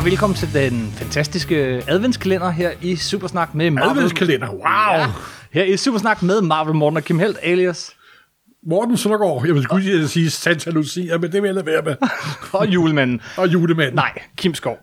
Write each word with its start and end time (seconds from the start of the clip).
og 0.00 0.06
velkommen 0.06 0.36
til 0.36 0.54
den 0.54 0.92
fantastiske 0.92 1.82
adventskalender 1.88 2.50
her 2.50 2.70
i 2.82 2.96
Supersnak 2.96 3.54
med 3.54 3.70
Marvel. 3.70 3.90
Adventskalender, 3.90 4.48
wow! 4.50 4.98
Ja, 4.98 5.06
her 5.52 5.64
i 5.64 5.76
Supersnak 5.76 6.22
med 6.22 6.40
Marvel 6.40 6.74
Morten 6.74 6.96
og 6.96 7.02
Kim 7.02 7.18
Helt, 7.18 7.38
alias 7.42 7.96
Morten 8.66 8.96
Søndergaard, 8.96 9.46
jeg 9.46 9.54
vil 9.54 9.62
skulle 9.62 10.08
sige 10.08 10.30
Santa 10.30 10.70
Lucia, 10.70 11.18
men 11.18 11.32
det 11.32 11.42
vil 11.42 11.48
jeg 11.48 11.54
lade 11.54 11.66
være 11.66 11.82
med. 11.82 11.96
og 12.60 12.68
julemanden. 12.68 13.20
Og 13.36 13.48
julemanden. 13.52 13.94
Nej, 13.94 14.12
Kim 14.36 14.54
Skov. 14.54 14.78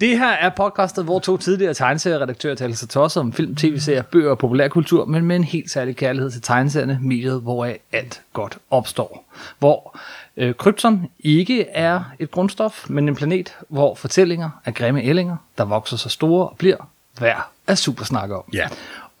Det 0.00 0.18
her 0.18 0.30
er 0.30 0.50
podcastet, 0.56 1.04
hvor 1.04 1.18
to 1.18 1.36
tidligere 1.36 1.74
tegneserieredaktører 1.74 2.54
taler 2.54 2.74
sig 2.74 2.88
tosset 2.88 3.20
om 3.20 3.32
film, 3.32 3.56
tv-serier, 3.56 4.02
bøger 4.02 4.30
og 4.30 4.38
populærkultur, 4.38 5.04
men 5.04 5.24
med 5.24 5.36
en 5.36 5.44
helt 5.44 5.70
særlig 5.70 5.96
kærlighed 5.96 6.30
til 6.30 6.42
tegneserierne, 6.42 6.98
mediet, 7.02 7.40
hvoraf 7.40 7.80
alt 7.92 8.22
godt 8.32 8.58
opstår. 8.70 9.32
Hvor 9.58 9.98
øh, 10.40 10.54
Krypton 10.54 11.06
ikke 11.18 11.66
er 11.68 12.00
et 12.18 12.30
grundstof, 12.30 12.90
men 12.90 13.08
en 13.08 13.14
planet, 13.14 13.56
hvor 13.68 13.94
fortællinger 13.94 14.50
er 14.64 14.70
grimme 14.70 15.02
ællinger, 15.02 15.36
der 15.58 15.64
vokser 15.64 15.96
så 15.96 16.08
store 16.08 16.48
og 16.48 16.56
bliver 16.58 16.90
værd 17.20 17.50
at 17.66 17.78
supersnakke 17.78 18.36
om. 18.36 18.44
Ja. 18.52 18.68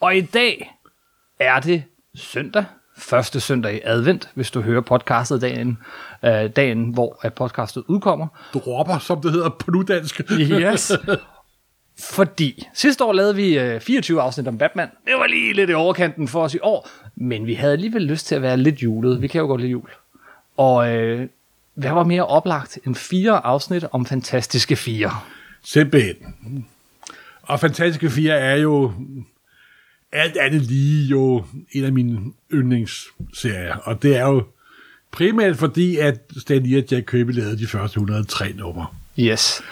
Og 0.00 0.16
i 0.16 0.20
dag 0.20 0.76
er 1.40 1.60
det 1.60 1.84
søndag, 2.14 2.64
første 2.96 3.40
søndag 3.40 3.74
i 3.74 3.80
advent, 3.84 4.30
hvis 4.34 4.50
du 4.50 4.60
hører 4.60 4.80
podcastet 4.80 5.40
dagen, 5.40 5.78
øh, 6.24 6.50
dagen 6.56 6.90
hvor 6.94 7.18
at 7.22 7.34
podcastet 7.34 7.84
udkommer. 7.88 8.26
Dropper, 8.54 8.98
som 8.98 9.20
det 9.20 9.32
hedder 9.32 9.48
på 9.48 9.70
nudansk. 9.70 10.20
Yes. 10.30 10.92
Fordi 12.10 12.68
sidste 12.74 13.04
år 13.04 13.12
lavede 13.12 13.36
vi 13.36 13.58
øh, 13.58 13.80
24 13.80 14.22
afsnit 14.22 14.48
om 14.48 14.58
Batman. 14.58 14.88
Det 15.06 15.14
var 15.14 15.26
lige 15.26 15.52
lidt 15.52 15.70
i 15.70 15.72
overkanten 15.72 16.28
for 16.28 16.42
os 16.42 16.54
i 16.54 16.58
år, 16.62 16.88
men 17.16 17.46
vi 17.46 17.54
havde 17.54 17.72
alligevel 17.72 18.02
lyst 18.02 18.26
til 18.26 18.34
at 18.34 18.42
være 18.42 18.56
lidt 18.56 18.82
julet. 18.82 19.22
Vi 19.22 19.26
kan 19.26 19.40
jo 19.40 19.46
godt 19.46 19.60
lide 19.60 19.70
jul. 19.70 19.88
Og 20.60 20.92
øh, 20.92 21.28
hvad 21.74 21.90
var 21.90 22.04
mere 22.04 22.26
oplagt 22.26 22.78
end 22.86 22.94
fire 22.94 23.46
afsnit 23.46 23.84
om 23.92 24.06
Fantastiske 24.06 24.76
Fire? 24.76 25.10
Simpelthen. 25.62 26.16
Og 27.42 27.60
Fantastiske 27.60 28.10
4 28.10 28.34
er 28.34 28.56
jo 28.56 28.92
alt 30.12 30.36
andet 30.36 30.62
lige 30.62 31.06
jo 31.06 31.44
en 31.72 31.84
af 31.84 31.92
mine 31.92 32.20
yndlingsserier. 32.52 33.76
Og 33.76 34.02
det 34.02 34.16
er 34.16 34.26
jo 34.26 34.44
primært 35.10 35.56
fordi, 35.56 35.96
at 35.96 36.20
Stan 36.38 36.62
Lee 36.62 36.78
og 36.78 36.84
Jack 36.90 37.06
Kirby 37.10 37.30
lavede 37.30 37.58
de 37.58 37.66
første 37.66 37.96
103 37.96 38.52
numre. 38.52 38.86
Yes. 39.18 39.62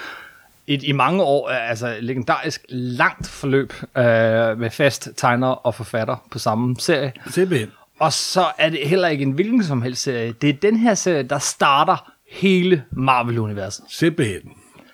Et 0.67 0.83
i 0.83 0.93
mange 0.93 1.23
år 1.23 1.49
er 1.49 1.59
altså 1.59 1.97
legendarisk 2.01 2.65
langt 2.69 3.27
forløb 3.27 3.73
øh, 3.83 4.59
med 4.59 4.71
fast 4.71 5.09
tegner 5.17 5.49
og 5.49 5.75
forfatter 5.75 6.27
på 6.31 6.39
samme 6.39 6.77
serie. 6.79 7.13
Simpelthen. 7.31 7.71
Og 7.99 8.13
så 8.13 8.47
er 8.59 8.71
det 8.71 8.79
heller 8.89 9.09
ikke 9.09 9.23
en 9.23 9.33
hvilken 9.33 9.65
som 9.65 9.83
helst 9.83 10.03
serie. 10.03 10.33
Det 10.33 10.49
er 10.49 10.55
den 10.55 10.77
her 10.77 10.95
serie, 10.95 11.23
der 11.23 11.39
starter 11.39 12.13
hele 12.31 12.85
Marvel-universet. 12.93 13.85
Simpelthen. 13.89 14.41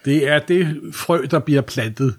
Det 0.04 0.28
er 0.28 0.38
det 0.38 0.80
frø, 0.92 1.26
der 1.30 1.38
bliver 1.38 1.60
plantet. 1.60 2.14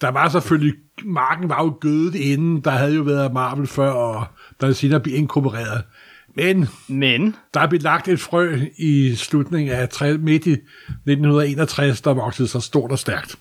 Der 0.00 0.08
var 0.08 0.28
selvfølgelig, 0.28 0.74
marken 1.04 1.48
var 1.48 1.64
jo 1.64 1.76
gødet 1.80 2.14
inden, 2.14 2.60
der 2.60 2.70
havde 2.70 2.94
jo 2.94 3.02
været 3.02 3.32
Marvel 3.32 3.66
før, 3.66 3.90
og 3.90 4.24
der 4.60 4.72
senere 4.72 5.00
blev 5.00 5.14
inkorporeret. 5.14 5.82
Men 6.34 6.68
Men 6.88 7.36
der 7.54 7.66
blev 7.66 7.80
lagt 7.80 8.08
et 8.08 8.20
frø 8.20 8.58
i 8.78 9.14
slutningen 9.14 9.74
af 9.74 10.18
midt 10.18 10.46
i 10.46 10.52
1961, 10.52 12.00
der 12.00 12.14
voksede 12.14 12.48
så 12.48 12.60
stort 12.60 12.92
og 12.92 12.98
stærkt. 12.98 13.36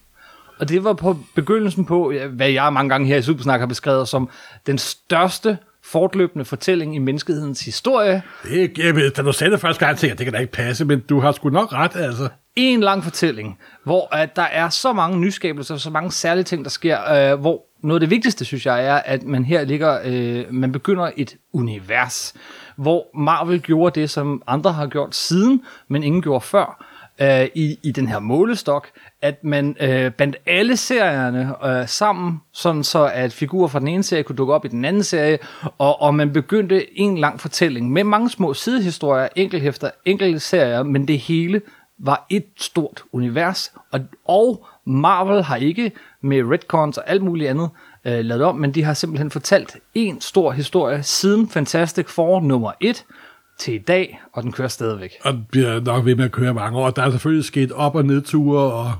Og 0.59 0.69
det 0.69 0.83
var 0.83 0.93
på 0.93 1.17
begyndelsen 1.35 1.85
på, 1.85 2.13
hvad 2.31 2.49
jeg 2.49 2.73
mange 2.73 2.89
gange 2.89 3.07
her 3.07 3.17
i 3.17 3.21
Supersnak 3.21 3.59
har 3.59 3.67
beskrevet 3.67 4.07
som 4.07 4.29
den 4.67 4.77
største 4.77 5.57
fortløbende 5.91 6.45
fortælling 6.45 6.95
i 6.95 6.99
menneskehedens 6.99 7.61
historie. 7.65 8.21
Det, 8.43 8.77
jeg 8.77 9.17
da 9.17 9.21
du 9.21 9.31
sagde 9.31 9.51
det 9.51 9.59
første 9.59 9.85
gang, 9.85 9.97
tænkte 9.97 10.07
jeg, 10.07 10.17
det 10.17 10.25
kan 10.25 10.33
da 10.33 10.39
ikke 10.39 10.53
passe, 10.53 10.85
men 10.85 10.99
du 10.99 11.19
har 11.19 11.31
sgu 11.31 11.49
nok 11.49 11.73
ret, 11.73 11.95
altså. 11.95 12.29
En 12.55 12.81
lang 12.81 13.03
fortælling, 13.03 13.59
hvor 13.83 14.15
at 14.15 14.35
der 14.35 14.41
er 14.41 14.69
så 14.69 14.93
mange 14.93 15.19
nyskabelser, 15.19 15.77
så 15.77 15.89
mange 15.89 16.11
særlige 16.11 16.43
ting, 16.43 16.63
der 16.63 16.69
sker, 16.69 17.31
øh, 17.31 17.39
hvor 17.39 17.63
noget 17.83 17.95
af 17.95 17.99
det 17.99 18.09
vigtigste, 18.09 18.45
synes 18.45 18.65
jeg, 18.65 18.85
er, 18.85 18.95
at 18.95 19.23
man 19.23 19.45
her 19.45 19.63
ligger, 19.63 19.99
øh, 20.05 20.53
man 20.53 20.71
begynder 20.71 21.11
et 21.17 21.35
univers, 21.53 22.33
hvor 22.77 23.17
Marvel 23.17 23.61
gjorde 23.61 24.01
det, 24.01 24.09
som 24.09 24.41
andre 24.47 24.73
har 24.73 24.87
gjort 24.87 25.15
siden, 25.15 25.61
men 25.87 26.03
ingen 26.03 26.21
gjorde 26.21 26.41
før, 26.41 26.85
øh, 27.21 27.47
i, 27.55 27.79
i 27.83 27.91
den 27.91 28.07
her 28.07 28.19
målestok, 28.19 28.87
at 29.21 29.43
man 29.43 29.75
øh, 29.79 30.11
bandt 30.11 30.35
alle 30.45 30.77
serierne 30.77 31.53
øh, 31.65 31.87
sammen, 31.87 32.41
sådan 32.53 32.83
så 32.83 33.11
at 33.13 33.33
figurer 33.33 33.67
fra 33.67 33.79
den 33.79 33.87
ene 33.87 34.03
serie 34.03 34.23
kunne 34.23 34.35
dukke 34.35 34.53
op 34.53 34.65
i 34.65 34.67
den 34.67 34.85
anden 34.85 35.03
serie, 35.03 35.37
og, 35.77 36.01
og 36.01 36.15
man 36.15 36.33
begyndte 36.33 36.99
en 36.99 37.17
lang 37.17 37.39
fortælling 37.39 37.91
med 37.91 38.03
mange 38.03 38.29
små 38.29 38.53
sidehistorier, 38.53 39.27
enkelthæfter, 39.35 39.89
enkelte 40.05 40.39
serier, 40.39 40.83
men 40.83 41.07
det 41.07 41.19
hele 41.19 41.61
var 41.99 42.25
et 42.29 42.45
stort 42.57 43.03
univers, 43.11 43.73
og, 43.91 43.99
og 44.25 44.65
Marvel 44.85 45.43
har 45.43 45.55
ikke 45.55 45.91
med 46.21 46.43
retcons 46.43 46.97
og 46.97 47.09
alt 47.09 47.23
muligt 47.23 47.49
andet 47.49 47.69
øh, 48.05 48.25
lavet 48.25 48.43
om, 48.43 48.55
men 48.55 48.71
de 48.71 48.83
har 48.83 48.93
simpelthen 48.93 49.31
fortalt 49.31 49.77
en 49.93 50.21
stor 50.21 50.51
historie 50.51 51.03
siden 51.03 51.49
Fantastic 51.49 52.07
Four 52.07 52.41
nummer 52.41 52.71
1 52.81 53.05
til 53.57 53.73
i 53.73 53.77
dag, 53.77 54.19
og 54.33 54.43
den 54.43 54.51
kører 54.51 54.67
stadigvæk. 54.67 55.11
Og 55.23 55.33
bliver 55.51 55.79
nok 55.79 56.05
ved 56.05 56.15
med 56.15 56.25
at 56.25 56.31
køre 56.31 56.53
mange 56.53 56.79
år. 56.79 56.89
Der 56.89 57.03
er 57.03 57.11
selvfølgelig 57.11 57.45
sket 57.45 57.71
op- 57.71 57.95
og 57.95 58.05
nedture, 58.05 58.73
og, 58.73 58.93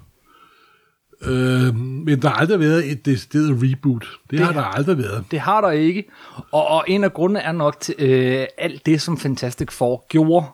øh, 1.22 1.76
men 1.76 2.22
der 2.22 2.30
har 2.30 2.36
aldrig 2.36 2.60
været 2.60 2.92
et 2.92 3.06
decideret 3.06 3.60
reboot. 3.64 4.02
Det, 4.02 4.32
det 4.32 4.40
har 4.40 4.54
der 4.54 4.64
aldrig 4.64 4.98
været. 4.98 5.24
Det 5.32 5.40
har 5.40 5.62
der 5.62 5.72
ikke, 5.72 6.04
og, 6.52 6.68
og 6.68 6.84
en 6.88 7.04
af 7.04 7.14
grundene 7.14 7.40
er 7.40 7.52
nok 7.52 7.80
til 7.80 7.96
øh, 8.00 8.46
alt 8.58 8.86
det, 8.86 9.02
som 9.02 9.18
Fantastic 9.18 9.72
Four 9.72 10.06
gjorde 10.10 10.46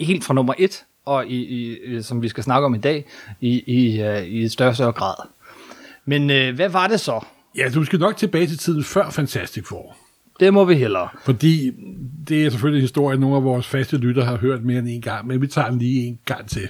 helt 0.00 0.24
fra 0.24 0.34
nummer 0.34 0.54
1, 0.58 0.84
og 1.04 1.26
i, 1.26 1.36
i, 1.36 2.02
som 2.02 2.22
vi 2.22 2.28
skal 2.28 2.44
snakke 2.44 2.66
om 2.66 2.74
i 2.74 2.78
dag, 2.78 3.06
i, 3.40 3.62
i, 3.66 4.02
uh, 4.02 4.22
i 4.22 4.44
et 4.44 4.52
større 4.52 4.74
større 4.74 4.92
grad. 4.92 5.14
Men 6.04 6.30
øh, 6.30 6.54
hvad 6.54 6.68
var 6.68 6.86
det 6.86 7.00
så? 7.00 7.24
Ja, 7.56 7.68
du 7.74 7.84
skal 7.84 7.98
nok 7.98 8.16
tilbage 8.16 8.46
til 8.46 8.58
tiden 8.58 8.84
før 8.84 9.10
Fantastic 9.10 9.66
Four. 9.66 9.96
Det 10.40 10.54
må 10.54 10.64
vi 10.64 10.74
hellere. 10.74 11.08
Fordi 11.24 11.70
det 12.28 12.46
er 12.46 12.50
selvfølgelig 12.50 12.78
en 12.78 12.82
historie, 12.82 13.18
nogle 13.18 13.36
af 13.36 13.44
vores 13.44 13.66
faste 13.66 13.96
lytter 13.96 14.24
har 14.24 14.36
hørt 14.36 14.64
mere 14.64 14.78
end 14.78 14.88
en 14.88 15.00
gang, 15.00 15.26
men 15.26 15.40
vi 15.40 15.46
tager 15.46 15.70
den 15.70 15.78
lige 15.78 16.06
en 16.06 16.18
gang 16.24 16.48
til. 16.48 16.68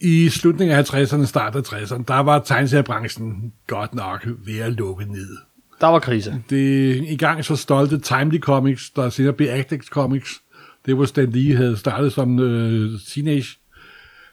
I 0.00 0.28
slutningen 0.28 0.76
af 0.76 0.94
50'erne, 0.94 1.24
start 1.24 1.56
af 1.56 1.60
60'erne, 1.60 2.04
der 2.08 2.20
var 2.20 2.38
tegneseriebranchen 2.38 3.52
godt 3.66 3.94
nok 3.94 4.26
ved 4.44 4.58
at 4.58 4.72
lukke 4.72 5.04
ned. 5.04 5.36
Der 5.80 5.86
var 5.86 5.98
krise. 5.98 6.42
Det 6.50 6.96
i 7.08 7.16
gang 7.16 7.44
så 7.44 7.56
stolte 7.56 7.98
Timely 7.98 8.38
Comics, 8.38 8.90
der 8.90 9.10
senere 9.10 9.32
blev 9.32 9.48
Actex 9.50 9.86
Comics. 9.86 10.42
Det 10.86 10.98
var 10.98 11.04
Stan 11.04 11.30
Lee 11.30 11.56
havde 11.56 11.76
startet 11.76 12.12
som 12.12 12.38
øh, 12.38 13.00
teenage. 13.14 13.58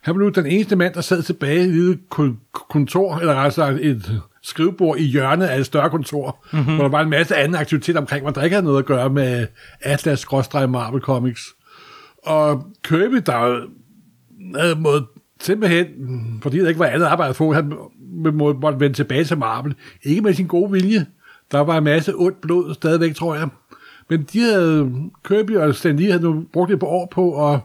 Han 0.01 0.15
blev 0.15 0.33
den 0.33 0.45
eneste 0.45 0.75
mand, 0.75 0.93
der 0.93 1.01
sad 1.01 1.23
tilbage 1.23 1.59
i 1.59 1.63
et 1.63 1.69
lille 1.69 1.99
kon- 2.15 2.67
kontor, 2.69 3.17
eller 3.17 3.49
sagt 3.49 3.79
et 3.81 4.21
skrivebord 4.43 4.97
i 4.97 5.03
hjørnet 5.03 5.45
af 5.45 5.59
et 5.59 5.65
større 5.65 5.89
kontor, 5.89 6.45
mm-hmm. 6.53 6.75
hvor 6.75 6.83
der 6.83 6.89
var 6.89 7.01
en 7.01 7.09
masse 7.09 7.35
anden 7.35 7.55
aktivitet 7.55 7.97
omkring, 7.97 8.21
hvor 8.21 8.31
der 8.31 8.43
ikke 8.43 8.53
havde 8.53 8.65
noget 8.65 8.79
at 8.79 8.85
gøre 8.85 9.09
med 9.09 9.47
Atlas 9.81 10.25
Marvel 10.53 11.01
Comics. 11.01 11.41
Og 12.23 12.63
Kirby, 12.83 13.21
der 13.25 13.65
havde 14.59 14.75
måttet 14.75 15.07
simpelthen, 15.41 15.87
fordi 16.41 16.59
der 16.59 16.67
ikke 16.67 16.79
var 16.79 16.85
andet 16.85 17.05
arbejde 17.05 17.29
at 17.29 17.35
få, 17.35 17.53
han 17.53 17.73
må- 18.23 18.53
måtte 18.53 18.79
vende 18.79 18.95
tilbage 18.95 19.23
til 19.23 19.37
Marvel. 19.37 19.75
Ikke 20.03 20.21
med 20.21 20.33
sin 20.33 20.47
gode 20.47 20.71
vilje. 20.71 21.05
Der 21.51 21.59
var 21.59 21.77
en 21.77 21.83
masse 21.83 22.13
ondt 22.15 22.41
blod 22.41 22.73
stadigvæk, 22.73 23.15
tror 23.15 23.35
jeg. 23.35 23.47
Men 24.09 24.23
de 24.33 24.39
havde, 24.39 24.91
Kirby 25.25 25.57
og 25.57 25.75
Stan 25.75 25.95
Lee 25.95 26.11
havde 26.11 26.23
nu 26.23 26.43
brugt 26.53 26.71
et 26.71 26.79
par 26.79 26.87
år 26.87 27.07
på 27.11 27.51
at 27.53 27.59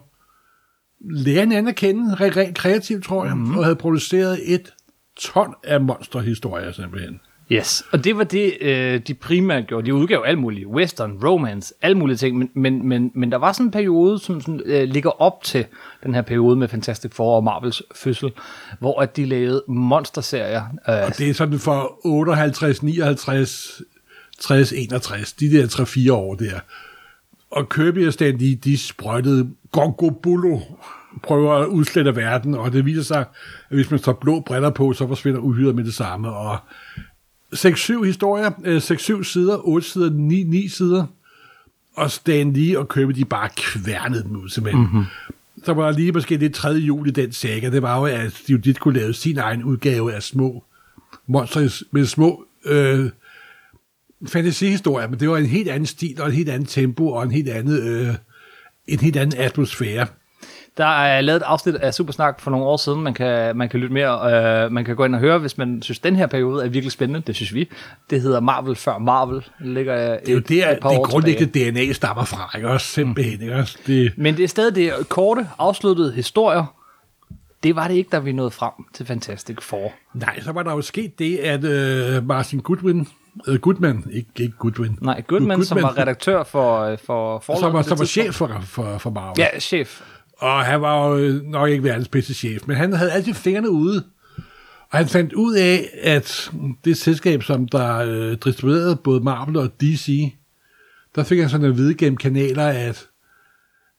lære 1.10 1.40
hinanden 1.40 1.68
at 1.68 1.76
kende, 1.76 2.14
rent, 2.14 2.56
kreativt, 2.56 3.04
tror 3.04 3.24
jeg, 3.24 3.36
mm. 3.36 3.56
og 3.58 3.64
havde 3.64 3.76
produceret 3.76 4.54
et 4.54 4.72
ton 5.16 5.54
af 5.64 5.80
monsterhistorier, 5.80 6.72
simpelthen. 6.72 7.20
Yes, 7.52 7.82
og 7.92 8.04
det 8.04 8.16
var 8.16 8.24
det, 8.24 8.56
øh, 8.60 9.00
de 9.06 9.14
primært 9.14 9.66
gjorde. 9.66 9.86
De 9.86 9.94
udgav 9.94 10.22
alt 10.26 10.38
muligt. 10.38 10.66
Western, 10.66 11.12
romance, 11.24 11.74
alle 11.82 11.98
mulige 11.98 12.16
ting. 12.16 12.38
Men, 12.38 12.50
men, 12.54 12.88
men, 12.88 13.10
men 13.14 13.32
der 13.32 13.38
var 13.38 13.52
sådan 13.52 13.66
en 13.66 13.70
periode, 13.70 14.18
som 14.18 14.40
sådan, 14.40 14.60
øh, 14.64 14.82
ligger 14.88 15.22
op 15.22 15.42
til 15.42 15.66
den 16.02 16.14
her 16.14 16.22
periode 16.22 16.56
med 16.56 16.68
Fantastic 16.68 17.12
Four 17.14 17.36
og 17.36 17.44
Marvels 17.44 17.82
fødsel, 17.94 18.32
hvor 18.78 19.00
at 19.00 19.16
de 19.16 19.24
lavede 19.24 19.64
monsterserier. 19.68 20.62
Øh, 20.88 20.94
Og 21.06 21.18
det 21.18 21.30
er 21.30 21.34
sådan 21.34 21.58
for 21.58 21.98
58, 22.06 22.82
59, 22.82 23.82
60, 24.40 24.72
61, 24.72 25.32
de 25.32 25.50
der 25.50 25.66
3-4 25.66 26.12
år 26.12 26.34
der. 26.34 26.60
Og 27.50 27.68
Kirby 27.68 28.06
og 28.06 28.12
Stan, 28.12 28.40
de, 28.40 28.56
de 28.56 28.78
sprøjtede 28.78 29.50
Gongo 29.72 30.10
Bullo 30.10 30.58
prøver 31.22 31.54
at 31.54 31.66
udslette 31.66 32.16
verden, 32.16 32.54
og 32.54 32.72
det 32.72 32.84
viser 32.84 33.02
sig, 33.02 33.18
at 33.18 33.76
hvis 33.76 33.90
man 33.90 34.00
tager 34.00 34.16
blå 34.16 34.40
briller 34.40 34.70
på, 34.70 34.92
så 34.92 35.08
forsvinder 35.08 35.40
uhyret 35.40 35.74
med 35.74 35.84
det 35.84 35.94
samme. 35.94 36.30
Og 36.30 36.58
6-7 37.54 38.04
historier, 38.04 38.50
øh, 38.64 38.76
6-7 38.76 39.22
sider, 39.22 39.68
8 39.68 39.88
sider, 39.88 40.10
9, 40.10 40.42
9 40.42 40.68
sider, 40.68 41.06
og 41.96 42.10
Stan 42.10 42.52
Lee 42.52 42.78
og 42.78 42.88
Kirby, 42.88 43.12
de 43.12 43.24
bare 43.24 43.48
kværnede 43.56 44.22
dem 44.22 44.36
ud, 44.36 44.48
simpelthen. 44.48 44.82
Mm-hmm. 44.82 45.04
Så 45.64 45.72
var 45.72 45.90
lige 45.90 46.12
måske 46.12 46.38
det 46.38 46.54
tredje 46.54 46.80
jul 46.80 47.08
i 47.08 47.10
den 47.10 47.32
saga, 47.32 47.70
det 47.70 47.82
var 47.82 47.98
jo, 47.98 48.04
at 48.04 48.42
de, 48.46 48.58
de 48.58 48.74
kunne 48.74 48.98
lave 49.00 49.12
sin 49.12 49.38
egen 49.38 49.64
udgave 49.64 50.12
af 50.12 50.22
små 50.22 50.64
monster 51.26 51.84
med 51.90 52.06
små 52.06 52.44
øh, 52.64 53.10
fantasihistorier, 54.26 55.08
men 55.08 55.20
det 55.20 55.30
var 55.30 55.36
en 55.36 55.46
helt 55.46 55.68
anden 55.68 55.86
stil 55.86 56.20
og 56.20 56.26
en 56.26 56.34
helt 56.34 56.48
anden 56.48 56.66
tempo 56.66 57.08
og 57.08 57.22
en 57.22 57.30
helt 57.30 57.48
anden, 57.48 57.78
øh, 57.78 58.14
en 58.86 59.00
helt 59.00 59.16
anden 59.16 59.40
atmosfære. 59.40 60.06
Der 60.76 60.84
er 61.02 61.20
lavet 61.20 61.36
et 61.36 61.42
afsnit 61.42 61.74
af 61.74 61.94
Supersnak 61.94 62.40
for 62.40 62.50
nogle 62.50 62.66
år 62.66 62.76
siden, 62.76 63.00
man 63.02 63.14
kan, 63.14 63.56
man 63.56 63.68
kan 63.68 63.80
lytte 63.80 63.94
mere, 63.94 64.64
øh, 64.64 64.72
man 64.72 64.84
kan 64.84 64.96
gå 64.96 65.04
ind 65.04 65.14
og 65.14 65.20
høre, 65.20 65.38
hvis 65.38 65.58
man 65.58 65.82
synes, 65.82 65.98
den 65.98 66.16
her 66.16 66.26
periode 66.26 66.64
er 66.64 66.68
virkelig 66.68 66.92
spændende, 66.92 67.20
det 67.26 67.36
synes 67.36 67.54
vi. 67.54 67.68
Det 68.10 68.20
hedder 68.20 68.40
Marvel 68.40 68.76
før 68.76 68.98
Marvel. 68.98 69.44
Ligger 69.60 69.94
Det 70.20 70.28
er 70.28 70.32
jo 70.32 70.38
der, 70.38 70.74
det 70.74 71.02
grundlæggende 71.02 71.70
DNA 71.70 71.92
stammer 71.92 72.24
fra, 72.24 72.50
ikke 72.56 72.68
også? 72.68 72.86
Simpelthen, 72.86 73.42
ikke 73.42 73.54
også? 73.54 73.78
Det, 73.86 74.12
Men 74.16 74.36
det 74.36 74.44
er 74.44 74.48
stadig 74.48 74.74
det 74.74 75.08
korte, 75.08 75.48
afsluttede 75.58 76.12
historier. 76.12 76.74
Det 77.62 77.76
var 77.76 77.88
det 77.88 77.94
ikke, 77.94 78.10
da 78.10 78.18
vi 78.18 78.32
nåede 78.32 78.50
frem 78.50 78.72
til 78.94 79.06
Fantastic 79.06 79.56
Four. 79.60 79.92
nej, 80.14 80.40
så 80.40 80.52
var 80.52 80.62
der 80.62 80.72
jo 80.72 80.82
sket 80.82 81.18
det, 81.18 81.36
at 81.36 81.64
øh, 81.64 82.26
Martin 82.26 82.60
Goodwin, 82.60 83.08
øh, 83.48 83.58
Goodman, 83.58 84.04
ikke, 84.12 84.28
ikke 84.38 84.54
Goodwin, 84.58 84.98
Nej, 85.00 85.22
Goodman, 85.26 85.64
som 85.64 85.82
var 85.82 85.98
redaktør 85.98 86.42
for, 86.42 86.80
øh, 86.80 86.98
for 86.98 87.38
forlaget. 87.38 87.60
som 87.62 87.72
var, 87.72 87.82
som 87.82 87.98
var 87.98 88.04
chef 88.04 88.34
for, 88.34 88.60
for, 88.62 88.98
for 88.98 89.10
Marvel. 89.10 89.34
Ja, 89.38 89.58
chef. 89.60 90.00
Og 90.38 90.64
han 90.64 90.80
var 90.80 91.08
jo 91.08 91.40
nok 91.44 91.70
ikke 91.70 91.84
verdens 91.84 92.08
bedste 92.08 92.34
chef, 92.34 92.66
men 92.66 92.76
han 92.76 92.92
havde 92.92 93.12
altid 93.12 93.34
fingrene 93.34 93.70
ude. 93.70 94.04
Og 94.90 94.98
han 94.98 95.08
fandt 95.08 95.32
ud 95.32 95.54
af, 95.54 95.88
at 96.02 96.52
det 96.84 96.96
selskab, 96.96 97.42
som 97.42 97.68
der 97.68 97.96
øh, 97.96 98.36
distribuerede 98.44 98.96
både 98.96 99.20
Marvel 99.20 99.56
og 99.56 99.80
DC, 99.80 100.32
der 101.14 101.24
fik 101.24 101.38
han 101.38 101.48
sådan 101.48 101.66
at 101.66 101.76
vide 101.76 101.94
gennem 101.94 102.16
kanaler, 102.16 102.66
at, 102.66 103.06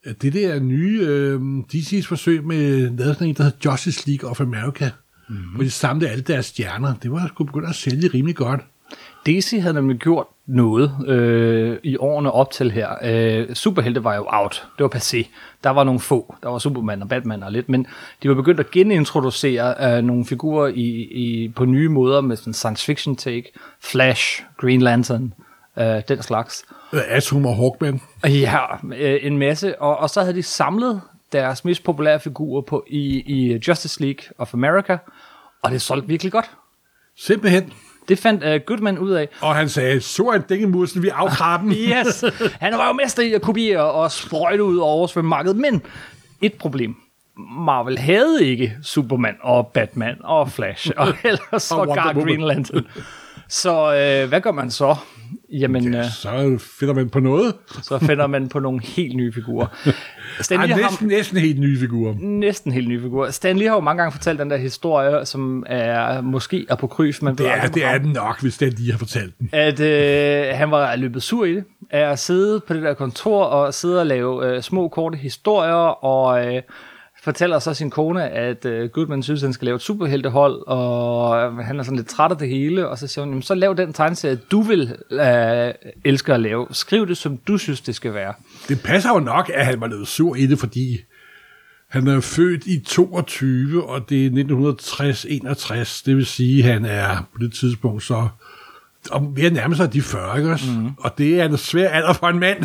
at 0.04 0.22
det 0.22 0.34
der 0.34 0.60
nye 0.60 1.00
øh, 1.02 1.42
DC's 1.74 2.08
forsøg 2.08 2.44
med 2.44 2.98
lavede 2.98 3.14
sådan 3.14 3.28
en, 3.28 3.36
der 3.36 3.44
hedder 3.44 3.72
Justice 3.72 4.10
League 4.10 4.30
of 4.30 4.42
America, 4.42 4.90
mm-hmm. 5.30 5.44
hvor 5.44 5.64
de 5.64 5.72
samlede 5.72 6.10
alle 6.10 6.24
deres 6.24 6.46
stjerner, 6.46 6.96
det 6.96 7.12
var 7.12 7.28
sgu 7.28 7.44
begyndt 7.44 7.70
at 7.70 7.76
sælge 7.76 8.08
rimelig 8.08 8.36
godt. 8.36 8.62
DC 9.26 9.60
havde 9.62 9.74
nemlig 9.74 9.98
gjort 9.98 10.28
noget 10.46 11.08
øh, 11.08 11.78
i 11.84 11.98
årene 11.98 12.32
op 12.32 12.52
til 12.52 12.72
her. 12.72 12.90
Øh, 13.04 13.56
superhelte 13.56 14.04
var 14.04 14.16
jo 14.16 14.26
out. 14.28 14.68
Det 14.78 14.84
var 14.84 14.96
passé. 14.96 15.28
Der 15.64 15.70
var 15.70 15.84
nogle 15.84 16.00
få. 16.00 16.36
Der 16.44 16.50
var 16.50 16.58
Superman 16.58 17.02
og 17.02 17.10
Batman 17.10 17.44
og 17.44 17.52
lidt. 17.52 17.70
Men 17.70 17.88
de 18.24 18.30
var 18.30 18.36
begyndt 18.36 18.60
at 18.60 18.72
genintroducere 18.72 19.98
øh, 19.98 20.04
nogle 20.04 20.26
figurer 20.26 20.68
i, 20.68 20.90
i, 21.12 21.48
på 21.56 21.66
nye 21.66 21.90
måder 21.90 22.22
med 22.22 22.36
sådan 22.36 22.54
science 22.54 22.86
fiction 22.86 23.16
take. 23.16 23.52
Flash, 23.82 24.44
Green 24.58 24.82
Lantern, 24.82 25.34
øh, 25.80 26.02
den 26.08 26.22
slags. 26.22 26.66
Øh, 26.94 27.02
Atom 27.08 27.46
og 27.46 27.56
Hawkman. 27.56 28.02
Ja, 28.24 28.66
øh, 28.98 29.20
en 29.22 29.38
masse. 29.38 29.82
Og, 29.82 29.98
og 29.98 30.10
så 30.10 30.22
havde 30.22 30.36
de 30.36 30.44
samlet 30.44 31.02
deres 31.32 31.66
mest 31.66 31.84
populære 31.84 32.20
figurer 32.20 32.62
på 32.62 32.86
i, 32.88 33.24
i 33.26 33.62
Justice 33.68 34.02
League 34.02 34.24
of 34.38 34.54
America. 34.54 34.98
Og 35.64 35.72
det 35.72 35.82
solgte 35.82 36.08
virkelig 36.08 36.32
godt. 36.32 36.52
Simpelthen. 37.18 37.74
Det 38.10 38.20
fandt 38.20 38.44
uh, 38.44 38.56
Goodman 38.66 38.98
ud 38.98 39.12
af. 39.12 39.30
Og 39.42 39.56
han 39.56 39.70
sagde, 39.70 40.02
så 40.02 40.24
en 40.24 40.42
dingemursen, 40.50 41.04
vi 41.04 41.08
afkrar 41.08 41.58
dem. 41.58 41.72
Yes, 41.92 42.24
han 42.60 42.74
var 42.74 42.88
jo 42.88 42.94
mester 42.94 43.24
i 43.24 43.34
at 43.34 43.42
kopiere 43.42 43.92
og 43.92 44.12
sprøjte 44.12 44.64
ud 44.64 44.78
over 44.78 45.08
svømmemarkedet, 45.08 45.58
men 45.58 45.82
et 46.42 46.54
problem. 46.54 46.96
Marvel 47.66 47.98
havde 47.98 48.46
ikke 48.46 48.74
Superman 48.84 49.36
og 49.42 49.68
Batman 49.68 50.16
og 50.24 50.52
Flash, 50.52 50.92
og 50.98 51.08
ellers 51.24 51.70
gar 51.70 52.08
Woman. 52.14 52.24
Green 52.26 52.42
Lantern. 52.42 52.88
Så 53.50 53.72
øh, 53.72 54.30
hvad 54.30 54.42
gør 54.42 54.52
man 54.52 54.72
så? 54.72 54.96
Jamen, 55.60 55.96
øh, 55.96 56.06
Så 56.12 56.58
finder 56.80 56.94
man 56.94 57.10
på 57.10 57.20
noget. 57.20 57.54
så 57.84 58.00
finder 58.00 58.28
man 58.28 58.50
på 58.50 58.60
nogle 58.60 58.82
helt 58.84 59.16
nye 59.16 59.34
figurer. 59.34 59.68
Stan 60.42 60.60
Ej, 60.60 60.66
Lee 60.66 60.76
har 60.76 60.82
næsten, 60.90 61.08
næsten 61.08 61.38
helt 61.38 61.60
nye 61.60 61.80
figurer. 61.80 62.16
næsten 62.20 62.72
helt 62.72 62.88
nye 62.88 63.02
figurer. 63.02 63.32
Stan 63.32 63.58
Lee 63.58 63.68
har 63.68 63.76
jo 63.76 63.82
mange 63.82 64.02
gange 64.04 64.12
fortalt 64.12 64.40
den 64.40 64.50
der 64.50 64.58
historie, 64.58 65.26
som 65.26 65.64
er 65.68 66.22
måske 66.22 66.66
apokryf, 66.70 67.22
men 67.22 67.36
Det 67.36 67.48
er, 67.52 67.68
det 67.68 67.86
er 67.86 67.98
den 67.98 68.12
nok, 68.12 68.42
hvis 68.42 68.58
den 68.58 68.70
lige 68.74 68.92
har 68.92 68.98
fortalt 69.00 69.40
den. 69.40 69.50
at 69.52 69.80
øh, 69.80 70.46
han 70.58 70.72
var 70.72 70.96
løbet 70.96 71.24
sur 71.24 71.46
i 71.46 71.56
det, 71.56 71.64
at 71.90 72.20
sidde 72.20 72.60
på 72.68 72.74
det 72.74 72.84
der 72.84 72.94
kontor 72.94 73.44
og 73.44 73.74
sidde 73.74 74.00
og 74.00 74.06
lave 74.06 74.46
øh, 74.56 74.62
små, 74.62 74.88
korte 74.88 75.18
historier, 75.18 76.04
og 76.06 76.56
øh, 76.56 76.62
fortæller 77.26 77.60
så 77.60 77.74
sin 77.74 77.90
kone, 77.90 78.30
at 78.30 78.66
øh, 78.66 78.90
Goodman 78.90 79.24
synes, 79.24 79.44
at 79.44 79.48
han 79.48 79.54
skal 79.54 79.66
lave 79.66 79.76
et 79.76 79.82
superheltehold, 79.82 80.68
og 80.68 81.66
han 81.66 81.80
er 81.80 81.84
sådan 81.84 81.98
lidt 81.98 82.08
træt 82.08 82.32
af 82.32 82.38
det 82.38 82.50
hele, 82.50 82.88
og 82.88 82.98
så 82.98 83.08
siger 83.08 83.24
hun, 83.26 83.32
Jamen, 83.32 83.42
så 83.42 83.56
lav 83.56 83.74
den 83.78 83.94
tegneserie, 83.94 84.40
du 84.52 84.62
vil 84.62 84.96
øh, 85.12 85.74
elske 86.06 86.34
at 86.34 86.40
lave. 86.40 86.68
Skriv 86.72 87.08
det, 87.08 87.18
som 87.18 87.38
du 87.38 87.58
synes, 87.58 87.82
det 87.82 87.96
skal 87.96 88.14
være. 88.14 88.34
Det 88.68 88.82
passer 88.84 89.10
jo 89.14 89.20
nok, 89.20 89.52
at 89.54 89.66
han 89.66 89.82
var 89.82 89.88
lidt 89.88 90.08
sur 90.08 90.36
i 90.36 90.46
det, 90.46 90.60
fordi 90.60 91.00
han 91.90 92.08
er 92.08 92.20
født 92.20 92.66
i 92.66 92.80
22, 92.80 93.90
og 93.90 94.10
det 94.10 94.26
er 94.26 94.30
1960-61. 94.30 96.04
Det 96.06 96.16
vil 96.16 96.26
sige, 96.26 96.64
at 96.64 96.74
han 96.74 96.86
er 96.86 97.30
på 97.34 97.40
det 97.40 97.54
tidspunkt 97.54 98.04
så 98.04 98.28
og 99.12 99.32
ved 99.36 99.44
at 99.44 99.54
nærme 99.54 99.76
sig 99.76 99.94
de 99.94 100.02
40, 100.02 100.38
ikke 100.38 100.52
også? 100.52 100.72
Mm. 100.72 100.90
Og 100.98 101.18
det 101.18 101.40
er 101.42 101.46
en 101.46 101.58
svær 101.58 101.90
alder 101.90 102.14
for 102.14 102.28
en 102.28 102.40
mand. 102.40 102.64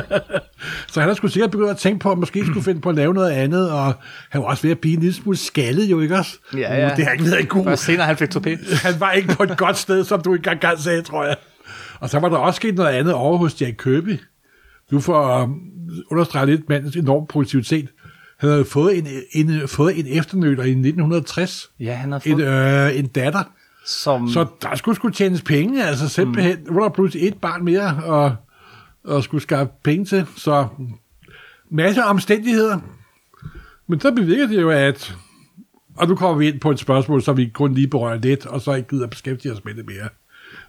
så 0.92 1.00
han 1.00 1.08
har 1.08 1.14
sgu 1.14 1.28
sikkert 1.28 1.50
begyndt 1.50 1.70
at 1.70 1.76
tænke 1.76 1.98
på, 1.98 2.12
at 2.12 2.18
måske 2.18 2.46
skulle 2.46 2.64
finde 2.64 2.80
på 2.80 2.88
at 2.88 2.94
lave 2.94 3.14
noget 3.14 3.30
andet, 3.30 3.70
og 3.70 3.94
han 4.30 4.40
var 4.40 4.46
også 4.46 4.62
ved 4.62 4.70
at 4.70 4.78
blive 4.78 4.94
en 4.94 5.00
lille 5.00 5.14
smule 5.14 5.36
skaldet 5.36 5.84
jo, 5.90 6.00
ikke 6.00 6.16
også? 6.16 6.38
Ja, 6.54 6.74
ja. 6.76 6.90
Uh, 6.90 6.96
det 6.96 7.04
har 7.04 7.12
ikke 7.12 7.24
været 7.24 7.48
god. 7.48 7.64
Først 7.64 7.84
senere 7.84 8.06
han 8.06 8.16
fik 8.16 8.28
topé. 8.36 8.50
han 8.88 9.00
var 9.00 9.12
ikke 9.12 9.28
på 9.28 9.42
et 9.42 9.56
godt 9.56 9.78
sted, 9.78 10.04
som 10.04 10.20
du 10.20 10.34
engang 10.34 10.60
gang 10.60 10.78
sagde, 10.78 11.02
tror 11.02 11.24
jeg. 11.24 11.36
Og 12.00 12.10
så 12.10 12.18
var 12.18 12.28
der 12.28 12.36
også 12.36 12.56
sket 12.56 12.74
noget 12.74 12.90
andet 12.90 13.14
over 13.14 13.38
hos 13.38 13.60
Jack 13.60 13.76
Kirby. 13.76 14.20
Du 14.90 15.00
får 15.00 15.42
um, 15.42 15.60
understrege 16.10 16.46
lidt 16.46 16.68
mandens 16.68 16.96
enorme 16.96 17.26
produktivitet. 17.26 17.88
Han 18.38 18.50
havde 18.50 18.64
fået 18.64 18.98
en, 18.98 19.06
en, 19.32 19.68
fået 19.68 19.98
en 19.98 20.06
efternøler 20.08 20.62
i 20.62 20.70
1960. 20.70 21.70
Ja, 21.80 21.94
han 21.94 22.12
har 22.12 22.22
En, 22.24 22.32
fået, 22.32 22.90
øh, 22.92 22.98
en 22.98 23.06
datter. 23.06 23.42
Som... 23.84 24.28
Så 24.28 24.46
der 24.62 24.74
skulle 24.76 24.96
skulle 24.96 25.14
tjenes 25.14 25.42
penge, 25.42 25.84
altså 25.84 26.08
simpelthen. 26.08 26.58
Mm. 26.66 26.74
var 26.74 26.82
der 26.82 26.88
pludselig 26.88 27.28
et 27.28 27.38
barn 27.40 27.64
mere, 27.64 28.00
og, 28.04 28.36
og 29.04 29.24
skulle 29.24 29.42
skaffe 29.42 29.72
penge 29.84 30.04
til. 30.04 30.26
Så 30.36 30.66
masse 31.70 32.04
omstændigheder. 32.04 32.78
Men 33.86 34.00
så 34.00 34.12
bevirker 34.12 34.46
det 34.46 34.60
jo, 34.60 34.70
at... 34.70 35.16
Og 35.96 36.08
nu 36.08 36.16
kommer 36.16 36.38
vi 36.38 36.48
ind 36.48 36.60
på 36.60 36.70
et 36.70 36.78
spørgsmål, 36.78 37.22
som 37.22 37.36
vi 37.36 37.50
kun 37.54 37.74
lige 37.74 37.88
berører 37.88 38.18
lidt, 38.18 38.46
og 38.46 38.60
så 38.60 38.74
ikke 38.74 38.88
gider 38.88 39.06
beskæftige 39.06 39.52
os 39.52 39.64
med 39.64 39.74
det 39.74 39.86
mere. 39.86 40.08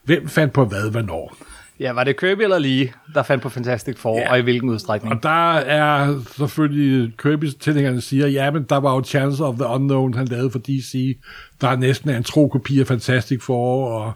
Hvem 0.03 0.27
fandt 0.27 0.53
på 0.53 0.65
hvad, 0.65 0.91
hvornår? 0.91 1.37
Ja, 1.83 1.91
var 1.93 2.03
det 2.03 2.19
Kirby 2.19 2.41
eller 2.41 2.59
Lee, 2.59 2.89
der 3.13 3.23
fandt 3.23 3.43
på 3.43 3.49
Fantastic 3.49 3.97
Four, 3.97 4.17
Ja. 4.19 4.31
og 4.31 4.39
i 4.39 4.41
hvilken 4.41 4.69
udstrækning? 4.69 5.15
Og 5.15 5.23
der 5.23 5.53
er 5.53 6.19
selvfølgelig 6.37 7.13
Kirby's 7.25 7.57
tilhængerne 7.59 8.01
siger, 8.01 8.27
ja, 8.27 8.51
men 8.51 8.63
der 8.69 8.77
var 8.77 8.95
jo 8.95 9.03
Chance 9.03 9.43
of 9.43 9.55
the 9.55 9.65
Unknown, 9.67 10.13
han 10.13 10.27
lavede 10.27 10.51
for 10.51 10.59
DC. 10.59 11.17
Der 11.61 11.67
er 11.67 11.75
næsten 11.75 12.09
en 12.09 12.23
tro 12.23 12.47
kopi 12.47 12.79
af 12.79 12.87
Fantastic 12.87 13.41
Four, 13.41 13.87
og 13.87 14.13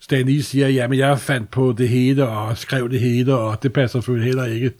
Stan 0.00 0.26
Lee 0.26 0.42
siger, 0.42 0.68
ja, 0.68 0.88
men 0.88 0.98
jeg 0.98 1.18
fandt 1.18 1.50
på 1.50 1.74
det 1.78 1.88
hele, 1.88 2.28
og 2.28 2.58
skrev 2.58 2.90
det 2.90 3.00
hele, 3.00 3.34
og 3.34 3.62
det 3.62 3.72
passer 3.72 3.98
selvfølgelig 4.00 4.26
heller 4.26 4.44
ikke. 4.44 4.70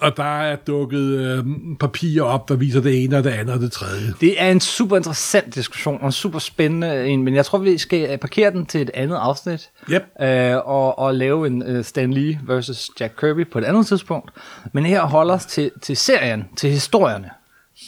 Og 0.00 0.16
der 0.16 0.40
er 0.40 0.56
dukket 0.56 0.98
øh, 0.98 1.44
papirer 1.80 2.24
op, 2.24 2.48
der 2.48 2.56
viser 2.56 2.80
det 2.80 3.04
ene 3.04 3.16
og 3.16 3.24
det 3.24 3.30
andet 3.30 3.54
og 3.54 3.60
det 3.60 3.72
tredje. 3.72 4.14
Det 4.20 4.42
er 4.42 4.50
en 4.50 4.60
super 4.60 4.96
interessant 4.96 5.54
diskussion, 5.54 5.98
og 6.00 6.06
en 6.06 6.12
super 6.12 6.38
spændende 6.38 7.06
en, 7.06 7.22
men 7.22 7.34
jeg 7.34 7.44
tror, 7.46 7.58
vi 7.58 7.78
skal 7.78 8.18
parkere 8.18 8.50
den 8.50 8.66
til 8.66 8.82
et 8.82 8.90
andet 8.94 9.16
afsnit, 9.16 9.70
Yep. 9.90 10.02
øh, 10.22 10.56
og, 10.56 10.98
og 10.98 11.14
lave 11.14 11.46
en 11.46 11.76
uh, 11.76 11.84
Stan 11.84 12.12
Lee 12.12 12.40
versus 12.46 12.90
Jack 13.00 13.16
Kirby 13.20 13.50
på 13.50 13.58
et 13.58 13.64
andet 13.64 13.86
tidspunkt. 13.86 14.30
Men 14.72 14.86
her 14.86 15.02
holder 15.02 15.34
os 15.34 15.46
til, 15.46 15.70
til 15.82 15.96
serien, 15.96 16.44
til 16.56 16.70
historierne. 16.70 17.30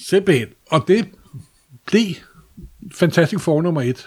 Simpelthen. 0.09 0.49
Og 0.71 0.85
det 0.89 1.09
blev 1.87 2.07
Fantastic 2.95 3.41
Four 3.41 3.63
nummer 3.63 3.83
et. 3.83 4.07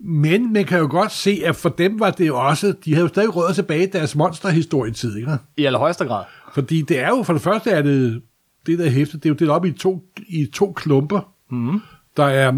Men 0.00 0.52
man 0.52 0.64
kan 0.64 0.78
jo 0.78 0.86
godt 0.90 1.12
se, 1.12 1.42
at 1.44 1.56
for 1.56 1.68
dem 1.68 2.00
var 2.00 2.10
det 2.10 2.26
jo 2.26 2.38
også, 2.38 2.74
de 2.84 2.90
havde 2.94 3.02
jo 3.04 3.08
stadig 3.08 3.36
rødder 3.36 3.52
tilbage 3.52 3.82
i 3.82 3.90
deres 3.90 4.16
monsterhistorietid, 4.16 5.16
ikke? 5.16 5.32
I 5.56 5.64
allerhøjeste 5.64 6.04
grad. 6.04 6.24
Fordi 6.54 6.82
det 6.82 6.98
er 6.98 7.08
jo, 7.08 7.22
for 7.22 7.32
det 7.32 7.42
første 7.42 7.70
er 7.70 7.82
det, 7.82 8.22
det 8.66 8.78
der 8.78 8.90
hæfte, 8.90 9.16
det 9.16 9.24
er 9.26 9.30
jo 9.30 9.34
delt 9.34 9.50
op 9.50 9.64
i 9.64 9.72
to, 9.72 10.02
i 10.28 10.46
to 10.54 10.72
klumper. 10.72 11.20
Mm. 11.50 11.80
Der 12.16 12.24
er 12.24 12.52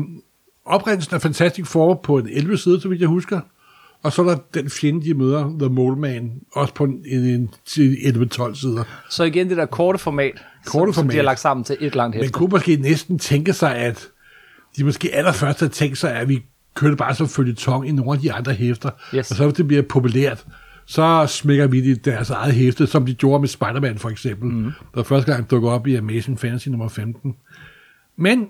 oprindelsen 0.64 1.14
af 1.14 1.22
Fantastic 1.22 1.66
Four 1.66 1.94
på 1.94 2.18
en 2.18 2.28
11 2.28 2.56
side, 2.58 2.80
så 2.80 2.88
vidt 2.88 3.00
jeg 3.00 3.08
husker. 3.08 3.40
Og 4.02 4.12
så 4.12 4.22
er 4.22 4.26
der 4.26 4.36
den 4.54 4.70
fjende, 4.70 5.04
de 5.06 5.14
møder, 5.14 5.54
The 5.58 5.68
Mole 5.68 5.96
Man, 5.96 6.32
også 6.52 6.74
på 6.74 6.84
en, 6.84 7.02
en, 7.06 7.24
en 7.24 7.50
11-12 7.78 8.54
sider. 8.54 8.84
Så 9.10 9.24
igen 9.24 9.48
det 9.48 9.56
der 9.56 9.66
korte 9.66 9.98
format, 9.98 10.44
Korte 10.66 10.92
som, 10.92 10.94
som 10.94 11.04
de 11.04 11.06
format. 11.06 11.16
har 11.16 11.22
lagt 11.22 11.40
sammen 11.40 11.64
til 11.64 11.76
et 11.80 11.94
langt 11.94 12.14
Man 12.16 12.22
hæfte. 12.22 12.32
kunne 12.38 12.48
måske 12.48 12.76
næsten 12.76 13.18
tænke 13.18 13.52
sig, 13.52 13.76
at 13.76 14.08
de 14.76 14.84
måske 14.84 15.14
allerførst 15.14 15.60
har 15.60 15.68
tænkt 15.68 15.98
sig, 15.98 16.12
at 16.14 16.28
vi 16.28 16.42
kørte 16.76 16.96
bare 16.96 17.14
som 17.14 17.28
følgetong 17.28 17.88
i 17.88 17.92
nogle 17.92 18.12
af 18.12 18.18
de 18.18 18.32
andre 18.32 18.52
hæfter. 18.52 18.90
Yes. 19.14 19.30
Og 19.30 19.36
så 19.36 19.44
hvis 19.44 19.54
det 19.54 19.66
bliver 19.66 19.82
populært, 19.82 20.46
så 20.86 21.26
smækker 21.28 21.66
vi 21.66 21.80
det 21.80 22.04
deres 22.04 22.30
eget 22.30 22.54
hæfte, 22.54 22.86
som 22.86 23.06
de 23.06 23.14
gjorde 23.14 23.40
med 23.40 23.48
Spider-Man 23.48 23.98
for 23.98 24.08
eksempel, 24.08 24.50
mm. 24.50 24.72
der 24.94 25.02
første 25.02 25.32
gang 25.32 25.50
dukkede 25.50 25.72
op 25.72 25.86
i 25.86 25.94
Amazing 25.94 26.40
Fantasy 26.40 26.68
nummer 26.68 26.88
15. 26.88 27.34
Men 28.16 28.46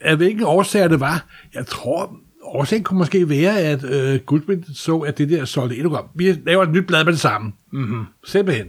af 0.00 0.16
hvilken 0.16 0.44
årsager 0.44 0.88
det 0.88 1.00
var, 1.00 1.26
jeg 1.54 1.66
tror, 1.66 2.16
årsagen 2.42 2.84
kunne 2.84 2.98
måske 2.98 3.28
være, 3.28 3.58
at 3.58 3.84
øh, 3.84 4.20
Goodwin 4.20 4.64
så, 4.74 4.98
at 4.98 5.18
det 5.18 5.30
der 5.30 5.44
solgte 5.44 5.76
endnu 5.76 5.90
godt. 5.90 6.06
Vi 6.14 6.32
laver 6.46 6.62
et 6.62 6.70
nyt 6.70 6.86
blad 6.86 7.04
med 7.04 7.12
det 7.12 7.20
samme. 7.20 7.52
Mm-hmm. 7.72 8.04
Simpelthen. 8.24 8.66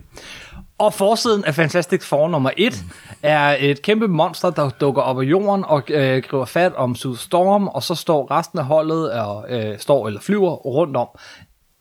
Og 0.77 0.93
forsiden 0.93 1.45
af 1.45 1.55
Fantastic 1.55 2.03
Four 2.03 2.27
nummer 2.27 2.49
1 2.57 2.83
er 3.23 3.55
et 3.59 3.81
kæmpe 3.81 4.07
monster, 4.07 4.49
der 4.49 4.69
dukker 4.69 5.01
op 5.01 5.19
af 5.19 5.23
jorden 5.23 5.65
og 5.67 5.83
øh, 5.89 6.23
griber 6.23 6.45
fat 6.45 6.73
om 6.75 6.95
Sue 6.95 7.17
Storm, 7.17 7.67
og 7.67 7.83
så 7.83 7.95
står 7.95 8.31
resten 8.31 8.59
af 8.59 8.65
holdet 8.65 9.11
og, 9.11 9.45
øh, 9.49 9.79
står 9.79 10.07
eller 10.07 10.21
flyver 10.21 10.49
rundt 10.51 10.97
om. 10.97 11.07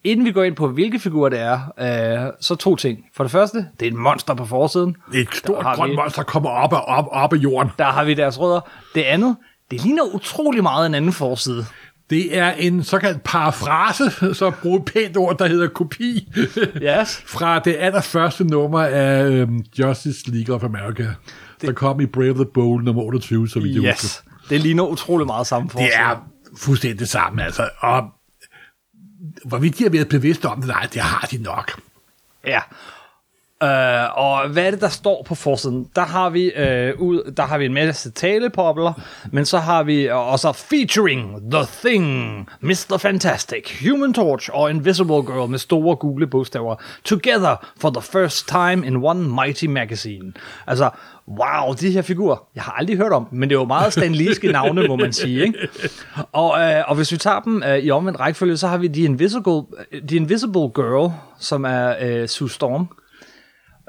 inden 0.04 0.24
vi 0.26 0.32
går 0.32 0.42
ind 0.42 0.56
på, 0.56 0.68
hvilke 0.68 0.98
figurer 1.00 1.28
det 1.28 1.40
er, 1.40 1.60
øh, 2.26 2.32
så 2.40 2.54
to 2.54 2.76
ting. 2.76 2.98
For 3.16 3.24
det 3.24 3.30
første, 3.30 3.58
det 3.80 3.86
er 3.86 3.90
et 3.90 3.96
monster 3.96 4.34
på 4.34 4.44
forsiden. 4.44 4.96
Et 5.14 5.28
stort 5.34 5.64
grønt 5.64 5.90
vi- 5.90 5.96
monster 5.96 6.22
kommer 6.22 6.50
op 6.50 6.72
af, 6.72 6.80
op, 6.86 7.06
op 7.10 7.32
af 7.32 7.36
jorden. 7.36 7.70
Der 7.78 7.84
har 7.84 8.04
vi 8.04 8.14
deres 8.14 8.40
rødder. 8.40 8.60
Det 8.94 9.02
andet, 9.02 9.36
det 9.70 9.80
ligner 9.84 10.02
utrolig 10.14 10.62
meget 10.62 10.86
en 10.86 10.94
anden 10.94 11.12
forside. 11.12 11.66
Det 12.14 12.38
er 12.38 12.52
en 12.52 12.84
såkaldt 12.84 13.22
parafrase, 13.24 14.34
så 14.34 14.52
bruge 14.62 14.78
et 14.78 14.84
pænt 14.84 15.16
ord, 15.16 15.38
der 15.38 15.46
hedder 15.46 15.68
kopi, 15.68 16.32
Yes. 16.82 17.22
fra 17.36 17.58
det 17.58 17.76
allerførste 17.78 18.44
nummer 18.44 18.80
af 18.82 19.24
øhm, 19.24 19.64
Justice 19.78 20.30
League 20.30 20.54
of 20.54 20.64
America, 20.64 21.06
der 21.62 21.72
kom 21.72 22.00
i 22.00 22.06
Brave 22.06 22.34
the 22.34 22.46
Bold 22.54 22.84
nummer 22.84 23.02
28, 23.02 23.48
så 23.48 23.60
vidt 23.60 23.82
jeg 23.82 23.92
husker. 23.92 24.06
Yes. 24.06 24.24
Det 24.50 24.60
ligner 24.60 24.84
utrolig 24.84 25.26
meget 25.26 25.46
samme 25.46 25.70
forside. 25.70 25.90
Det 25.90 25.98
er 25.98 26.28
fuldstændig 26.56 26.98
det 27.00 27.08
samme, 27.08 27.44
altså. 27.44 27.68
Og 27.78 28.02
hvorvidt 29.44 29.78
de 29.78 29.82
har 29.82 29.90
været 29.90 30.08
bevidste 30.08 30.46
om 30.46 30.58
det, 30.58 30.68
nej, 30.68 30.88
det 30.92 31.02
har 31.02 31.26
de 31.30 31.38
nok. 31.42 31.80
Ja. 32.46 32.60
Øh, 33.64 34.18
og 34.18 34.48
hvad 34.48 34.66
er 34.66 34.70
det, 34.70 34.80
der 34.80 34.88
står 34.88 35.22
på 35.26 35.34
forsiden? 35.34 35.88
Der 35.96 36.02
har 36.02 36.30
vi, 36.30 36.52
uh, 36.56 37.00
ud, 37.00 37.32
der 37.36 37.42
har 37.42 37.58
vi 37.58 37.64
en 37.64 37.74
masse 37.74 38.10
talepobler, 38.10 38.92
men 39.32 39.44
så 39.44 39.58
har 39.58 39.82
vi 39.82 40.02
øh, 40.02 40.16
uh, 40.16 40.32
også 40.32 40.52
featuring 40.52 41.52
The 41.52 41.66
Thing, 41.84 42.48
Mr. 42.60 42.96
Fantastic, 42.98 43.88
Human 43.88 44.14
Torch 44.14 44.50
og 44.52 44.70
Invisible 44.70 45.22
Girl 45.22 45.50
med 45.50 45.58
store 45.58 45.96
gule 45.96 46.26
bogstaver. 46.26 46.76
Together 47.04 47.72
for 47.80 47.90
the 47.90 48.02
first 48.02 48.48
time 48.48 48.86
in 48.86 48.96
one 48.96 49.28
mighty 49.44 49.64
magazine. 49.64 50.32
Altså, 50.66 50.90
wow, 51.28 51.74
de 51.80 51.90
her 51.90 52.02
figurer, 52.02 52.36
jeg 52.54 52.62
har 52.62 52.72
aldrig 52.72 52.96
hørt 52.96 53.12
om, 53.12 53.28
men 53.32 53.48
det 53.48 53.56
er 53.56 53.60
jo 53.60 53.66
meget 53.66 53.92
stanliske 53.92 54.52
navne, 54.52 54.88
må 54.88 54.96
man 54.96 55.12
sige. 55.12 55.42
Ikke? 55.42 55.68
Og, 56.32 56.60
øh, 56.60 56.82
og 56.86 56.96
hvis 56.96 57.12
vi 57.12 57.16
tager 57.16 57.40
dem 57.40 57.62
øh, 57.62 57.78
i 57.78 57.90
omvendt 57.90 58.20
rækkefølge, 58.20 58.56
så 58.56 58.68
har 58.68 58.76
vi 58.76 58.88
The 58.88 59.04
Invisible, 59.04 59.62
øh, 59.92 60.02
The 60.02 60.16
Invisible 60.16 60.70
Girl, 60.74 61.12
som 61.38 61.64
er 61.64 61.94
øh, 62.00 62.28
Sue 62.28 62.50
Storm, 62.50 62.88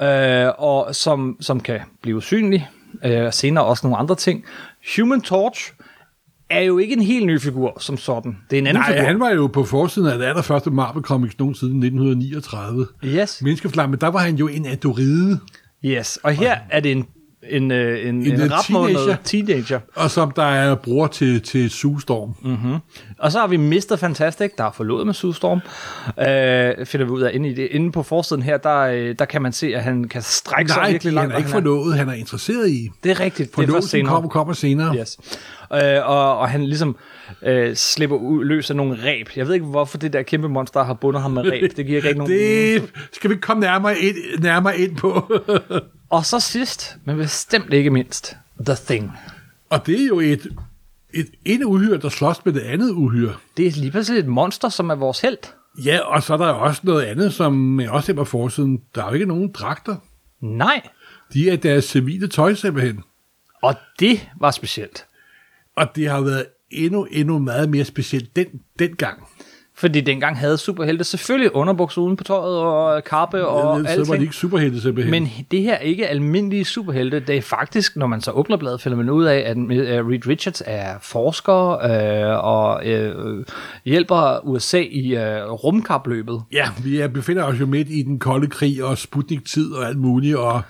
øh, 0.02 0.48
og 0.58 0.96
som, 0.96 1.38
som 1.42 1.60
kan 1.60 1.80
blive 2.02 2.18
usynlig. 2.18 2.70
Øh, 3.06 3.34
senere 3.34 3.66
også 3.66 3.88
nogle 3.88 3.98
andre 3.98 4.16
ting. 4.16 4.46
Human 4.98 5.22
Torch 5.22 5.74
er 6.50 6.62
jo 6.62 6.78
ikke 6.78 6.94
en 6.94 7.02
helt 7.02 7.26
ny 7.26 7.42
figur 7.42 7.78
som 7.80 7.98
sådan. 7.98 8.38
Det 8.50 8.56
er 8.58 8.62
en 8.62 8.68
anden 8.68 8.82
Nej, 8.82 8.92
figur. 8.92 9.06
han 9.08 9.20
var 9.20 9.30
jo 9.30 9.48
på 9.48 9.64
forsiden 9.64 10.08
af 10.08 10.18
det 10.18 10.26
allerførste 10.26 10.72
Marvel 10.72 11.04
Comics 11.04 11.40
nogensinde 11.40 11.72
i 11.72 11.90
1939. 11.90 12.88
Yes, 13.04 13.42
Menneskeflamme, 13.42 13.96
der 13.96 14.08
var 14.08 14.20
han 14.20 14.36
jo 14.36 14.48
en 14.48 14.66
andoride, 14.66 15.40
yes. 15.86 16.20
Og 16.24 16.32
her 16.32 16.58
er 16.70 16.80
det 16.80 16.92
en, 16.92 17.08
en, 17.50 17.72
øh, 17.72 18.00
en, 18.00 18.16
en, 18.16 18.26
En 18.26 18.42
en 18.42 18.52
teenager. 18.68 19.16
teenager. 19.24 19.80
og 19.96 20.12
som 20.12 20.32
der 20.32 20.44
er 20.44 20.76
bror 20.76 21.08
til, 21.08 21.42
til 21.42 21.70
Sue 21.70 22.02
Storm. 22.02 22.34
Mm. 22.44 22.56
Og 23.20 23.32
så 23.32 23.40
har 23.40 23.48
vi 23.48 23.58
Mr. 23.58 23.96
Fantastic, 24.00 24.52
der 24.58 24.64
er 24.64 24.72
forlovet 24.72 25.06
med 25.06 25.14
Sue 25.14 25.36
Storm. 25.36 25.60
Øh, 26.08 26.86
finder 26.86 27.06
vi 27.06 27.12
ud 27.12 27.22
af 27.22 27.32
inde, 27.34 27.50
i 27.50 27.54
det. 27.54 27.68
inde 27.72 27.92
på 27.92 28.04
forsiden 28.04 28.44
her, 28.44 28.58
der, 28.58 28.80
øh, 28.80 29.16
der 29.20 29.26
kan 29.26 29.42
man 29.42 29.54
se, 29.54 29.76
at 29.76 29.84
han 29.84 30.04
kan 30.08 30.22
strække 30.22 30.72
sig 30.72 30.82
Nej, 30.82 30.92
virkelig 30.92 31.12
han 31.12 31.16
langt. 31.16 31.32
er 31.32 31.36
og 31.36 31.40
ikke 31.40 31.50
forlovet, 31.52 31.98
han 31.98 32.10
er 32.10 32.14
interesseret 32.14 32.70
i. 32.70 32.90
Det 33.04 33.12
er 33.12 33.20
rigtigt. 33.20 33.50
Det 33.52 33.58
er 33.58 33.66
Forlovelsen 33.66 33.90
senere. 33.90 34.14
kommer, 34.14 34.30
kommer 34.30 34.54
senere. 34.54 34.96
Yes. 34.98 35.18
Øh, 35.74 36.10
og, 36.10 36.38
og 36.38 36.50
han 36.50 36.66
ligesom 36.66 36.96
øh, 37.42 37.76
slipper 37.76 38.18
ud, 38.18 38.46
løs 38.46 38.70
af 38.70 38.76
nogle 38.76 38.98
ræb. 39.04 39.30
Jeg 39.36 39.48
ved 39.48 39.54
ikke, 39.54 39.66
hvorfor 39.66 39.98
det 39.98 40.14
der 40.14 40.22
kæmpe 40.24 40.50
monster 40.50 40.84
har 40.84 40.94
bundet 40.94 41.22
ham 41.22 41.32
med 41.32 41.52
ræb. 41.52 41.78
Det 41.78 41.86
giver 41.86 42.04
ikke 42.08 42.18
nogen 42.18 42.32
Det 42.40 42.92
skal 43.14 43.30
vi 43.30 43.34
ikke 43.34 43.42
komme 43.42 43.62
nærmere 43.62 44.00
ind, 44.00 44.16
nærmere 44.40 44.80
ind 44.80 44.98
på. 44.98 45.34
Og 46.10 46.26
så 46.26 46.40
sidst, 46.40 46.98
men 47.06 47.18
bestemt 47.18 47.74
ikke 47.74 47.90
mindst, 47.90 48.36
The 48.66 48.76
Thing. 48.86 49.12
og 49.70 49.86
det 49.86 50.02
er 50.02 50.08
jo 50.08 50.20
et, 50.20 50.48
et 51.14 51.28
ene 51.46 51.68
uhyre, 51.68 51.98
der 51.98 52.10
slås 52.10 52.46
med 52.46 52.54
det 52.54 52.60
andet 52.62 52.92
uhyre. 52.92 53.34
Det 53.58 53.68
er 53.68 53.72
lige 53.72 53.92
pludselig 53.92 54.20
et 54.20 54.28
monster, 54.28 54.70
som 54.70 54.90
er 54.90 54.96
vores 54.96 55.20
held. 55.22 55.38
Ja, 55.86 56.00
og 56.00 56.24
så 56.24 56.34
er 56.34 56.38
der 56.38 56.48
også 56.48 56.82
noget 56.84 57.04
andet, 57.04 57.34
som 57.34 57.80
jeg 57.80 57.90
også 57.90 58.06
ser 58.06 58.14
på 58.14 58.26
forsiden. 58.26 58.82
Der 58.96 59.04
er 59.04 59.08
jo 59.08 59.14
ikke 59.14 59.26
nogen 59.26 59.52
dragter. 59.52 59.96
Nej, 60.42 60.82
De 61.34 61.50
er 61.50 61.56
deres 61.58 61.86
civile 61.86 62.28
tøj 62.28 62.54
simpelthen. 62.54 63.04
og 63.64 63.76
det 64.00 64.30
var 64.40 64.52
specielt. 64.52 65.06
Og 65.76 65.88
det 65.96 66.10
har 66.10 66.22
været 66.22 66.46
endnu, 66.72 67.08
endnu 67.12 67.40
meget 67.40 67.70
mere 67.70 67.86
specielt 67.86 68.36
den, 68.36 68.48
dengang. 68.80 69.28
Fordi 69.78 70.02
dengang 70.02 70.38
havde 70.38 70.58
superhelte 70.58 71.04
selvfølgelig 71.04 71.56
underbukser 71.56 72.02
uden 72.02 72.18
på 72.18 72.24
tøjet 72.24 72.58
og 72.58 73.04
kappe 73.04 73.48
og 73.48 73.70
Og 73.72 73.86
så 73.96 74.06
var 74.08 74.16
de 74.16 74.22
ikke 74.22 74.36
superhelte 74.36 74.82
simpelthen. 74.82 75.12
Men 75.12 75.30
det 75.52 75.62
her 75.62 75.74
er 75.74 75.80
ikke 75.80 76.08
almindelige 76.08 76.66
superhelte. 76.66 77.20
Det 77.20 77.38
er 77.38 77.42
faktisk, 77.42 77.96
når 77.96 78.08
man 78.08 78.22
så 78.22 78.32
åbner 78.32 78.58
bladet, 78.58 78.82
finder 78.82 78.98
man 78.98 79.10
ud 79.10 79.26
af, 79.26 79.44
at 79.46 79.58
uh, 79.58 79.64
Reed 80.10 80.28
Richards 80.28 80.62
er 80.66 80.96
forsker 81.02 81.72
øh, 81.72 82.46
og 82.46 82.88
øh, 82.88 83.46
hjælper 83.86 84.48
USA 84.48 84.82
i 84.82 85.16
øh, 85.16 85.52
rumkapløbet. 85.52 86.42
Ja, 86.52 86.68
vi 86.84 87.00
er, 87.00 87.08
befinder 87.08 87.44
os 87.44 87.60
jo 87.60 87.66
midt 87.66 87.88
i 87.90 88.02
den 88.02 88.20
kolde 88.20 88.48
krig 88.48 88.84
og 88.84 88.98
Sputnik-tid 88.98 89.72
og 89.72 89.88
alt 89.88 89.98
muligt, 89.98 90.36
og 90.36 90.62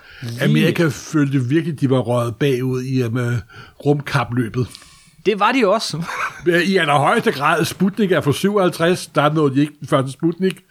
Amerika 0.41 0.87
følte 0.91 1.39
virkelig, 1.39 1.81
de 1.81 1.89
var 1.89 1.99
røget 1.99 2.35
bagud 2.35 2.83
i 2.83 3.03
um, 3.03 3.19
rumkapløbet. 3.85 4.67
Det 5.25 5.39
var 5.39 5.51
de 5.51 5.67
også. 5.67 6.03
I 6.71 6.77
allerhøjeste 6.77 7.31
grad, 7.31 7.65
Sputnik 7.65 8.11
er 8.11 8.21
fra 8.21 8.33
57, 8.33 9.07
der 9.07 9.33
nåede 9.33 9.55
de 9.55 9.61
ikke 9.61 9.73
den 9.79 9.87
første 9.87 10.11
Sputnik. 10.11 10.61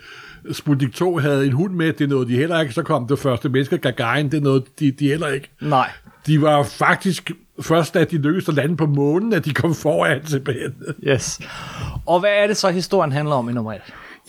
Sputnik 0.53 0.95
2 0.95 1.19
havde 1.19 1.47
en 1.47 1.53
hund 1.53 1.75
med, 1.75 1.93
det 1.93 2.09
nåede 2.09 2.29
de 2.29 2.37
heller 2.37 2.61
ikke. 2.61 2.75
Så 2.75 2.83
kom 2.83 3.07
det 3.07 3.19
første 3.19 3.49
menneske, 3.49 3.79
Gagarin, 3.79 4.31
det 4.31 4.43
nåede 4.43 4.65
de, 4.79 4.91
de 4.91 5.09
heller 5.09 5.29
ikke. 5.29 5.51
Nej. 5.61 5.91
De 6.27 6.43
var 6.43 6.63
faktisk 6.63 7.31
først, 7.61 7.95
da 7.95 8.05
de 8.05 8.19
lykkedes 8.19 8.49
at 8.49 8.55
lande 8.55 8.77
på 8.77 8.87
månen, 8.87 9.33
at 9.33 9.45
de 9.45 9.55
kom 9.55 9.75
foran 9.75 10.27
simpelthen. 10.27 10.75
Yes. 11.05 11.41
Og 12.07 12.21
hvad 12.21 12.31
er 12.31 12.47
det 12.47 12.57
så, 12.57 12.71
historien 12.71 13.13
handler 13.13 13.35
om 13.35 13.49
i 13.49 13.53
nummer 13.53 13.73
1? 13.73 13.81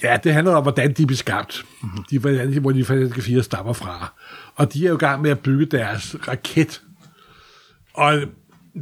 Ja, 0.03 0.17
det 0.24 0.34
handler 0.34 0.55
om, 0.55 0.63
hvordan 0.63 0.94
de 0.94 1.05
blev 1.05 1.17
skabt. 1.17 1.65
De, 2.10 2.20
hvordan 2.20 2.53
de, 2.53 2.60
hvor 2.60 2.72
de 2.72 2.86
fantastiske 2.86 3.22
fire 3.22 3.44
stammer 3.44 3.74
fra. 3.74 4.13
Og 4.55 4.74
de 4.74 4.86
er 4.86 4.89
jo 4.89 4.96
i 4.96 5.00
gang 5.00 5.22
med 5.22 5.32
at 5.32 5.39
bygge 5.39 5.65
deres 5.65 6.15
raket. 6.27 6.82
Og 7.94 8.13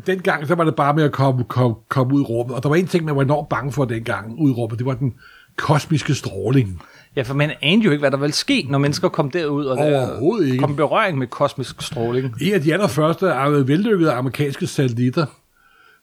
dengang, 0.08 0.48
så 0.48 0.56
var 0.56 0.64
det 0.64 0.76
bare 0.76 0.94
med 0.94 1.04
at 1.04 1.12
komme, 1.12 1.44
komme, 1.44 1.76
komme 1.90 2.14
ud 2.14 2.22
i 2.22 2.24
rummet. 2.24 2.56
Og 2.56 2.64
der 2.64 2.70
var 2.70 2.76
en 2.76 2.88
ting, 2.88 3.06
man 3.06 3.16
var 3.16 3.22
enormt 3.22 3.50
bange 3.50 3.72
for 3.72 3.86
dengang 3.86 4.40
ud 4.40 4.50
i 4.50 4.54
rummet. 4.54 4.80
Det 4.80 4.86
var 4.86 4.94
den 4.94 5.14
kosmiske 5.56 6.16
stråling. 6.16 6.82
Ja, 7.16 7.22
for 7.22 7.34
man 7.34 7.52
anede 7.62 7.86
jo 7.86 7.92
ikke, 7.92 8.00
hvad 8.00 8.12
der 8.12 8.18
ville 8.18 8.34
ske, 8.34 8.68
når 8.70 8.78
mennesker 8.78 9.10
kom 9.10 9.32
derud 9.32 9.66
og 9.66 9.78
der 9.78 10.42
ikke. 10.42 10.58
kom 10.58 10.76
berøring 10.76 11.18
med 11.18 11.28
kosmisk 11.28 11.82
stråling. 11.82 12.36
En 12.42 12.54
af 12.54 12.62
de 12.62 12.74
allerførste 12.74 13.26
vellykkede 13.68 14.12
amerikanske 14.12 14.68
satellitter 14.68 15.26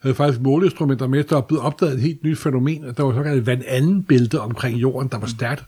havde 0.02 0.14
faktisk 0.14 0.40
måleinstrumenter 0.40 1.06
med, 1.06 1.24
der 1.24 1.40
blev 1.40 1.60
opdaget 1.62 1.94
et 1.94 2.00
helt 2.00 2.22
nyt 2.22 2.38
fænomen. 2.38 2.84
Der 2.96 3.02
var 3.02 3.14
såkaldt 3.14 3.38
et 3.38 3.46
vand 3.46 3.62
anden 3.66 4.02
bælte 4.02 4.40
omkring 4.40 4.76
jorden, 4.78 5.08
der 5.08 5.18
var 5.18 5.26
stærkt 5.26 5.64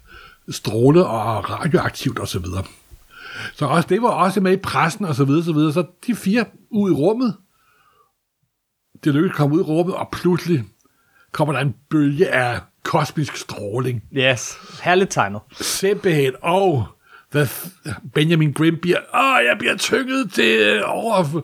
stråle 0.49 1.07
og 1.07 1.51
radioaktivt 1.51 2.21
osv. 2.21 2.27
Så, 2.27 2.39
videre. 2.39 2.65
så 3.55 3.67
også, 3.67 3.87
det 3.89 4.03
var 4.03 4.09
også 4.09 4.41
med 4.41 4.53
i 4.53 4.57
pressen 4.57 5.05
og 5.05 5.15
så 5.15 5.25
videre, 5.25 5.45
så 5.45 5.53
videre. 5.53 5.73
Så 5.73 5.85
de 6.07 6.15
fire 6.15 6.45
ud 6.71 6.91
i 6.91 6.95
rummet, 6.95 7.35
det 9.05 9.15
lykkedes 9.15 9.33
at 9.33 9.37
komme 9.37 9.55
ud 9.55 9.61
i 9.61 9.63
rummet, 9.63 9.95
og 9.95 10.09
pludselig 10.13 10.65
kommer 11.33 11.55
der 11.55 11.61
en 11.61 11.75
bølge 11.91 12.29
af 12.29 12.61
kosmisk 12.83 13.37
stråling. 13.37 14.03
Yes, 14.17 14.59
herligt 14.83 15.11
tegnet. 15.11 15.41
Simpelthen. 15.53 16.33
Og 16.43 16.87
hvad 17.31 17.47
Benjamin 18.15 18.53
Grimm 18.53 18.77
bliver, 18.83 18.99
åh, 19.15 19.45
jeg 19.45 19.57
bliver 19.59 19.77
tynget 19.77 20.33
til 20.33 20.59
øh, 20.61 20.83
over, 20.85 21.43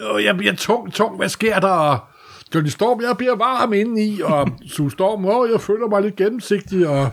og 0.00 0.24
jeg 0.24 0.36
bliver 0.36 0.54
tung, 0.54 0.92
tung, 0.92 1.16
hvad 1.16 1.28
sker 1.28 1.60
der? 1.60 2.09
Johnny 2.54 2.68
Storm, 2.68 3.00
jeg 3.02 3.16
bliver 3.18 3.36
varm 3.36 3.72
indeni, 3.72 4.20
og 4.20 4.48
Sue 4.66 4.90
Storm, 4.90 5.24
åh, 5.24 5.50
jeg 5.52 5.60
føler 5.60 5.88
mig 5.88 6.02
lidt 6.02 6.16
gennemsigtig, 6.16 6.88
og 6.88 7.10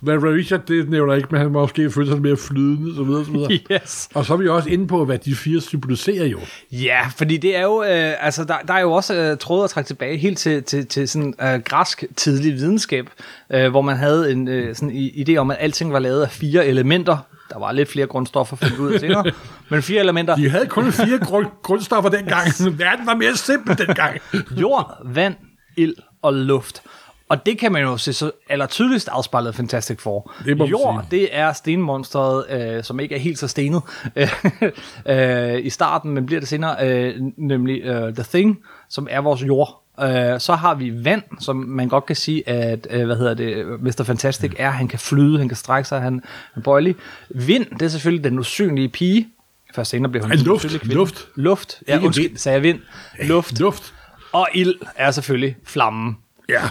hvad 0.00 0.14
Richard, 0.14 0.60
det 0.66 0.90
nævner 0.90 1.14
ikke, 1.14 1.28
men 1.30 1.40
han 1.40 1.50
måske 1.50 1.90
føler 1.90 2.10
sig 2.10 2.22
mere 2.22 2.36
flydende, 2.36 2.96
så 2.96 3.02
videre, 3.02 3.24
så 3.24 3.30
videre. 3.30 3.50
Yes. 3.72 4.08
Og 4.14 4.24
så 4.24 4.32
er 4.32 4.36
vi 4.36 4.48
også 4.48 4.68
inde 4.68 4.86
på, 4.86 5.04
hvad 5.04 5.18
de 5.18 5.34
fire 5.34 5.60
symboliserer 5.60 6.26
jo. 6.26 6.38
Ja, 6.72 7.00
fordi 7.16 7.36
det 7.36 7.56
er 7.56 7.62
jo, 7.62 7.82
øh, 7.82 8.26
altså 8.26 8.44
der, 8.44 8.54
der 8.68 8.74
er 8.74 8.80
jo 8.80 8.92
også 8.92 9.14
øh, 9.14 9.38
tråde 9.38 9.64
at 9.64 9.70
trække 9.70 9.88
tilbage 9.88 10.16
helt 10.16 10.38
til, 10.38 10.62
til, 10.62 10.86
til 10.86 11.08
sådan 11.08 11.34
øh, 11.42 11.60
græsk 11.60 12.04
tidlig 12.16 12.52
videnskab, 12.52 13.06
øh, 13.50 13.70
hvor 13.70 13.82
man 13.82 13.96
havde 13.96 14.32
en 14.32 14.48
øh, 14.48 14.74
sådan 14.74 15.10
idé 15.28 15.36
om, 15.36 15.50
at 15.50 15.56
alting 15.60 15.92
var 15.92 15.98
lavet 15.98 16.22
af 16.22 16.30
fire 16.30 16.66
elementer. 16.66 17.16
Der 17.52 17.58
var 17.58 17.72
lidt 17.72 17.88
flere 17.88 18.06
grundstoffer 18.06 18.56
fundet 18.56 18.78
ud 18.78 18.92
af 18.92 19.00
senere, 19.00 19.24
men 19.70 19.82
fire 19.82 20.00
elementer. 20.00 20.36
De 20.36 20.50
havde 20.50 20.66
kun 20.66 20.92
fire 20.92 21.18
grund, 21.18 21.46
grundstoffer 21.62 22.10
dengang. 22.10 22.48
Verden 22.78 23.06
var 23.06 23.14
mere 23.14 23.36
simpel 23.36 23.78
dengang. 23.78 24.18
Jord, 24.50 24.96
vand, 25.04 25.34
ild 25.76 25.94
og 26.22 26.34
luft. 26.34 26.82
Og 27.28 27.46
det 27.46 27.58
kan 27.58 27.72
man 27.72 27.82
jo 27.82 27.96
se 27.96 28.12
så 28.12 28.30
aller 28.48 28.66
tydeligst 28.66 29.08
afspejlet 29.08 29.48
af 29.48 29.54
Fantastic 29.54 30.00
Four. 30.00 30.32
Det 30.44 30.56
må 30.56 30.66
Jord, 30.66 31.06
sige. 31.10 31.20
det 31.20 31.36
er 31.36 31.52
stenmonstret, 31.52 32.50
øh, 32.50 32.84
som 32.84 33.00
ikke 33.00 33.14
er 33.14 33.18
helt 33.18 33.38
så 33.38 33.48
stenet 33.48 33.82
øh, 35.06 35.64
i 35.64 35.70
starten, 35.70 36.10
men 36.10 36.26
bliver 36.26 36.40
det 36.40 36.48
senere, 36.48 36.88
øh, 36.88 37.14
nemlig 37.36 37.82
øh, 37.82 38.14
The 38.14 38.22
Thing, 38.22 38.58
som 38.88 39.08
er 39.10 39.20
vores 39.20 39.42
jord. 39.42 39.81
Øh, 40.00 40.40
så 40.40 40.54
har 40.54 40.74
vi 40.74 41.04
vand, 41.04 41.22
som 41.40 41.56
man 41.56 41.88
godt 41.88 42.06
kan 42.06 42.16
sige, 42.16 42.48
at 42.48 42.86
øh, 42.90 43.06
hvad 43.06 43.16
hedder 43.16 43.34
det, 43.34 43.66
Mr. 43.80 44.02
Fantastic 44.04 44.52
er, 44.58 44.70
han 44.70 44.88
kan 44.88 44.98
flyde, 44.98 45.38
han 45.38 45.48
kan 45.48 45.56
strække 45.56 45.88
sig, 45.88 46.00
han 46.02 46.22
er 46.56 46.60
bøjelig. 46.60 46.96
Vind, 47.30 47.66
det 47.70 47.82
er 47.82 47.88
selvfølgelig 47.88 48.24
den 48.24 48.38
usynlige 48.38 48.88
pige. 48.88 49.28
Først 49.74 49.90
senere 49.90 50.10
bliver 50.10 50.24
hun 50.24 50.32
Ej, 50.32 50.38
luft, 50.44 50.66
kvinde. 50.68 50.94
luft. 50.94 51.28
Luft, 51.36 51.82
ja, 51.88 51.94
Ikke 51.94 52.06
undskyld, 52.06 52.28
vind. 52.28 52.36
sagde 52.36 52.54
jeg 52.54 52.62
vind. 52.62 52.80
Luft. 53.28 53.60
Luft. 53.60 53.94
Og 54.32 54.48
ild 54.54 54.74
er 54.96 55.10
selvfølgelig 55.10 55.56
flammen. 55.64 56.16
Ja. 56.48 56.62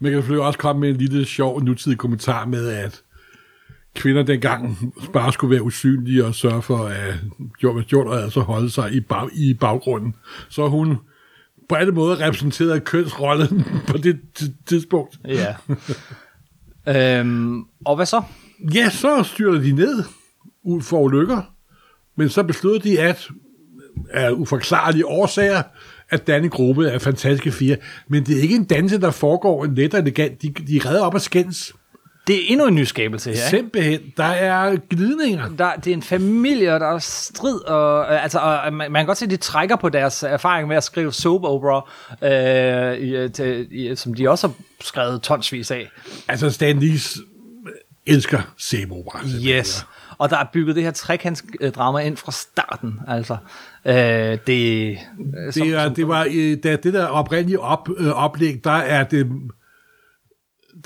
Man 0.00 0.12
kan 0.12 0.18
selvfølgelig 0.20 0.46
også 0.46 0.58
komme 0.58 0.80
med 0.80 0.88
en 0.88 0.96
lille 0.96 1.24
sjov 1.26 1.60
nutidig 1.62 1.98
kommentar 1.98 2.44
med, 2.46 2.68
at 2.68 3.00
kvinder 3.94 4.22
dengang 4.22 4.92
bare 5.12 5.32
skulle 5.32 5.50
være 5.54 5.62
usynlige 5.62 6.24
og 6.24 6.34
sørge 6.34 6.62
for, 6.62 6.78
at 6.78 7.14
Jordan 7.92 8.22
altså 8.22 8.40
holde 8.40 8.70
sig 8.70 8.92
i, 8.92 9.00
bag, 9.00 9.28
i 9.34 9.54
baggrunden. 9.54 10.14
Så 10.48 10.68
hun 10.68 10.98
på 11.68 11.74
alle 11.74 11.92
måder 11.92 12.20
repræsenterede 12.20 12.80
kønsrollen 12.80 13.64
på 13.88 13.98
det 13.98 14.20
tidspunkt. 14.66 15.18
Ja. 15.24 15.54
øhm, 17.20 17.64
og 17.84 17.96
hvad 17.96 18.06
så? 18.06 18.22
Ja, 18.74 18.90
så 18.90 19.22
styrte 19.22 19.64
de 19.64 19.72
ned 19.72 20.04
ud 20.62 20.82
for 20.82 21.00
ulykker, 21.00 21.42
men 22.16 22.28
så 22.28 22.42
besluttede 22.42 22.90
de, 22.90 23.00
at 23.00 23.28
af 24.10 24.30
uforklarlige 24.30 25.06
årsager, 25.06 25.62
at 26.10 26.26
danne 26.26 26.48
gruppe 26.48 26.90
af 26.90 27.02
fantastiske 27.02 27.52
fire. 27.52 27.76
Men 28.08 28.26
det 28.26 28.38
er 28.38 28.42
ikke 28.42 28.54
en 28.54 28.64
danse, 28.64 29.00
der 29.00 29.10
foregår 29.10 29.64
let 29.64 29.94
og 29.94 30.00
elegant. 30.00 30.42
De, 30.42 30.48
de 30.48 30.80
redder 30.84 31.02
op 31.02 31.14
og 31.14 31.20
skændes. 31.20 31.74
Det 32.28 32.36
er 32.36 32.40
endnu 32.48 32.66
en 32.66 32.74
nyskabelse 32.74 33.30
her, 33.30 33.36
ikke? 33.36 33.48
Simpelthen. 33.48 34.00
Der 34.16 34.24
er 34.24 34.76
glidninger. 34.90 35.48
Der, 35.58 35.74
det 35.74 35.90
er 35.90 35.94
en 35.94 36.02
familie, 36.02 36.74
og 36.74 36.80
der 36.80 36.86
er 36.86 36.98
strid, 36.98 37.60
og, 37.60 38.12
øh, 38.12 38.22
altså, 38.22 38.38
og 38.38 38.72
man, 38.72 38.92
man 38.92 39.00
kan 39.00 39.06
godt 39.06 39.18
se, 39.18 39.24
at 39.24 39.30
de 39.30 39.36
trækker 39.36 39.76
på 39.76 39.88
deres 39.88 40.22
erfaring 40.22 40.68
med 40.68 40.76
at 40.76 40.84
skrive 40.84 41.12
soap 41.12 41.44
opera, 41.44 41.90
øh, 42.22 42.98
i, 42.98 43.28
til, 43.28 43.68
i, 43.70 43.96
som 43.96 44.14
de 44.14 44.30
også 44.30 44.46
har 44.46 44.54
skrevet 44.80 45.22
tonsvis 45.22 45.70
af. 45.70 45.90
Altså, 46.28 46.50
Stan 46.50 46.78
Lees 46.78 47.18
elsker 48.06 48.40
soap 48.56 48.90
opera. 48.90 49.20
Yes. 49.46 49.86
Og 50.18 50.30
der 50.30 50.36
er 50.38 50.44
bygget 50.52 50.76
det 50.76 50.84
her 50.84 50.90
trekantsdrama 50.90 51.98
ind 51.98 52.16
fra 52.16 52.32
starten, 52.32 52.94
altså. 53.08 53.36
Øh, 53.84 53.94
det, 53.94 54.38
det, 54.46 54.98
som, 55.54 55.68
er, 55.72 55.88
det 55.88 56.08
var 56.08 56.24
da 56.64 56.76
det 56.76 56.94
der 56.94 57.06
oprindelige 57.06 57.60
op, 57.60 57.88
øh, 57.96 58.08
oplæg, 58.08 58.60
der 58.64 58.70
er 58.70 59.04
det 59.04 59.26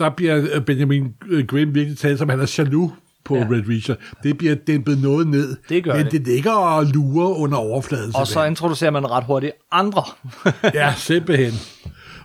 der 0.02 0.10
bliver 0.10 0.60
Benjamin 0.60 1.14
Grimm 1.48 1.74
virkelig 1.74 1.98
talt 1.98 2.18
som, 2.18 2.28
han 2.28 2.40
er 2.40 2.54
jaloux 2.58 2.92
på 3.24 3.36
ja. 3.36 3.46
Red 3.50 3.62
Reacher. 3.68 3.94
Det 4.22 4.38
bliver 4.38 4.54
dæmpet 4.54 4.98
noget 4.98 5.26
ned. 5.26 5.56
Det 5.68 5.84
gør 5.84 5.96
men 5.96 6.04
det. 6.04 6.12
det 6.12 6.26
ligger 6.26 6.52
og 6.52 6.84
lurer 6.84 7.28
under 7.28 7.56
overfladen. 7.58 8.16
Og 8.16 8.26
så 8.26 8.44
introducerer 8.44 8.90
man 8.90 9.10
ret 9.10 9.24
hurtigt 9.24 9.52
andre. 9.72 10.02
ja, 10.74 10.94
simpelthen. 10.96 11.52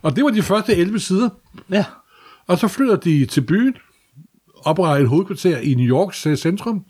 Og 0.01 0.15
det 0.15 0.23
var 0.23 0.29
de 0.29 0.41
første 0.41 0.75
11 0.75 0.99
sider. 0.99 1.29
Ja. 1.71 1.85
Og 2.47 2.57
så 2.57 2.67
flytter 2.67 2.95
de 2.95 3.25
til 3.25 3.41
byen, 3.41 3.75
opretter 4.65 5.03
et 5.03 5.09
hovedkvarter 5.09 5.57
i 5.57 5.73
New 5.73 5.85
Yorks 5.85 6.27
centrum, 6.35 6.83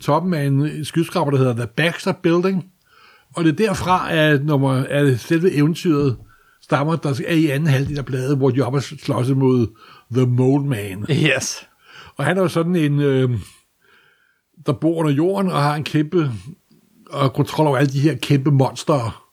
toppen 0.00 0.34
af 0.34 0.44
en 0.44 0.84
skyskraber, 0.84 1.30
der 1.30 1.38
hedder 1.38 1.54
The 1.54 1.66
Baxter 1.66 2.12
Building. 2.22 2.64
Og 3.36 3.44
det 3.44 3.60
er 3.60 3.66
derfra, 3.66 4.12
at, 4.12 4.44
nummer, 4.44 4.84
at 4.88 5.20
selve 5.20 5.52
eventyret 5.52 6.16
stammer, 6.72 6.96
der 6.96 7.22
er 7.26 7.34
i 7.34 7.46
anden 7.46 7.68
halvdel 7.68 7.98
af 7.98 8.04
bladet, 8.04 8.36
hvor 8.36 8.64
og 8.64 8.82
slås 8.82 9.28
mod 9.28 9.66
The 10.12 10.26
Mole 10.26 10.66
Man. 10.66 11.06
Yes. 11.10 11.66
Og 12.16 12.24
han 12.24 12.38
er 12.38 12.42
jo 12.42 12.48
sådan 12.48 12.76
en, 12.76 13.00
øh, 13.00 13.30
der 14.66 14.72
bor 14.72 14.94
under 14.94 15.12
jorden 15.12 15.50
og 15.50 15.62
har 15.62 15.74
en 15.74 15.84
kæmpe 15.84 16.30
og 17.10 17.32
kontrol 17.32 17.66
over 17.66 17.76
alle 17.76 17.92
de 17.92 18.00
her 18.00 18.14
kæmpe 18.14 18.50
monster, 18.50 19.28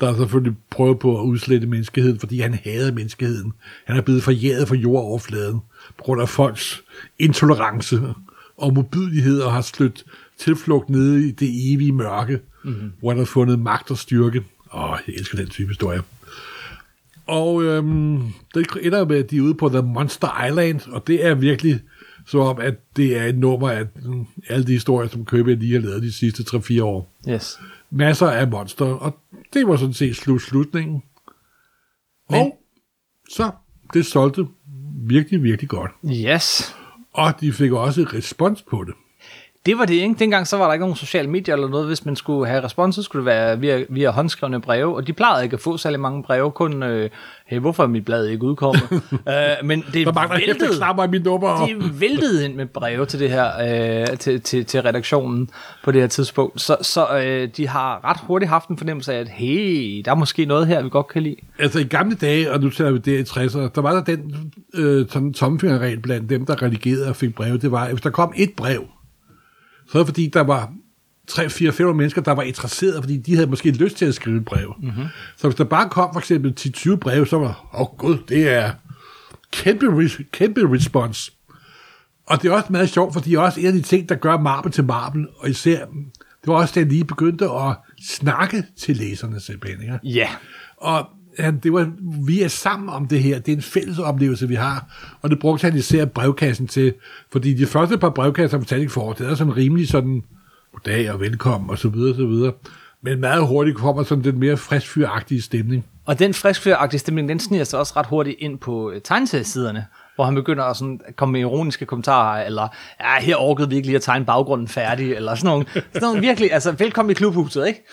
der 0.00 0.16
selvfølgelig 0.16 0.56
prøver 0.70 0.94
på 0.94 1.20
at 1.20 1.24
udslette 1.24 1.66
menneskeheden, 1.66 2.18
fordi 2.18 2.40
han 2.40 2.54
hader 2.54 2.92
menneskeheden. 2.92 3.52
Han 3.84 3.96
er 3.96 4.00
blevet 4.00 4.22
forjæret 4.22 4.68
fra 4.68 4.74
jordoverfladen 4.74 5.60
på 5.98 6.04
grund 6.04 6.20
af 6.20 6.28
folks 6.28 6.82
intolerance 7.18 8.00
og 8.56 8.74
mobillighed 8.74 9.40
og 9.40 9.52
har 9.52 9.60
slødt 9.60 10.04
tilflugt 10.38 10.90
nede 10.90 11.28
i 11.28 11.30
det 11.30 11.72
evige 11.72 11.92
mørke, 11.92 12.40
mm-hmm. 12.64 12.92
hvor 13.00 13.10
han 13.10 13.18
har 13.18 13.24
fundet 13.24 13.58
magt 13.58 13.90
og 13.90 13.98
styrke. 13.98 14.44
Åh, 14.74 14.96
jeg 15.06 15.14
elsker 15.14 15.38
den 15.38 15.48
type 15.48 15.68
historie. 15.68 16.02
Og 17.26 17.62
øhm, 17.64 18.22
det 18.54 18.66
ender 18.82 19.06
med, 19.06 19.16
at 19.16 19.30
de 19.30 19.36
er 19.36 19.40
ude 19.40 19.54
på 19.54 19.68
The 19.68 19.82
Monster 19.82 20.46
Island, 20.46 20.80
og 20.90 21.06
det 21.06 21.26
er 21.26 21.34
virkelig 21.34 21.80
så 22.26 22.38
om, 22.38 22.58
at 22.60 22.74
det 22.96 23.18
er 23.18 23.24
et 23.24 23.38
nummer 23.38 23.70
af 23.70 23.86
alle 24.48 24.66
de 24.66 24.72
historier, 24.72 25.08
som 25.08 25.24
Købe 25.24 25.54
lige 25.54 25.72
har 25.72 25.80
lavet 25.80 26.02
de 26.02 26.12
sidste 26.12 26.42
3-4 26.42 26.82
år. 26.82 27.12
Yes. 27.28 27.60
Masser 27.90 28.26
af 28.26 28.48
monster, 28.48 28.84
og 28.84 29.18
det 29.52 29.66
var 29.66 29.76
sådan 29.76 29.94
set 29.94 30.16
slut 30.16 30.42
slutningen. 30.42 31.02
Men. 32.30 32.40
Og 32.40 32.58
så, 33.30 33.50
det 33.94 34.06
solgte 34.06 34.46
virkelig, 35.06 35.42
virkelig 35.42 35.68
godt. 35.68 35.90
Yes. 36.06 36.74
Og 37.12 37.40
de 37.40 37.52
fik 37.52 37.72
også 37.72 38.02
respons 38.02 38.62
på 38.62 38.84
det. 38.84 38.94
Det 39.66 39.78
var 39.78 39.84
det, 39.84 39.94
ikke? 39.94 40.14
Dengang 40.18 40.46
så 40.46 40.56
var 40.56 40.66
der 40.66 40.72
ikke 40.72 40.82
nogen 40.82 40.96
sociale 40.96 41.30
medier 41.30 41.54
eller 41.54 41.68
noget. 41.68 41.86
Hvis 41.86 42.04
man 42.04 42.16
skulle 42.16 42.50
have 42.50 42.64
respons, 42.64 42.94
så 42.94 43.02
skulle 43.02 43.20
det 43.20 43.26
være 43.26 43.60
via, 43.60 43.84
via 43.88 44.10
håndskrevne 44.10 44.60
breve. 44.60 44.96
Og 44.96 45.06
de 45.06 45.12
plejede 45.12 45.44
ikke 45.44 45.54
at 45.54 45.60
få 45.60 45.76
særlig 45.76 46.00
mange 46.00 46.22
breve. 46.22 46.50
Kun, 46.50 46.82
øh, 46.82 47.10
hey, 47.46 47.58
hvorfor 47.58 47.82
er 47.82 47.86
mit 47.86 48.04
blad 48.04 48.26
ikke 48.26 48.44
udkommet? 48.44 48.82
uh, 48.92 48.98
men 49.68 49.84
det 49.92 50.06
der 50.06 50.38
væltede, 50.46 50.76
klapper 50.76 51.04
i 51.04 51.08
min 51.08 51.22
nummer. 51.22 51.66
De 51.66 52.00
væltede 52.00 52.44
ind 52.44 52.54
med 52.54 52.66
breve 52.66 53.06
til 53.06 53.20
det 53.20 53.30
her, 53.30 53.50
øh, 54.10 54.18
til, 54.18 54.40
til, 54.40 54.64
til 54.64 54.82
redaktionen 54.82 55.50
på 55.84 55.92
det 55.92 56.00
her 56.00 56.08
tidspunkt. 56.08 56.60
Så, 56.60 56.76
så 56.82 57.18
øh, 57.18 57.48
de 57.56 57.68
har 57.68 58.04
ret 58.04 58.18
hurtigt 58.22 58.48
haft 58.48 58.68
en 58.68 58.78
fornemmelse 58.78 59.14
af, 59.14 59.20
at 59.20 59.28
hey, 59.28 60.02
der 60.04 60.10
er 60.10 60.14
måske 60.14 60.44
noget 60.44 60.66
her, 60.66 60.82
vi 60.82 60.88
godt 60.88 61.08
kan 61.08 61.22
lide. 61.22 61.36
Altså 61.58 61.78
i 61.78 61.84
gamle 61.84 62.16
dage, 62.16 62.52
og 62.52 62.60
nu 62.60 62.70
taler 62.70 62.90
vi 62.90 62.98
det 62.98 63.18
i 63.18 63.22
60'erne, 63.22 63.68
der 63.74 63.80
var 63.80 63.92
der 63.92 64.02
den 64.04 64.52
øh, 64.74 65.32
tomfingerregel 65.32 66.00
blandt 66.00 66.30
dem, 66.30 66.46
der 66.46 66.62
redigerede 66.62 67.08
og 67.08 67.16
fik 67.16 67.34
breve. 67.34 67.58
Det 67.58 67.70
var, 67.70 67.84
at 67.84 67.90
hvis 67.90 68.00
der 68.00 68.10
kom 68.10 68.32
et 68.36 68.50
brev, 68.56 68.84
så 69.88 69.98
er 69.98 70.02
det 70.02 70.08
fordi, 70.08 70.30
der 70.32 70.40
var 70.40 70.72
3, 71.26 71.50
4, 71.50 71.72
5 71.72 71.96
mennesker, 71.96 72.22
der 72.22 72.32
var 72.32 72.42
interesserede, 72.42 73.02
fordi 73.02 73.16
de 73.16 73.34
havde 73.34 73.46
måske 73.46 73.70
lyst 73.70 73.96
til 73.96 74.04
at 74.04 74.14
skrive 74.14 74.36
et 74.36 74.44
brev. 74.44 74.74
Mm-hmm. 74.82 75.04
Så 75.36 75.48
hvis 75.48 75.56
der 75.56 75.64
bare 75.64 75.88
kom 75.90 76.12
for 76.12 76.20
eksempel 76.20 76.54
10-20 76.60 76.96
breve, 76.96 77.26
så 77.26 77.38
var 77.38 77.68
åh 77.74 77.80
oh, 77.80 77.86
gud, 77.98 78.18
det 78.28 78.48
er 78.48 78.72
kæmpe, 79.52 80.10
kæmpe 80.32 80.72
respons. 80.72 81.32
Og 82.26 82.42
det 82.42 82.50
er 82.50 82.54
også 82.54 82.72
meget 82.72 82.90
sjovt, 82.90 83.12
fordi 83.12 83.30
det 83.30 83.36
er 83.36 83.40
også 83.40 83.60
en 83.60 83.66
af 83.66 83.72
de 83.72 83.82
ting, 83.82 84.08
der 84.08 84.14
gør 84.14 84.38
Marvel 84.38 84.72
til 84.72 84.84
Marvel, 84.84 85.26
og 85.38 85.50
især, 85.50 85.86
det 86.40 86.46
var 86.46 86.54
også, 86.54 86.74
da 86.74 86.86
lige 86.86 87.04
begyndte 87.04 87.44
at 87.44 87.76
snakke 88.02 88.64
til 88.78 88.96
læserne 88.96 89.40
simpelthen. 89.40 89.82
Ikke? 89.82 89.98
Ja. 90.04 90.18
Yeah. 90.18 90.30
Og 90.76 91.08
han, 91.38 91.58
det 91.58 91.72
var, 91.72 91.90
vi 92.26 92.42
er 92.42 92.48
sammen 92.48 92.88
om 92.88 93.08
det 93.08 93.22
her. 93.22 93.38
Det 93.38 93.52
er 93.52 93.56
en 93.56 93.62
fælles 93.62 93.98
oplevelse, 93.98 94.48
vi 94.48 94.54
har. 94.54 94.86
Og 95.22 95.30
det 95.30 95.38
brugte 95.38 95.64
han 95.64 95.76
især 95.76 96.04
brevkassen 96.04 96.66
til. 96.66 96.94
Fordi 97.32 97.54
de 97.54 97.66
første 97.66 97.98
par 97.98 98.10
brevkasser 98.10 98.62
Tanning 98.62 98.90
for, 98.90 99.12
det 99.12 99.30
er 99.30 99.34
sådan 99.34 99.56
rimelig 99.56 99.88
sådan, 99.88 100.22
goddag 100.72 101.12
og 101.12 101.20
velkommen, 101.20 101.70
og 101.70 101.78
så 101.78 101.88
videre, 101.88 102.10
og 102.10 102.16
så 102.16 102.26
videre. 102.26 102.52
Men 103.02 103.20
meget 103.20 103.46
hurtigt 103.46 103.76
kommer 103.76 104.02
sådan 104.02 104.24
den 104.24 104.38
mere 104.38 104.56
friskfyragtige 104.56 105.42
stemning. 105.42 105.86
Og 106.06 106.18
den 106.18 106.34
friskfyragtige 106.34 107.00
stemning, 107.00 107.28
den 107.28 107.40
sniger 107.40 107.64
sig 107.64 107.78
også 107.78 107.92
ret 107.96 108.06
hurtigt 108.06 108.36
ind 108.38 108.58
på 108.58 108.90
øh, 108.90 109.00
tegneseriesiderne, 109.00 109.86
hvor 110.14 110.24
han 110.24 110.34
begynder 110.34 110.64
at 110.64 110.76
sådan 110.76 111.00
komme 111.16 111.32
med 111.32 111.40
ironiske 111.40 111.86
kommentarer, 111.86 112.46
eller 112.46 112.68
ja, 113.00 113.20
her 113.20 113.36
orkede 113.36 113.68
vi 113.68 113.76
ikke 113.76 113.88
lige 113.88 113.96
at 113.96 114.02
tegne 114.02 114.24
baggrunden 114.24 114.68
færdig, 114.68 115.12
eller 115.12 115.34
sådan 115.34 115.48
nogle, 115.48 115.66
sådan 115.74 116.02
nogle 116.02 116.20
virkelig, 116.20 116.52
altså 116.52 116.72
velkommen 116.72 117.10
i 117.10 117.14
klubhuset, 117.14 117.66
ikke? 117.66 117.84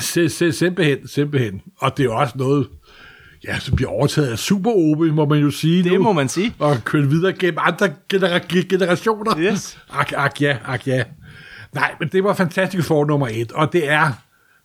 Se, 0.00 0.28
se, 0.28 0.52
simpelthen, 0.52 1.08
simpelthen. 1.08 1.62
Og 1.78 1.96
det 1.96 2.06
er 2.06 2.10
også 2.10 2.34
noget, 2.38 2.68
ja, 3.44 3.58
så 3.58 3.74
bliver 3.74 3.90
overtaget 3.90 4.28
af 4.28 4.38
Super 4.38 4.70
Opel, 4.70 5.12
må 5.14 5.24
man 5.26 5.38
jo 5.38 5.50
sige 5.50 5.84
Det 5.84 5.92
nu, 5.92 6.02
må 6.02 6.12
man 6.12 6.28
sige. 6.28 6.54
og 6.58 6.84
kørt 6.84 7.10
videre 7.10 7.32
gennem 7.32 7.58
andre 7.62 7.88
genera- 8.14 8.62
generationer. 8.68 9.38
Yes. 9.38 9.78
Ak, 9.90 10.12
ak 10.16 10.42
ja, 10.42 10.56
ak 10.64 10.86
ja. 10.86 11.04
Nej, 11.74 11.94
men 12.00 12.08
det 12.08 12.24
var 12.24 12.34
fantastisk 12.34 12.86
for 12.88 13.04
nummer 13.04 13.28
et, 13.32 13.52
og 13.52 13.72
det 13.72 13.88
er 13.90 14.12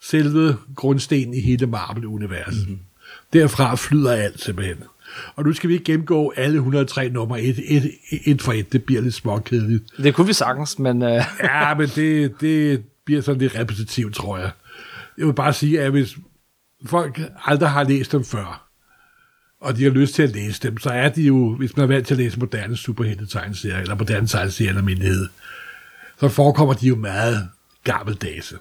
selve 0.01 0.57
grundstenen 0.75 1.33
i 1.33 1.39
hele 1.41 1.67
Marvel-universet. 1.67 2.67
Mm-hmm. 2.67 2.79
Derfra 3.33 3.75
flyder 3.75 4.11
alt 4.11 4.41
simpelthen. 4.41 4.77
Og 5.35 5.43
nu 5.43 5.53
skal 5.53 5.67
vi 5.69 5.73
ikke 5.73 5.85
gennemgå 5.85 6.33
alle 6.37 6.55
103 6.55 7.09
nummer 7.09 7.37
et, 7.37 7.59
et, 7.67 7.91
et 8.25 8.41
for 8.41 8.53
et. 8.53 8.73
Det 8.73 8.83
bliver 8.83 9.01
lidt 9.01 9.13
småkedeligt. 9.13 9.83
Det 9.97 10.13
kunne 10.15 10.27
vi 10.27 10.33
sagtens, 10.33 10.79
men... 10.79 11.01
Uh... 11.01 11.09
ja, 11.43 11.73
men 11.77 11.87
det, 11.95 12.33
det 12.41 12.83
bliver 13.05 13.21
sådan 13.21 13.41
lidt 13.41 13.55
repetitivt, 13.59 14.15
tror 14.15 14.37
jeg. 14.37 14.51
Jeg 15.17 15.25
vil 15.27 15.33
bare 15.33 15.53
sige, 15.53 15.81
at 15.81 15.91
hvis 15.91 16.17
folk 16.85 17.21
aldrig 17.45 17.69
har 17.69 17.83
læst 17.83 18.11
dem 18.11 18.23
før, 18.23 18.62
og 19.63 19.77
de 19.77 19.83
har 19.83 19.91
lyst 19.91 20.15
til 20.15 20.23
at 20.23 20.29
læse 20.29 20.61
dem, 20.61 20.77
så 20.77 20.89
er 20.89 21.09
de 21.09 21.21
jo, 21.21 21.55
hvis 21.55 21.77
man 21.77 21.83
er 21.83 21.87
vant 21.87 22.07
til 22.07 22.13
at 22.13 22.17
læse 22.17 22.39
moderne 22.39 22.77
superhelte-tegneserier, 22.77 23.77
eller 23.77 23.95
moderne 23.95 24.27
tegneserier 24.27 24.69
eller 24.69 24.81
almindelighed, 24.81 25.27
så 26.19 26.29
forekommer 26.29 26.73
de 26.73 26.87
jo 26.87 26.95
meget 26.95 27.49
gammeldags 27.83 28.53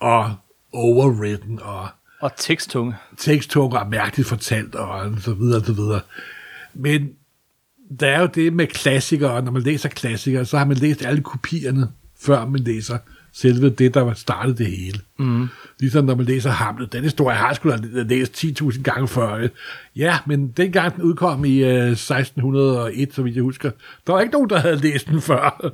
og 0.00 0.34
overwritten 0.72 1.58
og 1.62 1.88
og 2.22 2.30
teksttunge. 2.36 2.94
Teksttunge 3.16 3.78
og 3.78 3.88
mærkeligt 3.90 4.28
fortalt 4.28 4.74
og 4.74 5.20
så 5.20 5.34
videre 5.34 5.60
og 5.60 5.66
så 5.66 5.72
videre. 5.72 6.00
Men 6.74 7.12
der 8.00 8.06
er 8.06 8.20
jo 8.20 8.28
det 8.34 8.52
med 8.52 8.66
klassikere, 8.66 9.30
og 9.30 9.44
når 9.44 9.52
man 9.52 9.62
læser 9.62 9.88
klassikere, 9.88 10.44
så 10.44 10.58
har 10.58 10.64
man 10.64 10.76
læst 10.76 11.04
alle 11.04 11.22
kopierne, 11.22 11.88
før 12.20 12.46
man 12.46 12.60
læser 12.60 12.98
selve 13.32 13.70
det, 13.70 13.94
der 13.94 14.14
startede 14.14 14.58
det 14.58 14.66
hele. 14.66 15.00
Mm. 15.18 15.48
Ligesom 15.80 16.04
når 16.04 16.14
man 16.14 16.26
læser 16.26 16.50
Hamlet. 16.50 16.92
Den 16.92 17.02
historie 17.02 17.36
har 17.36 17.46
jeg 17.46 17.56
sgu 17.56 17.70
da 17.70 17.78
læst 17.92 18.44
10.000 18.44 18.82
gange 18.82 19.08
før. 19.08 19.48
Ja, 19.96 20.18
men 20.26 20.48
dengang 20.48 20.94
den 20.94 21.02
udkom 21.02 21.44
i 21.44 21.62
uh, 21.62 21.68
1601, 21.68 23.14
så 23.14 23.22
vidt 23.22 23.36
jeg 23.36 23.42
husker, 23.42 23.70
der 24.06 24.12
var 24.12 24.20
ikke 24.20 24.32
nogen, 24.32 24.50
der 24.50 24.58
havde 24.58 24.76
læst 24.76 25.08
den 25.08 25.20
før. 25.20 25.60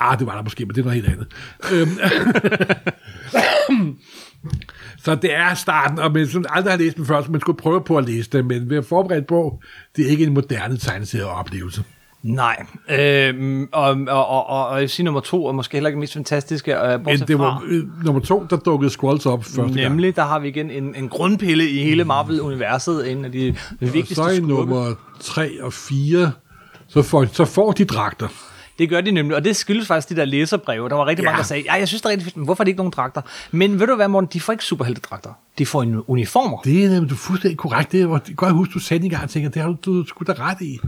Ah, 0.00 0.18
det 0.18 0.26
var 0.26 0.34
der 0.34 0.42
måske, 0.42 0.66
men 0.66 0.74
det 0.74 0.80
er 0.80 0.84
noget 0.84 1.02
helt 1.02 1.14
andet. 1.14 1.26
Øhm, 1.72 1.98
så 5.04 5.14
det 5.14 5.34
er 5.34 5.54
starten, 5.54 5.98
og 5.98 6.12
man 6.12 6.26
sådan 6.26 6.46
aldrig 6.48 6.72
har 6.72 6.78
læst 6.78 6.96
den 6.96 7.06
før, 7.06 7.22
så 7.22 7.30
man 7.30 7.40
skulle 7.40 7.58
prøve 7.58 7.84
på 7.84 7.96
at 7.96 8.04
læse 8.04 8.30
det, 8.30 8.44
men 8.44 8.70
ved 8.70 8.76
at 8.76 8.84
forberede 8.84 9.22
på, 9.22 9.62
det 9.96 10.06
er 10.06 10.10
ikke 10.10 10.24
en 10.24 10.34
moderne 10.34 10.76
tegneserieoplevelse. 10.76 11.84
Nej, 12.22 12.66
øhm, 12.90 13.68
og, 13.72 13.90
og, 14.08 14.26
og, 14.28 14.46
og, 14.46 14.66
og 14.66 14.74
jeg 14.74 14.80
vil 14.80 14.88
sige 14.88 15.04
nummer 15.04 15.20
to, 15.20 15.44
og 15.44 15.54
måske 15.54 15.72
heller 15.76 15.88
ikke 15.88 16.00
mest 16.00 16.12
fantastiske, 16.12 16.76
øh, 16.76 17.02
bortset 17.04 17.28
det 17.28 17.36
fra, 17.36 17.44
var 17.44 17.62
øh, 17.66 18.04
nummer 18.04 18.20
to, 18.20 18.46
der 18.50 18.56
dukkede 18.56 18.90
Squalls 18.90 19.26
op 19.26 19.44
første 19.44 19.62
gang. 19.62 19.74
nemlig, 19.74 20.16
der 20.16 20.24
har 20.24 20.38
vi 20.38 20.48
igen 20.48 20.70
en, 20.70 20.94
en 20.94 21.08
grundpille 21.08 21.70
i 21.70 21.78
hele 21.82 22.04
Marvel-universet, 22.04 23.12
en 23.12 23.24
af 23.24 23.32
de 23.32 23.54
Og 23.70 23.76
vigtigste 23.80 24.14
så 24.14 24.28
i 24.28 24.40
nummer 24.40 24.94
3 25.20 25.62
og 25.62 25.72
4, 25.72 26.32
så 26.88 27.02
får, 27.02 27.26
så 27.32 27.44
får 27.44 27.72
de 27.72 27.84
dragter. 27.84 28.28
Det 28.78 28.88
gør 28.88 29.00
de 29.00 29.10
nemlig, 29.10 29.36
og 29.36 29.44
det 29.44 29.56
skyldes 29.56 29.86
faktisk 29.86 30.08
de 30.08 30.16
der 30.16 30.24
læserbreve. 30.24 30.88
Der 30.88 30.94
var 30.94 31.06
rigtig 31.06 31.22
Ja. 31.22 31.28
mange, 31.28 31.38
der 31.38 31.44
sagde, 31.44 31.62
ja, 31.66 31.74
jeg 31.74 31.88
synes, 31.88 32.02
det 32.02 32.06
er 32.06 32.10
rigtig 32.10 32.24
fedt, 32.24 32.36
men 32.36 32.44
hvorfor 32.44 32.62
er 32.62 32.64
det 32.64 32.68
ikke 32.68 32.78
nogen 32.78 32.92
dragter? 32.96 33.20
Men 33.50 33.80
ved 33.80 33.86
du 33.86 33.94
hvad, 33.96 34.08
Morten, 34.08 34.30
de 34.32 34.40
får 34.40 34.52
ikke 34.52 34.64
superheltedragter. 34.64 35.30
De 35.58 35.66
får 35.66 35.82
en 35.82 36.02
uniformer. 36.06 36.58
Det 36.64 36.84
er 36.84 36.88
nemlig 36.90 37.10
du 37.10 37.14
er 37.14 37.18
fuldstændig 37.18 37.58
korrekt. 37.58 37.92
Det 37.92 38.02
er 38.02 38.18
kan 38.18 38.34
godt 38.36 38.52
huske, 38.52 38.72
du 38.72 38.78
sagde 38.78 38.98
det 38.98 39.04
engang, 39.04 39.22
og 39.24 39.30
tænker, 39.30 39.50
det 39.50 39.62
har 39.62 39.68
du, 39.68 39.76
du 39.84 40.06
sgu 40.06 40.24
da 40.26 40.32
ret 40.32 40.60
i. 40.60 40.78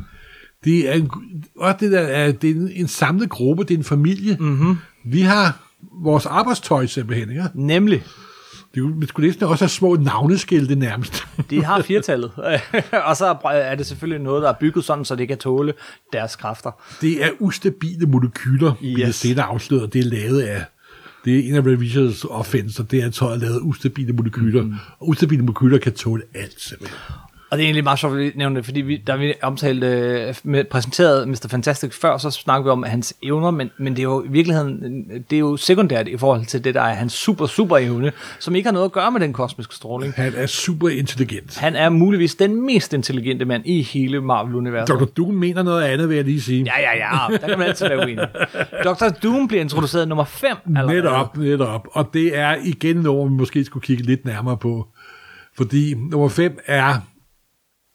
Det 0.65 0.89
er, 0.89 0.93
en, 0.93 1.11
også 1.57 1.77
det 1.81 1.93
der, 1.93 2.01
er, 2.01 2.33
det 2.33 2.51
er 2.51 2.55
en, 2.55 2.71
en 2.75 2.89
samlet 2.89 3.31
gruppe, 3.31 3.65
det 3.65 3.75
er 3.75 3.79
en 3.79 3.85
familie. 3.85 4.37
Mm-hmm. 4.41 4.77
Vi 5.05 5.21
har 5.21 5.59
vores 5.93 6.27
arbejdstøj 6.27 6.87
simpelthen, 6.87 7.31
ikke? 7.31 7.45
Nemlig, 7.55 8.03
Det, 8.75 9.09
skulle 9.09 9.27
næsten 9.29 9.47
også 9.47 9.65
have 9.65 9.71
små 9.71 9.97
navneskilte 9.97 10.75
nærmest. 10.75 11.27
de 11.51 11.65
har 11.65 11.83
firtallet. 11.93 12.31
og 13.09 13.17
så 13.17 13.37
er 13.45 13.75
det 13.75 13.87
selvfølgelig 13.87 14.25
noget, 14.25 14.43
der 14.43 14.49
er 14.49 14.55
bygget 14.61 14.85
sådan, 14.85 15.05
så 15.05 15.17
det 15.17 15.29
kan 15.29 15.39
tåle 15.39 15.73
deres 16.13 16.37
kræfter. 16.37 16.71
Det 17.01 17.25
er 17.25 17.31
ustabile 17.39 18.07
molekyler, 18.07 18.73
yes. 18.85 18.99
Yes. 18.99 19.15
senere 19.15 19.45
afsløret. 19.45 19.93
Det 19.93 19.99
er 19.99 20.05
lavet 20.05 20.41
af 20.41 20.65
det 21.25 21.39
er 21.39 21.49
en 21.49 21.55
af 21.55 21.61
Revisions 21.61 22.25
offenser, 22.25 22.85
det 22.85 23.03
er, 23.03 23.11
tøjet 23.11 23.41
lavet 23.41 23.61
ustabile 23.63 24.13
molekyler. 24.13 24.63
Mm. 24.63 24.75
Og 25.01 25.09
ustabile 25.09 25.43
molekyler 25.43 25.79
kan 25.79 25.93
tåle 25.93 26.23
alt, 26.35 26.61
simpelthen. 26.61 26.99
Og 27.51 27.59
det 27.59 27.65
er 27.65 27.67
egentlig 27.67 27.85
meget 27.85 27.99
sjovt, 27.99 28.15
at 28.15 28.21
vi 28.21 28.33
nævner 28.35 28.55
det, 28.55 28.65
fordi 28.65 28.81
vi, 28.81 28.97
da 28.97 29.17
vi 29.17 29.35
omtalte, 29.43 29.87
øh, 29.87 30.35
med, 30.43 30.65
præsenterede 30.65 31.27
Mr. 31.27 31.47
Fantastic 31.51 31.95
før, 31.95 32.19
så 32.19 32.31
snakkede 32.31 32.65
vi 32.65 32.71
om 32.71 32.83
hans 32.83 33.15
evner, 33.23 33.51
men, 33.51 33.71
men 33.79 33.93
det 33.93 33.99
er 33.99 34.03
jo 34.03 34.25
i 34.25 34.29
virkeligheden, 34.29 35.07
det 35.31 35.37
er 35.37 35.41
jo 35.41 35.57
sekundært 35.57 36.09
i 36.09 36.17
forhold 36.17 36.47
til 36.47 36.65
det, 36.65 36.75
der 36.75 36.83
er 36.83 36.95
hans 36.95 37.13
super, 37.13 37.47
super 37.47 37.77
evne, 37.77 38.13
som 38.39 38.55
ikke 38.55 38.67
har 38.67 38.73
noget 38.73 38.85
at 38.85 38.93
gøre 38.93 39.13
med 39.13 39.21
den 39.21 39.33
kosmiske 39.33 39.75
stråling. 39.75 40.13
Han 40.17 40.33
er 40.37 40.47
super 40.47 40.89
intelligent. 40.89 41.59
Han 41.59 41.77
er 41.77 41.89
muligvis 41.89 42.35
den 42.35 42.67
mest 42.67 42.93
intelligente 42.93 43.45
mand 43.45 43.67
i 43.67 43.83
hele 43.83 44.21
Marvel-universet. 44.21 44.99
Dr. 44.99 45.05
Doom 45.05 45.35
mener 45.35 45.63
noget 45.63 45.83
andet, 45.83 46.09
vil 46.09 46.17
jeg 46.17 46.25
lige 46.25 46.41
sige. 46.41 46.65
Ja, 46.65 46.81
ja, 46.81 46.97
ja, 46.97 47.37
der 47.37 47.49
kan 47.49 47.59
man 47.59 47.69
altid 47.69 47.89
være 47.89 47.99
uenig. 47.99 48.29
Dr. 48.85 49.09
Doom 49.23 49.49
bliver 49.49 49.61
introduceret 49.61 50.09
nummer 50.09 50.25
5 50.25 50.57
allerede. 50.67 50.97
Netop, 50.97 51.37
netop. 51.37 51.89
Og 51.93 52.11
det 52.15 52.39
er 52.39 52.57
igen 52.65 52.97
noget, 52.97 53.31
vi 53.31 53.37
måske 53.37 53.65
skulle 53.65 53.85
kigge 53.85 54.03
lidt 54.03 54.25
nærmere 54.25 54.57
på. 54.57 54.89
Fordi 55.57 55.95
nummer 55.95 56.29
5 56.29 56.59
er 56.67 56.95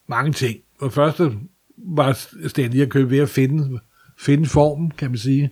mange 0.08 0.32
ting. 0.32 0.58
Og 0.80 0.94
første 0.94 1.32
var 1.78 2.20
Stan 2.48 2.72
Lee 2.72 2.82
at 2.82 2.90
købe 2.90 3.10
ved 3.10 3.20
at 3.20 3.30
finde, 3.30 3.80
finde 4.18 4.46
formen, 4.46 4.92
kan 4.92 5.10
man 5.10 5.18
sige. 5.18 5.50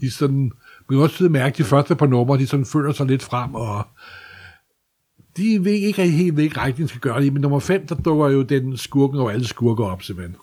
De 0.00 0.10
sådan, 0.10 0.52
man 0.88 0.98
kan 0.98 0.98
også 0.98 1.28
mærke, 1.28 1.58
de 1.58 1.64
første 1.64 1.96
par 1.96 2.06
numre, 2.06 2.38
de 2.38 2.46
sådan 2.46 2.66
føler 2.66 2.92
sig 2.92 3.06
lidt 3.06 3.22
frem, 3.22 3.54
og 3.54 3.86
de 5.36 5.64
ved 5.64 5.72
ikke 5.72 6.08
helt, 6.08 6.34
hvilken 6.34 6.58
retning 6.58 6.78
de 6.78 6.88
skal 6.88 7.00
gøre 7.00 7.22
det 7.22 7.32
men 7.32 7.42
nummer 7.42 7.58
5, 7.58 7.86
der 7.86 7.94
dukker 7.94 8.28
jo 8.28 8.42
den 8.42 8.76
skurken 8.76 9.20
over 9.20 9.30
alle 9.30 9.46
skurker 9.46 9.84
op, 9.84 10.02
simpelthen. 10.02 10.36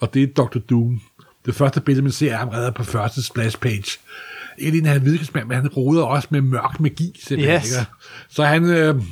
Og 0.00 0.14
det 0.14 0.22
er 0.22 0.26
Dr. 0.26 0.58
Doom. 0.58 1.00
Det 1.46 1.54
første 1.54 1.80
billede, 1.80 2.02
man 2.02 2.12
ser, 2.12 2.32
er 2.32 2.36
ham 2.36 2.48
redder 2.48 2.70
på 2.70 2.84
første 2.84 3.22
splash 3.22 3.58
page. 3.58 3.98
Ikke 4.58 4.78
lige, 4.78 4.88
han 4.88 5.06
er 5.06 5.44
men 5.44 5.56
han 5.56 5.68
roder 5.68 6.02
også 6.02 6.28
med 6.30 6.40
mørk 6.40 6.80
magi, 6.80 7.20
simpelthen. 7.24 7.56
Yes. 7.56 7.78
Ikke? 7.78 7.90
Så 8.28 8.44
han, 8.44 8.64
øh, 8.64 9.02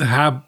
har, 0.00 0.44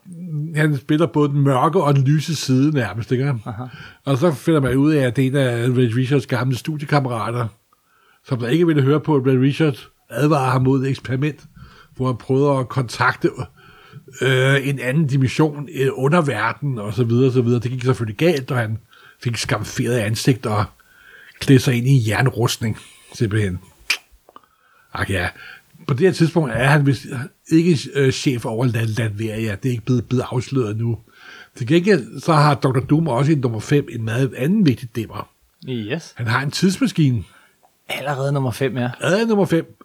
han 0.55 0.77
spiller 0.77 1.07
både 1.07 1.29
den 1.29 1.41
mørke 1.41 1.83
og 1.83 1.95
den 1.95 2.05
lyse 2.05 2.35
side 2.35 2.75
nærmest, 2.75 3.13
ikke? 3.13 3.35
Aha. 3.47 3.65
Og 4.05 4.19
så 4.19 4.33
finder 4.33 4.61
man 4.61 4.77
ud 4.77 4.93
af, 4.93 5.07
at 5.07 5.17
det 5.17 5.27
er 5.27 5.29
en 5.29 5.37
af 5.37 5.69
Red 5.69 5.97
Richards 5.97 6.27
gamle 6.27 6.57
studiekammerater, 6.57 7.47
som 8.25 8.39
der 8.39 8.49
ikke 8.49 8.67
ville 8.67 8.83
høre 8.83 9.01
på, 9.01 9.17
at 9.17 9.27
Red 9.27 9.39
Richards 9.39 9.89
advarer 10.11 10.51
ham 10.51 10.63
mod 10.63 10.83
et 10.83 10.91
eksperiment, 10.91 11.45
hvor 11.97 12.07
han 12.07 12.17
prøvede 12.17 12.59
at 12.59 12.69
kontakte 12.69 13.31
øh, 14.23 14.69
en 14.69 14.79
anden 14.79 15.07
dimension, 15.07 15.69
en 15.73 15.91
underverden 15.91 16.79
og 16.79 16.95
så 16.95 17.05
videre, 17.05 17.27
og 17.27 17.33
så 17.33 17.43
videre. 17.43 17.61
Det 17.61 17.71
gik 17.71 17.85
selvfølgelig 17.85 18.17
galt, 18.17 18.51
og 18.51 18.59
han 18.59 18.79
fik 19.23 19.37
skamferet 19.37 19.99
ansigt 19.99 20.47
og 20.47 20.65
klædte 21.41 21.65
sig 21.65 21.75
ind 21.75 21.87
i 21.87 21.91
en 21.91 22.09
jernrustning, 22.09 22.79
simpelthen. 23.15 23.59
Ach 24.95 25.11
ja, 25.11 25.29
på 25.87 25.95
det 25.95 26.01
her 26.01 26.13
tidspunkt 26.13 26.53
er 26.53 26.69
han 26.69 26.87
vist 26.87 27.07
ikke 27.51 27.79
øh, 27.95 28.13
chef 28.13 28.45
over 28.45 28.67
Land 28.67 28.89
Landveria. 28.89 29.57
Det 29.63 29.69
er 29.69 29.73
ikke 29.73 29.85
blevet, 29.85 30.09
blevet 30.09 30.25
afsløret 30.31 30.77
nu. 30.77 30.99
Til 31.57 31.67
gengæld 31.67 32.21
så 32.21 32.33
har 32.33 32.55
Dr. 32.55 32.81
Doom 32.81 33.09
også 33.09 33.33
i 33.33 33.35
nummer 33.35 33.61
5 33.61 33.89
en 33.93 34.05
meget 34.05 34.35
anden 34.37 34.67
vigtig 34.67 34.97
dimmer. 34.97 35.29
Yes. 35.69 36.13
Han 36.17 36.27
har 36.27 36.43
en 36.43 36.51
tidsmaskine. 36.51 37.25
Allerede 37.89 38.33
nummer 38.33 38.51
5, 38.51 38.77
ja. 38.77 38.91
Ad 39.01 39.27
nummer 39.27 39.45
5. 39.45 39.77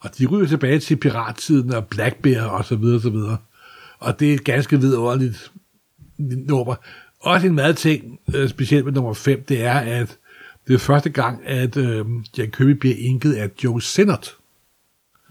Og 0.00 0.18
de 0.18 0.26
ryger 0.26 0.46
tilbage 0.46 0.78
til 0.78 0.96
pirattiden 0.96 1.74
og 1.74 1.86
Black 1.86 2.16
Bear 2.16 2.46
og 2.46 2.64
så 2.64 2.76
videre, 2.76 3.00
så 3.00 3.10
videre. 3.10 3.36
Og 3.98 4.20
det 4.20 4.30
er 4.30 4.34
et 4.34 4.44
ganske 4.44 4.80
vidunderligt 4.80 5.52
nummer. 6.18 6.74
Også 7.20 7.46
en 7.46 7.54
meget 7.54 7.76
ting, 7.76 8.18
øh, 8.34 8.48
specielt 8.48 8.84
med 8.84 8.92
nummer 8.92 9.14
5, 9.14 9.44
det 9.48 9.62
er, 9.62 9.74
at 9.74 10.18
det 10.66 10.74
er 10.74 10.78
første 10.78 11.10
gang, 11.10 11.46
at 11.46 11.76
øh, 11.76 12.06
Jack 12.38 12.50
Kirby 12.50 12.70
bliver 12.70 12.96
inket 12.98 13.34
af 13.34 13.50
Joe 13.64 13.82
Sinnott. 13.82 14.36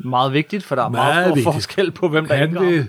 Meget 0.04 0.34
vigtigt, 0.34 0.64
for 0.64 0.76
der 0.76 0.84
er 0.84 0.90
meget, 0.90 1.14
Meget 1.16 1.26
stor 1.26 1.36
vigtigt. 1.36 1.54
forskel 1.54 1.92
på, 1.92 2.08
hvem 2.10 2.26
der 2.28 2.36
han 2.36 2.50
indgår. 2.50 2.64
vil, 2.66 2.88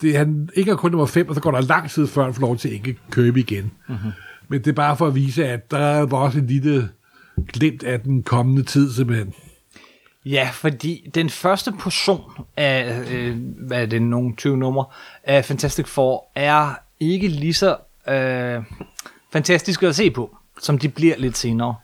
det, 0.00 0.16
han 0.16 0.48
ikke 0.54 0.70
er 0.70 0.76
kun 0.76 0.90
nummer 0.90 1.06
5, 1.06 1.28
og 1.28 1.34
så 1.34 1.40
går 1.40 1.50
der 1.50 1.60
lang 1.60 1.90
tid, 1.90 2.06
før 2.06 2.24
han 2.24 2.34
får 2.34 2.40
lov 2.40 2.56
til 2.56 2.68
at 2.68 2.74
ikke 2.74 2.96
købe 3.10 3.40
igen. 3.40 3.64
Mhm. 3.64 3.72
Mm-hmm. 3.96 4.12
Men 4.48 4.60
det 4.60 4.66
er 4.70 4.72
bare 4.74 4.96
for 4.96 5.06
at 5.06 5.14
vise, 5.14 5.46
at 5.46 5.70
der 5.70 6.00
var 6.06 6.18
også 6.18 6.38
en 6.38 6.46
lille 6.46 6.88
glimt 7.52 7.82
af 7.82 8.00
den 8.00 8.22
kommende 8.22 8.62
tid, 8.62 8.92
simpelthen. 8.92 9.34
Ja, 10.24 10.50
fordi 10.52 11.10
den 11.14 11.30
første 11.30 11.72
portion 11.80 12.22
af, 12.56 13.02
øh, 13.12 13.36
hvad 13.66 13.82
er 13.82 13.86
det, 13.86 14.02
nogle 14.02 14.36
20 14.36 14.56
numre 14.56 14.84
af 15.24 15.44
Fantastic 15.44 15.86
Four, 15.86 16.24
er 16.34 16.74
ikke 17.00 17.28
lige 17.28 17.54
så 17.54 17.76
øh, 18.08 18.62
fantastiske 19.32 19.86
at 19.88 19.96
se 19.96 20.10
på, 20.10 20.36
som 20.60 20.78
de 20.78 20.88
bliver 20.88 21.14
lidt 21.18 21.36
senere. 21.36 21.74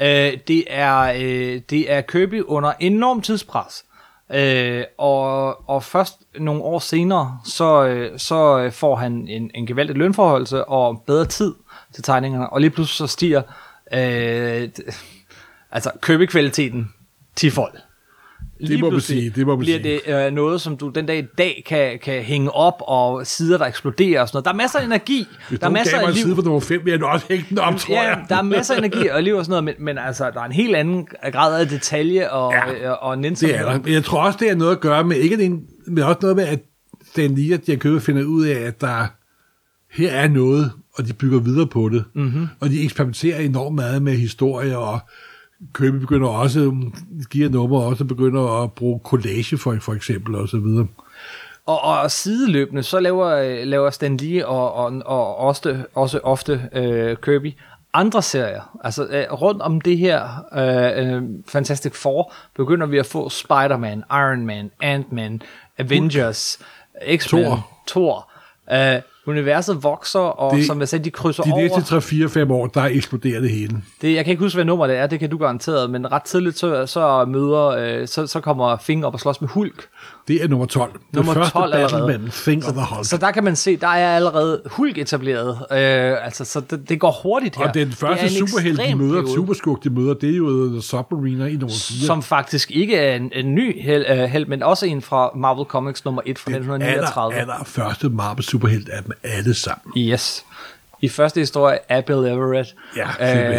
Øh, 0.00 0.38
det, 0.48 0.64
er, 0.66 0.98
øh, 0.98 1.60
det 1.70 1.92
er 1.92 2.00
Kirby 2.00 2.42
under 2.42 2.72
enorm 2.80 3.22
tidspres. 3.22 3.84
Øh, 4.32 4.84
og, 4.98 5.68
og 5.68 5.82
først 5.82 6.14
nogle 6.38 6.62
år 6.62 6.78
senere, 6.78 7.38
så, 7.44 7.84
øh, 7.84 8.18
så 8.18 8.70
får 8.72 8.96
han 8.96 9.28
en, 9.28 9.50
en 9.54 9.66
gevaldig 9.66 9.96
lønforholdelse 9.96 10.64
og 10.64 11.02
bedre 11.06 11.24
tid 11.24 11.54
til 11.94 12.04
tegningerne, 12.04 12.50
og 12.50 12.60
lige 12.60 12.70
pludselig 12.70 13.08
så 13.08 13.12
stiger 13.12 13.42
øh, 13.92 14.68
altså 15.70 15.90
købekvaliteten 16.00 16.94
tifold. 17.36 17.72
Lige 18.60 18.80
må 18.80 18.86
man 18.86 18.90
pludselig 18.92 19.18
sige, 19.22 19.32
det 19.36 19.46
må 19.46 19.56
bliver 19.56 19.78
sige. 19.82 20.00
det 20.06 20.26
øh, 20.26 20.32
noget, 20.32 20.60
som 20.60 20.76
du 20.76 20.88
den 20.88 21.06
dag 21.06 21.18
i 21.18 21.26
dag 21.38 21.62
kan, 21.66 21.98
kan 22.02 22.22
hænge 22.22 22.50
op, 22.50 22.74
og 22.80 23.26
sider, 23.26 23.58
der 23.58 23.64
eksploderer 23.64 24.20
og 24.20 24.28
sådan 24.28 24.36
noget. 24.36 24.44
Der 24.44 24.50
er 24.52 24.56
masser 24.56 24.78
af 24.78 24.84
energi, 24.84 25.26
Hvis 25.48 25.58
der 25.60 25.66
er 25.66 25.70
masser 25.70 25.98
af 25.98 26.14
liv. 26.14 26.22
side 26.22 26.34
for 26.34 26.42
nummer 26.42 26.60
5, 26.60 26.80
vil 26.84 26.90
jeg 26.90 27.04
også 27.04 27.26
hænge 27.28 27.46
den 27.50 27.58
op, 27.58 27.76
tror 27.76 27.94
Ja, 27.94 28.02
jeg. 28.02 28.24
der 28.28 28.36
er 28.36 28.42
masser 28.42 28.74
af 28.74 28.78
energi 28.78 29.08
og 29.08 29.22
liv 29.22 29.34
og 29.34 29.44
sådan 29.44 29.64
noget, 29.64 29.64
men, 29.78 29.84
men 29.84 29.98
altså, 30.06 30.30
der 30.34 30.40
er 30.40 30.44
en 30.44 30.52
helt 30.52 30.76
anden 30.76 31.06
grad 31.32 31.60
af 31.60 31.68
detalje 31.68 32.30
og, 32.30 32.52
Ja, 32.52 32.72
ja, 32.82 32.90
og, 32.90 33.02
og 33.02 33.16
Det 33.16 33.22
nænsomhed. 33.22 33.56
er 33.56 33.78
der. 33.78 33.92
Jeg 33.92 34.04
tror 34.04 34.22
også, 34.22 34.38
det 34.42 34.50
er 34.50 34.54
noget 34.54 34.72
at 34.72 34.80
gøre 34.80 35.04
med, 35.04 35.16
ikke 35.16 35.32
at 35.32 35.38
det 35.38 35.46
er 35.46 35.50
en, 35.50 35.62
men 35.86 36.04
også 36.04 36.18
noget 36.22 36.36
med, 36.36 36.44
at 36.46 36.58
Stan 37.10 37.34
Lee 37.34 37.54
og 37.54 37.60
Jack 37.68 37.80
Kirby 37.80 38.00
finder 38.00 38.24
ud 38.24 38.46
af, 38.46 38.60
at 38.60 38.80
der 38.80 39.06
her 39.92 40.10
er 40.10 40.28
noget, 40.28 40.70
og 40.94 41.06
de 41.06 41.12
bygger 41.12 41.40
videre 41.40 41.66
på 41.66 41.88
det. 41.88 42.04
Mm-hmm. 42.14 42.46
Og 42.60 42.70
de 42.70 42.84
eksperimenterer 42.84 43.38
enormt 43.40 43.74
meget 43.74 44.02
med 44.02 44.12
historier, 44.16 44.76
og 44.76 44.98
Kirby 45.74 45.96
begynder 45.96 46.28
også, 46.28 46.74
giver 47.30 47.48
nummer 47.48 47.80
også 47.80 48.04
begynder 48.04 48.62
at 48.62 48.72
bruge 48.72 49.00
collage 49.04 49.58
for, 49.58 49.76
for 49.80 49.94
eksempel, 49.94 50.34
og 50.34 50.48
så 50.48 50.58
videre. 50.58 50.86
Og, 51.66 51.84
og 51.84 52.10
sideløbende, 52.10 52.82
så 52.82 53.00
laver, 53.00 53.64
laver 53.64 53.90
Stan 53.90 54.16
Lee 54.16 54.46
og, 54.46 54.72
og, 54.74 55.02
og 55.06 55.36
også, 55.36 55.76
også 55.94 56.18
ofte 56.18 56.68
øh, 56.72 57.16
Kirby 57.16 57.54
andre 57.94 58.22
serier. 58.22 58.78
Altså 58.84 59.06
øh, 59.06 59.32
rundt 59.32 59.62
om 59.62 59.80
det 59.80 59.98
her 59.98 60.44
øh, 60.52 61.06
øh, 61.06 61.22
Fantastic 61.48 61.94
Four, 61.94 62.32
begynder 62.56 62.86
vi 62.86 62.98
at 62.98 63.06
få 63.06 63.28
Spider-Man, 63.28 64.04
Iron 64.10 64.46
Man, 64.46 64.70
Ant-Man, 64.82 65.42
Avengers, 65.78 66.58
X-Men, 67.16 67.44
Thor. 67.44 67.68
Thor. 67.86 68.30
Øh, 68.72 69.02
universet 69.30 69.82
vokser, 69.82 70.18
og 70.20 70.56
Det- 70.56 70.66
som 70.66 70.80
jeg 70.80 70.88
sagde, 70.88 71.04
de 71.04 71.10
krydser 71.10 71.42
De 71.42 71.52
over. 71.52 71.62
næste 71.62 71.80
3-4-5 72.44 72.50
år, 72.52 72.66
der 72.66 72.82
eksploderer 72.82 73.40
det 73.40 73.50
hele. 73.50 73.82
Det, 74.02 74.14
jeg 74.14 74.24
kan 74.24 74.30
ikke 74.32 74.42
huske, 74.42 74.56
hvad 74.56 74.64
nummer 74.64 74.86
det 74.86 74.96
er, 74.96 75.06
det 75.06 75.20
kan 75.20 75.30
du 75.30 75.38
garanteret, 75.38 75.90
men 75.90 76.12
ret 76.12 76.22
tidligt 76.22 76.58
så, 76.58 76.86
så 76.86 77.24
møder, 77.24 77.66
øh, 77.66 78.08
så, 78.08 78.26
så 78.26 78.40
kommer 78.40 78.76
Fing 78.76 79.06
op 79.06 79.14
og 79.14 79.20
slås 79.20 79.40
med 79.40 79.48
Hulk. 79.48 79.86
Det 80.30 80.44
er 80.44 80.48
nummer 80.48 80.66
12. 80.66 81.00
Nummer 81.12 81.34
det 81.34 81.42
første 81.42 81.58
12 81.58 81.72
battle 81.72 81.96
allerede. 81.96 82.30
Thing 82.32 82.66
og 82.66 82.74
The 82.74 82.84
Hulk. 82.84 83.06
Så 83.06 83.16
der 83.16 83.30
kan 83.30 83.44
man 83.44 83.56
se, 83.56 83.76
der 83.76 83.86
er 83.86 84.16
allerede 84.16 84.62
Hulk 84.66 84.98
etableret. 84.98 85.58
Øh, 85.72 86.24
altså, 86.24 86.44
så 86.44 86.60
det, 86.60 86.88
det 86.88 87.00
går 87.00 87.20
hurtigt 87.22 87.56
her. 87.56 87.68
og 87.68 87.74
den 87.74 87.92
første 87.92 88.24
er 88.24 88.28
superhelt, 88.28 88.80
de 88.88 88.94
møder, 88.94 89.26
superskurk, 89.34 89.84
de 89.84 89.90
møder, 89.90 90.14
det 90.14 90.30
er 90.30 90.36
jo 90.36 90.68
The 90.68 90.82
Submariner 90.82 91.46
i 91.46 91.52
nummer 91.52 91.76
4. 91.90 92.06
Som 92.06 92.22
faktisk 92.22 92.70
ikke 92.70 92.96
er 92.96 93.16
en, 93.16 93.30
en 93.34 93.54
ny 93.54 93.82
held, 93.82 94.06
uh, 94.10 94.18
held, 94.18 94.46
men 94.46 94.62
også 94.62 94.86
en 94.86 95.02
fra 95.02 95.30
Marvel 95.36 95.64
Comics 95.64 96.04
nummer 96.04 96.22
1 96.26 96.38
fra 96.38 96.50
1939. 96.50 97.36
aller, 97.36 97.52
aller 97.52 97.64
første 97.64 98.08
Marvel 98.08 98.44
superhelt 98.44 98.88
af 98.88 99.02
dem 99.02 99.12
alle 99.22 99.54
sammen. 99.54 99.92
Yes. 99.96 100.44
I 101.02 101.08
første 101.08 101.40
historie 101.40 101.78
er 101.88 102.00
Bill 102.00 102.18
Everett. 102.18 102.74
Ja, 102.96 103.08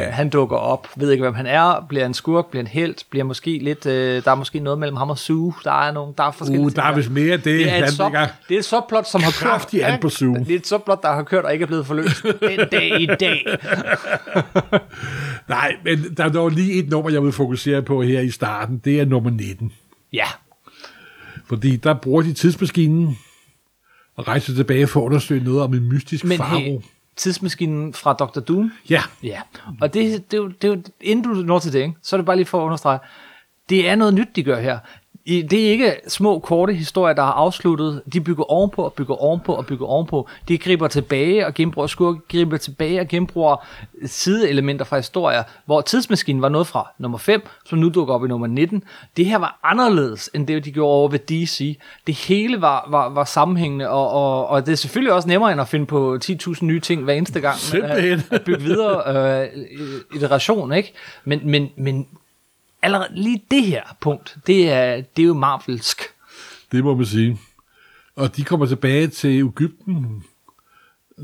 øh, 0.08 0.13
han 0.13 0.30
dukker 0.30 0.58
op, 0.58 0.88
ved 0.95 1.12
ikke 1.12 1.21
hvem 1.21 1.34
han 1.34 1.45
er, 1.45 1.86
bliver 1.89 2.06
en 2.06 2.13
skurk, 2.13 2.49
bliver 2.49 2.62
en 2.63 2.67
held, 2.67 2.95
bliver 3.10 3.23
måske 3.23 3.60
lidt, 3.62 3.86
øh, 3.86 4.23
der 4.23 4.32
er 4.32 4.36
måske 4.36 4.60
noget 4.60 4.80
mellem 4.80 4.97
ham 4.97 5.10
og 5.10 5.17
Sue, 5.17 5.54
der 5.63 5.88
er 5.88 5.91
nogle, 5.91 6.13
der 6.17 6.23
er 6.23 6.32
forskellige 6.32 6.65
Uh, 6.65 6.71
der 6.71 6.84
er 6.84 6.95
vist 6.95 7.10
mere 7.12 7.34
af 7.34 7.38
det. 7.41 7.45
det 7.45 7.71
er, 7.71 7.84
et 7.86 7.93
sub, 7.93 8.12
det 8.49 8.56
er 8.56 8.60
et 8.60 8.65
subplot, 8.65 9.08
som 9.08 9.21
har 9.23 9.32
kørt. 9.41 9.73
an 9.84 9.99
på 9.99 10.10
Sue. 10.10 10.39
Det 10.39 10.51
er 10.51 10.56
et 10.56 10.67
subplot, 10.67 11.04
der 11.04 11.12
har 11.13 11.23
kørt 11.23 11.45
og 11.45 11.54
ikke 11.54 11.63
er 11.63 11.67
blevet 11.67 11.86
forløst 11.86 12.23
den 12.49 12.60
dag 12.71 13.01
i 13.01 13.06
dag. 13.06 13.45
Nej, 15.49 15.75
men 15.84 16.13
der 16.17 16.23
er 16.25 16.30
dog 16.30 16.49
lige 16.49 16.73
et 16.73 16.89
nummer, 16.89 17.12
jeg 17.12 17.23
vil 17.23 17.32
fokusere 17.32 17.82
på 17.82 18.01
her 18.01 18.19
i 18.21 18.30
starten. 18.32 18.82
Det 18.86 18.99
er 18.99 19.06
nummer 19.06 19.30
19. 19.30 19.71
Ja, 20.13 20.25
Fordi 21.47 21.75
der 21.75 21.93
bruger 21.93 22.21
de 22.21 22.34
tidsmaskinen 22.34 23.17
og 24.15 24.27
rejser 24.27 24.56
tilbage 24.56 24.88
for 24.88 24.99
at 24.99 25.06
undersøge 25.06 25.43
noget 25.43 25.62
om 25.62 25.73
en 25.73 25.89
mystisk 25.89 26.23
men 26.25 26.38
farve. 26.38 26.60
hey, 26.60 26.77
tidsmaskinen 27.21 27.93
fra 27.93 28.13
Dr. 28.13 28.39
Doom, 28.39 28.71
Ja, 28.89 29.01
Ja, 29.23 29.41
og 29.81 29.93
det, 29.93 30.31
det, 30.31 30.38
er 30.39 30.47
det, 30.62 30.67
jo- 30.67 30.81
inden 31.01 31.23
du 31.34 31.41
når 31.41 31.60
til 31.60 31.73
det, 31.73 31.79
ikke, 31.79 31.93
så 32.01 32.15
er 32.15 32.17
det 32.17 32.25
bare 32.25 32.36
lige 32.36 32.45
for 32.45 32.60
at 32.62 32.65
understrege, 32.65 32.99
det 33.69 33.89
er 33.89 33.95
noget 33.95 34.13
nyt, 34.13 34.36
de 34.36 34.43
gør 34.43 34.60
her. 34.60 34.79
I- 35.38 35.41
Det 35.41 35.65
er 35.67 35.72
ikke 35.72 35.94
små, 36.08 36.39
korte 36.39 36.74
historier, 36.74 37.13
der 37.15 37.24
har 37.24 37.32
afsluttet. 37.34 38.02
De 38.13 38.22
bygger 38.22 38.44
ovenpå 38.52 38.84
og 38.84 38.94
bygger 38.94 39.15
ovenpå 39.15 39.54
og 39.56 39.65
bygger 39.65 39.86
ovenpå. 39.86 40.28
De 40.48 40.58
griber 40.58 40.88
tilbage 40.88 41.46
og 41.46 41.54
genbruger 41.54 41.88
skurke, 41.88 42.20
griber 42.32 42.58
tilbage 42.58 43.00
og 43.00 43.08
genbruger 43.08 43.65
sideelementer 44.06 44.86
fra 44.86 44.98
historier, 44.98 45.44
hvor 45.65 45.82
tidsmaskinen 45.82 46.41
var 46.41 46.50
noget 46.50 46.67
fra 46.67 46.88
nummer 47.00 47.17
5, 47.17 47.41
som 47.65 47.80
nu 47.80 47.89
dukker 47.89 48.13
op 48.13 48.26
i 48.26 48.28
nummer 48.28 48.48
19. 48.48 48.84
Det 49.17 49.26
her 49.26 49.38
var 49.38 49.60
anderledes, 49.63 50.30
end 50.36 50.48
det, 50.48 50.65
de 50.65 50.72
gjorde 50.72 50.94
over 50.94 51.08
ved 51.10 51.20
DC. 51.20 51.78
Det 52.08 52.15
hele 52.15 52.62
var, 52.62 52.88
var, 52.89 53.10
var 53.10 53.24
sammenhængende, 53.24 53.89
og, 53.89 54.10
og, 54.10 54.48
og 54.48 54.65
det 54.65 54.72
er 54.72 54.76
selvfølgelig 54.76 55.13
også 55.13 55.28
nemmere, 55.28 55.52
end 55.52 55.62
at 55.62 55.67
finde 55.67 55.86
på 55.86 56.17
10.000 56.26 56.65
nye 56.65 56.80
ting 56.80 57.04
hver 57.04 57.13
eneste 57.13 57.39
gang. 57.39 57.58
Simpelthen. 57.58 58.13
At, 58.13 58.26
at 58.32 58.44
bygge 58.44 58.62
videre 58.62 59.41
øh, 59.44 59.48
iteration, 60.15 60.74
ikke? 60.74 60.94
Men, 61.26 61.39
men, 61.44 61.70
men 61.78 62.08
allerede 62.82 63.10
lige 63.15 63.44
det 63.52 63.63
her 63.65 63.84
punkt, 64.02 64.38
det 64.48 64.70
er, 64.70 64.96
det 64.96 65.24
er 65.24 65.28
jo 65.28 65.34
marvelsk. 65.34 66.02
det 66.72 66.84
må 66.84 66.96
man 66.96 67.06
sige. 67.06 67.39
Og 68.15 68.36
de 68.36 68.44
kommer 68.44 68.65
tilbage 68.65 69.08
til 69.08 69.30
Ægypten, 69.30 70.24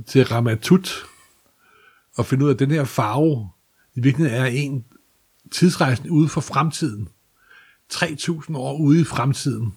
til 0.08 0.26
Ramatut, 0.26 1.06
og 2.18 2.26
finder 2.26 2.46
ud 2.46 2.50
af, 2.50 2.54
at 2.54 2.60
den 2.60 2.72
her 2.72 2.84
farve 2.84 3.50
i 3.96 4.00
virkeligheden 4.00 4.44
er 4.44 4.46
en 4.46 4.86
tidsrejsen 5.52 6.10
ude 6.10 6.30
for 6.30 6.42
fremtiden. 6.42 7.10
3.000 7.94 8.58
år 8.58 8.78
ude 8.78 9.02
i 9.02 9.04
fremtiden. 9.04 9.74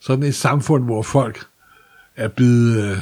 Sådan 0.00 0.24
et 0.24 0.34
samfund, 0.34 0.84
hvor 0.84 1.02
folk 1.02 1.46
er 2.16 2.28
blevet 2.28 2.90
øh, 2.90 2.98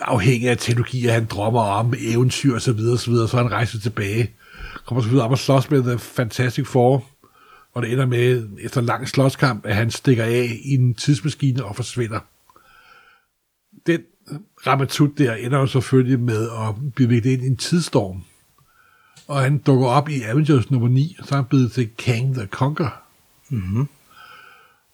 afhængige 0.00 0.50
af 0.50 0.58
teknologier, 0.58 1.12
han 1.12 1.26
drømmer 1.26 1.60
om, 1.60 1.94
eventyr 1.98 2.54
og 2.54 2.62
så 2.62 2.72
videre, 2.72 2.98
så 2.98 3.10
videre, 3.10 3.28
så 3.28 3.36
han 3.36 3.52
rejser 3.52 3.78
tilbage. 3.78 4.32
Kommer 4.86 5.02
så 5.02 5.08
videre 5.08 5.24
op 5.24 5.30
og 5.30 5.38
slås 5.38 5.70
med 5.70 5.82
The 5.82 5.98
Fantastic 5.98 6.66
Four, 6.66 7.04
og 7.74 7.82
det 7.82 7.92
ender 7.92 8.06
med, 8.06 8.48
efter 8.60 8.80
en 8.80 8.86
lang 8.86 9.08
slåskamp, 9.08 9.66
at 9.66 9.74
han 9.74 9.90
stikker 9.90 10.24
af 10.24 10.58
i 10.64 10.74
en 10.74 10.94
tidsmaskine 10.94 11.64
og 11.64 11.76
forsvinder. 11.76 12.20
Den 13.86 14.00
Ramatut 14.66 15.18
der 15.18 15.34
ender 15.34 15.58
jo 15.58 15.66
selvfølgelig 15.66 16.20
med 16.20 16.48
at 16.50 16.92
blive 16.94 17.08
viklet 17.08 17.32
ind 17.32 17.42
i 17.42 17.46
en 17.46 17.56
tidsstorm. 17.56 18.22
Og 19.28 19.40
han 19.40 19.58
dukker 19.58 19.86
op 19.86 20.08
i 20.08 20.22
Avengers 20.22 20.70
nummer 20.70 20.88
9, 20.88 21.16
og 21.18 21.26
så 21.26 21.34
er 21.34 21.36
han 21.36 21.44
blevet 21.44 21.72
til 21.72 21.90
Kang 21.98 22.34
the 22.34 22.46
Conqueror. 22.46 23.02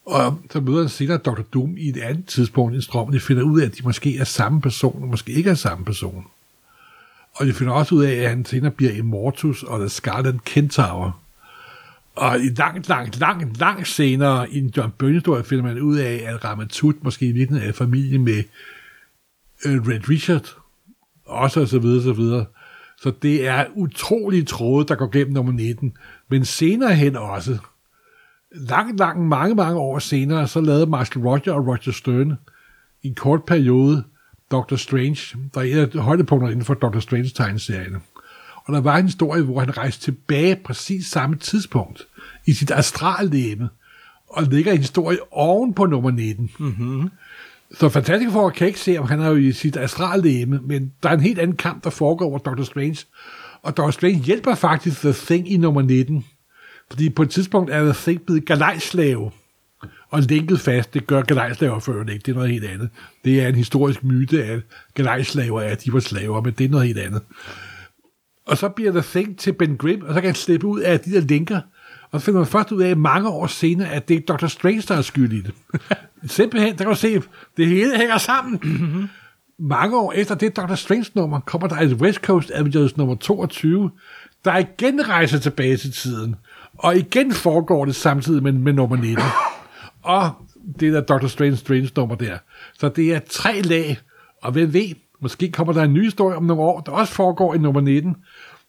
Og 0.06 0.40
så 0.50 0.60
møder 0.60 0.80
han 0.80 0.88
senere 0.88 1.18
Dr. 1.18 1.42
Doom 1.42 1.76
i 1.76 1.88
et 1.88 1.96
andet 1.96 2.26
tidspunkt 2.26 2.76
i 2.76 2.80
strøm, 2.80 3.06
og 3.06 3.12
de 3.12 3.20
finder 3.20 3.42
ud 3.42 3.60
af, 3.60 3.66
at 3.66 3.78
de 3.78 3.82
måske 3.82 4.18
er 4.18 4.24
samme 4.24 4.60
person, 4.60 5.02
og 5.02 5.08
måske 5.08 5.32
ikke 5.32 5.50
er 5.50 5.54
samme 5.54 5.84
person. 5.84 6.26
Og 7.34 7.46
vi 7.46 7.52
finder 7.52 7.72
også 7.72 7.94
ud 7.94 8.04
af, 8.04 8.12
at 8.12 8.28
han 8.28 8.44
senere 8.44 8.70
bliver 8.70 8.92
Immortus 8.92 9.62
og 9.62 9.78
The 9.78 9.88
Scarlet 9.88 10.40
Centaur. 10.48 11.18
Og 12.14 12.40
i 12.40 12.48
langt, 12.48 12.88
langt, 12.88 13.20
langt, 13.20 13.58
langt 13.58 13.88
senere 13.88 14.50
i 14.50 14.58
en 14.58 14.72
John 14.76 14.92
Byrne-historie 14.98 15.44
finder 15.44 15.64
man 15.64 15.80
ud 15.80 15.96
af, 15.96 16.24
at 16.26 16.44
Ramatut 16.44 17.04
måske 17.04 17.26
i 17.26 17.32
virkeligheden 17.32 17.68
er 17.68 17.72
familie 17.72 18.18
med 18.18 18.44
øh, 19.64 19.88
Red 19.88 20.08
Richard, 20.08 20.56
også 21.24 21.60
og 21.60 21.68
så 21.68 21.78
videre, 21.78 22.02
så 22.02 22.12
videre. 22.12 22.46
Så 22.98 23.12
det 23.22 23.46
er 23.46 23.66
utrolige 23.74 24.44
tråde, 24.44 24.88
der 24.88 24.94
går 24.94 25.10
gennem 25.10 25.32
nummer 25.32 25.52
19. 25.52 25.96
Men 26.28 26.44
senere 26.44 26.94
hen 26.94 27.16
også, 27.16 27.58
langt, 28.54 28.98
langt, 28.98 29.20
mange, 29.20 29.54
mange 29.54 29.78
år 29.78 29.98
senere, 29.98 30.48
så 30.48 30.60
lavede 30.60 30.86
Marshall 30.86 31.26
Roger 31.26 31.52
og 31.52 31.66
Roger 31.66 31.92
Stern 31.92 32.38
i 33.02 33.08
en 33.08 33.14
kort 33.14 33.44
periode 33.44 34.04
Doctor 34.52 34.76
Strange, 34.76 35.36
der 35.54 35.60
er 35.60 35.64
et 35.64 35.96
af 35.96 36.02
højdepunkterne 36.02 36.52
inden 36.52 36.64
for 36.64 36.74
Doctor 36.74 37.00
Strange-tegneserierne. 37.00 38.00
Og 38.64 38.74
der 38.74 38.80
var 38.80 38.96
en 38.96 39.04
historie, 39.04 39.42
hvor 39.42 39.60
han 39.60 39.78
rejste 39.78 40.04
tilbage 40.04 40.56
præcis 40.64 41.06
samme 41.06 41.36
tidspunkt 41.36 42.06
i 42.46 42.52
sit 42.52 42.70
astrallæme, 42.70 43.68
og 44.28 44.42
lægger 44.42 44.72
en 44.72 44.78
historie 44.78 45.18
oven 45.30 45.74
på 45.74 45.86
nummer 45.86 46.10
19. 46.10 46.50
Mm-hmm. 46.58 47.10
Så 47.74 47.88
Fantastic 47.88 48.32
Four 48.32 48.50
kan 48.50 48.66
ikke 48.66 48.80
se, 48.80 48.98
om 48.98 49.06
han 49.08 49.20
er 49.20 49.28
jo 49.28 49.36
i 49.36 49.52
sit 49.52 49.76
astrallæme, 49.76 50.60
men 50.64 50.92
der 51.02 51.08
er 51.08 51.14
en 51.14 51.20
helt 51.20 51.38
anden 51.38 51.56
kamp, 51.56 51.84
der 51.84 51.90
foregår 51.90 52.26
over 52.26 52.38
Doctor 52.38 52.64
Strange. 52.64 52.98
Og 53.62 53.76
Doctor 53.76 53.90
Strange 53.90 54.18
hjælper 54.18 54.54
faktisk 54.54 55.00
The 55.00 55.12
Thing 55.12 55.52
i 55.52 55.56
nummer 55.56 55.82
19. 55.82 56.24
Fordi 56.90 57.10
på 57.10 57.22
et 57.22 57.30
tidspunkt 57.30 57.70
er 57.70 57.84
The 57.84 57.92
Thing 57.92 58.22
blevet 58.22 58.46
galejslave 58.46 59.30
og 60.12 60.22
linket 60.22 60.60
fast. 60.60 60.94
Det 60.94 61.06
gør 61.06 61.22
galejslaver 61.22 61.78
før 61.78 62.00
ikke. 62.00 62.22
Det 62.26 62.28
er 62.28 62.34
noget 62.34 62.50
helt 62.50 62.64
andet. 62.64 62.90
Det 63.24 63.42
er 63.42 63.48
en 63.48 63.54
historisk 63.54 64.04
myte, 64.04 64.44
at 64.44 64.60
galejslaver 64.94 65.60
er, 65.60 65.68
at 65.68 65.84
de 65.84 65.92
var 65.92 66.00
slaver, 66.00 66.40
men 66.40 66.54
det 66.58 66.64
er 66.64 66.68
noget 66.68 66.86
helt 66.86 66.98
andet. 66.98 67.22
Og 68.46 68.58
så 68.58 68.68
bliver 68.68 68.90
The 68.90 69.02
Thing 69.02 69.38
til 69.38 69.52
Ben 69.52 69.76
Grimm, 69.76 70.02
og 70.02 70.14
så 70.14 70.20
kan 70.20 70.28
han 70.28 70.34
slippe 70.34 70.66
ud 70.66 70.80
af 70.80 71.00
de 71.00 71.12
der 71.12 71.20
linker. 71.20 71.60
Og 72.10 72.20
så 72.20 72.24
finder 72.24 72.40
man 72.40 72.46
først 72.46 72.72
ud 72.72 72.82
af 72.82 72.96
mange 72.96 73.28
år 73.28 73.46
senere, 73.46 73.88
at 73.88 74.08
det 74.08 74.16
er 74.16 74.34
Dr. 74.34 74.46
Strange, 74.46 74.82
der 74.88 74.94
er 74.94 75.02
skyld 75.02 75.32
i 75.32 75.40
det. 75.40 75.54
Simpelthen, 76.30 76.72
der 76.72 76.78
kan 76.78 76.86
du 76.86 76.94
se, 76.94 77.22
det 77.56 77.66
hele 77.66 77.96
hænger 77.96 78.18
sammen. 78.18 78.60
mange 79.58 79.96
år 79.96 80.12
efter 80.12 80.34
det 80.34 80.56
Dr. 80.56 80.74
Strange-nummer, 80.74 81.40
kommer 81.40 81.68
der 81.68 81.76
et 81.76 81.92
West 81.92 82.20
Coast 82.20 82.50
Avengers 82.54 82.96
nummer 82.96 83.14
22, 83.14 83.90
der 84.44 84.58
igen 84.58 85.08
rejser 85.08 85.38
tilbage 85.38 85.76
til 85.76 85.92
tiden. 85.92 86.36
Og 86.78 86.96
igen 86.96 87.32
foregår 87.32 87.84
det 87.84 87.94
samtidig 87.94 88.42
med, 88.42 88.52
med 88.52 88.72
nummer 88.72 88.96
19. 88.96 89.24
Og 90.02 90.30
det 90.80 90.92
der 90.92 91.00
Dr. 91.00 91.26
Strange 91.26 91.56
Strange 91.56 91.90
nummer 91.96 92.14
der. 92.14 92.38
Så 92.78 92.88
det 92.88 93.14
er 93.14 93.20
tre 93.30 93.60
lag, 93.60 93.98
og 94.42 94.52
hvem 94.52 94.72
ved, 94.72 94.94
måske 95.20 95.52
kommer 95.52 95.72
der 95.72 95.82
en 95.82 95.92
ny 95.94 96.04
historie 96.04 96.36
om 96.36 96.42
nogle 96.44 96.62
år, 96.62 96.80
der 96.80 96.92
også 96.92 97.12
foregår 97.12 97.54
i 97.54 97.58
nummer 97.58 97.80
19. 97.80 98.16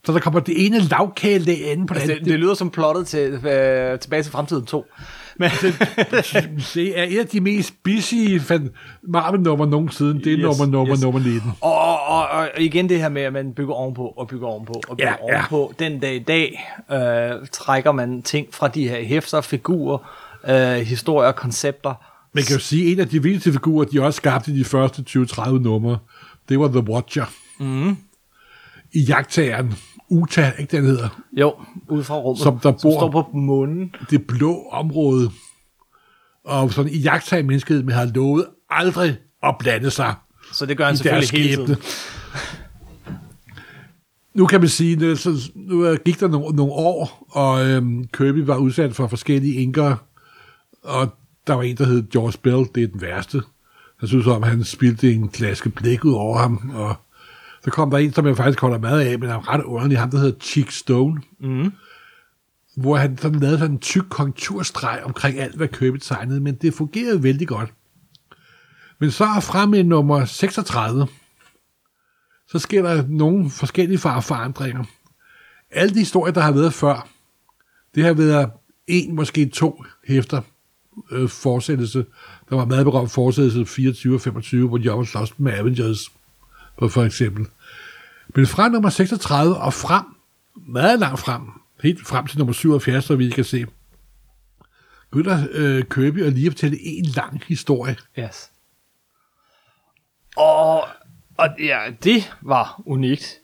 Så 0.06 0.14
der 0.14 0.20
kommer 0.20 0.40
det 0.40 0.66
ene 0.66 0.80
lavkage 0.80 1.72
anden 1.72 1.86
på 1.88 1.94
det 1.94 2.00
Altså, 2.00 2.12
andet. 2.14 2.26
det, 2.26 2.32
det 2.32 2.40
lyder 2.40 2.54
som 2.54 2.70
plottet 2.70 3.08
til 3.08 3.32
øh, 3.34 4.00
Tilbage 4.00 4.24
til 4.24 4.32
fremtiden 4.32 4.66
2. 4.66 4.86
Men, 5.38 5.50
Det 6.74 7.00
er 7.00 7.04
et 7.04 7.20
af 7.20 7.28
de 7.28 7.42
mest 7.42 7.74
busy 7.84 8.14
Marvel-nummer 9.04 9.66
nogensinde. 9.66 10.14
Det 10.24 10.34
er 10.34 10.38
Yes, 10.38 10.44
nummer, 10.44 10.66
nummer, 10.66 10.96
yes. 10.96 11.04
nummer 11.04 11.20
19. 11.20 11.42
og, 11.62 12.08
og, 12.08 12.28
og, 12.28 12.50
igen 12.58 12.90
det 12.90 13.00
her 13.00 13.10
med, 13.10 13.22
at 13.22 13.34
man 13.34 13.54
bygger 13.54 13.74
ovenpå, 13.74 14.06
og 14.18 14.28
bygger 14.28 14.48
ovenpå, 14.48 14.74
og 14.90 14.98
bygger 14.98 15.16
Ja, 15.30 15.34
ja. 15.36 15.46
ovenpå. 15.50 15.74
Den 15.80 16.00
dag 16.00 16.16
i 16.16 16.20
dag 16.20 16.74
øh, 16.92 17.48
trækker 17.52 17.92
man 17.92 18.22
ting 18.22 18.48
fra 18.52 18.68
de 18.68 18.90
her 18.90 19.04
hæfter, 19.04 19.42
figurer, 19.42 19.98
øh, 20.50 20.76
historier, 20.76 21.32
koncepter. 21.32 21.94
Man 22.34 22.44
kan 22.44 22.54
jo 22.56 22.60
sige, 22.60 22.86
at 22.86 22.92
en 22.92 23.00
af 23.00 23.08
de 23.08 23.24
vigtigste 23.24 23.52
figurer, 23.52 23.86
de 23.86 24.02
også 24.02 24.18
skabte 24.18 24.52
i 24.52 24.60
de 24.60 24.64
første 24.66 25.04
20-30 25.10 25.50
numre, 25.50 25.98
det 26.50 26.60
var 26.60 26.68
The 26.68 26.80
Watcher. 26.90 27.26
Mm. 27.60 27.98
I 28.94 29.00
jagttageren, 29.00 29.74
Uta, 30.10 30.52
ikke 30.60 30.78
den 30.78 30.86
hedder, 30.86 31.22
Jo, 31.40 31.54
ude 31.90 32.04
fra 32.04 32.16
rummet, 32.16 32.44
Som 32.44 32.54
der 32.54 32.62
som 32.62 32.74
bor- 32.74 33.00
står 33.00 33.12
på 33.12 33.38
månen. 33.38 33.96
det 34.10 34.28
blå 34.28 34.64
område. 34.72 35.32
Og 36.46 36.74
sådan 36.74 36.92
i 36.92 36.98
jagttager 36.98 37.44
mennesket, 37.44 37.86
men 37.86 37.96
har 37.96 38.06
lovet 38.06 38.46
aldrig 38.70 39.18
at 39.44 39.56
blande 39.60 39.92
sig 39.92 40.14
Så 40.54 40.66
det 40.66 40.78
gør 40.78 40.86
han 40.86 40.98
selvfølgelig 40.98 41.30
hele 41.30 41.66
tiden. 41.66 41.82
Nu 44.34 44.46
kan 44.46 44.60
man 44.60 44.70
sige, 44.70 44.96
nu, 44.96 45.16
så, 45.16 45.52
nu 45.56 45.86
øh, 45.86 45.98
gik 46.06 46.20
der 46.20 46.28
nogle, 46.28 46.56
nogle 46.56 46.72
år, 46.74 47.28
og 47.32 47.66
øhm, 47.70 48.04
Kirby 48.08 48.38
var 48.46 48.56
udsat 48.58 48.96
for 48.96 49.08
forskellige 49.08 49.54
inker, 49.54 49.96
og 50.84 51.18
der 51.48 51.54
var 51.54 51.64
en, 51.64 51.78
der 51.78 51.86
hed 51.86 52.10
George 52.10 52.38
Bell, 52.44 52.66
det 52.76 52.84
er 52.84 52.88
den 52.88 53.02
værste. 53.02 53.42
Jeg 54.02 54.10
synes 54.10 54.28
om, 54.28 54.44
han 54.44 54.64
spildte 54.64 55.14
en 55.14 55.30
klaske 55.30 55.70
blik 55.70 56.06
ud 56.06 56.14
over 56.14 56.38
ham, 56.38 56.72
og 56.74 56.96
så 57.64 57.72
kom 57.72 57.90
der 57.90 57.98
en, 57.98 58.14
som 58.14 58.28
jeg 58.28 58.38
faktisk 58.38 58.62
holder 58.62 58.78
meget 58.78 59.02
af, 59.02 59.20
men 59.20 59.30
er 59.30 59.54
ret 59.54 59.64
underlig, 59.64 60.00
ham 60.00 60.10
der 60.10 60.18
hedder 60.18 60.40
Chick 60.40 60.72
Stone, 60.72 61.22
mm. 61.40 61.72
hvor 62.78 62.96
han 62.96 63.18
sådan 63.18 63.40
lavede 63.40 63.58
sådan 63.58 63.72
en 63.72 63.80
tyk 63.80 64.04
konturstreg 64.10 65.02
omkring 65.04 65.40
alt, 65.40 65.56
hvad 65.56 65.68
Kirby 65.68 65.98
tegnede, 65.98 66.40
men 66.40 66.56
det 66.56 66.74
fungerede 66.74 67.24
vældig 67.24 67.48
godt. 67.48 67.74
Men 69.00 69.12
så 69.12 69.26
frem 69.42 69.74
i 69.74 69.84
nummer 69.84 70.26
36, 70.26 71.08
så 72.48 72.60
sker 72.60 72.82
der 72.82 73.04
nogle 73.08 73.50
forskellige 73.50 74.00
forandringer. 74.00 74.84
Alle 75.72 75.94
de 75.94 76.00
historier, 76.00 76.34
der 76.34 76.42
har 76.42 76.52
været 76.52 76.74
før, 76.74 77.10
det 77.96 78.04
har 78.04 78.14
været 78.14 78.52
en, 78.88 79.16
måske 79.16 79.50
to 79.50 79.84
hæfter 80.08 80.42
øh, 81.12 81.30
fortsættelse. 81.30 82.06
Der 82.50 82.56
var 82.56 82.66
meget 82.66 82.86
berømt 82.86 83.12
fortsættelse 83.12 83.66
24 83.66 84.16
og 84.16 84.22
25, 84.22 84.68
hvor 84.68 84.78
de 84.78 84.92
også 84.92 85.12
slås 85.12 85.40
med 85.40 85.54
Avengers, 85.54 86.12
på 86.78 86.90
for 86.90 87.04
eksempel. 87.04 87.46
Men 88.36 88.48
fra 88.48 88.68
nummer 88.70 88.90
36 88.90 89.56
og 89.58 89.74
frem, 89.74 90.06
meget 90.56 91.00
langt 91.00 91.20
frem, 91.20 91.42
helt 91.84 92.08
frem 92.08 92.28
til 92.28 92.38
nummer 92.38 92.54
77, 92.54 93.06
så 93.06 93.16
vi 93.16 93.30
kan 93.30 93.44
se, 93.44 93.66
begynder 95.12 95.48
øh, 95.52 95.84
Kirby 95.84 96.24
at 96.24 96.34
lige 96.34 96.52
fortælle 96.52 96.78
en 96.82 97.06
lang 97.06 97.42
historie. 97.48 97.96
Yes. 98.20 98.52
Og, 100.38 100.84
og 101.38 101.50
ja, 101.60 101.80
det 102.04 102.34
var 102.42 102.82
unikt. 102.86 103.40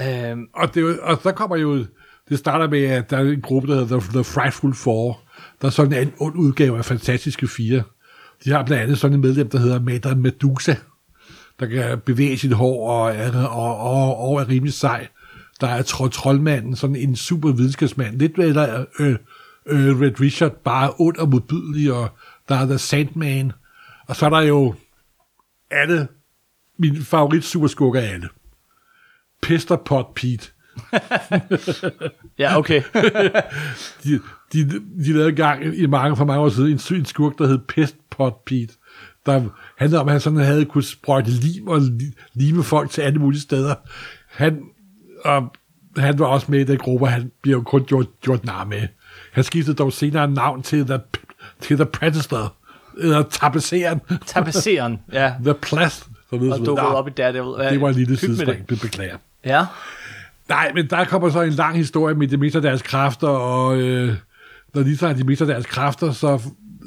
Øhm, 0.00 0.48
Og, 0.54 0.74
det, 0.74 1.00
og 1.00 1.18
så 1.22 1.32
kommer 1.32 1.56
jo, 1.56 1.86
det 2.28 2.38
starter 2.38 2.68
med, 2.68 2.84
at 2.84 3.10
der 3.10 3.16
er 3.16 3.22
en 3.22 3.40
gruppe, 3.40 3.68
der 3.68 3.74
hedder 3.74 4.00
The, 4.00 4.12
The 4.12 4.24
Frightful 4.24 4.74
Four. 4.74 5.20
Der 5.60 5.66
er 5.66 5.70
sådan 5.70 6.02
en 6.02 6.12
ond 6.18 6.36
udgave 6.36 6.78
af 6.78 6.84
Fantastiske 6.84 7.48
Fire. 7.48 7.82
De 8.44 8.50
har 8.50 8.64
blandt 8.64 8.82
andet 8.82 8.98
sådan 8.98 9.14
en 9.14 9.20
medlem, 9.20 9.50
der 9.50 9.58
hedder 9.58 9.80
Madame 9.80 10.22
Medusa, 10.22 10.74
der 11.60 11.66
kan 11.66 12.00
bevæge 12.00 12.38
sit 12.38 12.52
hår 12.52 12.90
og 12.90 13.14
er, 13.14 13.46
og, 13.46 13.76
og, 13.78 14.16
og 14.16 14.40
er 14.40 14.48
rimelig 14.48 14.74
sej. 14.74 15.08
Der 15.60 15.66
er 15.66 15.82
tro, 15.82 16.08
troldmanden, 16.08 16.76
sådan 16.76 16.96
en 16.96 17.16
super 17.16 17.52
videnskabsmand. 17.52 18.18
Lidt 18.18 18.38
eller 18.38 18.84
øh, 18.98 19.16
øh, 19.66 20.00
Red 20.00 20.20
Richard, 20.20 20.52
bare 20.64 20.92
ond 20.98 21.16
og 21.16 21.28
modbydelig, 21.28 21.92
og 21.92 22.08
der 22.48 22.54
er 22.54 22.66
The 22.66 22.78
Sandman. 22.78 23.52
Og 24.06 24.16
så 24.16 24.26
er 24.26 24.30
der 24.30 24.40
jo 24.40 24.74
alle, 25.70 26.08
min 26.78 27.02
favorit 27.02 27.44
superskurker 27.44 28.00
af 28.00 28.12
alle. 28.12 28.28
Pesterpot 29.42 30.14
Pete. 30.14 30.50
ja, 32.38 32.58
okay. 32.58 32.82
de, 34.04 34.20
de, 34.52 34.68
de 35.04 35.12
lavede 35.12 35.32
gang 35.32 35.64
i 35.78 35.86
mange, 35.86 36.16
for 36.16 36.24
mange 36.24 36.42
år 36.42 36.48
siden 36.48 36.70
en, 36.72 36.80
en 36.98 37.04
skurk, 37.04 37.38
der 37.38 37.46
hed 37.46 37.58
Pestpot 37.58 38.44
Pete, 38.46 38.74
der 39.26 39.42
handlede 39.78 40.00
om, 40.00 40.08
at 40.08 40.12
han 40.12 40.20
sådan 40.20 40.38
havde 40.38 40.64
kunne 40.64 40.84
sprøjte 40.84 41.30
lim 41.30 41.68
og 41.68 41.76
li- 41.76 42.30
lime 42.34 42.62
folk 42.62 42.90
til 42.90 43.02
alle 43.02 43.18
mulige 43.18 43.40
steder. 43.40 43.74
Han, 44.28 44.62
og 45.24 45.52
han 45.96 46.18
var 46.18 46.26
også 46.26 46.46
med 46.50 46.60
i 46.60 46.64
den 46.64 46.78
gruppe, 46.78 47.04
og 47.06 47.12
han 47.12 47.30
bliver 47.42 47.56
jo 47.58 47.62
kun 47.62 47.84
gjort, 47.84 48.06
gjort 48.20 48.44
nar 48.44 48.64
med. 48.64 48.82
Han 49.32 49.44
skiftede 49.44 49.76
dog 49.76 49.92
senere 49.92 50.30
navn 50.30 50.62
til 50.62 50.86
The, 50.86 51.00
til 51.60 51.76
the 51.76 51.86
Predator, 51.86 52.54
eller 52.98 53.22
Tapaceren, 53.22 54.00
Tapaceren, 54.26 54.98
ja. 55.12 55.32
The 55.44 55.54
Plast, 55.54 56.06
så 56.30 56.36
videre, 56.36 56.54
Og 56.54 56.60
videre. 56.60 56.86
op 56.94 57.08
i 57.08 57.10
Daredevil. 57.10 57.70
Det 57.70 57.80
var 57.80 57.88
en 57.88 57.94
lille 57.94 58.16
sidespring, 58.16 58.68
det 58.68 58.80
beklager. 58.80 59.16
Ja. 59.44 59.64
Nej, 60.48 60.72
men 60.74 60.90
der 60.90 61.04
kommer 61.04 61.30
så 61.30 61.42
en 61.42 61.52
lang 61.52 61.76
historie 61.76 62.14
med, 62.14 62.28
de 62.28 62.36
mister 62.36 62.60
deres 62.60 62.82
kræfter, 62.82 63.28
og 63.28 63.80
øh, 63.80 64.14
når 64.74 64.82
de 64.82 64.96
så 64.96 65.12
de 65.12 65.24
mister 65.24 65.46
deres 65.46 65.66
kræfter, 65.66 66.12
så 66.12 66.40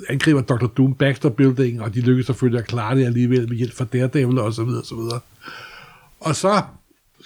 angriber 0.10 0.42
Dr. 0.42 0.68
Doom 0.68 0.94
Baxter 0.94 1.30
Building, 1.30 1.82
og 1.82 1.94
de 1.94 2.02
lykkes 2.02 2.26
selvfølgelig 2.26 2.60
at 2.60 2.68
klare 2.68 2.96
det 2.96 3.06
alligevel 3.06 3.50
med 3.50 3.58
hjælp 3.58 3.74
fra 3.74 3.86
Daredevil 3.86 4.40
og 4.40 4.54
så 4.54 4.64
videre, 4.64 4.82
og 4.82 4.86
så 4.86 4.96
videre. 4.96 5.20
Og 6.20 6.36
så 6.36 6.62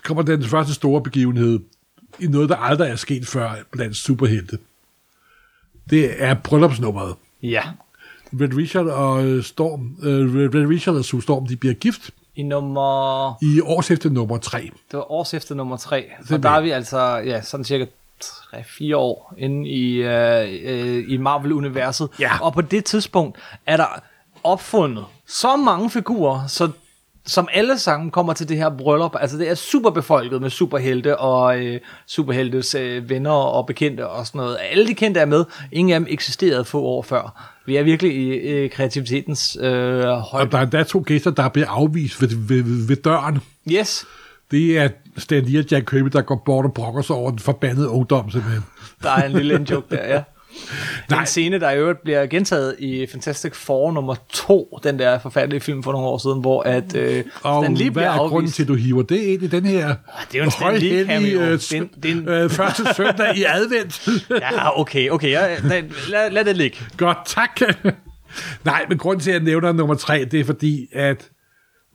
kommer 0.03 0.23
den 0.23 0.43
første 0.43 0.73
store 0.73 1.01
begivenhed 1.01 1.59
i 2.19 2.27
noget, 2.27 2.49
der 2.49 2.55
aldrig 2.55 2.89
er 2.89 2.95
sket 2.95 3.27
før 3.27 3.51
blandt 3.71 3.95
superhelte. 3.95 4.57
Det 5.89 6.23
er 6.23 6.33
bryllupsnummeret. 6.33 7.15
Ja. 7.43 7.63
Red 8.41 8.57
Richard 8.57 8.85
og 8.85 9.25
øh, 9.25 9.43
Storm, 9.43 9.95
øh, 10.03 10.35
Red 10.35 10.67
Richard 10.69 10.95
og 10.95 11.05
Sue 11.05 11.23
Storm, 11.23 11.47
de 11.47 11.55
bliver 11.55 11.73
gift 11.73 12.11
I 12.35 12.43
nummer... 12.43 13.33
i 13.41 13.61
årshæfte 13.61 14.09
nummer 14.09 14.37
3. 14.37 14.59
Det 14.91 14.97
var 14.97 15.11
års 15.11 15.33
efter 15.33 15.55
nummer 15.55 15.77
tre. 15.77 16.05
Og 16.19 16.25
Simpelthen. 16.27 16.43
der 16.43 16.49
er 16.49 16.61
vi 16.61 16.71
altså, 16.71 16.99
ja, 16.99 17.41
sådan 17.41 17.63
cirka 17.63 17.85
3-4 18.23 18.95
år 18.95 19.33
inde 19.37 19.69
i, 19.69 19.93
øh, 19.93 20.49
øh, 20.63 21.05
i 21.07 21.17
Marvel-universet. 21.17 22.09
Ja. 22.19 22.31
Og 22.41 22.53
på 22.53 22.61
det 22.61 22.85
tidspunkt 22.85 23.37
er 23.65 23.77
der 23.77 23.85
opfundet 24.43 25.05
så 25.27 25.55
mange 25.55 25.89
figurer, 25.89 26.47
så 26.47 26.69
som 27.25 27.47
alle 27.53 27.79
sammen 27.79 28.11
kommer 28.11 28.33
til 28.33 28.49
det 28.49 28.57
her 28.57 28.69
bryllup. 28.77 29.15
Altså 29.19 29.37
det 29.37 29.49
er 29.49 29.55
super 29.55 29.89
befolket 29.89 30.41
med 30.41 30.49
superhelte 30.49 31.17
og 31.17 31.65
øh, 31.65 31.79
superheltes 32.07 32.75
øh, 32.75 33.09
venner 33.09 33.31
og 33.31 33.65
bekendte 33.65 34.07
og 34.07 34.27
sådan 34.27 34.39
noget. 34.39 34.57
Alle 34.71 34.87
de 34.87 34.93
kendte 34.93 35.19
er 35.19 35.25
med. 35.25 35.45
Ingen 35.71 35.93
af 35.93 35.99
dem 35.99 36.07
eksisterede 36.09 36.65
få 36.65 36.81
år 36.81 37.01
før. 37.01 37.51
Vi 37.65 37.75
er 37.75 37.83
virkelig 37.83 38.15
i 38.15 38.29
øh, 38.29 38.69
kreativitetens 38.69 39.57
øh, 39.61 40.03
højde. 40.03 40.23
Og 40.31 40.51
der 40.51 40.57
er 40.57 40.61
endda 40.61 40.83
to 40.83 41.03
gæster, 41.05 41.31
der 41.31 41.49
bliver 41.49 41.67
afvist 41.69 42.21
ved, 42.21 42.27
ved, 42.47 42.87
ved, 42.87 42.95
døren. 42.95 43.39
Yes, 43.71 44.05
Det 44.51 44.77
er 44.77 44.89
Stan 45.17 45.43
Lee 45.43 45.59
og 45.59 45.65
Jack 45.71 45.85
Kirby, 45.85 46.09
der 46.13 46.21
går 46.21 46.41
bort 46.45 46.65
og 46.65 46.73
brokker 46.73 47.01
sig 47.01 47.15
over 47.15 47.29
den 47.29 47.39
forbandede 47.39 47.89
ungdom, 47.89 48.31
simpelthen. 48.31 48.63
Der 49.03 49.09
er 49.09 49.25
en 49.25 49.31
lille 49.31 49.65
joke 49.71 49.95
der, 49.95 50.07
ja. 50.07 50.23
Det 50.53 51.09
Nej. 51.09 51.19
en 51.19 51.25
scene, 51.25 51.59
der 51.59 51.71
i 51.71 51.77
øvrigt 51.77 52.01
bliver 52.03 52.25
gentaget 52.25 52.75
i 52.79 53.07
Fantastic 53.11 53.53
Four 53.55 53.91
nummer 53.91 54.15
2, 54.33 54.79
den 54.83 54.99
der 54.99 55.19
forfærdelige 55.19 55.59
film 55.61 55.83
for 55.83 55.91
nogle 55.91 56.07
år 56.07 56.17
siden, 56.17 56.41
hvor 56.41 56.63
at 56.63 56.95
øh, 56.95 57.23
Og 57.41 57.63
Stan 57.63 57.75
Lee 57.77 57.91
bliver 57.91 58.09
er 58.09 58.17
grunden 58.17 58.37
afvist. 58.37 58.55
til, 58.55 58.63
at 58.63 58.67
du 58.67 58.73
hiver 58.75 59.03
det 59.03 59.17
ind 59.17 59.43
i 59.43 59.47
den 59.47 59.65
her 59.65 59.87
det 60.31 60.35
er 60.35 60.39
jo 60.39 60.43
en 60.43 60.51
Stan 60.51 60.77
Lee 60.77 61.05
cameo. 61.05 61.41
øh, 61.41 61.51
Det 61.51 61.73
er 61.73 61.77
en- 61.81 61.89
det 62.03 62.11
er 62.11 62.15
en- 62.15 62.27
øh, 62.27 62.49
første 62.49 62.83
søndag 62.95 63.37
i 63.37 63.43
advent? 63.47 64.07
Ja, 64.29 64.79
okay, 64.79 65.09
okay. 65.09 65.29
Ja, 65.31 65.55
lad, 65.63 65.83
lad, 66.09 66.29
lad 66.31 66.45
det 66.45 66.57
ligge. 66.57 66.77
Godt, 66.97 67.17
tak. 67.25 67.61
Nej, 68.65 68.85
men 68.89 68.97
grunden 68.97 69.19
til, 69.23 69.31
at 69.31 69.35
jeg 69.35 69.43
nævner 69.43 69.71
nummer 69.71 69.95
tre, 69.95 70.25
det 70.31 70.39
er 70.39 70.43
fordi, 70.43 70.87
at 70.93 71.29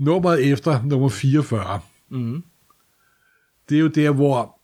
nummeret 0.00 0.52
efter 0.52 0.80
nummer 0.84 1.08
44, 1.08 1.80
mm. 2.10 2.42
Det 3.68 3.76
er 3.76 3.80
jo 3.80 3.88
der, 3.88 4.10
hvor 4.10 4.58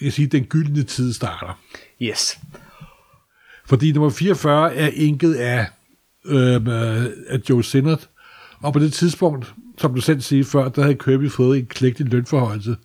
jeg 0.00 0.04
kan 0.06 0.12
sige, 0.12 0.26
den 0.26 0.44
gyldne 0.44 0.82
tid 0.82 1.12
starter. 1.12 1.60
Yes. 2.02 2.38
Fordi 3.66 3.92
nummer 3.92 4.10
44 4.10 4.74
er 4.74 4.90
enket 4.94 5.34
af, 5.34 5.66
øh, 6.24 6.54
øh, 6.54 7.06
af 7.28 7.38
Joe 7.50 7.64
Sinnert. 7.64 8.08
Og 8.62 8.72
på 8.72 8.78
det 8.78 8.92
tidspunkt, 8.92 9.54
som 9.78 9.94
du 9.94 10.00
selv 10.00 10.20
siger 10.20 10.44
før, 10.44 10.68
der 10.68 10.82
havde 10.82 10.94
Kirby 10.94 11.30
fået 11.30 11.58
en 11.58 11.66
klægtig 11.66 12.06
lønforholdelse. 12.06 12.76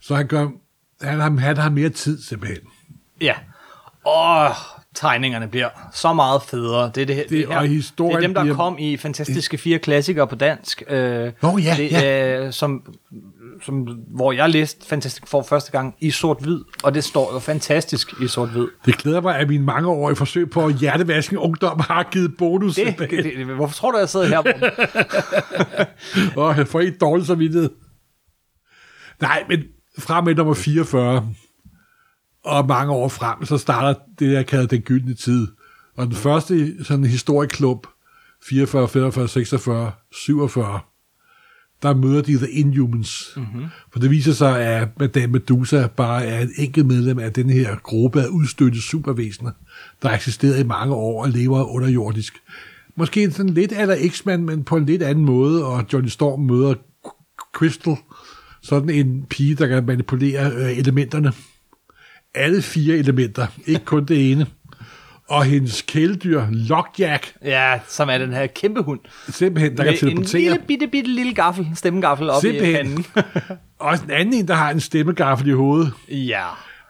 Så 0.00 0.14
han, 0.14 0.26
gør, 0.26 0.48
han, 1.00 1.20
har, 1.20 1.30
han 1.30 1.56
har 1.56 1.70
mere 1.70 1.88
tid 1.88 2.22
simpelthen. 2.22 2.58
Ja. 3.20 3.34
Åh, 4.06 4.50
tegningerne 4.94 5.48
bliver 5.48 5.68
så 5.92 6.12
meget 6.12 6.42
federe. 6.42 6.90
Det 6.94 7.02
er, 7.02 7.06
det, 7.06 7.24
det, 7.28 7.46
og 7.46 7.54
her, 7.54 7.60
det 7.98 8.14
er 8.14 8.20
dem, 8.20 8.34
der 8.34 8.42
bliver- 8.42 8.56
kom 8.56 8.76
i 8.78 8.96
Fantastiske 8.96 9.58
Fire 9.58 9.78
Klassikere 9.78 10.26
på 10.26 10.34
dansk. 10.34 10.82
Øh, 10.88 11.32
Nå, 11.42 11.58
ja, 11.58 11.74
det, 11.78 11.92
ja. 11.92 12.38
Øh, 12.46 12.52
som, 12.52 12.94
som, 13.64 13.76
hvor 14.08 14.32
jeg 14.32 14.50
læste 14.50 14.86
Fantastic 14.86 15.22
Four 15.26 15.42
første 15.42 15.72
gang 15.72 15.94
i 16.00 16.10
sort-hvid, 16.10 16.60
og 16.82 16.94
det 16.94 17.04
står 17.04 17.32
jo 17.34 17.38
fantastisk 17.38 18.12
i 18.22 18.28
sort-hvid. 18.28 18.66
Det 18.86 18.96
glæder 18.98 19.20
mig, 19.20 19.36
at 19.38 19.48
mine 19.48 19.64
mangeårige 19.64 20.16
forsøg 20.16 20.50
på 20.50 20.66
at 20.66 20.74
hjertevaske 20.74 21.32
en 21.32 21.38
ungdom 21.38 21.80
har 21.80 22.02
givet 22.12 22.36
bonus. 22.38 22.74
Det, 22.74 22.98
det, 22.98 23.10
det, 23.10 23.46
hvorfor 23.46 23.74
tror 23.74 23.90
du, 23.92 23.98
jeg 23.98 24.08
sidder 24.08 24.26
her? 24.26 24.38
og 26.36 26.54
jeg 26.58 26.68
får 26.68 26.80
helt 26.80 27.00
dårligt 27.00 27.26
samvittighed. 27.26 27.70
Nej, 29.20 29.44
men 29.48 29.62
fra 29.98 30.20
med 30.20 30.34
nummer 30.34 30.54
44 30.54 31.28
og 32.44 32.66
mange 32.66 32.92
år 32.92 33.08
frem, 33.08 33.44
så 33.44 33.58
starter 33.58 34.00
det, 34.18 34.32
jeg 34.32 34.46
kalder 34.46 34.66
den 34.66 34.80
gyldne 34.80 35.14
tid. 35.14 35.48
Og 35.96 36.06
den 36.06 36.14
første 36.14 36.84
sådan 36.84 37.04
historieklub, 37.04 37.86
44, 38.48 38.88
45, 38.88 39.28
46, 39.28 39.92
47, 40.12 40.80
der 41.82 41.94
møder 41.94 42.22
de 42.22 42.36
The 42.36 42.50
Inhumans. 42.50 43.32
Mm-hmm. 43.36 43.64
For 43.92 43.98
det 43.98 44.10
viser 44.10 44.32
sig, 44.32 44.60
at 44.60 44.88
Madame 45.00 45.32
Medusa 45.32 45.86
bare 45.86 46.24
er 46.24 46.40
et 46.40 46.50
enkelt 46.56 46.86
medlem 46.86 47.18
af 47.18 47.32
den 47.32 47.50
her 47.50 47.76
gruppe 47.76 48.22
af 48.22 48.26
udstødte 48.26 48.82
supervæsener, 48.82 49.50
der 50.02 50.08
har 50.08 50.16
eksisteret 50.16 50.60
i 50.60 50.66
mange 50.66 50.94
år 50.94 51.22
og 51.22 51.30
lever 51.30 51.74
underjordisk. 51.74 52.34
Måske 52.96 53.30
sådan 53.30 53.54
lidt 53.54 53.72
eller 53.72 53.96
X-Men, 54.08 54.44
men 54.44 54.64
på 54.64 54.76
en 54.76 54.86
lidt 54.86 55.02
anden 55.02 55.24
måde, 55.24 55.64
og 55.64 55.84
Johnny 55.92 56.08
Storm 56.08 56.40
møder 56.40 56.74
Crystal, 57.54 57.96
sådan 58.62 58.90
en 58.90 59.26
pige, 59.30 59.54
der 59.54 59.66
kan 59.66 59.86
manipulere 59.86 60.52
øh, 60.52 60.78
elementerne. 60.78 61.32
Alle 62.34 62.62
fire 62.62 62.96
elementer, 62.96 63.46
ikke 63.66 63.84
kun 63.84 64.04
det 64.04 64.32
ene. 64.32 64.46
Og 65.28 65.44
hendes 65.44 65.82
kæledyr, 65.82 66.42
Lockjack, 66.50 67.34
ja, 67.44 67.78
som 67.88 68.08
er 68.08 68.18
den 68.18 68.32
her 68.32 68.46
kæmpe 68.46 68.82
hund. 68.82 69.00
simpelthen, 69.28 69.76
der 69.76 69.84
kan 69.84 69.92
Med 69.92 70.02
en 70.02 70.16
teleportere. 70.16 70.40
lille, 70.40 70.58
bitte, 70.66 70.86
bitte 70.86 71.10
lille 71.10 71.34
gaffel, 71.34 71.68
stemmegaffel 71.74 72.30
op 72.30 72.44
i 72.44 72.46
Simpelthen. 72.48 73.04
panden. 73.04 73.04
Og 73.78 73.94
en 73.94 74.10
anden 74.10 74.34
en, 74.34 74.48
der 74.48 74.54
har 74.54 74.70
en 74.70 74.80
stemmegaffel 74.80 75.48
i 75.48 75.52
hovedet, 75.52 75.92
ja. 76.08 76.44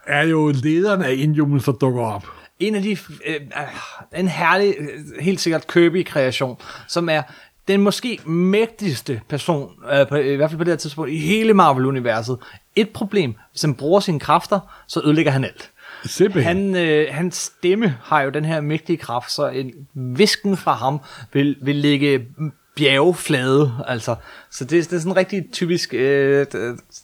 er 0.07 0.23
jo 0.23 0.53
lederen 0.63 1.01
af 1.01 1.13
Inhumans, 1.13 1.63
der 1.63 1.71
dukker 1.71 2.01
op. 2.01 2.27
En 2.59 2.75
af 2.75 2.81
de, 2.81 2.91
øh, 2.91 3.35
øh, 3.35 4.19
en 4.19 4.27
herlig, 4.27 4.73
øh, 4.79 4.87
helt 5.21 5.39
sikkert 5.41 5.67
Kirby-kreation, 5.67 6.57
som 6.87 7.09
er 7.09 7.21
den 7.67 7.81
måske 7.81 8.19
mægtigste 8.25 9.21
person, 9.29 9.71
øh, 9.93 10.07
på, 10.07 10.15
i 10.15 10.35
hvert 10.35 10.49
fald 10.49 10.57
på 10.57 10.63
det 10.63 10.71
her 10.71 10.77
tidspunkt, 10.77 11.11
i 11.11 11.17
hele 11.17 11.53
Marvel-universet. 11.53 12.37
Et 12.75 12.89
problem, 12.89 13.35
hvis 13.51 13.61
han 13.61 13.75
bruger 13.75 13.99
sine 13.99 14.19
kræfter, 14.19 14.59
så 14.87 15.01
ødelægger 15.05 15.31
han 15.31 15.43
alt. 15.43 15.71
Simpelthen. 16.05 16.73
Han, 16.73 16.75
øh, 16.75 17.07
hans 17.11 17.35
stemme 17.35 17.97
har 18.03 18.21
jo 18.21 18.29
den 18.29 18.45
her 18.45 18.61
mægtige 18.61 18.97
kraft, 18.97 19.31
så 19.31 19.47
en 19.47 19.71
visken 19.93 20.57
fra 20.57 20.73
ham 20.73 20.99
vil, 21.33 21.57
vil 21.61 21.75
ligge 21.75 22.25
bjergeflade, 22.75 23.71
altså. 23.87 24.15
Så 24.51 24.63
det, 24.63 24.71
det 24.71 24.93
er 24.93 24.99
sådan 24.99 25.11
en 25.11 25.17
rigtig 25.17 25.43
typisk, 25.51 25.93
øh, 25.93 26.45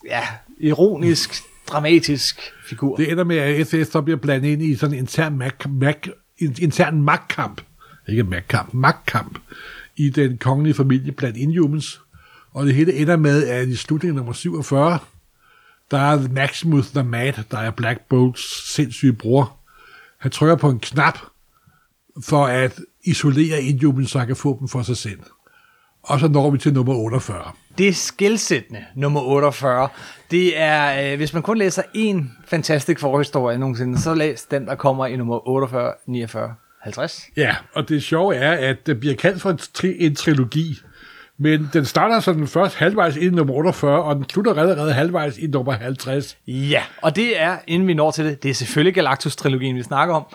ja, 0.06 0.22
ironisk, 0.60 1.34
dramatisk 1.68 2.52
figur. 2.66 2.96
Det 2.96 3.12
ender 3.12 3.24
med, 3.24 3.38
at 3.38 3.68
SS 3.68 3.92
så 3.92 4.02
bliver 4.02 4.18
blandet 4.18 4.50
ind 4.50 4.62
i 4.62 4.76
sådan 4.76 4.94
en 4.94 5.00
intern, 5.00 5.38
mag, 5.38 5.52
mag, 5.70 5.96
intern 6.40 7.02
magtkamp. 7.02 7.62
Ikke 8.08 8.24
magtkamp, 8.24 8.74
magtkamp 8.74 9.40
i 9.98 10.10
den 10.10 10.38
kongelige 10.38 10.74
familie 10.74 11.12
blandt 11.12 11.38
Inhumans. 11.38 12.02
Og 12.52 12.66
det 12.66 12.76
hele 12.76 12.94
ender 12.94 13.18
med, 13.18 13.48
at 13.48 13.68
i 13.68 13.76
slutningen 13.76 14.16
nummer 14.16 14.34
47, 14.34 15.00
der 15.92 15.98
er 15.98 16.30
Maximus 16.30 16.92
the 16.92 17.04
Mad, 17.04 17.34
der 17.52 17.58
er 17.58 17.72
Black 17.72 18.00
Bolts 18.10 18.74
sindssyge 18.74 19.14
bror. 19.14 19.58
Han 20.18 20.32
trykker 20.32 20.56
på 20.56 20.70
en 20.70 20.80
knap, 20.80 21.18
for 22.24 22.46
at 22.46 22.80
isolere 23.04 23.62
Inhumans, 23.62 24.12
så 24.12 24.20
han 24.20 24.28
kan 24.28 24.36
få 24.36 24.58
dem 24.60 24.68
for 24.68 24.82
sig 24.82 24.98
selv. 24.98 25.20
Og 26.04 26.20
så 26.20 26.28
når 26.28 26.52
vi 26.52 26.58
til 26.58 26.74
nummer 26.74 26.94
48. 26.94 27.52
Det 27.78 27.88
er 27.88 27.94
skilsættende, 27.94 28.86
nummer 28.96 29.22
48. 29.22 29.90
Det 30.32 30.60
er, 30.60 31.12
øh, 31.12 31.18
hvis 31.18 31.34
man 31.34 31.44
kun 31.44 31.58
læser 31.58 31.84
en 31.94 32.32
fantastisk 32.46 33.00
forhistorie 33.00 33.58
nogensinde, 33.58 34.00
så 34.00 34.14
læs 34.14 34.44
den, 34.44 34.66
der 34.66 34.76
kommer 34.76 35.06
i 35.06 35.16
nummer 35.16 35.48
48, 35.48 35.94
49, 36.08 36.56
50. 36.84 37.28
Ja, 37.38 37.56
og 37.74 37.90
det 37.90 38.04
sjove 38.04 38.36
er, 38.36 38.70
at 38.70 38.88
det 38.88 39.00
bliver 39.00 39.16
kaldt 39.16 39.42
for 39.42 39.50
en, 39.50 39.60
tri- 39.78 40.04
en 40.06 40.16
trilogi, 40.16 40.80
men 41.38 41.70
den 41.74 41.86
starter 41.86 42.20
sådan 42.20 42.48
først 42.48 42.76
halvvejs 42.76 43.16
i 43.16 43.30
nummer 43.30 43.54
48, 43.54 44.04
og 44.04 44.16
den 44.16 44.30
slutter 44.30 44.54
allerede 44.54 44.94
halvvejs 44.94 45.38
i 45.38 45.48
nummer 45.48 45.72
50. 45.72 46.38
Ja, 46.48 46.84
og 47.02 47.16
det 47.16 47.42
er, 47.42 47.58
inden 47.68 47.88
vi 47.88 47.94
når 47.94 48.12
til 48.12 48.26
det, 48.26 48.44
det 48.44 48.50
er 48.50 48.56
selvfølgelig 48.56 48.94
Galactus-trilogien, 48.94 49.76
vi 49.76 49.84
snakker 49.84 50.16
om, 50.16 50.26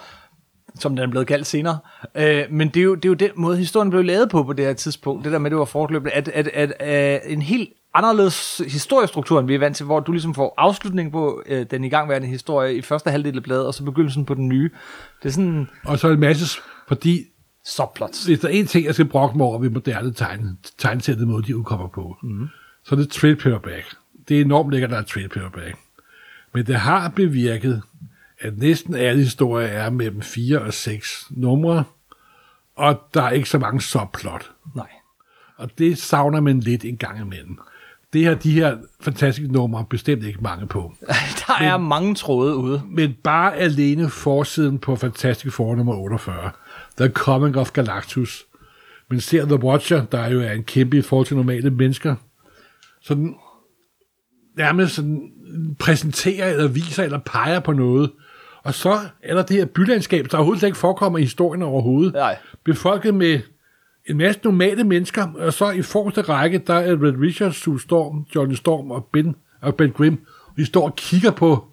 som 0.79 0.97
den 0.97 1.05
er 1.05 1.11
blevet 1.11 1.27
kaldt 1.27 1.47
senere. 1.47 1.79
Øh, 2.15 2.45
men 2.51 2.69
det 2.69 2.81
er, 2.81 2.85
jo, 2.85 2.95
det 2.95 3.05
er 3.05 3.09
jo 3.09 3.15
den 3.15 3.31
måde, 3.37 3.57
historien 3.57 3.91
blev 3.91 4.05
lavet 4.05 4.31
på 4.31 4.43
på 4.43 4.53
det 4.53 4.65
her 4.65 4.73
tidspunkt. 4.73 5.25
Det 5.25 5.33
der 5.33 5.39
med, 5.39 5.51
det 5.51 5.59
var 5.59 5.65
fortløbende, 5.65 6.13
at, 6.13 6.29
at, 6.29 6.49
at, 6.55 6.73
at 6.81 7.21
en 7.27 7.43
helt 7.43 7.69
anderledes 7.99 8.63
historiestruktur, 8.69 9.39
end 9.41 9.47
vi 9.47 9.55
er 9.55 9.59
vant 9.59 9.77
til, 9.77 9.87
hvor 9.87 10.01
du 10.01 10.13
ligesom 10.13 10.35
får 10.35 10.55
afslutning 10.57 11.13
på 11.13 11.43
øh, 11.47 11.67
den 11.71 11.85
igangværende 11.85 12.29
historie 12.29 12.75
i 12.75 12.83
første 12.83 13.11
halvdel 13.11 13.37
af 13.37 13.43
bladet, 13.43 13.67
og 13.67 13.75
så 13.75 13.85
begyndelsen 13.85 14.25
på 14.25 14.35
den 14.35 14.49
nye. 14.49 14.71
Det 15.23 15.29
er 15.29 15.33
sådan 15.33 15.69
Og 15.85 15.99
så 15.99 16.09
en 16.09 16.21
masse, 16.21 16.61
fordi 16.89 17.25
subplots. 17.67 18.25
hvis 18.25 18.41
der 18.41 18.49
er 18.49 18.53
en 18.53 18.67
ting, 18.67 18.87
jeg 18.87 18.95
skal 18.95 19.07
brokke 19.07 19.37
mig 19.37 19.47
over 19.47 19.59
ved 19.59 19.71
moderne 19.71 20.13
tegn, 20.13 20.59
tegnsættet 20.79 21.29
måde, 21.29 21.43
de 21.43 21.57
udkommer 21.57 21.89
på, 21.89 22.17
mm. 22.23 22.49
så 22.85 22.95
er 22.95 22.99
det 22.99 23.09
trade 23.09 23.37
paperback. 23.37 23.97
Det 24.29 24.37
er 24.37 24.41
enormt 24.45 24.71
lækkert, 24.71 24.91
der 24.91 24.99
er 24.99 25.03
trade 25.03 25.29
paperback. 25.29 25.79
Men 26.55 26.67
det 26.67 26.77
har 26.77 27.09
bevirket, 27.09 27.83
at 28.41 28.59
næsten 28.59 28.95
alle 28.95 29.23
historier 29.23 29.67
er 29.67 29.91
mellem 29.91 30.23
4 30.23 30.61
og 30.61 30.75
6 30.75 31.27
numre, 31.31 31.85
og 32.77 33.01
der 33.15 33.23
er 33.23 33.31
ikke 33.31 33.49
så 33.49 33.59
mange 33.59 33.81
subplot. 33.81 34.51
Nej. 34.75 34.89
Og 35.57 35.79
det 35.79 35.99
savner 35.99 36.41
man 36.41 36.61
lidt 36.61 36.85
en 36.85 36.97
gang 36.97 37.21
imellem. 37.21 37.59
Det 38.13 38.21
her, 38.25 38.35
de 38.35 38.53
her 38.53 38.77
fantastiske 39.01 39.53
numre 39.53 39.85
bestemt 39.91 40.25
ikke 40.25 40.43
mange 40.43 40.67
på. 40.67 40.93
Der 41.47 41.55
er 41.61 41.79
mange 41.79 42.15
tråde 42.15 42.57
ude. 42.57 42.83
Men 42.89 43.15
bare 43.25 43.57
alene 43.57 44.11
forsiden 44.11 44.79
på 44.79 44.97
Fantastic 44.97 45.53
Four 45.53 45.75
nummer 45.75 45.95
48, 45.95 46.51
The 46.99 47.09
Coming 47.09 47.57
of 47.57 47.73
Galactus. 47.73 48.45
Men 49.11 49.21
ser 49.21 49.45
The 49.45 49.65
Watcher, 49.65 50.05
der 50.05 50.29
jo 50.29 50.41
er 50.41 50.53
en 50.53 50.65
kæmpe 50.65 50.99
i 50.99 51.03
forhold 51.03 51.27
til 51.27 51.37
normale 51.37 51.71
mennesker, 51.71 52.15
sådan 53.03 53.35
nærmest 54.57 54.95
sådan 54.95 55.31
præsenterer 55.79 56.51
eller 56.51 56.69
viser 56.69 57.05
eller 57.05 57.19
peger 57.19 57.61
på 57.61 57.73
noget. 57.73 58.11
Og 58.63 58.75
så 58.75 58.99
er 59.23 59.35
der 59.35 59.43
det 59.43 59.57
her 59.57 59.65
bylandskab, 59.65 60.27
der 60.31 60.37
overhovedet 60.37 60.63
ikke 60.63 60.79
forekommer 60.79 61.19
i 61.19 61.23
historien 61.23 61.63
overhovedet. 61.63 62.13
Nej. 62.13 62.37
Befolket 62.65 63.15
med 63.15 63.41
en 64.11 64.17
masse 64.17 64.41
normale 64.45 64.85
mennesker, 64.85 65.27
og 65.39 65.53
så 65.53 65.71
i 65.71 65.83
forreste 65.83 66.21
række, 66.23 66.59
der 66.59 66.75
er 66.75 66.93
Red 66.93 67.21
Richards, 67.23 67.57
Sue 67.57 67.81
Storm, 67.81 68.25
Johnny 68.35 68.55
Storm 68.55 68.91
og 68.91 69.09
Ben, 69.13 69.35
og 69.63 69.75
ben 69.75 69.91
Grimm. 69.91 70.19
De 70.57 70.67
står 70.67 70.85
og 70.85 70.97
kigger 70.97 71.31
på, 71.31 71.65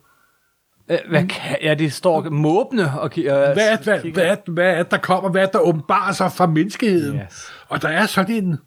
Øh, 0.91 0.97
Hvad 1.09 1.25
kan, 1.27 1.57
ja, 1.61 1.73
de 1.73 1.89
står 1.89 2.29
måbne 2.29 2.99
og 2.99 3.11
ki- 3.13 3.19
øh, 3.19 3.25
hvad 3.25 3.55
hvad, 3.83 4.01
kigger. 4.01 4.25
hvad, 4.25 4.37
hvad 4.53 4.73
er, 4.73 4.83
der 4.83 4.97
kommer, 4.97 5.29
hvad 5.29 5.41
er, 5.43 5.45
der 5.45 5.59
åbenbarer 5.59 6.11
sig 6.13 6.31
fra 6.31 6.45
menneskeheden. 6.47 7.19
Yes. 7.19 7.45
Og 7.69 7.81
der 7.81 7.87
er 7.89 8.05
sådan 8.05 8.35
en 8.35 8.57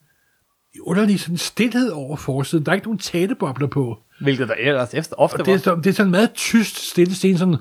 underlig 0.83 1.21
sådan 1.21 1.37
stillhed 1.37 1.91
over 1.91 2.17
forsiden. 2.17 2.67
Der 2.67 2.73
er 2.73 2.75
ikke 2.75 2.87
nogen 2.87 2.99
talebobler 2.99 3.67
på. 3.67 3.99
Hvilket 4.21 4.49
der 4.49 4.55
ellers 4.59 4.95
efter 4.95 5.15
ofte 5.19 5.35
Og 5.41 5.47
det 5.47 5.67
er, 5.67 5.71
var. 5.71 5.77
det 5.81 5.91
er 5.91 5.95
sådan 5.95 6.11
meget 6.11 6.33
tyst 6.33 6.91
stille 6.91 7.15
scene, 7.15 7.39
sådan, 7.39 7.57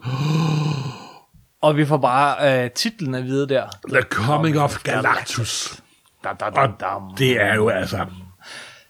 Og 1.62 1.78
vi 1.78 1.86
får 1.86 1.98
bare 1.98 2.64
øh, 2.64 2.72
titlen 2.72 3.16
at 3.16 3.24
vide 3.24 3.48
der. 3.50 3.64
The 3.90 4.02
Coming 4.02 4.60
of 4.60 4.84
Galactus. 4.84 5.84
Da, 6.26 6.46
da, 6.46 6.50
da, 6.50 6.62
Og 6.62 6.70
da. 6.80 6.86
det 7.18 7.42
er 7.42 7.56
jo 7.56 7.70
altså... 7.70 8.06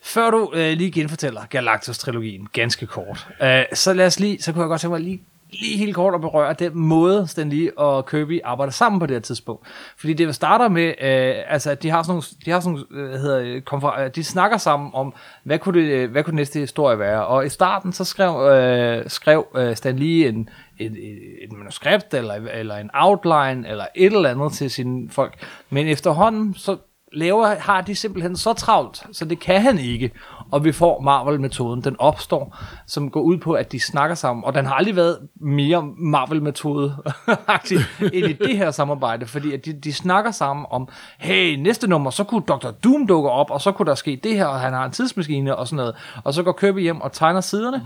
Før 0.04 0.30
du 0.32 0.52
øh, 0.54 0.78
lige 0.78 0.92
genfortæller 0.92 1.42
Galactus-trilogien, 1.50 2.48
ganske 2.54 2.86
kort, 2.86 3.28
øh, 3.42 3.64
så 3.74 3.94
lad 3.94 4.06
os 4.06 4.20
lige, 4.20 4.42
så 4.42 4.52
kunne 4.54 4.62
jeg 4.62 4.68
godt 4.70 4.82
tænke 4.82 4.92
mig 4.92 5.02
lige, 5.02 5.22
lige 5.52 5.78
helt 5.78 5.96
kort 5.96 6.16
at 6.16 6.22
berøre 6.22 6.54
den 6.54 6.78
måde, 6.78 7.28
Stan 7.28 7.50
Lee 7.50 7.78
og 7.78 8.06
Kirby 8.06 8.40
arbejder 8.44 8.72
sammen 8.72 9.00
på 9.00 9.06
det 9.06 9.16
her 9.16 9.22
tidspunkt. 9.22 9.68
Fordi 9.98 10.14
det 10.14 10.36
starter 10.36 10.68
med, 10.68 10.86
øh, 10.88 11.36
altså, 11.48 11.72
at 11.72 11.84
de 11.84 11.90
har 11.90 12.04
sådan 12.04 12.12
nogle, 12.12 12.24
de 12.46 12.52
har 12.52 12.60
sådan 12.60 12.86
nogle, 12.92 13.14
øh, 13.14 13.20
hedder, 13.20 13.40
det, 13.40 13.64
konfer- 13.74 14.00
øh, 14.02 14.10
de 14.16 14.24
snakker 14.24 14.58
sammen 14.58 14.92
om, 14.94 15.14
hvad 15.44 15.60
kunne, 15.60 15.82
det, 15.82 15.88
øh, 15.88 16.12
hvad 16.12 16.24
kunne 16.24 16.32
den 16.32 16.36
næste 16.36 16.60
historie 16.60 17.00
være. 17.00 17.26
Og 17.26 17.46
i 17.46 17.50
starten, 17.50 17.94
så 17.94 18.04
skrev, 18.04 18.50
øh, 18.52 19.04
skrev 19.10 19.48
øh, 19.56 19.76
Stan 19.76 20.00
Lee 20.00 20.28
en, 20.28 20.50
et, 20.80 20.92
et, 20.92 21.18
et 21.44 21.52
manuskript, 21.52 22.14
eller, 22.14 22.34
eller 22.34 22.76
en 22.76 22.90
outline, 22.94 23.70
eller 23.70 23.86
et 23.96 24.14
eller 24.14 24.30
andet 24.30 24.54
til 24.54 24.72
sine 24.72 25.10
folk. 25.10 25.34
Men 25.70 25.88
efterhånden, 25.88 26.54
så 26.54 26.78
laver, 27.16 27.56
har 27.60 27.82
de 27.82 27.96
simpelthen 27.96 28.38
så 28.38 28.54
travlt, 28.54 29.04
så 29.12 29.26
det 29.26 29.40
kan 29.40 29.62
han 29.62 29.80
ikke. 29.80 30.12
Og 30.52 30.64
vi 30.64 30.72
får 30.72 31.02
Marvel-metoden. 31.02 31.82
Den 31.84 31.96
opstår, 32.00 32.58
som 32.88 33.10
går 33.10 33.22
ud 33.22 33.38
på, 33.38 33.54
at 33.54 33.72
de 33.72 33.80
snakker 33.80 34.16
sammen. 34.16 34.46
Og 34.46 34.54
den 34.54 34.66
har 34.66 34.74
aldrig 34.74 34.96
været 34.96 35.20
mere 35.42 35.84
Marvel-metode 35.98 36.96
end 38.14 38.28
i 38.30 38.34
det 38.34 38.58
her 38.58 38.72
samarbejde, 38.72 39.26
fordi 39.26 39.54
at 39.54 39.66
de, 39.66 39.74
de 39.74 39.94
snakker 39.94 40.32
sammen 40.32 40.66
om, 40.70 40.88
hey, 41.18 41.56
næste 41.56 41.88
nummer, 41.88 42.10
så 42.10 42.24
kunne 42.24 42.42
Dr. 42.42 42.72
Doom 42.84 43.08
dukke 43.08 43.30
op, 43.30 43.52
og 43.52 43.62
så 43.62 43.72
kunne 43.72 43.86
der 43.86 43.96
ske 43.96 44.20
det 44.24 44.36
her, 44.36 44.46
og 44.46 44.60
han 44.60 44.74
har 44.74 44.86
en 44.86 44.92
tidsmaskine 44.92 45.56
og 45.56 45.68
sådan 45.68 45.78
noget. 45.78 45.96
Og 46.24 46.34
så 46.34 46.44
går 46.44 46.52
Kirby 46.52 46.82
hjem 46.82 47.02
og 47.02 47.12
tegner 47.12 47.42
siderne. 47.42 47.78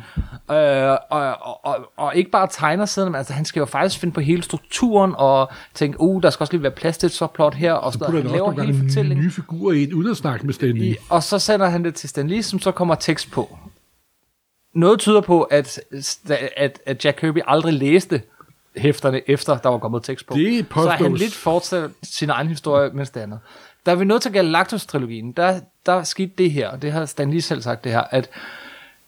Øh, 0.51 0.97
og, 1.09 1.36
og, 1.41 1.65
og, 1.65 1.77
og 1.97 2.15
ikke 2.15 2.32
bare 2.32 2.47
tegner 2.51 2.86
siderne, 2.86 3.11
men 3.11 3.17
altså, 3.17 3.34
han 3.34 3.45
skal 3.45 3.59
jo 3.59 3.65
faktisk 3.65 3.99
finde 3.99 4.13
på 4.13 4.21
hele 4.21 4.43
strukturen, 4.43 5.13
og 5.17 5.49
tænke, 5.73 6.01
uh, 6.01 6.21
der 6.23 6.30
skal 6.30 6.43
også 6.43 6.53
lige 6.53 6.63
være 6.63 6.71
plads 6.71 6.97
til 6.97 7.07
et 7.07 7.13
subplot 7.13 7.53
her, 7.53 7.73
og 7.73 7.93
noget. 7.99 8.13
der 8.13 8.21
Han 8.21 8.32
laver 8.32 8.61
hele 8.61 8.80
fortællingen. 8.84 9.18
Nye 9.20 9.32
figurer 9.32 9.74
ind, 9.74 9.93
uden 9.93 10.11
at 10.11 10.17
snakke 10.17 10.45
med 10.45 10.53
Stanley. 10.53 10.82
I, 10.82 10.95
og 11.09 11.24
så 11.24 11.39
sender 11.39 11.70
han 11.70 11.84
det 11.84 11.95
til 11.95 12.09
Stan 12.09 12.28
Lee, 12.28 12.43
som 12.43 12.59
så 12.59 12.72
kommer 12.72 12.95
tekst 12.95 13.32
på. 13.32 13.57
Noget 14.74 14.99
tyder 14.99 15.22
på, 15.22 15.43
at, 15.43 15.80
at, 16.57 16.82
at 16.86 17.05
Jack 17.05 17.20
Kirby 17.20 17.39
aldrig 17.47 17.74
læste 17.74 18.22
hæfterne, 18.78 19.30
efter 19.30 19.57
der 19.57 19.70
var 19.70 19.78
kommet 19.78 20.03
tekst 20.03 20.28
på. 20.28 20.34
Det 20.34 20.65
så 20.74 20.80
er 20.80 20.89
han 20.89 21.05
påstås. 21.05 21.20
lidt 21.20 21.34
fortsat 21.34 21.91
sin 22.03 22.30
egen 22.30 22.47
historie, 22.47 22.89
mens 22.93 23.09
det 23.09 23.20
andet. 23.20 23.39
Da 23.86 23.93
vi 23.93 24.05
nåede 24.05 24.24
til 24.24 24.32
Galactus-trilogien, 24.32 25.32
der, 25.32 25.59
der 25.86 26.03
skete 26.03 26.32
det 26.38 26.51
her, 26.51 26.70
og 26.70 26.82
det 26.82 26.91
har 26.91 27.05
Stan 27.05 27.32
Lee 27.32 27.41
selv 27.41 27.61
sagt 27.61 27.84
det 27.84 27.91
her, 27.91 28.01
at 28.01 28.30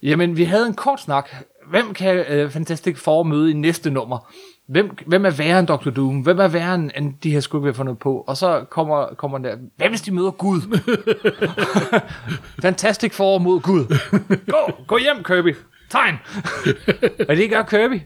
jamen, 0.04 0.38
vi 0.38 0.44
havde 0.44 0.68
en 0.68 0.74
kort 0.74 1.02
snak. 1.02 1.30
Hvem 1.68 1.94
kan 1.94 2.46
uh, 2.46 2.52
Fantastic 2.52 2.98
Four 2.98 3.24
møde 3.24 3.52
i 3.52 3.54
næste 3.54 3.90
nummer? 3.90 4.32
Hvem, 4.72 4.98
hvem 5.08 5.26
er 5.26 5.30
værre 5.30 5.60
end 5.60 5.68
Dr. 5.68 5.90
Doom? 5.90 6.20
Hvem 6.20 6.40
er 6.40 6.48
værre 6.48 6.76
end, 6.76 6.92
end 6.98 7.14
de 7.24 7.32
her 7.32 7.40
skurke, 7.40 7.64
vi 7.64 7.68
har 7.68 7.74
fundet 7.74 8.00
på? 8.00 8.24
Og 8.28 8.38
så 8.38 8.66
kommer, 8.70 9.06
kommer 9.18 9.38
der, 9.38 9.56
hvad 9.78 9.90
hvis 9.90 10.02
de 10.02 10.14
møder 10.14 10.32
Gud? 10.32 10.62
Fantastic 12.62 13.14
Four 13.14 13.38
mod 13.38 13.60
Gud. 13.62 13.86
Gå, 14.48 14.84
gå 14.88 14.98
hjem, 14.98 15.24
Kirby. 15.24 15.56
Tegn. 15.90 16.16
og 17.30 17.36
det 17.36 17.50
gør 17.50 17.64
Kirby. 17.64 18.02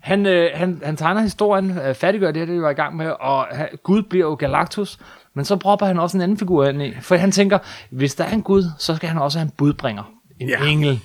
Han, 0.00 0.26
øh, 0.26 0.50
han, 0.54 0.80
han 0.84 0.96
tegner 0.96 1.20
historien, 1.20 1.78
øh, 1.78 1.94
færdiggør 1.94 2.30
det, 2.30 2.48
det 2.48 2.56
vi 2.56 2.62
var 2.62 2.70
i 2.70 2.74
gang 2.74 2.96
med, 2.96 3.10
og 3.20 3.46
han, 3.50 3.68
Gud 3.82 4.02
bliver 4.02 4.26
jo 4.26 4.34
Galactus, 4.34 4.98
men 5.34 5.44
så 5.44 5.56
propper 5.56 5.86
han 5.86 5.98
også 5.98 6.16
en 6.16 6.20
anden 6.22 6.38
figur 6.38 6.64
ind 6.66 6.82
i, 6.82 6.92
for 7.00 7.16
han 7.16 7.32
tænker, 7.32 7.58
hvis 7.90 8.14
der 8.14 8.24
er 8.24 8.32
en 8.32 8.42
Gud, 8.42 8.64
så 8.78 8.96
skal 8.96 9.08
han 9.08 9.18
også 9.18 9.38
have 9.38 9.46
en 9.46 9.52
budbringer. 9.58 10.12
En 10.40 10.48
Ja. 10.48 10.64
engel. 10.66 11.00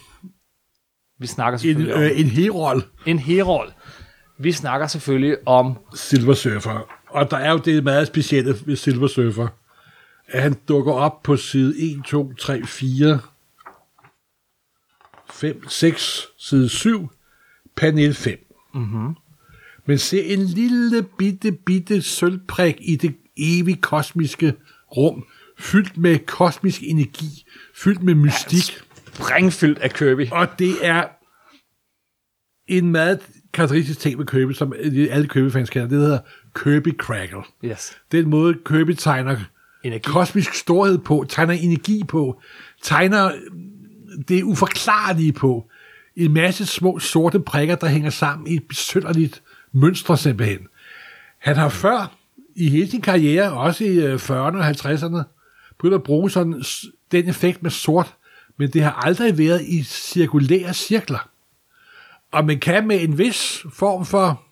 Vi 1.20 1.28
snakker 1.28 1.58
En, 1.58 1.60
selvfølgelig 1.60 1.96
om 1.96 2.02
øh, 2.02 2.20
en 2.20 2.26
herol, 2.26 2.84
en 3.06 3.20
herol. 3.20 3.74
Vi 4.38 4.52
snakker 4.52 4.88
selvfølgelig 4.88 5.38
om 5.46 5.78
Silver 5.96 6.34
Surfer. 6.34 6.94
Og 7.10 7.32
der 7.32 7.38
er 7.38 7.52
jo 7.52 7.58
det 7.58 7.84
meget 7.84 8.08
specielle 8.08 8.56
ved 8.66 8.76
Silver 8.76 9.08
Surfer, 9.08 9.48
at 10.28 10.42
han 10.42 10.56
dukker 10.68 10.94
op 10.94 11.24
på 11.24 11.38
side 11.38 11.80
1, 11.80 12.04
2, 12.06 12.34
3, 12.34 12.66
4, 12.66 13.20
5, 15.30 15.70
6, 15.70 16.28
side 16.38 16.70
7, 16.70 17.10
panel 17.76 18.14
5. 18.14 18.40
Mm-hmm. 18.74 19.16
Men 19.86 19.98
se 19.98 20.24
en 20.24 20.40
lille 20.40 21.04
bitte, 21.18 21.52
bitte 21.52 22.02
sølvprik 22.02 22.76
i 22.80 22.96
det 22.96 23.16
evige 23.38 23.78
kosmiske 23.78 24.56
rum, 24.98 25.26
fyldt 25.60 25.98
med 25.98 26.20
kosmisk 26.20 26.82
energi, 26.84 27.46
fyldt 27.76 28.04
med 28.04 28.16
mystik. 28.16 28.82
sprængfyldt 29.14 29.80
af 29.80 29.92
Kirby. 29.94 30.32
Og 30.32 30.60
det 30.60 30.76
er 30.82 31.08
en 32.68 32.92
meget 32.92 33.20
karakteristisk 33.58 34.00
ting 34.00 34.18
med 34.18 34.26
Kirby, 34.26 34.54
som 34.54 34.74
alle 35.10 35.28
Kirby-fans 35.28 35.70
kender, 35.70 35.88
det 35.88 35.98
hedder 35.98 36.20
Kirby 36.56 36.98
Crackle. 36.98 37.42
Yes. 37.66 37.98
Den 38.12 38.30
måde, 38.30 38.56
Kirby 38.66 38.92
tegner 38.92 39.38
Energi. 39.84 40.12
kosmisk 40.12 40.54
storhed 40.54 40.98
på, 40.98 41.26
tegner 41.30 41.54
energi 41.54 42.04
på, 42.08 42.42
tegner 42.84 43.32
det 44.28 44.44
uforklarlige 44.44 45.34
på. 45.34 45.70
En 46.16 46.34
masse 46.34 46.66
små 46.66 47.00
sorte 47.00 47.40
prikker, 47.40 47.76
der 47.76 47.88
hænger 47.88 48.10
sammen 48.10 48.48
i 48.48 48.56
et 48.56 48.68
besynderligt 48.70 49.42
mønster 49.72 50.16
simpelthen. 50.16 50.60
Han 51.38 51.56
har 51.56 51.70
før 51.70 52.16
i 52.56 52.70
hele 52.70 52.90
sin 52.90 53.02
karriere, 53.02 53.52
også 53.52 53.84
i 53.84 53.98
øh, 54.06 54.16
40'erne 54.16 54.58
og 54.58 54.70
50'erne, 54.70 55.24
begyndt 55.78 55.96
at 55.96 56.04
bruge 56.04 56.32
sådan 56.32 56.64
den 57.12 57.30
effekt 57.30 57.64
med 57.64 57.72
sort, 57.72 58.14
men 58.58 58.70
det 58.70 58.84
har 58.84 58.92
aldrig 58.92 59.38
været 59.38 59.62
i 59.62 59.84
cirkulære 59.84 60.74
cirkler. 60.74 61.30
Og 62.32 62.46
man 62.46 62.60
kan 62.60 62.88
med 62.88 63.02
en 63.02 63.18
vis 63.18 63.66
form 63.74 64.06
for 64.06 64.44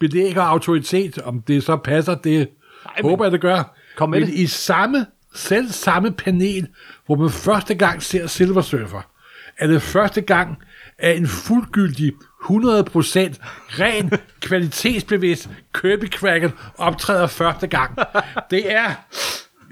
belæg 0.00 0.38
og 0.38 0.48
autoritet, 0.48 1.18
om 1.18 1.42
det 1.42 1.64
så 1.64 1.76
passer, 1.76 2.14
det 2.14 2.48
men- 2.96 3.10
håber 3.10 3.24
jeg, 3.24 3.32
det 3.32 3.40
gør. 3.40 3.76
Kom 3.96 4.10
med 4.10 4.20
men 4.20 4.28
det. 4.28 4.34
i 4.34 4.46
samme, 4.46 5.06
selv 5.34 5.68
samme 5.70 6.10
panel, 6.12 6.66
hvor 7.06 7.14
man 7.16 7.30
første 7.30 7.74
gang 7.74 8.02
ser 8.02 8.26
Silver 8.26 8.60
Surfer, 8.62 9.02
er 9.58 9.66
det 9.66 9.82
første 9.82 10.20
gang, 10.20 10.56
at 10.98 11.16
en 11.16 11.26
fuldgyldig 11.28 12.12
100% 12.40 13.38
ren, 13.80 14.10
kvalitetsbevidst 14.40 15.48
Kirby 15.74 16.10
Cracken 16.12 16.50
optræder 16.78 17.26
første 17.26 17.66
gang. 17.66 17.98
Det 18.50 18.72
er, 18.72 18.90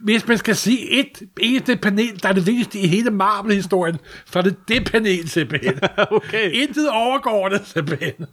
hvis 0.03 0.29
man 0.29 0.39
skal 0.39 0.57
sige 0.57 0.91
et 0.91 1.23
eneste 1.41 1.77
panel, 1.77 2.23
der 2.23 2.29
er 2.29 2.33
det 2.33 2.47
vigtigste 2.47 2.79
i 2.79 2.87
hele 2.87 3.11
Marvel-historien, 3.11 3.97
så 4.27 4.39
er 4.39 4.43
det 4.43 4.57
det 4.69 4.91
panel 4.93 5.29
simpelthen. 5.29 5.79
Okay. 6.11 6.51
Intet 6.51 6.91
overgår 6.91 7.49
det 7.49 7.63
simpelthen. 7.65 8.27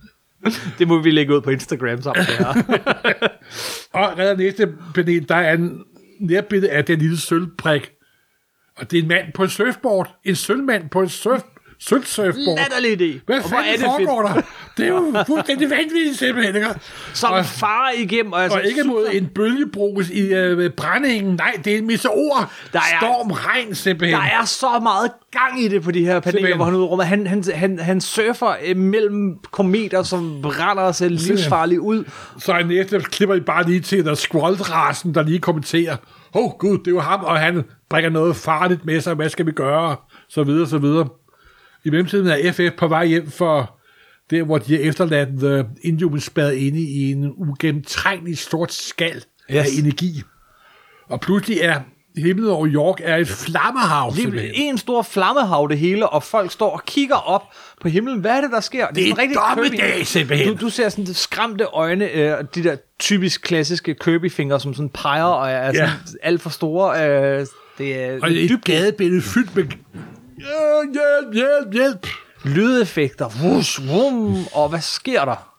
Det 0.79 0.87
må 0.87 1.01
vi 1.01 1.11
lægge 1.11 1.35
ud 1.35 1.41
på 1.41 1.49
Instagram 1.49 2.01
sammen. 2.01 2.25
Det 2.27 2.37
her. 2.37 3.27
Og 3.93 4.17
redder 4.17 4.35
næste 4.35 4.69
panel, 4.95 5.29
der 5.29 5.35
er 5.35 5.53
en 5.53 5.83
nærbillede 6.19 6.71
af 6.71 6.85
den 6.85 6.99
lille 6.99 7.17
sølvprik. 7.17 7.91
Og 8.77 8.91
det 8.91 8.97
er 8.97 9.01
en 9.01 9.07
mand 9.07 9.33
på 9.33 9.43
en 9.43 9.49
surfboard. 9.49 10.19
En 10.23 10.35
sølvmand 10.35 10.89
på 10.89 11.01
en 11.01 11.09
surf, 11.09 11.41
sølvsurfboard. 11.87 12.57
Latterlig 12.57 13.01
idé. 13.01 13.19
Hvad 13.25 13.35
Og 13.37 13.49
hvor 13.49 13.57
fanden 13.57 13.85
foregår 13.85 14.21
der? 14.21 14.41
Det 14.77 14.85
er 14.85 14.89
jo 14.89 15.23
fuldstændig 15.27 15.69
vanvittigt 15.69 16.17
simpelthen, 16.17 16.55
ikke? 16.55 16.67
Som 17.13 17.33
og, 17.33 17.45
far 17.45 17.91
igennem. 17.97 18.33
Og, 18.33 18.43
altså, 18.43 18.59
og 18.59 18.65
ikke 18.65 18.83
mod 18.83 19.07
en 19.11 19.25
bølgebrus 19.35 20.09
i 20.09 20.21
øh, 20.21 20.71
brændingen. 20.71 21.35
Nej, 21.35 21.51
det 21.65 21.73
er 21.73 21.77
en 21.77 21.87
meteor. 21.87 22.51
Der 22.73 22.79
er- 22.79 22.99
Storm, 22.99 23.31
regn 23.31 23.75
simpelthen. 23.75 24.19
Der 24.19 24.25
er 24.41 24.45
så 24.45 24.79
meget 24.83 25.11
gang 25.31 25.61
i 25.61 25.67
det 25.67 25.83
på 25.83 25.91
de 25.91 26.05
her 26.05 26.19
paneler, 26.19 26.31
Simpelthen. 26.31 26.55
hvor 26.55 26.65
han 26.65 26.75
udrummer. 26.75 27.03
Han, 27.03 27.27
han, 27.27 27.43
han, 27.53 27.79
han 27.79 28.01
surfer 28.01 28.53
øh, 28.65 28.77
mellem 28.77 29.37
kometer, 29.51 30.03
som 30.03 30.39
brænder 30.41 30.91
sig 30.91 31.11
livsfarligt 31.11 31.79
ud. 31.79 32.03
Så 32.39 32.57
i 32.57 32.63
næste 32.63 32.99
klipper 32.99 33.35
I 33.35 33.39
bare 33.39 33.65
lige 33.65 33.79
til 33.79 34.05
der 34.05 34.13
squaldrasen, 34.15 35.15
der 35.15 35.23
lige 35.23 35.39
kommenterer, 35.39 35.95
åh 36.35 36.43
oh, 36.45 36.51
gud, 36.59 36.77
det 36.77 36.87
er 36.87 36.91
jo 36.91 36.99
ham, 36.99 37.23
og 37.23 37.39
han 37.39 37.63
bringer 37.89 38.09
noget 38.09 38.35
farligt 38.35 38.85
med 38.85 39.01
sig, 39.01 39.13
hvad 39.13 39.29
skal 39.29 39.45
vi 39.45 39.51
gøre, 39.51 39.95
så 40.29 40.43
videre, 40.43 40.67
så 40.67 40.77
videre. 40.77 41.07
I 41.85 41.89
mellemtiden 41.89 42.27
er 42.27 42.51
FF 42.51 42.77
på 42.77 42.87
vej 42.87 43.05
hjem 43.05 43.31
for 43.31 43.79
der, 44.29 44.43
hvor 44.43 44.57
de 44.57 44.75
er 44.75 44.89
efterladt 44.89 45.29
The 45.39 45.65
Inhumans 45.81 46.23
spadet 46.23 46.53
inde 46.53 46.79
i 46.79 47.11
en 47.11 47.33
ugennemtrængelig 47.37 48.37
stort 48.37 48.73
skal 48.73 49.15
yes. 49.15 49.25
af 49.57 49.65
energi. 49.79 50.21
Og 51.09 51.21
pludselig 51.21 51.57
er 51.59 51.79
himlen 52.17 52.49
over 52.49 52.67
York 52.67 52.99
er 53.03 53.17
et 53.17 53.27
flammehav, 53.27 54.13
Det 54.15 54.45
er 54.45 54.51
en 54.55 54.77
stor 54.77 55.01
flammehav 55.01 55.67
det 55.69 55.77
hele, 55.77 56.09
og 56.09 56.23
folk 56.23 56.51
står 56.51 56.69
og 56.69 56.85
kigger 56.85 57.15
op 57.15 57.43
på 57.81 57.87
himlen. 57.87 58.19
Hvad 58.19 58.31
er 58.31 58.41
det, 58.41 58.51
der 58.51 58.59
sker? 58.59 58.87
Det 58.87 59.03
er 59.03 59.09
sådan 59.09 59.17
rigtig 59.17 59.37
dommedag, 59.49 59.93
Kirby. 59.93 60.03
simpelthen. 60.03 60.55
Du, 60.57 60.65
du 60.65 60.69
ser 60.69 60.89
sådan 60.89 61.13
skræmte 61.13 61.63
øjne, 61.63 62.11
øh, 62.11 62.37
de 62.55 62.63
der 62.63 62.75
typisk 62.99 63.41
klassiske 63.41 63.95
Kirby-fingre, 63.95 64.59
som 64.59 64.73
sådan 64.73 64.89
peger 64.89 65.23
og 65.23 65.51
er 65.51 65.73
sådan 65.73 65.89
alt 66.23 66.41
for 66.41 66.49
store. 66.49 67.07
Øh, 67.39 67.45
det 67.77 68.03
er 68.03 68.19
Og 68.21 68.31
et 68.31 68.49
dybt 68.49 68.65
gadebillede 68.65 69.21
fyldt 69.21 69.55
med 69.55 69.65
hjælp, 70.37 71.33
hjælp, 71.33 71.73
hjælp, 71.73 72.07
lydeffekter. 72.45 73.29
Wush, 73.43 73.89
vum, 73.89 74.37
og 74.53 74.69
hvad 74.69 74.81
sker 74.81 75.25
der? 75.25 75.53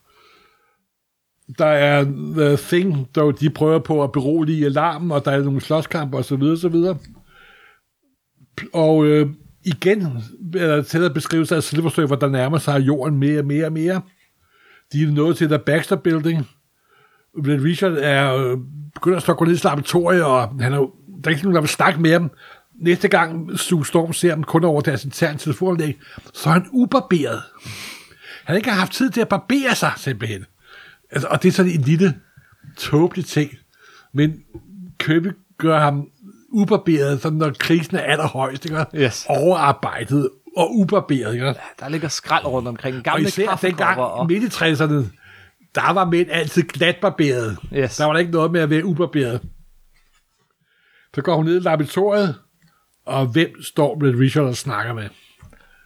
der 1.59 1.67
er 1.67 2.05
The 2.37 2.57
Thing, 2.57 3.09
der 3.15 3.31
de 3.31 3.51
prøver 3.51 3.79
på 3.79 4.03
at 4.03 4.13
berolige 4.13 4.65
alarmen, 4.67 5.11
og 5.11 5.25
der 5.25 5.31
er 5.31 5.43
nogle 5.43 5.61
slåskampe 5.61 6.17
osv. 6.17 6.43
osv. 6.43 6.77
Og 8.73 9.07
øh, 9.07 9.29
igen 9.65 10.03
er 10.57 10.67
der 10.67 10.83
til 10.83 11.05
at 11.05 11.15
beskrive 11.15 11.47
sig 11.47 11.57
af 11.57 11.63
Silver 11.63 11.91
Surfer, 11.91 12.17
der 12.17 12.29
nærmer 12.29 12.59
sig 12.59 12.81
jorden 12.81 13.19
mere 13.19 13.39
og 13.39 13.47
mere 13.47 13.67
og 13.67 13.73
mere. 13.73 14.03
De 14.93 15.03
er 15.03 15.11
nået 15.11 15.37
til 15.37 15.51
der 15.51 15.59
Baxter 15.59 15.97
Building. 15.97 16.49
Richard 17.37 17.93
er 17.93 18.37
øh, 18.37 18.59
begynder 18.95 19.17
at 19.17 19.23
stå 19.23 19.35
gå 19.35 19.45
ned 19.45 19.53
i 19.53 19.57
sit 19.57 19.65
laboratorie, 19.65 20.27
og 20.27 20.49
han 20.61 20.73
er, 20.73 20.79
der 20.79 20.87
er 21.25 21.29
ikke 21.29 21.43
nogen, 21.43 21.55
der 21.55 21.61
vil 21.61 21.69
snakke 21.69 22.01
med 22.01 22.13
ham. 22.13 22.31
Næste 22.81 23.09
gang 23.09 23.59
Sue 23.59 23.87
Storm 23.87 24.13
ser 24.13 24.31
ham 24.31 24.45
kun 24.45 24.65
over 24.65 24.81
deres 24.81 25.05
interne 25.05 25.39
telefonanlæg, 25.39 25.99
så 26.35 26.49
er 26.49 26.53
han 26.53 26.67
ubarberet. 26.73 27.43
Han 28.45 28.53
har 28.53 28.57
ikke 28.57 28.71
haft 28.71 28.93
tid 28.93 29.11
til 29.11 29.21
at 29.21 29.29
barbere 29.29 29.75
sig, 29.75 29.93
simpelthen. 29.97 30.45
Altså, 31.11 31.29
og 31.29 31.43
det 31.43 31.49
er 31.49 31.53
sådan 31.53 31.73
en 31.73 31.81
lille 31.81 32.21
tåbelig 32.77 33.25
ting. 33.27 33.51
Men 34.13 34.43
Kirby 34.99 35.33
gør 35.59 35.79
ham 35.79 36.09
ubarberet, 36.49 37.23
sådan 37.23 37.39
når 37.39 37.53
krisen 37.59 37.97
er 37.97 38.01
allerhøjst, 38.01 38.65
ikke? 38.65 38.87
Yes. 38.95 39.27
Overarbejdet 39.29 40.31
og 40.57 40.77
ubarberet, 40.77 41.35
ikke? 41.35 41.55
Der 41.81 41.89
ligger 41.89 42.09
skrald 42.09 42.45
rundt 42.45 42.69
omkring. 42.69 42.97
Og 42.97 43.03
Gamle 43.03 43.29
især 43.29 43.47
kaffekopper. 43.47 43.85
dengang 43.85 44.01
Og... 44.01 44.27
midt 44.27 44.43
i 44.43 44.47
60'erne, 44.47 45.19
der 45.75 45.93
var 45.93 46.05
mænd 46.05 46.31
altid 46.31 46.63
glatbarberet. 46.63 47.59
Yes. 47.75 47.97
Der 47.97 48.05
var 48.05 48.13
der 48.13 48.21
ikke 48.21 48.33
noget 48.33 48.53
med 48.53 48.61
at 48.61 48.71
være 48.71 48.85
ubarberet. 48.85 49.41
Så 51.15 51.23
går 51.23 51.37
hun 51.37 51.45
ned 51.45 51.57
i 51.57 51.61
laboratoriet, 51.61 52.35
og 53.07 53.27
hvem 53.27 53.63
står 53.63 53.99
med 54.01 54.15
Richard 54.19 54.45
og 54.45 54.57
snakker 54.57 54.93
med? 54.93 55.09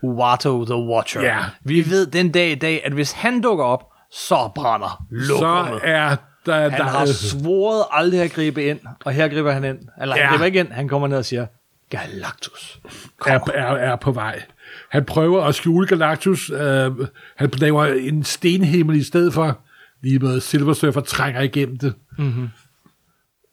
Watto 0.04 0.64
the 0.64 0.74
Watcher. 0.76 1.22
Ja. 1.22 1.38
Vi 1.64 1.90
ved 1.90 2.06
den 2.06 2.32
dag 2.32 2.50
i 2.50 2.54
dag, 2.54 2.82
at 2.84 2.92
hvis 2.92 3.12
han 3.12 3.40
dukker 3.40 3.64
op, 3.64 3.84
så 4.12 4.50
brænder 4.54 5.04
lokummet. 5.10 5.80
Så 5.80 5.86
er 5.86 6.16
der... 6.46 6.60
Han 6.60 6.70
der 6.70 6.82
har 6.84 7.06
svoret 7.06 7.84
aldrig 7.92 8.20
at 8.20 8.32
gribe 8.32 8.64
ind, 8.64 8.78
og 9.04 9.12
her 9.12 9.28
griber 9.28 9.52
han 9.52 9.64
ind. 9.64 9.78
Eller 10.00 10.14
han 10.14 10.24
Ja. 10.24 10.30
griber 10.30 10.44
ikke 10.44 10.60
ind, 10.60 10.68
han 10.72 10.88
kommer 10.88 11.08
ned 11.08 11.16
og 11.16 11.24
siger, 11.24 11.46
Galactus. 11.90 12.80
er, 13.26 13.38
er, 13.54 13.66
er 13.76 13.96
på 13.96 14.12
vej. 14.12 14.42
Han 14.90 15.04
prøver 15.04 15.44
at 15.44 15.54
skjule 15.54 15.86
Galactus. 15.86 16.50
Øh, 16.50 16.90
han 17.36 17.50
laver 17.58 17.84
en 17.86 18.24
stenhimmel 18.24 18.96
i 18.96 19.02
stedet 19.02 19.34
for. 19.34 19.58
Lige 20.02 20.18
med 20.18 20.40
Silver 20.40 20.72
Surfer 20.72 21.00
trænger 21.00 21.40
igennem 21.40 21.78
det. 21.78 21.94
Mm-hmm. 22.18 22.48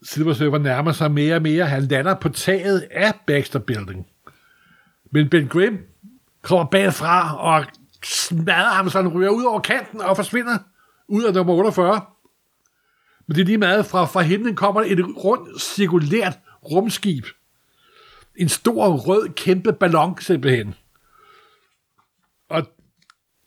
Silver 0.06 0.34
Surfer 0.34 0.58
nærmer 0.58 0.92
sig 0.92 1.12
mere 1.12 1.36
og 1.36 1.42
mere. 1.42 1.66
Han 1.66 1.84
lander 1.84 2.16
på 2.16 2.30
taget 2.30 2.88
af 2.92 3.14
Baxter 3.28 3.60
Building. 3.60 4.08
Men 5.12 5.30
Ben 5.30 5.48
Grimm 5.48 5.78
kommer 6.42 6.66
bagfra 6.66 7.38
og 7.38 7.66
smadrer 8.04 8.74
ham, 8.74 8.90
så 8.90 9.02
han 9.02 9.08
ryger 9.08 9.30
ud 9.30 9.44
over 9.44 9.60
kanten 9.60 10.02
og 10.02 10.16
forsvinder 10.16 10.58
ud 11.08 11.24
af 11.24 11.34
nummer 11.34 11.54
48. 11.54 12.02
Men 13.28 13.36
det 13.36 13.42
er 13.42 13.46
lige 13.46 13.58
meget 13.58 13.86
fra, 13.86 14.06
fra 14.06 14.22
himlen 14.22 14.56
kommer 14.56 14.82
et 14.82 15.00
rundt, 15.18 15.62
cirkulært 15.62 16.40
rumskib 16.72 17.26
en 18.36 18.50
stor 18.50 18.96
rød 18.96 19.30
kæmpe 19.30 19.74
ballon 19.74 20.22
simpelthen. 20.22 20.76
Og 22.50 22.68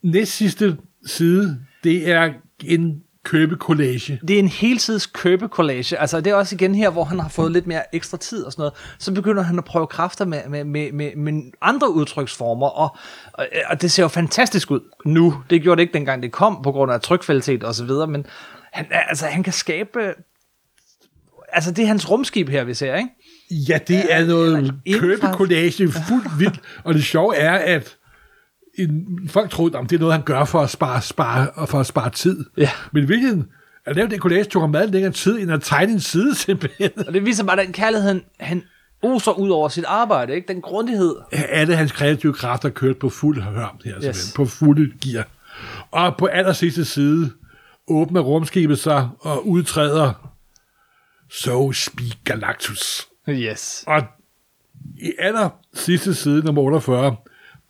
næst 0.03 0.33
sidste 0.33 0.79
side, 1.07 1.67
det 1.85 2.11
er 2.11 2.35
en 2.65 3.05
købekollage. 3.31 4.21
Det 4.29 4.35
er 4.35 4.39
en 4.39 4.49
helsides 4.49 5.07
købekollage. 5.07 5.99
Altså, 5.99 6.21
det 6.21 6.31
er 6.31 6.35
også 6.35 6.55
igen 6.55 6.75
her, 6.75 6.91
hvor 6.91 7.05
han 7.05 7.21
har 7.21 7.29
fået 7.29 7.53
lidt 7.53 7.67
mere 7.67 7.95
ekstra 7.95 8.17
tid 8.17 8.45
og 8.45 8.53
sådan 8.53 8.61
noget. 8.61 8.75
Så 8.99 9.13
begynder 9.15 9.43
han 9.43 9.59
at 9.59 9.65
prøve 9.65 9.87
kræfter 9.87 10.25
med, 10.25 10.49
med, 10.49 10.65
med, 10.65 10.93
med, 10.93 11.17
med 11.17 11.43
andre 11.63 11.93
udtryksformer, 11.93 12.67
og, 12.67 12.97
og, 13.33 13.47
og 13.71 13.83
det 13.83 13.93
ser 13.93 14.03
jo 14.03 14.09
fantastisk 14.09 14.71
ud 14.71 14.81
nu. 15.05 15.43
Det 15.51 15.63
gjorde 15.63 15.77
det 15.77 15.83
ikke 15.83 15.93
dengang 15.93 16.23
det 16.23 16.33
kom, 16.33 16.63
på 16.63 16.73
grund 16.73 16.93
af 16.93 17.01
trykvalitet 17.01 17.65
og 17.65 17.75
så 17.75 17.85
videre, 17.85 18.07
men 18.07 18.27
han, 18.73 18.87
altså, 18.91 19.27
han 19.27 19.43
kan 19.43 19.53
skabe... 19.53 20.15
Altså, 21.53 21.73
det 21.73 21.83
er 21.83 21.87
hans 21.87 22.11
rumskib 22.11 22.49
her, 22.49 22.65
vi 22.65 22.75
ser, 22.75 22.97
ikke? 22.97 23.09
Ja, 23.51 23.79
det 23.89 24.15
er 24.15 24.27
noget 24.27 24.75
købekollage, 25.01 25.89
fuldt 25.89 26.39
vildt. 26.39 26.61
Og 26.85 26.95
det 26.95 27.05
sjove 27.05 27.37
er, 27.37 27.53
at 27.53 27.97
en, 28.79 29.29
folk 29.29 29.51
troede, 29.51 29.79
at 29.79 29.91
det 29.91 29.97
er 29.97 30.01
noget, 30.01 30.15
han 30.15 30.23
gør 30.23 30.45
for 30.45 30.61
at 30.61 30.71
spare, 30.71 31.03
spare, 31.03 31.67
for 31.67 31.81
at 31.81 31.87
spare 31.87 32.11
tid. 32.11 32.45
Ja. 32.57 32.71
Men 32.93 33.05
i 33.05 33.07
virkeligheden, 33.07 33.49
at 33.85 33.97
lave 33.97 34.09
den 34.09 34.19
collage 34.19 34.45
tog 34.45 34.63
ham 34.63 34.71
meget 34.71 34.91
længere 34.91 35.13
tid, 35.13 35.39
end 35.39 35.53
at 35.53 35.63
tegne 35.63 35.93
en 35.93 36.01
side 36.01 36.35
simpelthen. 36.45 36.91
Og 37.07 37.13
det 37.13 37.27
viser 37.27 37.45
bare 37.45 37.57
den 37.57 37.73
kærlighed, 37.73 38.09
han, 38.09 38.23
han 38.41 38.63
oser 39.03 39.33
ud 39.33 39.51
over 39.51 39.69
sit 39.69 39.85
arbejde, 39.85 40.35
ikke? 40.35 40.49
Den 40.49 40.61
grundighed. 40.61 41.15
alle 41.33 41.77
hans 41.77 41.93
kreative 41.93 42.33
kræfter 42.33 42.69
kørt 42.69 42.97
på 42.97 43.09
fuld 43.09 43.43
hørm 43.43 43.81
her, 43.85 43.95
yes. 43.97 44.05
Yes. 44.05 44.33
på 44.37 44.45
fulde 44.45 44.93
gear. 45.01 45.27
Og 45.91 46.17
på 46.17 46.27
aller 46.27 46.53
sidste 46.53 46.85
side 46.85 47.31
åbner 47.89 48.21
rumskibet 48.21 48.79
sig 48.79 49.09
og 49.21 49.49
udtræder 49.49 50.33
So 51.31 51.73
Speak 51.73 52.17
Galactus. 52.25 53.09
Yes. 53.29 53.85
Og 53.87 54.03
i 54.97 55.13
aller 55.19 55.49
sidste 55.75 56.15
side, 56.15 56.45
nummer 56.45 56.63
48, 56.63 57.17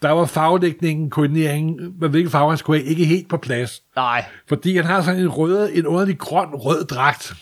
der 0.02 0.10
var 0.10 0.26
farvedækningen, 0.26 1.10
koordineringen, 1.10 1.94
hvad 1.98 2.08
hvilken 2.08 2.30
farve 2.30 2.50
han 2.50 2.58
skulle 2.58 2.80
have, 2.80 2.90
ikke 2.90 3.04
helt 3.04 3.28
på 3.28 3.36
plads. 3.36 3.82
Nej. 3.96 4.24
Fordi 4.46 4.76
han 4.76 4.84
har 4.84 5.02
sådan 5.02 5.20
en 5.20 5.28
rød, 5.28 5.70
en 5.72 5.86
underlig 5.86 6.18
grøn 6.18 6.48
rød 6.48 6.84
dragt. 6.84 7.34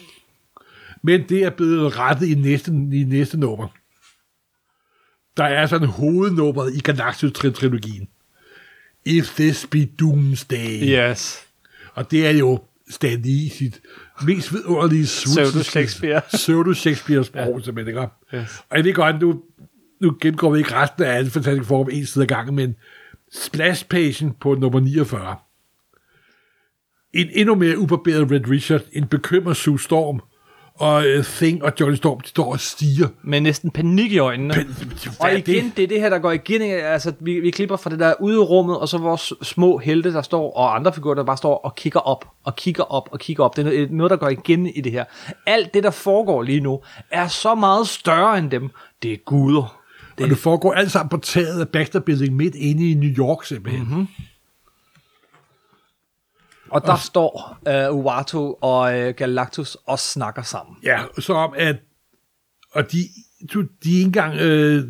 Men 1.03 1.29
det 1.29 1.45
er 1.45 1.51
blevet 1.51 1.99
rettet 1.99 2.29
i 2.29 2.35
næste, 2.35 2.71
i 2.71 3.05
næste 3.05 3.41
nummer. 3.41 3.69
Der 5.37 5.45
er 5.45 5.67
sådan 5.67 5.89
hovednummeret 5.89 6.75
i 6.75 6.81
Galactus-trilogien. 6.81 8.09
If 9.05 9.35
this 9.35 9.67
be 9.71 9.85
Doomsday. 9.85 10.83
Yes. 10.83 11.47
Og 11.95 12.11
det 12.11 12.27
er 12.27 12.31
jo 12.31 12.61
Stan 12.91 13.23
Lee 13.23 13.33
i 13.33 13.49
sit 13.49 13.81
mest 14.23 14.53
vidunderlige 14.53 15.05
Pseudo-Shakespeare. 15.05 16.21
Pseudo-Shakespeare 16.35 17.23
sprog, 17.23 17.59
ja. 17.59 17.65
simpelthen. 17.65 17.89
Ikke? 17.89 18.09
Yes. 18.35 18.65
Og 18.71 18.77
jeg 18.77 18.85
ved 18.85 18.95
godt, 18.95 19.21
nu, 19.21 19.43
nu 20.01 20.17
gennemgår 20.21 20.51
vi 20.51 20.59
ikke 20.59 20.75
resten 20.75 21.03
af 21.05 21.13
alle 21.17 21.31
fantastiske 21.31 21.67
form 21.67 21.89
en 21.93 22.07
side 22.07 22.23
ad 22.25 22.29
gangen, 22.29 22.55
men 22.57 22.75
splash-pagen 23.33 24.33
på 24.41 24.55
nummer 24.55 24.81
49. 24.81 25.37
En 27.15 27.29
endnu 27.33 27.55
mere 27.55 27.79
ubarberet 27.79 28.31
Red 28.31 28.51
Richard, 28.51 28.81
en 28.93 29.07
bekymret 29.07 29.57
Sue 29.57 29.81
Storm, 29.81 30.21
og 30.75 31.05
uh, 31.19 31.25
Thing 31.25 31.65
og 31.65 31.73
Johnny 31.81 31.97
Storm, 31.97 32.21
de 32.21 32.29
står 32.29 32.53
og 32.53 32.61
stiger. 32.61 33.09
Med 33.25 33.41
næsten 33.41 33.71
panik 33.71 34.13
i 34.13 34.19
øjnene. 34.19 34.55
Men, 34.57 34.93
Og 35.21 35.33
igen, 35.39 35.65
det? 35.65 35.77
det 35.77 35.83
er 35.83 35.87
det 35.89 36.01
her, 36.01 36.11
der 36.11 36.19
går 36.19 36.33
igen. 36.33 36.63
Altså, 36.63 37.13
vi, 37.21 37.41
vi 37.41 37.51
klipper 37.51 37.77
fra 37.77 37.91
det 37.91 37.99
der 37.99 38.15
ude 38.21 38.35
i 38.35 38.39
rummet, 38.39 38.79
og 38.79 38.89
så 38.89 38.99
vores 38.99 39.33
små 39.43 39.79
helte, 39.79 40.13
der 40.13 40.23
står, 40.23 40.53
og 40.57 40.75
andre 40.75 40.93
figurer, 40.93 41.15
der 41.15 41.25
bare 41.25 41.37
står 41.37 41.57
og 41.59 41.75
kigger 41.77 42.01
op, 42.01 42.29
og 42.45 42.57
kigger 42.57 42.83
op, 42.83 43.09
og 43.13 43.19
kigger 43.19 43.45
op. 43.45 43.57
Det 43.57 43.63
er 43.63 43.65
noget- 43.71 43.91
noget, 43.93 44.11
der 44.11 44.17
går 44.17 44.29
igen 44.29 44.67
i 44.67 44.81
det 44.81 44.93
her. 44.93 45.05
Alt 45.47 45.75
det, 45.75 45.83
der 45.85 45.91
foregår 45.91 46.43
lige 46.43 46.61
nu, 46.61 46.81
er 47.11 47.29
så 47.29 47.55
meget 47.55 47.89
større 47.89 48.39
end 48.39 48.51
dem. 48.51 48.71
Det 49.03 49.13
er 49.13 49.17
guder. 49.27 49.81
Og 50.21 50.29
det 50.29 50.39
foregår 50.39 50.73
alt 50.73 50.91
sammen 50.91 51.09
på 51.09 51.17
taget 51.17 51.61
af 51.61 51.69
Baxter 51.69 52.01
Building 52.01 52.37
midt 52.37 52.55
inde 52.55 52.91
i 52.91 52.95
New 52.95 53.11
York, 53.11 53.45
simpelthen. 53.45 53.89
Mm-hmm. 53.89 54.07
Og 56.71 56.87
der 56.87 56.97
står 56.97 57.59
uh, 57.91 57.99
Uwato 57.99 58.59
og 58.61 58.99
uh, 58.99 59.15
Galactus 59.17 59.77
og 59.87 59.99
snakker 59.99 60.43
sammen. 60.43 60.77
Ja, 60.83 61.01
så 61.19 61.33
om 61.33 61.53
at... 61.57 61.77
Og 62.73 62.93
de, 62.93 62.99
du, 63.55 63.61
de 63.61 63.93
er 63.93 63.97
ikke 63.97 64.07
engang... 64.07 64.35
Øh, 64.35 64.85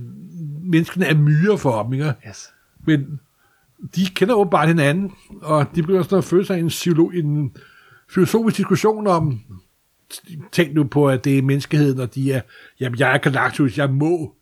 menneskene 0.62 1.06
er 1.06 1.14
myrer 1.14 1.56
for 1.56 1.82
dem, 1.82 1.92
ikke? 1.92 2.12
Yes. 2.28 2.50
Men 2.86 3.20
de 3.96 4.06
kender 4.14 4.34
åbenbart 4.34 4.68
hinanden, 4.68 5.12
og 5.42 5.66
de 5.74 5.82
begynder 5.82 6.02
sådan 6.02 6.18
at 6.18 6.24
føle 6.24 6.46
sig 6.46 6.58
en, 6.60 6.68
psylo, 6.68 7.08
en 7.08 7.56
filosofisk 8.10 8.56
diskussion 8.56 9.06
om, 9.06 9.40
tænk 10.52 10.74
nu 10.74 10.84
på, 10.84 11.08
at 11.08 11.24
det 11.24 11.38
er 11.38 11.42
menneskeheden, 11.42 12.00
og 12.00 12.14
de 12.14 12.32
er, 12.32 12.40
jamen 12.80 12.98
jeg 12.98 13.14
er 13.14 13.18
Galactus, 13.18 13.78
jeg 13.78 13.90
må 13.90 14.34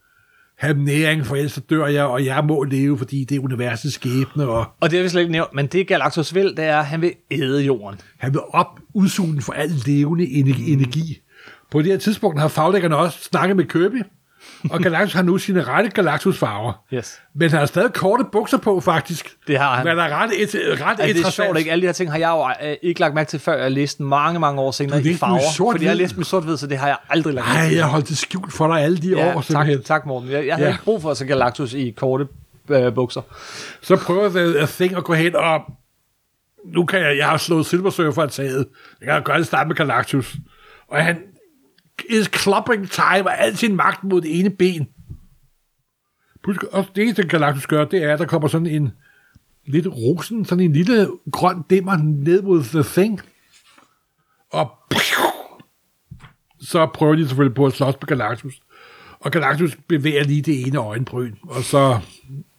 have 0.58 0.78
næring, 0.84 1.26
for 1.26 1.36
ellers 1.36 1.52
så 1.52 1.60
dør 1.60 1.86
jeg, 1.86 2.04
og 2.04 2.24
jeg 2.24 2.44
må 2.44 2.64
leve, 2.64 2.98
fordi 2.98 3.24
det 3.24 3.36
er 3.36 3.40
universets 3.40 3.94
skæbne, 3.94 4.48
og 4.48 4.66
Og 4.80 4.90
det 4.90 4.98
har 4.98 5.02
vi 5.02 5.08
slet 5.08 5.20
ikke 5.20 5.32
nævnt, 5.32 5.54
men 5.54 5.66
det 5.66 5.86
Galactus 5.86 6.34
vil, 6.34 6.44
det 6.56 6.64
er, 6.64 6.78
at 6.78 6.86
han 6.86 7.00
vil 7.00 7.12
æde 7.30 7.62
jorden. 7.62 8.00
han 8.18 8.32
vil 8.32 8.40
op 8.50 8.80
udsuge 8.94 9.32
den 9.32 9.42
for 9.42 9.52
al 9.52 9.70
levende 9.86 10.24
ener- 10.26 10.72
energi. 10.72 11.20
På 11.70 11.78
det 11.82 11.86
her 11.90 11.98
tidspunkt 11.98 12.40
har 12.40 12.48
faglæggerne 12.48 12.96
også 12.96 13.18
snakket 13.22 13.56
med 13.56 13.64
Kirby, 13.64 14.02
og 14.70 14.80
Galactus 14.80 15.12
har 15.12 15.22
nu 15.22 15.38
sine 15.38 15.62
rette 15.62 15.90
Galactus-farver. 15.90 16.72
Yes. 16.94 17.20
Men 17.34 17.50
han 17.50 17.58
har 17.58 17.66
stadig 17.66 17.92
korte 17.92 18.24
bukser 18.32 18.58
på, 18.58 18.80
faktisk. 18.80 19.36
Det 19.46 19.58
har 19.58 19.74
han. 19.76 19.84
Men 19.86 19.96
der 19.96 20.02
er 20.04 20.22
ret, 20.22 20.30
et, 20.42 20.54
ret 20.54 21.00
Altså, 21.00 21.18
det 21.18 21.26
er 21.26 21.30
sjovt, 21.30 21.58
ikke? 21.58 21.70
Alle 21.72 21.82
de 21.82 21.86
her 21.86 21.92
ting 21.92 22.10
har 22.10 22.18
jeg 22.18 22.28
jo 22.62 22.68
øh, 22.68 22.76
ikke 22.82 23.00
lagt 23.00 23.14
mærke 23.14 23.28
til, 23.28 23.40
før 23.40 23.62
jeg 23.62 23.72
læste 23.72 24.02
mange, 24.02 24.40
mange 24.40 24.60
år 24.60 24.70
senere 24.70 25.00
i 25.00 25.02
læste 25.02 25.18
farver. 25.18 25.40
sort-hvid? 25.56 25.72
fordi 25.74 25.84
jeg 25.84 25.90
har 25.90 25.96
læst 25.96 26.14
dem 26.14 26.20
i 26.20 26.24
sort 26.24 26.58
så 26.58 26.66
det 26.66 26.78
har 26.78 26.86
jeg 26.86 26.96
aldrig 27.10 27.34
lagt 27.34 27.46
mærke 27.46 27.58
Nej, 27.58 27.68
til. 27.68 27.76
jeg 27.76 27.86
holdt 27.86 28.08
det 28.08 28.18
skjult 28.18 28.52
for 28.52 28.66
dig 28.74 28.82
alle 28.82 28.96
de 28.98 29.08
Ja, 29.08 29.36
år, 29.36 29.40
tak, 29.40 29.66
tak 29.84 30.06
Morten. 30.06 30.30
Jeg, 30.30 30.46
jeg 30.46 30.54
havde 30.54 30.68
Ja. 30.68 30.74
ikke 30.74 30.84
brug 30.84 31.02
for 31.02 31.10
at 31.10 31.16
se 31.16 31.26
Galactus 31.26 31.72
i 31.72 31.90
korte 31.90 32.26
øh, 32.70 32.94
bukser. 32.94 33.20
Så 33.82 33.96
prøver 33.96 34.28
The, 34.28 34.66
Thing 34.66 34.96
at 34.96 35.04
gå 35.04 35.14
hen 35.14 35.36
og... 35.36 35.60
Nu 36.74 36.84
kan 36.84 37.00
jeg... 37.00 37.16
Jeg 37.18 37.26
har 37.28 37.36
slået 37.36 37.66
Silver 37.66 37.90
Surfer 37.90 38.22
af 38.22 38.30
taget. 38.30 38.66
Jeg 39.02 39.22
kan 39.26 39.36
det 39.38 39.46
starte 39.46 39.68
med 39.68 39.76
Galactus. 39.76 40.34
Og 40.88 41.04
han 41.04 41.16
is 42.08 42.28
time 42.90 43.26
og 43.26 43.40
al 43.40 43.56
sin 43.56 43.76
magt 43.76 44.04
mod 44.04 44.20
det 44.20 44.38
ene 44.38 44.50
ben. 44.50 44.88
Pludselig- 46.42 46.74
Og 46.74 46.86
det 46.96 47.02
eneste, 47.02 47.28
Galactus 47.28 47.66
gør, 47.66 47.84
det 47.84 48.02
er, 48.04 48.12
at 48.12 48.18
der 48.18 48.26
kommer 48.26 48.48
sådan 48.48 48.66
en 48.66 48.90
lidt 49.66 49.86
rosen, 49.86 50.44
sådan 50.44 50.64
en 50.64 50.72
lille 50.72 51.08
grøn 51.32 51.62
dimmer 51.70 51.96
ned 51.96 52.42
mod 52.42 52.62
The 52.64 52.82
Thing. 52.82 53.20
Og 54.52 54.70
så 56.60 56.86
prøver 56.94 57.14
de 57.14 57.28
selvfølgelig 57.28 57.54
på 57.54 57.66
at 57.66 57.72
slås 57.72 57.94
med 58.00 58.06
Galactus. 58.06 58.60
Og 59.20 59.30
Galactus 59.32 59.76
bevæger 59.88 60.24
lige 60.24 60.42
det 60.42 60.66
ene 60.66 60.78
øjenbryn, 60.78 61.34
og 61.42 61.62
så 61.62 62.00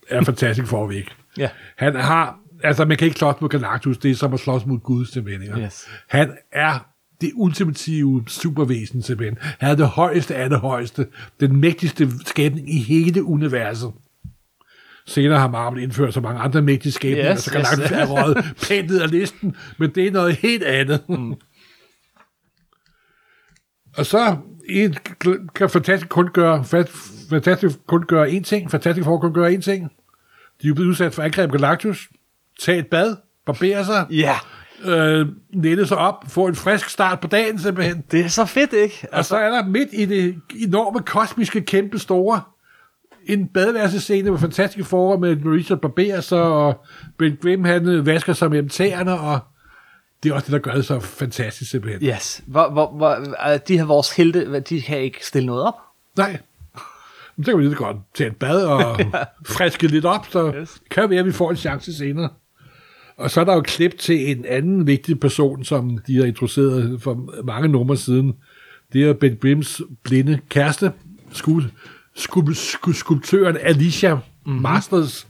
er 0.09 0.23
Fantastic 0.23 0.67
Four 0.67 0.87
væk. 0.87 1.15
Ja. 1.37 1.49
Han 1.77 1.95
har, 1.95 2.39
altså 2.63 2.85
man 2.85 2.97
kan 2.97 3.05
ikke 3.07 3.19
slås 3.19 3.41
mod 3.41 3.49
Galactus, 3.49 3.97
det 3.97 4.11
er 4.11 4.15
som 4.15 4.33
at 4.33 4.39
slås 4.39 4.65
mod 4.65 4.79
Guds 4.79 5.15
ikke? 5.15 5.59
Yes. 5.59 5.87
Han 6.07 6.37
er 6.51 6.94
det 7.21 7.31
ultimative 7.35 8.23
supervæsen 8.27 9.01
simpelthen. 9.01 9.37
Han 9.41 9.71
er 9.71 9.75
det 9.75 9.87
højeste 9.87 10.35
af 10.35 10.49
det 10.49 10.59
højeste. 10.59 11.07
Den 11.39 11.55
mægtigste 11.57 12.09
skabning 12.25 12.73
i 12.75 12.77
hele 12.79 13.23
universet. 13.23 13.91
Senere 15.07 15.39
har 15.39 15.47
Marvel 15.47 15.83
indført 15.83 16.13
så 16.13 16.21
mange 16.21 16.41
andre 16.41 16.61
mægtige 16.61 16.91
skabninger, 16.91 17.33
Yes, 17.33 17.39
så 17.43 17.51
Galactus 17.51 17.79
yes. 17.85 17.91
er 17.91 18.05
røget 18.05 18.45
pænt 18.67 18.89
ned 18.89 19.01
af 19.01 19.11
listen, 19.11 19.55
men 19.79 19.89
det 19.95 20.07
er 20.07 20.11
noget 20.11 20.35
helt 20.35 20.63
andet. 20.63 21.09
Mm. 21.09 21.33
Og 23.97 24.05
så 24.05 24.37
en, 24.69 24.95
kan 25.55 25.69
Fantastic 25.69 26.09
kun 26.09 26.27
gøre, 26.33 26.59
Fa- 26.59 27.29
Fantastic 27.29 27.71
kun 27.87 28.03
gøre 28.07 28.29
én 28.29 28.41
ting. 28.41 28.71
Fantastic 28.71 29.03
Four 29.05 29.19
kun 29.19 29.33
gøre 29.33 29.53
én 29.53 29.61
ting. 29.61 29.91
De 30.61 30.67
er 30.67 30.73
blevet 30.73 30.89
udsat 30.89 31.13
for 31.13 31.23
angreb 31.23 31.51
Galactus. 31.51 32.09
Tag 32.59 32.79
et 32.79 32.87
bad, 32.87 33.15
barbere 33.45 33.85
sig, 33.85 34.05
Ja, 34.09 34.35
øh, 34.85 35.27
nette 35.53 35.87
sig 35.87 35.97
op, 35.97 36.23
få 36.27 36.47
en 36.47 36.55
frisk 36.55 36.89
start 36.89 37.19
på 37.19 37.27
dagen 37.27 37.59
simpelthen. 37.59 38.03
det 38.11 38.19
er 38.19 38.27
så 38.27 38.45
fedt, 38.45 38.73
ikke? 38.73 39.07
Og 39.11 39.25
så 39.25 39.37
er 39.37 39.49
der 39.49 39.65
midt 39.65 39.89
i 39.93 40.05
det 40.05 40.35
enorme, 40.55 40.99
kosmiske, 40.99 41.61
kæmpe 41.61 41.99
store, 41.99 42.41
en 43.25 43.47
badeværelsescene 43.47 44.31
med 44.31 44.39
fantastiske 44.39 44.83
forhold 44.83 45.19
med 45.19 45.35
Marisa 45.35 45.75
barberer 45.75 46.21
sig, 46.21 46.41
og 46.41 46.85
Ben 47.17 47.37
Grimm 47.41 47.63
han 47.63 47.87
øh, 47.87 48.05
vasker 48.05 48.33
sig 48.33 48.49
mellem 48.49 48.69
tæerne, 48.69 49.19
og 49.19 49.39
det 50.23 50.29
er 50.29 50.33
også 50.33 50.45
det, 50.45 50.51
der 50.53 50.59
gør 50.59 50.73
det 50.73 50.85
så 50.85 50.99
fantastisk 50.99 51.71
simpelthen. 51.71 52.09
Yes. 52.09 52.43
Hvor, 52.47 52.69
hvor, 52.69 52.91
hvor, 52.91 53.11
øh, 53.53 53.59
de 53.67 53.77
her 53.77 53.85
vores 53.85 54.15
helte, 54.15 54.59
de 54.59 54.81
kan 54.81 54.97
ikke 54.99 55.25
stille 55.25 55.45
noget 55.45 55.63
op. 55.63 55.73
Nej. 56.17 56.37
Men 57.35 57.45
så 57.45 57.51
kan 57.51 57.57
vi 57.57 57.63
lige 57.63 57.71
så 57.71 57.77
godt 57.83 57.97
tage 58.15 58.29
et 58.29 58.35
bad 58.35 58.65
og 58.65 58.99
friske 59.55 59.87
lidt 59.87 60.05
op, 60.05 60.25
så 60.29 60.51
Yes. 60.61 60.81
kan 60.91 61.09
være, 61.09 61.19
at 61.19 61.25
vi 61.25 61.31
får 61.31 61.49
en 61.49 61.55
chance 61.57 61.93
senere. 61.97 62.29
Og 63.17 63.31
så 63.31 63.41
er 63.41 63.43
der 63.43 63.53
jo 63.53 63.61
klip 63.61 63.97
til 63.99 64.37
en 64.37 64.45
anden 64.45 64.87
vigtig 64.87 65.19
person, 65.19 65.63
som 65.63 65.97
de 66.07 66.17
har 66.17 66.25
introduceret 66.25 67.01
for 67.01 67.41
mange 67.43 67.67
numre 67.67 67.97
siden. 67.97 68.33
Det 68.93 69.03
er 69.03 69.13
Ben 69.13 69.37
Grimms 69.37 69.81
blinde 70.03 70.39
kæreste, 70.49 70.91
skul, 71.31 71.63
skul, 72.15 72.55
skul, 72.55 72.93
skulptøren 72.93 73.57
Alicia 73.57 74.15
mm-hmm. 74.15 74.61
Masters. 74.61 75.27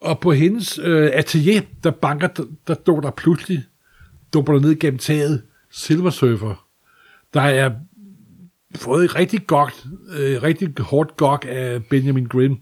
Og 0.00 0.20
på 0.20 0.32
hendes 0.32 0.78
øh, 0.78 1.10
atelier, 1.12 1.62
der 1.84 1.90
banker, 1.90 2.26
der, 2.26 2.44
der 2.66 2.74
dukker 2.74 3.02
der 3.02 3.10
pludselig, 3.10 3.64
dumper 4.34 4.52
der 4.52 4.60
ned 4.60 4.78
gennem 4.78 4.98
taget, 4.98 5.42
Silver 5.70 6.10
Surfer. 6.10 6.66
Der 7.34 7.40
er 7.40 7.70
fået 8.74 9.04
et 9.04 9.14
rigtig 9.14 9.46
godt, 9.46 9.86
øh, 10.18 10.42
rigtig 10.42 10.74
hårdt 10.78 11.16
gok 11.16 11.44
af 11.48 11.84
Benjamin 11.84 12.26
Grimm. 12.26 12.58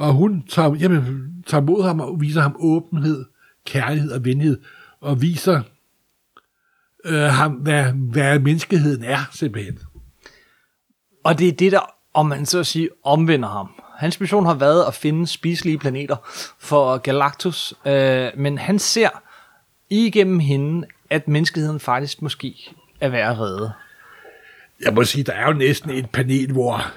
Og 0.00 0.12
hun 0.12 0.44
tager, 0.48 0.74
jamen, 0.74 1.30
tager 1.46 1.62
mod 1.62 1.82
ham 1.82 2.00
og 2.00 2.20
viser 2.20 2.40
ham 2.40 2.56
åbenhed, 2.58 3.24
kærlighed 3.66 4.12
og 4.12 4.24
venlighed, 4.24 4.60
og 5.00 5.22
viser 5.22 5.62
øh, 7.04 7.22
ham, 7.22 7.52
hvad, 7.52 7.84
hvad 7.92 8.38
menneskeheden 8.38 9.04
er, 9.04 9.18
simpelthen. 9.32 9.78
Og 11.24 11.38
det 11.38 11.48
er 11.48 11.52
det, 11.52 11.72
der, 11.72 11.94
om 12.14 12.26
man 12.26 12.46
så 12.46 12.58
at 12.58 12.66
sige, 12.66 12.88
omvender 13.04 13.48
ham. 13.48 13.68
Hans 13.98 14.20
mission 14.20 14.46
har 14.46 14.54
været 14.54 14.84
at 14.84 14.94
finde 14.94 15.26
spiselige 15.26 15.78
planeter 15.78 16.16
for 16.58 16.98
Galactus, 16.98 17.74
øh, 17.86 18.28
men 18.36 18.58
han 18.58 18.78
ser 18.78 19.22
igennem 19.90 20.38
hende, 20.38 20.86
at 21.10 21.28
menneskeheden 21.28 21.80
faktisk 21.80 22.22
måske 22.22 22.74
er 23.00 23.08
værd 23.08 23.30
at 23.30 23.38
redde. 23.38 23.72
Jeg 24.84 24.94
må 24.94 25.04
sige, 25.04 25.24
der 25.24 25.32
er 25.32 25.46
jo 25.46 25.52
næsten 25.52 25.90
et 25.90 26.10
panel, 26.10 26.52
hvor 26.52 26.92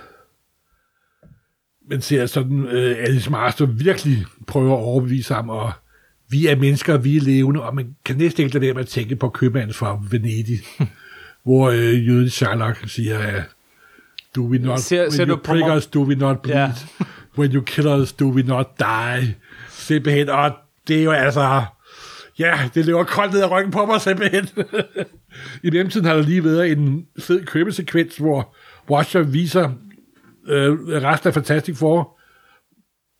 man 1.90 2.02
ser 2.02 2.26
sådan, 2.26 2.66
øh, 2.66 2.96
Alice 3.00 3.32
Master 3.32 3.66
virkelig 3.66 4.26
prøver 4.48 4.78
at 4.78 4.84
overbevise 4.84 5.34
ham, 5.34 5.50
og 5.50 5.72
vi 6.30 6.48
er 6.48 6.56
mennesker, 6.56 6.98
vi 6.98 7.18
er 7.18 7.22
levende, 7.22 7.62
og 7.62 7.76
man 7.76 7.96
kan 8.06 8.18
næsten 8.18 8.44
ikke 8.44 8.54
lade 8.56 8.66
være 8.66 8.74
med 8.74 8.82
at 8.82 8.88
tænke 8.88 9.16
på 9.16 9.30
købmanden 9.30 9.74
fra 9.74 10.00
Venedig, 10.12 10.60
hvor 11.46 11.70
øh, 11.70 12.08
jøden 12.08 12.30
Sherlock 12.30 12.90
siger, 12.90 13.20
at 13.20 13.44
do 14.36 14.42
we 14.42 14.58
not, 14.58 14.80
Ser- 14.80 15.02
when 15.02 15.12
ser 15.12 15.28
you 15.28 15.36
prick 15.36 15.66
us, 15.78 15.88
do 15.88 16.04
we 16.04 16.16
not 16.16 16.42
bleed, 16.42 16.56
Ja. 16.56 16.72
when 17.38 17.52
you 17.54 17.62
kill 17.62 17.88
us, 17.88 18.14
do 18.14 18.26
we 18.26 18.44
not 18.44 18.68
die, 18.80 19.36
simpelthen, 19.70 20.30
og 20.30 20.52
det 20.88 21.00
er 21.00 21.04
jo 21.04 21.12
altså, 21.12 21.64
ja, 22.40 22.70
det 22.74 22.86
løber 22.86 23.04
koldt 23.04 23.34
ned 23.34 23.42
ad 23.42 23.52
ryggen 23.52 23.72
på 23.72 23.86
mig 23.86 24.02
simpelthen. 24.02 24.48
I 25.64 25.70
mellemtiden 25.70 26.06
har 26.06 26.14
der 26.14 26.22
lige 26.22 26.44
været 26.44 26.72
en 26.72 27.06
fed 27.20 27.46
købesekvens, 27.46 28.18
hvor 28.18 28.56
Watcher 28.90 29.22
viser 29.22 29.72
øh, 30.48 30.72
resten 30.88 31.28
af 31.28 31.34
Fantastic 31.34 31.78
Four, 31.78 32.20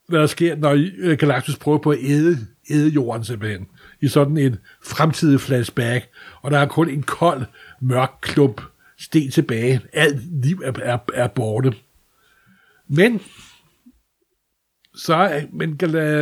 hvad 0.08 0.20
der 0.20 0.28
sker, 0.28 0.56
når 0.56 0.90
øh, 0.98 1.18
Galactus 1.18 1.58
prøver 1.58 1.78
på 1.78 1.92
at 1.92 1.98
æde, 2.02 2.38
æde 2.70 2.90
jorden 2.90 3.24
simpelthen. 3.24 3.68
I 4.02 4.08
sådan 4.08 4.38
en 4.38 4.58
fremtidig 4.84 5.40
flashback. 5.40 6.10
Og 6.42 6.52
der 6.52 6.60
er 6.60 6.68
kun 6.68 6.90
en 6.90 7.04
kold, 7.04 7.46
mørk 7.82 8.12
klump 8.22 8.62
sten 8.98 9.32
tilbage. 9.32 9.82
Alt 9.94 10.46
liv 10.46 10.62
er, 10.66 10.72
er, 10.82 10.98
er 11.14 11.28
borte. 11.28 11.74
Men, 12.88 13.22
så 14.96 15.48
men, 15.52 15.78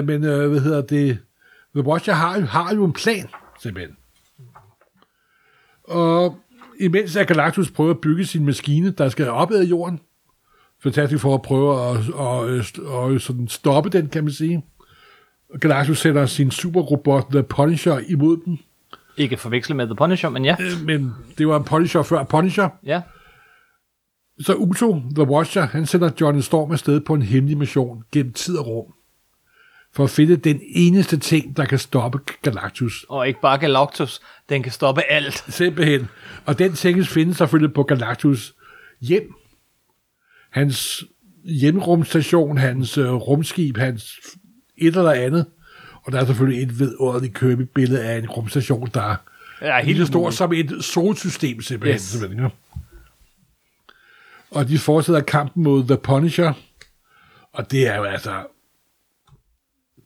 men 0.06 0.24
øh, 0.24 0.50
hvad 0.50 0.60
hedder 0.60 0.82
det, 0.82 1.20
The 1.76 1.84
Watcher 1.84 2.14
har, 2.14 2.40
har 2.40 2.76
jo 2.76 2.86
en 2.86 2.94
plan, 2.94 3.28
simpelthen. 3.60 3.98
Og 5.84 6.40
imens 6.80 7.16
at 7.16 7.28
Galactus 7.28 7.72
prøver 7.72 7.92
at 7.92 8.02
bygge 8.02 8.26
sin 8.26 8.46
maskine, 8.46 8.92
der 8.92 9.10
skal 9.10 9.30
opad 9.30 9.66
jorden, 9.66 10.00
fantastisk 10.84 11.22
for 11.22 11.34
at 11.34 11.42
prøve 11.42 11.90
at, 11.90 11.98
at, 11.98 12.80
at, 13.10 13.16
at 13.16 13.22
sådan 13.22 13.48
stoppe 13.48 13.90
den, 13.90 14.10
kan 14.10 14.24
man 14.24 14.34
sige. 14.34 14.64
Galactus 15.60 16.00
sætter 16.00 16.26
sin 16.26 16.52
superrobot 16.52 17.26
The 17.32 17.44
Punisher 17.44 18.00
imod 18.08 18.38
den, 18.46 18.60
Ikke 19.18 19.38
forveksle 19.38 19.76
med 19.76 19.86
The 19.86 19.96
Punisher, 19.96 20.30
men 20.30 20.46
ja. 20.46 20.56
Øh, 20.60 20.86
men 20.86 21.12
det 21.38 21.48
var 21.48 21.58
en 21.58 21.64
Punisher 21.64 22.04
før 22.04 22.24
Punisher. 22.24 22.70
Ja. 22.86 23.02
Så 24.40 24.56
Uso, 24.56 25.02
The 25.16 25.24
Watcher, 25.24 25.66
han 25.68 25.86
sender 25.86 26.10
Johnny 26.22 26.42
Storm 26.42 26.72
afsted 26.72 27.00
på 27.00 27.14
en 27.14 27.22
hemmelig 27.22 27.58
mission 27.58 28.04
gennem 28.12 28.34
tid 28.34 28.58
og 28.58 28.68
rum, 28.68 28.94
for 29.94 30.04
at 30.04 30.10
finde 30.10 30.36
den 30.36 30.62
eneste 30.76 31.18
ting, 31.18 31.58
der 31.58 31.66
kan 31.66 31.80
stoppe 31.80 32.20
Galactus. 32.42 33.06
Og 33.10 33.28
ikke 33.28 33.42
bare 33.42 33.58
Galactus. 33.58 34.22
Den 34.50 34.64
kan 34.64 34.72
stoppe 34.72 35.02
alt. 35.02 35.46
Simpelthen. 35.50 36.08
Og 36.46 36.60
den 36.60 36.74
ting 36.74 37.06
findes 37.06 37.38
selvfølgelig 37.38 37.74
på 37.74 37.84
Galactus 37.84 38.56
hjem. 39.02 39.36
Hans 40.52 41.04
hjemrumstation, 41.44 42.58
hans 42.58 42.98
øh, 42.98 43.14
rumskib, 43.14 43.78
hans 43.78 44.20
et 44.78 44.96
eller 44.96 45.12
andet. 45.12 45.46
Og 46.04 46.12
der 46.12 46.22
er 46.22 46.26
selvfølgelig 46.26 46.64
et 46.64 46.80
vidunderligt 46.80 47.38
Kirby-billede 47.40 48.04
af 48.04 48.18
en 48.18 48.30
rumstation, 48.30 48.90
der 48.94 49.02
er 49.02 49.16
Ja, 49.62 49.82
helt 49.82 49.98
helt 49.98 50.08
stor 50.08 50.30
som 50.30 50.54
et 50.54 50.78
solsystem 50.82 51.62
simpelthen. 51.62 51.96
Yes. 51.96 52.02
simpelthen 52.02 52.44
ja. 52.44 52.50
Og 54.52 54.68
de 54.68 54.80
fortsætter 54.80 55.22
kampen 55.22 55.64
mod 55.64 55.84
The 55.84 55.98
Punisher. 55.98 56.54
Og 57.54 57.72
det 57.72 57.88
er 57.88 57.98
jo 57.98 58.04
altså... 58.04 58.44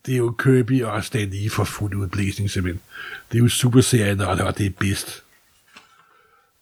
Det 0.06 0.14
er 0.14 0.18
jo 0.18 0.36
Kirby 0.40 0.84
og 0.84 1.04
Stan 1.04 1.30
Lee 1.30 1.50
for 1.50 1.64
fuld 1.64 1.96
udblæsning 1.96 2.50
simpelthen. 2.50 2.82
Det 3.32 3.38
er 3.38 3.44
jo 3.44 3.50
superserien, 3.50 4.22
og 4.22 4.58
det 4.58 4.66
er 4.66 4.70
bedst. 4.80 5.24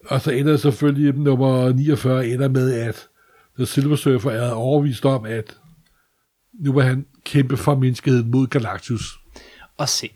Og 0.05 0.21
så 0.21 0.31
ender 0.31 0.57
selvfølgelig 0.57 1.13
nummer 1.13 1.73
49 1.73 2.27
ender 2.27 2.47
med, 2.47 2.73
at 2.73 3.07
The 3.57 3.65
Silver 3.65 3.95
Surfer 3.95 4.31
er 4.31 4.51
overvist 4.51 5.05
om, 5.05 5.25
at 5.25 5.57
nu 6.53 6.73
vil 6.73 6.83
han 6.83 7.05
kæmpe 7.25 7.57
for 7.57 7.75
menneskeheden 7.75 8.31
mod 8.31 8.47
Galactus. 8.47 9.19
Og 9.77 9.89
se, 9.89 10.09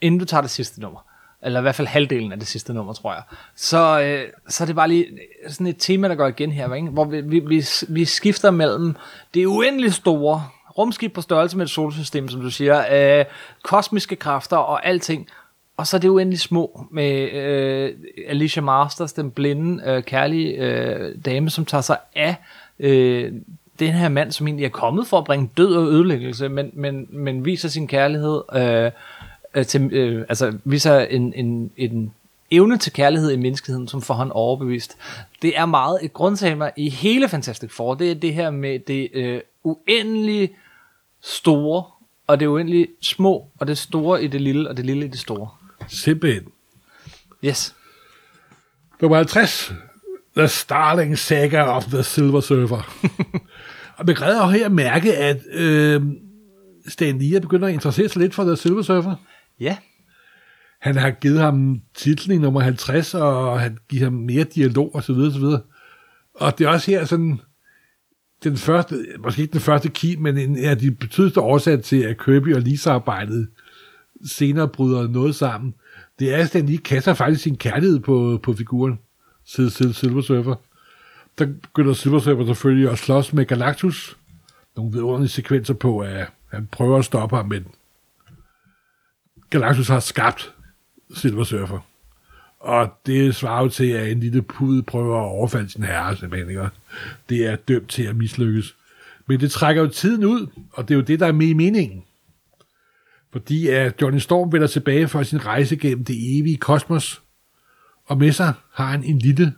inden 0.00 0.18
du 0.18 0.24
tager 0.24 0.40
det 0.40 0.50
sidste 0.50 0.80
nummer, 0.80 1.00
eller 1.42 1.60
i 1.60 1.62
hvert 1.62 1.74
fald 1.74 1.88
halvdelen 1.88 2.32
af 2.32 2.38
det 2.38 2.48
sidste 2.48 2.74
nummer, 2.74 2.92
tror 2.92 3.12
jeg, 3.12 3.22
så, 3.56 4.00
øh, 4.00 4.28
så 4.48 4.64
er 4.64 4.66
det 4.66 4.76
bare 4.76 4.88
lige 4.88 5.06
sådan 5.48 5.66
et 5.66 5.76
tema, 5.78 6.08
der 6.08 6.14
går 6.14 6.26
igen 6.26 6.52
her, 6.52 6.74
ikke? 6.74 6.88
hvor 6.88 7.04
vi, 7.04 7.20
vi, 7.20 7.38
vi, 7.38 7.64
vi 7.88 8.04
skifter 8.04 8.50
mellem 8.50 8.96
det 9.34 9.46
uendeligt 9.46 9.94
store 9.94 10.48
rumskib 10.78 11.14
på 11.14 11.20
størrelse 11.20 11.56
med 11.56 11.64
et 11.64 11.70
solsystem, 11.70 12.28
som 12.28 12.40
du 12.40 12.50
siger, 12.50 13.18
øh, 13.18 13.24
kosmiske 13.62 14.16
kræfter 14.16 14.56
og 14.56 14.86
alting, 14.86 15.28
og 15.76 15.86
så 15.86 15.96
er 15.96 16.00
det 16.00 16.08
uendeligt 16.08 16.42
små 16.42 16.86
med 16.90 17.32
øh, 17.32 17.94
Alicia 18.28 18.62
Masters, 18.62 19.12
den 19.12 19.30
blinde, 19.30 19.82
øh, 19.86 20.02
kærlige 20.02 20.56
øh, 20.56 21.14
dame, 21.24 21.50
som 21.50 21.64
tager 21.64 21.82
sig 21.82 21.98
af 22.16 22.36
øh, 22.78 23.32
den 23.78 23.92
her 23.92 24.08
mand, 24.08 24.32
som 24.32 24.46
egentlig 24.46 24.64
er 24.64 24.70
kommet 24.70 25.06
for 25.06 25.18
at 25.18 25.24
bringe 25.24 25.50
død 25.56 25.74
og 25.74 25.86
ødelæggelse, 25.86 26.48
men, 26.48 26.70
men, 26.72 27.06
men 27.10 27.44
viser 27.44 27.68
sin 27.68 27.88
kærlighed, 27.88 28.42
øh, 28.54 28.90
øh, 29.54 29.66
til, 29.66 29.92
øh, 29.92 30.24
altså 30.28 30.58
viser 30.64 30.98
en, 30.98 31.32
en, 31.32 31.70
en 31.76 32.12
evne 32.50 32.78
til 32.78 32.92
kærlighed 32.92 33.30
i 33.30 33.36
menneskeheden, 33.36 33.88
som 33.88 34.02
får 34.02 34.14
han 34.14 34.32
overbevist. 34.32 34.96
Det 35.42 35.58
er 35.58 35.66
meget 35.66 35.98
et 36.02 36.12
grundtema 36.12 36.70
i 36.76 36.88
hele 36.88 37.28
Fantastic 37.28 37.70
Four, 37.70 37.94
det 37.94 38.10
er 38.10 38.14
det 38.14 38.34
her 38.34 38.50
med 38.50 38.78
det 38.78 39.08
øh, 39.14 39.40
uendelige 39.62 40.56
store, 41.20 41.84
og 42.26 42.40
det 42.40 42.46
uendelige 42.46 42.86
små, 43.02 43.46
og 43.58 43.66
det 43.66 43.78
store 43.78 44.24
i 44.24 44.26
det 44.26 44.40
lille, 44.40 44.68
og 44.68 44.76
det 44.76 44.86
lille 44.86 45.04
i 45.04 45.08
det 45.08 45.18
store. 45.18 45.48
Simpelthen. 45.88 46.44
Yes. 47.44 47.74
Nummer 49.00 49.16
50. 49.16 49.72
The 50.36 50.48
Starling 50.48 51.18
Saga 51.18 51.62
of 51.62 51.84
the 51.84 52.02
Silver 52.02 52.40
Surfer. 52.40 53.08
og 53.96 54.06
man 54.06 54.14
græder 54.14 54.46
her 54.46 54.68
mærke, 54.68 55.16
at 55.16 55.40
øh, 55.52 56.02
Stan 56.88 57.18
Lee 57.18 57.36
er 57.36 57.40
begyndt 57.40 57.64
at 57.64 57.72
interessere 57.72 58.08
sig 58.08 58.22
lidt 58.22 58.34
for 58.34 58.44
The 58.44 58.56
Silver 58.56 58.82
Surfer. 58.82 59.14
Ja. 59.60 59.76
Han 60.80 60.96
har 60.96 61.10
givet 61.10 61.40
ham 61.40 61.80
titlen 61.94 62.38
i 62.38 62.42
nummer 62.42 62.60
50, 62.60 63.14
og 63.14 63.60
han 63.60 63.78
giver 63.88 64.04
ham 64.04 64.12
mere 64.12 64.44
dialog 64.44 64.94
osv. 64.94 65.12
Og, 65.12 65.60
og 66.34 66.58
det 66.58 66.64
er 66.64 66.68
også 66.68 66.90
her 66.90 67.04
sådan, 67.04 67.40
den 68.44 68.56
første, 68.56 69.06
måske 69.24 69.42
ikke 69.42 69.52
den 69.52 69.60
første 69.60 69.88
key, 69.88 70.14
men 70.14 70.38
en 70.38 70.58
af 70.58 70.78
de 70.78 70.90
betydeligste 70.90 71.40
årsager 71.40 71.80
til, 71.80 72.02
at 72.02 72.18
Kirby 72.24 72.54
og 72.54 72.60
Lisa 72.60 72.90
arbejdet 72.90 73.48
senere 74.26 74.68
bryder 74.68 75.08
noget 75.08 75.34
sammen, 75.34 75.74
det 76.18 76.34
er, 76.34 76.38
at 76.38 76.48
Stan 76.48 76.66
Lee 76.66 76.78
kaster 76.78 77.14
faktisk 77.14 77.42
sin 77.42 77.56
kærlighed 77.56 78.00
på, 78.00 78.40
på 78.42 78.52
figuren, 78.52 78.98
Sil- 79.52 79.72
Sil- 79.76 79.94
Silver 79.94 80.22
Surfer. 80.22 80.54
Der 81.38 81.46
begynder 81.46 81.92
Silver 81.92 82.18
Surfer 82.18 82.46
selvfølgelig 82.46 82.90
at 82.90 82.98
slås 82.98 83.32
med 83.32 83.46
Galactus. 83.46 84.16
Nogle 84.76 84.92
vidunderlige 84.92 85.28
sekvenser 85.28 85.74
på, 85.74 85.98
at 85.98 86.26
han 86.50 86.68
prøver 86.72 86.98
at 86.98 87.04
stoppe 87.04 87.36
ham, 87.36 87.48
men 87.48 87.66
Galactus 89.50 89.88
har 89.88 90.00
skabt 90.00 90.52
Silver 91.14 91.44
Surfer. 91.44 91.78
Og 92.60 92.88
det 93.06 93.34
svarer 93.34 93.62
jo 93.62 93.68
til, 93.68 93.84
at 93.90 94.12
en 94.12 94.20
lille 94.20 94.42
pude 94.42 94.82
prøver 94.82 95.18
at 95.20 95.28
overfalde 95.28 95.70
sin 95.70 95.82
herre, 95.82 96.16
simpelthen. 96.16 96.50
Ikke? 96.50 96.68
Det 97.28 97.46
er 97.46 97.56
dømt 97.56 97.88
til 97.88 98.02
at 98.02 98.16
mislykkes. 98.16 98.74
Men 99.26 99.40
det 99.40 99.50
trækker 99.50 99.82
jo 99.82 99.88
tiden 99.88 100.24
ud, 100.24 100.46
og 100.72 100.88
det 100.88 100.94
er 100.94 100.98
jo 100.98 101.04
det, 101.04 101.20
der 101.20 101.26
er 101.26 101.32
med 101.32 101.46
i 101.46 101.52
meningen. 101.52 102.04
Fordi 103.32 103.68
at 103.68 104.02
Johnny 104.02 104.18
Storm 104.18 104.52
vender 104.52 104.66
tilbage 104.66 105.08
fra 105.08 105.24
sin 105.24 105.46
rejse 105.46 105.76
gennem 105.76 106.04
det 106.04 106.38
evige 106.38 106.56
kosmos, 106.56 107.22
og 108.06 108.18
med 108.18 108.32
sig 108.32 108.52
har 108.72 108.86
han 108.86 109.04
en 109.04 109.18
lille 109.18 109.54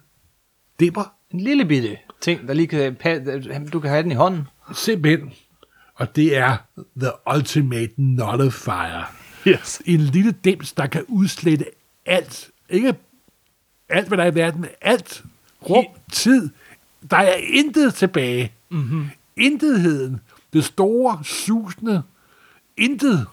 dipper, 0.81 1.13
En 1.31 1.41
lille 1.41 1.65
bitte 1.65 1.97
ting, 2.21 2.49
der 2.49 2.55
lige 2.55 2.67
kan, 2.67 2.97
du 3.73 3.81
kan 3.81 3.91
have 3.91 4.03
den 4.03 4.11
i 4.11 4.15
hånden. 4.15 4.45
simpelthen. 4.75 5.33
Og 5.95 6.17
det 6.17 6.37
er 6.37 6.57
The 7.01 7.11
Ultimate 7.35 7.93
Nullifier. 7.97 9.15
Yes. 9.47 9.83
en 9.85 10.01
lille 10.01 10.33
dims, 10.45 10.73
der 10.73 10.87
kan 10.87 11.05
udslette 11.09 11.65
alt. 12.07 12.51
Ikke 12.69 12.95
alt, 13.89 14.09
hvad 14.09 14.19
der 14.19 14.25
er 14.25 14.31
i 14.31 14.35
verden, 14.35 14.67
alt. 14.81 15.25
Rum, 15.71 15.87
tid. 16.13 16.49
Der 17.11 17.17
er 17.17 17.35
intet 17.35 17.95
tilbage. 17.95 18.53
Mm-hmm. 18.69 19.07
Intetheden. 19.37 20.21
Det 20.53 20.65
store, 20.65 21.25
susende. 21.25 22.03
Intet. 22.77 23.27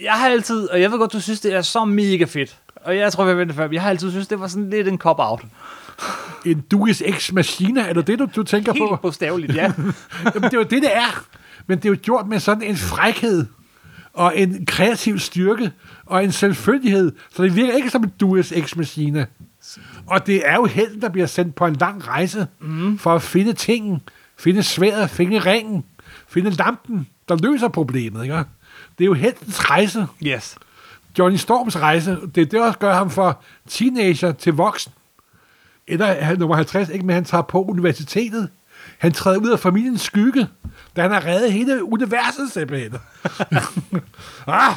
Jeg 0.00 0.12
har 0.12 0.28
altid, 0.28 0.68
og 0.70 0.80
jeg 0.80 0.90
ved 0.90 0.98
godt, 0.98 1.12
du 1.12 1.20
synes, 1.20 1.40
det 1.40 1.54
er 1.54 1.62
så 1.62 1.84
mega 1.84 2.24
fedt. 2.24 2.58
Og 2.84 2.96
jeg 2.96 3.12
tror, 3.12 3.26
jeg 3.26 3.36
ved 3.36 3.46
det 3.46 3.54
før. 3.54 3.68
Jeg 3.72 3.82
har 3.82 3.90
altid 3.90 4.10
synes, 4.10 4.28
det 4.28 4.40
var 4.40 4.46
sådan 4.46 4.70
lidt 4.70 4.88
en 4.88 4.98
cop-out. 4.98 5.44
En 6.46 6.64
Deus 6.70 7.00
Ex 7.00 7.32
Machina, 7.32 7.88
er 7.88 7.92
det 7.92 8.06
det, 8.06 8.18
du, 8.18 8.28
du 8.36 8.42
tænker 8.42 8.72
på? 8.72 8.86
Helt 8.88 9.00
bogstaveligt, 9.00 9.54
ja. 9.54 9.62
Jamen, 10.34 10.42
det 10.42 10.54
er 10.54 10.58
jo 10.58 10.62
det, 10.62 10.82
det 10.82 10.96
er. 10.96 11.24
Men 11.66 11.78
det 11.78 11.84
er 11.84 11.88
jo 11.88 11.96
gjort 12.02 12.26
med 12.26 12.40
sådan 12.40 12.62
en 12.62 12.76
frækhed, 12.76 13.46
og 14.12 14.38
en 14.38 14.66
kreativ 14.66 15.18
styrke, 15.18 15.72
og 16.06 16.24
en 16.24 16.32
selvfølgelighed. 16.32 17.12
Så 17.34 17.42
det 17.42 17.56
virker 17.56 17.74
ikke 17.74 17.90
som 17.90 18.04
en 18.04 18.12
Deus 18.20 18.52
Ex 18.52 18.76
Machina. 18.76 19.26
Og 20.06 20.26
det 20.26 20.48
er 20.48 20.54
jo 20.54 20.64
helten, 20.64 21.02
der 21.02 21.08
bliver 21.08 21.26
sendt 21.26 21.54
på 21.54 21.66
en 21.66 21.76
lang 21.76 22.08
rejse, 22.08 22.46
mm. 22.60 22.98
for 22.98 23.14
at 23.14 23.22
finde 23.22 23.52
tingen, 23.52 24.00
finde 24.38 24.62
sværet, 24.62 25.10
finde 25.10 25.38
ringen, 25.38 25.84
finde 26.28 26.50
lampen, 26.50 27.06
der 27.28 27.36
løser 27.42 27.68
problemet. 27.68 28.22
Ikke? 28.22 28.34
Det 28.98 29.04
er 29.04 29.06
jo 29.06 29.14
heltens 29.14 29.70
rejse. 29.70 30.06
yes. 30.26 30.58
Johnny 31.18 31.36
Storms 31.36 31.80
rejse, 31.80 32.10
det 32.10 32.20
er 32.40 32.46
det, 32.46 32.52
der 32.52 32.72
gør 32.72 32.94
ham 32.94 33.10
fra 33.10 33.34
teenager 33.68 34.32
til 34.32 34.52
voksen. 34.52 34.92
Eller 35.86 36.06
han 36.06 36.38
nummer 36.38 36.56
50, 36.56 36.88
ikke, 36.88 37.06
men 37.06 37.14
han 37.14 37.24
tager 37.24 37.42
på 37.42 37.64
universitetet. 37.64 38.50
Han 38.98 39.12
træder 39.12 39.38
ud 39.38 39.48
af 39.48 39.60
familiens 39.60 40.00
skygge, 40.00 40.48
da 40.96 41.02
han 41.02 41.10
har 41.10 41.26
reddet 41.26 41.52
hele 41.52 41.84
universet 41.84 42.52
simpelthen. 42.52 42.94
ah 44.46 44.74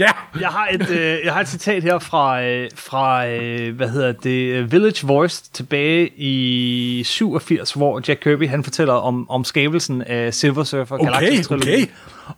ja, 0.00 0.40
Jeg 0.40 0.48
har 0.48 0.68
et, 0.72 0.90
øh, 0.90 1.18
jeg 1.24 1.32
har 1.32 1.40
et 1.40 1.48
citat 1.48 1.82
her 1.82 1.98
fra, 1.98 2.42
øh, 2.42 2.70
fra 2.74 3.28
øh, 3.28 3.76
hvad 3.76 3.88
hedder 3.88 4.12
det, 4.12 4.72
Village 4.72 5.06
Voice 5.06 5.50
tilbage 5.52 6.10
i 6.16 7.02
87, 7.04 7.72
hvor 7.72 8.02
Jack 8.08 8.20
Kirby 8.20 8.48
han 8.48 8.64
fortæller 8.64 8.94
om, 8.94 9.30
om 9.30 9.44
skabelsen 9.44 10.02
af 10.02 10.34
Silver 10.34 10.64
Surfer 10.64 10.94
Okay, 10.94 11.04
Galactic 11.04 11.50
okay. 11.50 11.86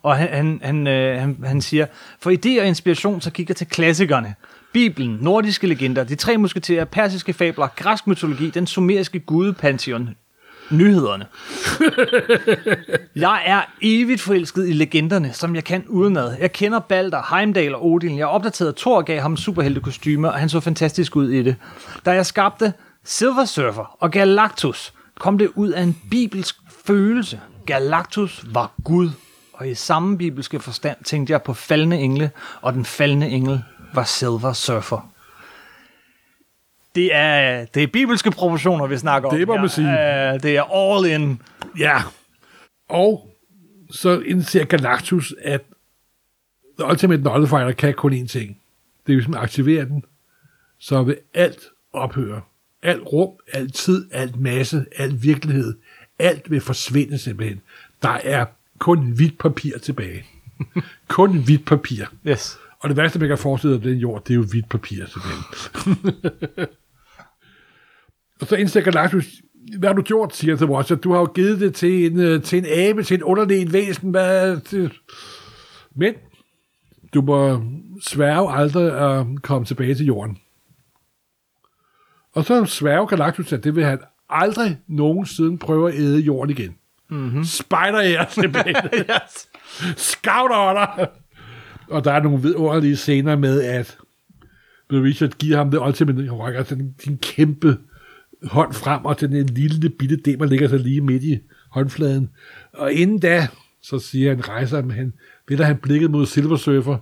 Og 0.01 0.17
han, 0.17 0.29
han, 0.31 0.59
han, 0.63 0.87
øh, 0.87 1.19
han, 1.19 1.37
han 1.45 1.61
siger, 1.61 1.85
for 2.21 2.31
idé 2.31 2.61
og 2.61 2.67
inspiration, 2.67 3.21
så 3.21 3.31
kigger 3.31 3.53
til 3.53 3.67
klassikerne. 3.67 4.35
Bibelen, 4.73 5.17
nordiske 5.21 5.67
legender, 5.67 6.03
de 6.03 6.15
tre 6.15 6.37
musketerer, 6.37 6.85
persiske 6.85 7.33
fabler, 7.33 7.67
græsk 7.75 8.07
mytologi, 8.07 8.49
den 8.49 8.67
sumeriske 8.67 9.19
gudepantheon, 9.19 10.09
Nyhederne. 10.73 11.25
jeg 13.15 13.41
er 13.45 13.61
evigt 13.81 14.21
forelsket 14.21 14.69
i 14.69 14.73
legenderne, 14.73 15.33
som 15.33 15.55
jeg 15.55 15.63
kan 15.63 15.83
udenad. 15.87 16.35
Jeg 16.39 16.51
kender 16.51 16.79
Balder, 16.79 17.35
Heimdall 17.35 17.75
og 17.75 17.85
Odin. 17.85 18.17
Jeg 18.17 18.27
opdaterede 18.27 18.73
Thor 18.77 18.97
og 18.97 19.05
gav 19.05 19.21
ham 19.21 19.37
superheltekostymer, 19.37 20.29
og 20.29 20.39
han 20.39 20.49
så 20.49 20.59
fantastisk 20.59 21.15
ud 21.15 21.29
i 21.29 21.43
det. 21.43 21.55
Da 22.05 22.11
jeg 22.11 22.25
skabte 22.25 22.73
Silver 23.03 23.45
Surfer 23.45 23.97
og 23.99 24.11
Galactus, 24.11 24.93
kom 25.19 25.37
det 25.37 25.49
ud 25.55 25.69
af 25.69 25.81
en 25.81 25.97
bibelsk 26.11 26.55
følelse. 26.85 27.39
Galactus 27.65 28.45
var 28.51 28.71
Gud, 28.83 29.09
og 29.53 29.69
i 29.69 29.75
samme 29.75 30.17
bibelske 30.17 30.59
forstand 30.59 30.97
tænkte 31.03 31.31
jeg 31.31 31.41
på 31.41 31.53
faldende 31.53 31.97
engle, 31.97 32.31
og 32.61 32.73
den 32.73 32.85
faldende 32.85 33.29
engel 33.29 33.63
var 33.93 34.03
Silver 34.03 34.53
Surfer. 34.53 35.12
Det 36.95 37.15
er, 37.15 37.65
det 37.65 37.83
er 37.83 37.87
bibelske 37.87 38.31
proportioner, 38.31 38.87
vi 38.87 38.97
snakker 38.97 39.29
om. 39.29 39.37
Det 39.37 39.47
må 39.47 39.57
man 39.57 39.69
sige. 39.69 40.33
Øh, 40.33 40.43
det 40.43 40.57
er 40.57 40.63
all 40.63 41.05
in. 41.11 41.41
Ja. 41.79 41.97
Og 42.89 43.29
så 43.91 44.19
indser 44.19 44.63
Galactus, 44.63 45.33
at 45.41 45.61
The 46.79 46.87
Ultimate 46.89 47.23
Nullifier 47.23 47.71
kan 47.71 47.93
kun 47.93 48.13
én 48.13 48.27
ting. 48.27 48.57
Det 49.07 49.13
er, 49.13 49.17
hvis 49.17 49.27
man 49.27 49.39
aktiverer 49.39 49.85
den, 49.85 50.03
så 50.79 51.03
vil 51.03 51.17
alt 51.33 51.59
ophøre. 51.93 52.41
Alt 52.81 53.03
rum, 53.13 53.29
alt 53.53 53.73
tid, 53.73 54.05
alt 54.11 54.39
masse, 54.39 54.85
alt 54.97 55.23
virkelighed, 55.23 55.73
alt 56.19 56.51
vil 56.51 56.61
forsvinde 56.61 57.17
simpelthen. 57.17 57.61
Der 58.01 58.19
er 58.23 58.45
kun 58.79 59.11
hvidt 59.11 59.37
papir 59.37 59.77
tilbage. 59.77 60.25
kun 61.07 61.37
hvidt 61.37 61.65
papir. 61.65 62.05
Yes. 62.27 62.57
Og 62.79 62.89
det 62.89 62.97
værste, 62.97 63.19
man 63.19 63.27
kan 63.27 63.37
forestille 63.37 63.75
sig 63.75 63.83
den 63.83 63.97
jord, 63.97 64.23
det 64.23 64.33
er 64.33 64.35
jo 64.35 64.43
hvidt 64.43 64.69
papir 64.69 65.05
simpelthen. 65.05 66.67
og 68.43 68.49
så 68.49 68.55
indser 68.55 68.81
Galactus, 68.81 69.25
hvad 69.77 69.89
har 69.89 69.95
du 69.95 70.01
gjort, 70.01 70.35
siger 70.35 70.55
til 70.55 70.67
Watcher. 70.67 70.95
Du 70.95 71.11
har 71.11 71.19
jo 71.19 71.25
givet 71.25 71.59
det 71.59 71.75
til 71.75 72.11
en, 72.11 72.19
øh, 72.19 72.43
til 72.43 72.59
en 72.59 72.65
abe, 72.65 73.03
til 73.03 73.15
en 73.15 73.23
underlig 73.23 73.73
væsen. 73.73 74.09
Hvad. 74.09 74.57
Men 75.95 76.13
du 77.13 77.21
må 77.21 77.63
sværge 78.01 78.51
aldrig 78.51 79.19
at 79.19 79.25
komme 79.41 79.65
tilbage 79.65 79.95
til 79.95 80.05
jorden. 80.05 80.37
Og 82.33 82.45
så 82.45 82.65
sværger 82.65 83.05
Galactus, 83.05 83.53
at 83.53 83.63
det 83.63 83.75
vil 83.75 83.85
han 83.85 83.99
aldrig 84.29 84.77
nogensinde 84.87 85.57
prøve 85.57 85.93
at 85.93 85.99
æde 85.99 86.19
jorden 86.19 86.49
igen. 86.49 86.75
Mm-hmm. 87.09 87.43
Spider 87.43 87.99
Air, 87.99 88.29
simpelthen. 88.41 88.75
yes. 88.93 89.49
Scout 89.97 90.51
Honor! 90.51 91.09
Og 91.89 92.03
der 92.03 92.11
er 92.11 92.23
nogle 92.23 92.41
vidunderlige 92.41 92.95
scener 92.95 93.35
med, 93.35 93.61
at 93.61 93.97
Richard 94.91 95.29
giver 95.29 95.57
ham 95.57 95.71
det 95.71 95.79
ultimate 95.79 96.31
rock, 96.31 96.55
altså 96.55 96.75
den, 96.75 96.95
din 97.05 97.17
kæmpe 97.17 97.77
hånd 98.43 98.73
frem, 98.73 99.05
og 99.05 99.19
den 99.19 99.33
en 99.33 99.45
lille 99.45 99.89
bitte 99.89 100.15
dem, 100.15 100.39
der 100.39 100.45
ligger 100.45 100.67
så 100.67 100.77
lige 100.77 101.01
midt 101.01 101.23
i 101.23 101.39
håndfladen. 101.69 102.29
Og 102.73 102.93
inden 102.93 103.19
da, 103.19 103.47
så 103.81 103.99
siger 103.99 104.29
han, 104.29 104.49
rejser 104.49 104.81
han, 104.81 104.91
han 104.91 105.13
vender 105.47 105.65
han 105.65 105.77
blikket 105.77 106.11
mod 106.11 106.25
Silver 106.25 106.57
Surfer. 106.57 106.97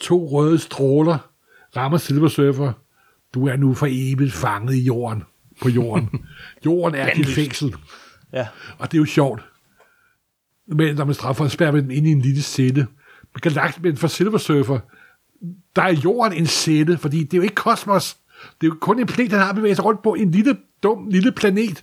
To 0.00 0.28
røde 0.28 0.58
stråler 0.58 1.30
rammer 1.76 1.98
Silver 1.98 2.28
Surfer. 2.28 2.72
Du 3.34 3.46
er 3.46 3.56
nu 3.56 3.74
for 3.74 3.86
evigt 3.90 4.32
fanget 4.32 4.74
i 4.74 4.82
jorden, 4.82 5.22
på 5.62 5.68
jorden. 5.68 6.08
jorden 6.66 6.94
er 7.00 7.14
dit 7.14 7.26
fængsel. 7.26 7.74
Ja. 8.32 8.46
Og 8.78 8.92
det 8.92 8.98
er 8.98 9.00
jo 9.00 9.06
sjovt. 9.06 9.42
Men 10.66 10.96
når 10.96 11.04
man 11.04 11.14
straffer, 11.14 11.48
så 11.48 11.50
spærrer 11.50 11.72
man 11.72 11.82
dem 11.82 11.90
ind 11.90 12.06
i 12.06 12.10
en 12.10 12.20
lille 12.20 12.42
sætte. 12.42 12.86
Men 13.34 13.40
Galax, 13.40 13.78
men 13.80 13.96
for 13.96 14.08
Silver 14.08 14.38
Surfer, 14.38 14.78
der 15.76 15.82
er 15.82 15.92
jorden 16.04 16.38
en 16.38 16.46
sætte, 16.46 16.98
fordi 16.98 17.24
det 17.24 17.34
er 17.34 17.36
jo 17.36 17.42
ikke 17.42 17.54
kosmos. 17.54 18.16
Det 18.60 18.66
er 18.66 18.70
jo 18.70 18.76
kun 18.80 18.98
en 18.98 19.06
planet, 19.06 19.32
han 19.32 19.40
har 19.40 19.52
bevæget 19.52 19.76
sig 19.76 19.84
rundt 19.84 20.02
på. 20.02 20.14
En 20.14 20.30
lille, 20.30 20.56
dum, 20.82 21.08
lille 21.08 21.32
planet. 21.32 21.82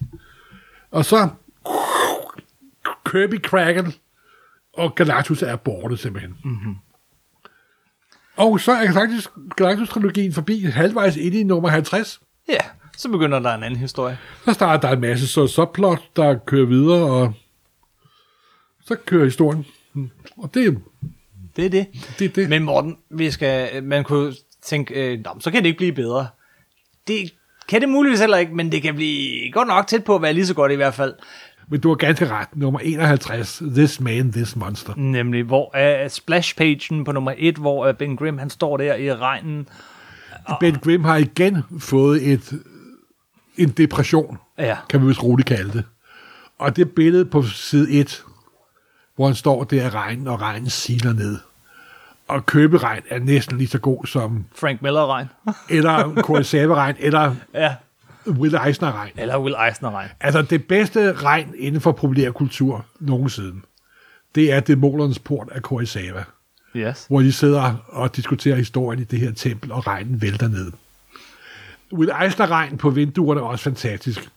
Og 0.91 1.05
så 1.05 1.29
Kirby 3.05 3.41
Kraken 3.43 3.93
og 4.73 4.95
Galactus 4.95 5.41
er 5.41 5.55
borte 5.55 5.97
simpelthen. 5.97 6.35
Mm-hmm. 6.43 6.75
Og 8.37 8.59
så 8.59 8.71
er 8.71 8.91
faktisk 8.91 9.29
Galactus-trilogien 9.57 10.33
forbi 10.33 10.61
halvvejs 10.65 11.15
ind 11.15 11.35
i 11.35 11.43
nummer 11.43 11.69
50. 11.69 12.21
Ja, 12.49 12.59
så 12.97 13.09
begynder 13.09 13.39
der 13.39 13.53
en 13.55 13.63
anden 13.63 13.79
historie. 13.79 14.17
Så 14.45 14.53
starter 14.53 14.87
der 14.87 14.95
en 14.95 15.01
masse 15.01 15.27
så 15.27 15.47
subplot, 15.47 15.99
der 16.15 16.37
kører 16.37 16.65
videre, 16.65 17.03
og 17.03 17.33
så 18.81 18.95
kører 19.05 19.25
historien. 19.25 19.65
Og 20.37 20.53
det, 20.53 20.81
Det 21.55 21.65
er 21.65 21.69
det. 21.69 21.87
det, 22.19 22.25
er 22.25 22.29
det. 22.29 22.49
Men 22.49 22.63
Morten, 22.63 22.97
vi 23.09 23.31
skal, 23.31 23.83
man 23.83 24.03
kunne 24.03 24.33
tænke, 24.61 25.13
øh, 25.13 25.25
så 25.39 25.51
kan 25.51 25.63
det 25.63 25.67
ikke 25.69 25.77
blive 25.77 25.93
bedre. 25.93 26.27
Det 27.07 27.33
kan 27.69 27.81
det 27.81 27.89
muligvis 27.89 28.19
heller 28.19 28.37
ikke, 28.37 28.55
men 28.55 28.71
det 28.71 28.81
kan 28.81 28.95
blive 28.95 29.51
godt 29.51 29.67
nok 29.67 29.87
tæt 29.87 30.03
på 30.03 30.15
at 30.15 30.21
være 30.21 30.33
lige 30.33 30.45
så 30.45 30.53
godt 30.53 30.71
i 30.71 30.75
hvert 30.75 30.93
fald. 30.93 31.13
Men 31.69 31.79
du 31.79 31.89
har 31.89 31.95
ganske 31.95 32.27
ret. 32.27 32.47
Nummer 32.55 32.79
51, 32.79 33.61
This 33.75 33.99
Man, 33.99 34.31
This 34.31 34.55
Monster. 34.55 34.93
Nemlig, 34.95 35.43
hvor 35.43 35.75
er 35.75 36.07
splash-pagen 36.07 37.03
på 37.03 37.11
nummer 37.11 37.33
et, 37.37 37.55
hvor 37.57 37.85
øh, 37.85 37.93
Ben 37.93 38.17
Grimm, 38.17 38.37
han 38.37 38.49
står 38.49 38.77
der 38.77 38.95
i 38.95 39.13
regnen. 39.13 39.67
Ben 40.59 40.75
Grimm 40.75 41.03
har 41.03 41.17
igen 41.17 41.57
fået 41.79 42.31
et, 42.33 42.59
en 43.57 43.69
depression, 43.69 44.37
Ja, 44.57 44.77
kan 44.89 45.01
vi 45.01 45.07
vist 45.07 45.23
roligt 45.23 45.47
kalde 45.47 45.73
det. 45.73 45.83
Og 46.59 46.75
det 46.75 46.91
billede 46.91 47.25
på 47.25 47.43
side 47.43 47.91
1, 47.91 48.23
hvor 49.15 49.25
han 49.25 49.35
står 49.35 49.63
der 49.63 49.85
i 49.85 49.89
regnen, 49.89 50.27
og 50.27 50.41
regnen 50.41 50.69
siler 50.69 51.13
ned. 51.13 51.37
Og 52.27 52.45
køberegn 52.45 53.01
er 53.09 53.19
næsten 53.19 53.57
lige 53.57 53.67
så 53.67 53.79
god 53.79 54.05
som, 54.05 54.45
Frank 54.55 54.81
Miller-regn. 54.81 55.27
eller 55.69 56.21
Kurosawa-regn, 56.21 56.95
eller 56.99 57.35
ja, 57.53 57.75
Will 58.27 58.55
Eisner-regn. 58.67 59.11
eller 59.17 59.37
Will 59.39 59.55
Eisner-regn. 59.67 60.09
Altså, 60.19 60.41
det 60.41 60.67
bedste 60.67 61.13
regn 61.13 61.53
inden 61.57 61.81
for 61.81 61.91
populærkultur 61.91 62.85
nogensinde, 62.99 63.61
det 64.35 64.51
er 64.53 64.59
Dæmonernes 64.59 65.19
port 65.19 65.49
af 65.51 65.61
Kurosawa, 65.61 66.23
Yes. 66.75 67.05
hvor 67.09 67.19
de 67.21 67.31
sidder 67.31 67.73
og 67.87 68.15
diskuterer 68.15 68.55
historien 68.55 69.01
i 69.01 69.03
det 69.03 69.19
her 69.19 69.31
tempel, 69.31 69.71
og 69.71 69.87
regnen 69.87 70.21
vælter 70.21 70.47
ned. 70.47 70.71
Will 71.93 72.11
Eisner-regn 72.23 72.77
på 72.77 72.89
vinduerne 72.89 73.39
er 73.41 73.45
også 73.45 73.63
fantastisk, 73.63 74.29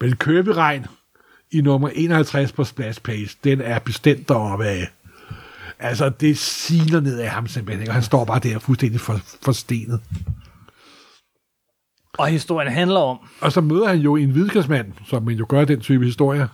men 0.00 0.16
køberegn 0.16 0.86
i 1.50 1.60
nummer 1.60 1.88
51 1.94 2.52
på 2.52 2.64
Splash 2.64 3.00
Page, 3.02 3.28
den 3.44 3.60
er 3.60 3.78
bestemt 3.78 4.28
deroppe 4.28 4.64
af. 4.64 4.88
Altså, 5.80 6.08
det 6.08 6.38
siler 6.38 7.00
ned 7.00 7.18
af 7.18 7.30
ham 7.30 7.46
simpelthen, 7.46 7.80
ikke? 7.82 7.90
og 7.90 7.94
han 7.94 8.02
står 8.02 8.24
bare 8.24 8.38
der 8.38 8.58
fuldstændig 8.58 9.00
for, 9.00 9.20
forstenet. 9.42 10.00
Og 12.18 12.28
historien 12.28 12.72
handler 12.72 13.00
om, 13.00 13.18
Og 13.40 13.52
så 13.52 13.60
møder 13.60 13.88
han 13.88 13.98
jo 13.98 14.16
en 14.16 14.34
videnskabsmand, 14.34 14.92
som 15.06 15.22
man 15.22 15.34
jo 15.34 15.46
gør 15.48 15.64
den 15.64 15.80
type 15.80 16.04
historier, 16.04 16.48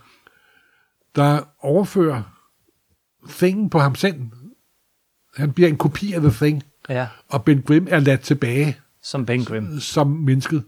der 1.16 1.40
overfører 1.60 2.22
Thing 3.28 3.70
på 3.70 3.78
ham 3.78 3.94
selv. 3.94 4.14
Han 5.36 5.52
bliver 5.52 5.68
en 5.68 5.76
kopi 5.76 6.12
af 6.12 6.20
The 6.20 6.30
Thing, 6.30 6.62
ja, 6.88 7.06
og 7.28 7.44
Ben 7.44 7.62
Grimm 7.62 7.86
er 7.90 7.98
ladt 7.98 8.20
tilbage 8.20 8.76
som 9.02 9.26
Ben 9.26 9.44
Grimm. 9.44 9.80
som 9.80 10.06
mennesket. 10.06 10.64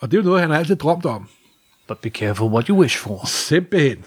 Og 0.00 0.10
det 0.10 0.16
er 0.16 0.22
jo 0.22 0.26
noget, 0.26 0.40
han 0.40 0.50
har 0.50 0.58
altid 0.58 0.76
drømt 0.76 1.06
om. 1.06 1.28
But 1.88 1.98
be 1.98 2.10
careful 2.10 2.52
what 2.52 2.66
you 2.66 2.80
wish 2.80 2.98
for. 2.98 3.26
Simpelthen. 3.26 4.04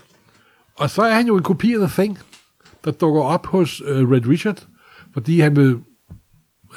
Og 0.75 0.89
så 0.89 1.01
er 1.01 1.13
han 1.13 1.27
jo 1.27 1.37
en 1.37 1.43
kopi 1.43 1.73
af 1.73 1.79
The 1.79 2.03
Thing, 2.03 2.19
der 2.85 2.91
dukker 2.91 3.21
op 3.21 3.45
hos 3.45 3.81
uh, 3.81 4.11
Red 4.11 4.27
Richard, 4.27 4.67
fordi 5.13 5.39
han 5.39 5.55
vil 5.55 5.77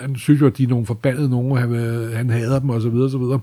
han 0.00 0.16
synes 0.16 0.40
jo, 0.40 0.46
at 0.46 0.58
de 0.58 0.62
er 0.64 0.68
nogle 0.68 0.86
forbandede 0.86 1.30
nogen, 1.30 1.52
og 1.52 1.58
han, 1.58 1.70
vil, 1.70 2.12
han 2.16 2.30
hader 2.30 2.58
dem, 2.58 2.70
og 2.70 2.82
så 2.82 2.88
videre, 2.88 3.04
og 3.06 3.10
så 3.10 3.18
videre. 3.18 3.40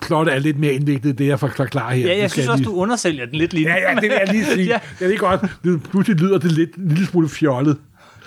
Plottet 0.00 0.34
er 0.34 0.38
lidt 0.38 0.58
mere 0.58 0.72
indviklet, 0.72 1.18
det 1.18 1.26
jeg 1.26 1.40
forklarer 1.40 1.94
her. 1.94 2.06
Ja, 2.06 2.18
jeg 2.18 2.30
synes 2.30 2.48
også, 2.48 2.62
lige- 2.64 2.70
du 2.72 2.76
undersælger 2.76 3.26
den 3.26 3.34
lidt 3.34 3.52
lige. 3.52 3.68
Ja, 3.68 3.90
ja, 3.90 3.94
det 3.94 4.02
vil 4.02 4.10
jeg 4.26 4.28
lige 4.34 4.44
sige. 4.44 4.66
ja, 4.72 4.80
ja. 5.00 5.06
Det 5.06 5.14
er 5.14 5.18
godt. 5.18 5.40
Det, 5.64 5.82
pludselig 5.82 6.20
lyder 6.20 6.38
det 6.38 6.52
lidt, 6.52 6.74
en 6.76 6.88
lille 6.88 7.06
smule 7.06 7.28
fjollet. 7.28 7.76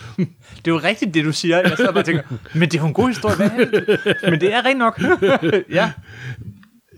det 0.17 0.67
er 0.67 0.71
jo 0.71 0.77
rigtigt, 0.77 1.13
det 1.13 1.25
du 1.25 1.31
siger. 1.31 1.57
Jeg 1.57 1.73
sidder 1.77 1.91
bare 1.91 2.01
og 2.01 2.05
tænker, 2.05 2.23
men 2.53 2.61
det 2.69 2.75
er 2.77 2.81
jo 2.81 2.87
en 2.87 2.93
god 2.93 3.07
historie. 3.07 3.35
Hvad 3.35 3.49
det? 3.49 3.99
Men 4.31 4.41
det 4.41 4.53
er 4.53 4.65
rent 4.65 4.79
nok. 4.79 5.01
ja, 5.71 5.91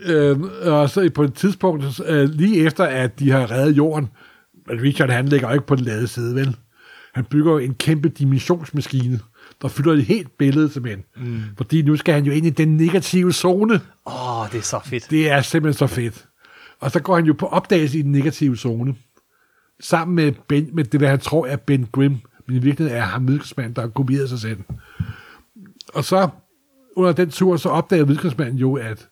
Øh, 0.05 0.39
og 0.61 0.89
så 0.89 1.09
på 1.15 1.23
et 1.23 1.33
tidspunkt, 1.33 2.01
øh, 2.07 2.29
lige 2.29 2.65
efter 2.65 2.83
at 2.83 3.19
de 3.19 3.31
har 3.31 3.51
reddet 3.51 3.77
jorden, 3.77 4.07
men 4.69 4.81
Richard 4.81 5.09
han 5.09 5.25
ligger 5.25 5.47
jo 5.47 5.53
ikke 5.53 5.67
på 5.67 5.75
den 5.75 5.85
lade 5.85 6.07
side, 6.07 6.35
vel? 6.35 6.55
Han 7.13 7.25
bygger 7.25 7.59
en 7.59 7.73
kæmpe 7.73 8.09
dimensionsmaskine, 8.09 9.19
der 9.61 9.67
fylder 9.67 9.93
et 9.93 10.05
helt 10.05 10.37
billede 10.37 10.69
simpelthen. 10.69 11.03
Mm. 11.17 11.41
Fordi 11.57 11.81
nu 11.81 11.95
skal 11.95 12.13
han 12.13 12.25
jo 12.25 12.31
ind 12.31 12.45
i 12.45 12.49
den 12.49 12.77
negative 12.77 13.31
zone. 13.31 13.73
åh, 14.05 14.41
oh, 14.41 14.51
det 14.51 14.57
er 14.57 14.61
så 14.61 14.79
fedt. 14.85 15.09
Det 15.09 15.31
er 15.31 15.41
simpelthen 15.41 15.87
så 15.87 15.95
fedt. 15.95 16.27
Og 16.79 16.91
så 16.91 16.99
går 16.99 17.15
han 17.15 17.25
jo 17.25 17.33
på 17.33 17.45
opdagelse 17.45 17.99
i 17.99 18.01
den 18.01 18.11
negative 18.11 18.57
zone. 18.57 18.95
Sammen 19.79 20.15
med, 20.15 20.31
ben, 20.47 20.69
med 20.73 20.83
det, 20.83 20.99
der 20.99 21.09
han 21.09 21.19
tror 21.19 21.47
er 21.47 21.55
Ben 21.55 21.87
Grimm. 21.91 22.17
Men 22.47 22.55
i 22.55 22.59
virkeligheden 22.59 23.01
er 23.01 23.05
ham 23.05 23.27
videnskabsmanden, 23.27 23.75
der 23.75 23.81
har 23.81 23.89
kopieret 23.89 24.29
sig 24.29 24.39
selv. 24.39 24.59
Og 25.93 26.03
så 26.03 26.29
under 26.95 27.11
den 27.11 27.29
tur, 27.29 27.57
så 27.57 27.69
opdager 27.69 28.05
videnskabsmanden 28.05 28.57
jo, 28.57 28.73
at 28.75 29.09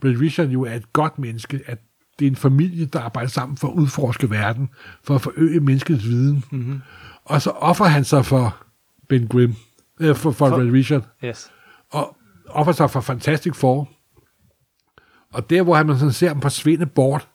Brad 0.00 0.20
Richard 0.20 0.48
jo 0.48 0.62
er 0.62 0.74
et 0.74 0.92
godt 0.92 1.18
menneske, 1.18 1.60
at 1.66 1.78
det 2.22 2.26
er 2.26 2.30
en 2.30 2.36
familie, 2.36 2.86
der 2.86 3.00
arbejder 3.00 3.28
sammen 3.28 3.56
for 3.56 3.68
at 3.68 3.74
udforske 3.74 4.30
verden, 4.30 4.68
for 5.04 5.14
at 5.14 5.20
forøge 5.20 5.60
menneskets 5.60 6.04
viden. 6.04 6.44
Mm-hmm. 6.50 6.80
Og 7.24 7.42
så 7.42 7.50
offer 7.50 7.84
han 7.84 8.04
sig 8.04 8.26
for 8.26 8.56
Ben 9.08 9.28
Grimm, 9.28 9.54
øh, 10.00 10.16
for, 10.16 10.30
for, 10.30 10.48
for 10.48 10.56
Brad 10.56 10.72
Richard 10.72 11.02
Yes. 11.24 11.50
og 11.90 12.16
offer 12.48 12.72
sig 12.72 12.90
for 12.90 13.00
Fantastic 13.00 13.54
Four. 13.54 13.88
Og 15.32 15.50
der, 15.50 15.62
hvor 15.62 15.82
man 15.82 15.98
sådan 15.98 16.12
ser 16.12 16.28
ham 16.28 16.42
forsvinde 16.42 16.86
bort, 16.86 17.28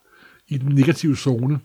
i 0.47 0.57
den 0.57 0.75
negative 0.75 1.15
zone, 1.15 1.59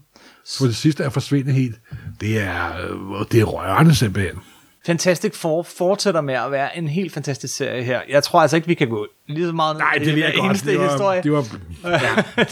for 0.58 0.64
det 0.64 0.76
sidste 0.76 1.04
er 1.04 1.08
forsvinde 1.08 1.52
helt. 1.52 1.80
Det 2.20 2.40
er, 2.40 2.68
øh, 2.76 3.26
det 3.32 3.40
er 3.40 3.44
rørende 3.44 3.94
simpelthen. 3.94 4.38
Fantastic 4.86 5.34
Four 5.34 5.62
fortsætter 5.62 6.20
med 6.20 6.34
at 6.34 6.50
være 6.50 6.78
en 6.78 6.88
helt 6.88 7.12
fantastisk 7.12 7.56
serie 7.56 7.82
her. 7.82 8.00
Jeg 8.08 8.22
tror 8.22 8.40
altså 8.40 8.56
ikke, 8.56 8.68
vi 8.68 8.74
kan 8.74 8.88
gå 8.88 9.06
lige 9.28 9.46
så 9.46 9.52
meget 9.52 9.78
Nej, 9.78 9.94
det 9.94 10.06
vil 10.06 10.18
jeg 10.18 10.34
godt. 10.36 10.64
Det 10.64 10.78
var, 10.78 10.90
historie. 10.90 11.22
det 11.22 11.32
var, 11.32 11.44
ja. 11.84 12.44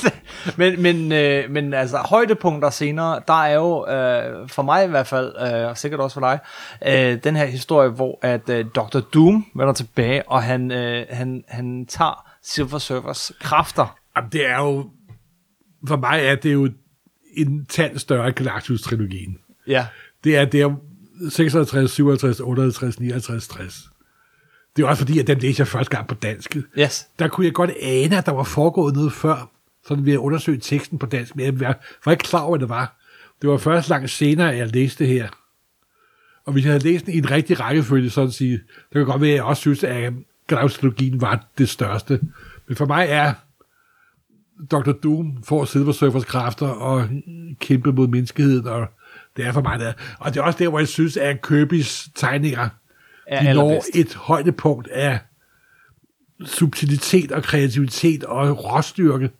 men, 0.60 0.82
men, 0.82 1.12
øh, 1.12 1.50
men 1.50 1.74
altså, 1.74 1.96
højdepunkter 1.96 2.70
senere, 2.70 3.20
der 3.28 3.42
er 3.44 3.54
jo, 3.54 3.86
øh, 3.86 4.48
for 4.48 4.62
mig 4.62 4.84
i 4.84 4.88
hvert 4.88 5.06
fald, 5.06 5.34
øh, 5.40 5.68
og 5.68 5.78
sikkert 5.78 6.00
også 6.00 6.14
for 6.14 6.20
dig, 6.20 6.38
øh, 6.86 7.24
den 7.24 7.36
her 7.36 7.46
historie, 7.46 7.88
hvor 7.88 8.18
at 8.22 8.48
øh, 8.48 8.64
Dr. 8.74 9.00
Doom 9.00 9.46
vender 9.54 9.72
tilbage, 9.72 10.28
og 10.28 10.42
han, 10.42 10.72
øh, 10.72 11.06
han, 11.10 11.44
han 11.48 11.86
tager 11.86 12.26
Silver 12.42 12.78
Surfers 12.78 13.32
kræfter. 13.40 13.98
Jamen, 14.16 14.30
det 14.32 14.46
er 14.46 14.58
jo, 14.58 14.90
for 15.88 15.96
mig 15.96 16.20
er 16.22 16.34
det 16.34 16.52
jo 16.52 16.70
en 17.36 17.66
tand 17.66 17.98
større 17.98 18.32
Galactus-trilogien. 18.32 19.38
Ja. 19.66 19.86
Det 20.24 20.36
er 20.36 20.44
der 20.44 20.76
56, 21.28 21.90
57, 21.90 22.40
58, 22.40 23.00
59, 23.00 23.48
60. 23.48 23.90
Det 24.76 24.82
er 24.82 24.86
også 24.86 25.00
fordi, 25.00 25.18
at 25.18 25.26
den 25.26 25.38
læste 25.38 25.60
jeg 25.60 25.68
første 25.68 25.96
gang 25.96 26.08
på 26.08 26.14
dansk. 26.14 26.56
Yes. 26.78 27.08
Der 27.18 27.28
kunne 27.28 27.46
jeg 27.46 27.54
godt 27.54 27.70
ane, 27.82 28.18
at 28.18 28.26
der 28.26 28.32
var 28.32 28.42
foregået 28.42 28.94
noget 28.94 29.12
før, 29.12 29.50
sådan 29.86 30.04
ved 30.04 30.12
at 30.12 30.18
undersøge 30.18 30.58
teksten 30.58 30.98
på 30.98 31.06
dansk, 31.06 31.36
men 31.36 31.60
jeg 31.60 31.74
var 32.04 32.12
ikke 32.12 32.24
klar 32.24 32.40
over, 32.40 32.50
hvad 32.50 32.60
det 32.60 32.68
var. 32.68 32.96
Det 33.42 33.50
var 33.50 33.56
først 33.56 33.88
langt 33.88 34.10
senere, 34.10 34.52
at 34.52 34.58
jeg 34.58 34.74
læste 34.74 35.04
det 35.04 35.12
her. 35.12 35.28
Og 36.44 36.52
hvis 36.52 36.64
jeg 36.64 36.72
havde 36.72 36.84
læst 36.84 37.06
den 37.06 37.14
i 37.14 37.18
en 37.18 37.30
rigtig 37.30 37.60
rækkefølge, 37.60 38.10
sådan 38.10 38.28
at 38.28 38.34
sige, 38.34 38.52
det 38.52 38.92
kan 38.92 39.04
godt 39.04 39.20
være, 39.20 39.30
at 39.30 39.36
jeg 39.36 39.44
også 39.44 39.60
synes, 39.60 39.84
at 39.84 40.12
Galactus-trilogien 40.46 41.20
var 41.20 41.46
det 41.58 41.68
største. 41.68 42.20
Men 42.68 42.76
for 42.76 42.86
mig 42.86 43.06
er 43.08 43.34
Dr. 44.70 44.92
Doom 44.92 45.42
får 45.42 45.64
Silver 45.64 45.92
Surfers 45.92 46.24
kræfter 46.24 46.68
og 46.68 47.08
kæmpe 47.60 47.92
mod 47.92 48.08
menneskeheden, 48.08 48.66
og 48.66 48.86
det 49.36 49.46
er 49.46 49.52
for 49.52 49.62
mig 49.62 49.78
der. 49.78 49.92
Og 50.18 50.34
det 50.34 50.40
er 50.40 50.44
også 50.44 50.58
der, 50.58 50.68
hvor 50.68 50.78
jeg 50.78 50.88
synes, 50.88 51.16
at 51.16 51.36
Kirby's 51.50 52.10
tegninger 52.14 52.68
Er 53.26 53.42
de 53.42 53.54
når 53.54 53.84
et 53.94 54.14
højdepunkt 54.14 54.88
af 54.88 55.18
subtilitet 56.44 57.32
og 57.32 57.42
kreativitet 57.42 58.24
og 58.24 58.64
råstyrke, 58.64 59.30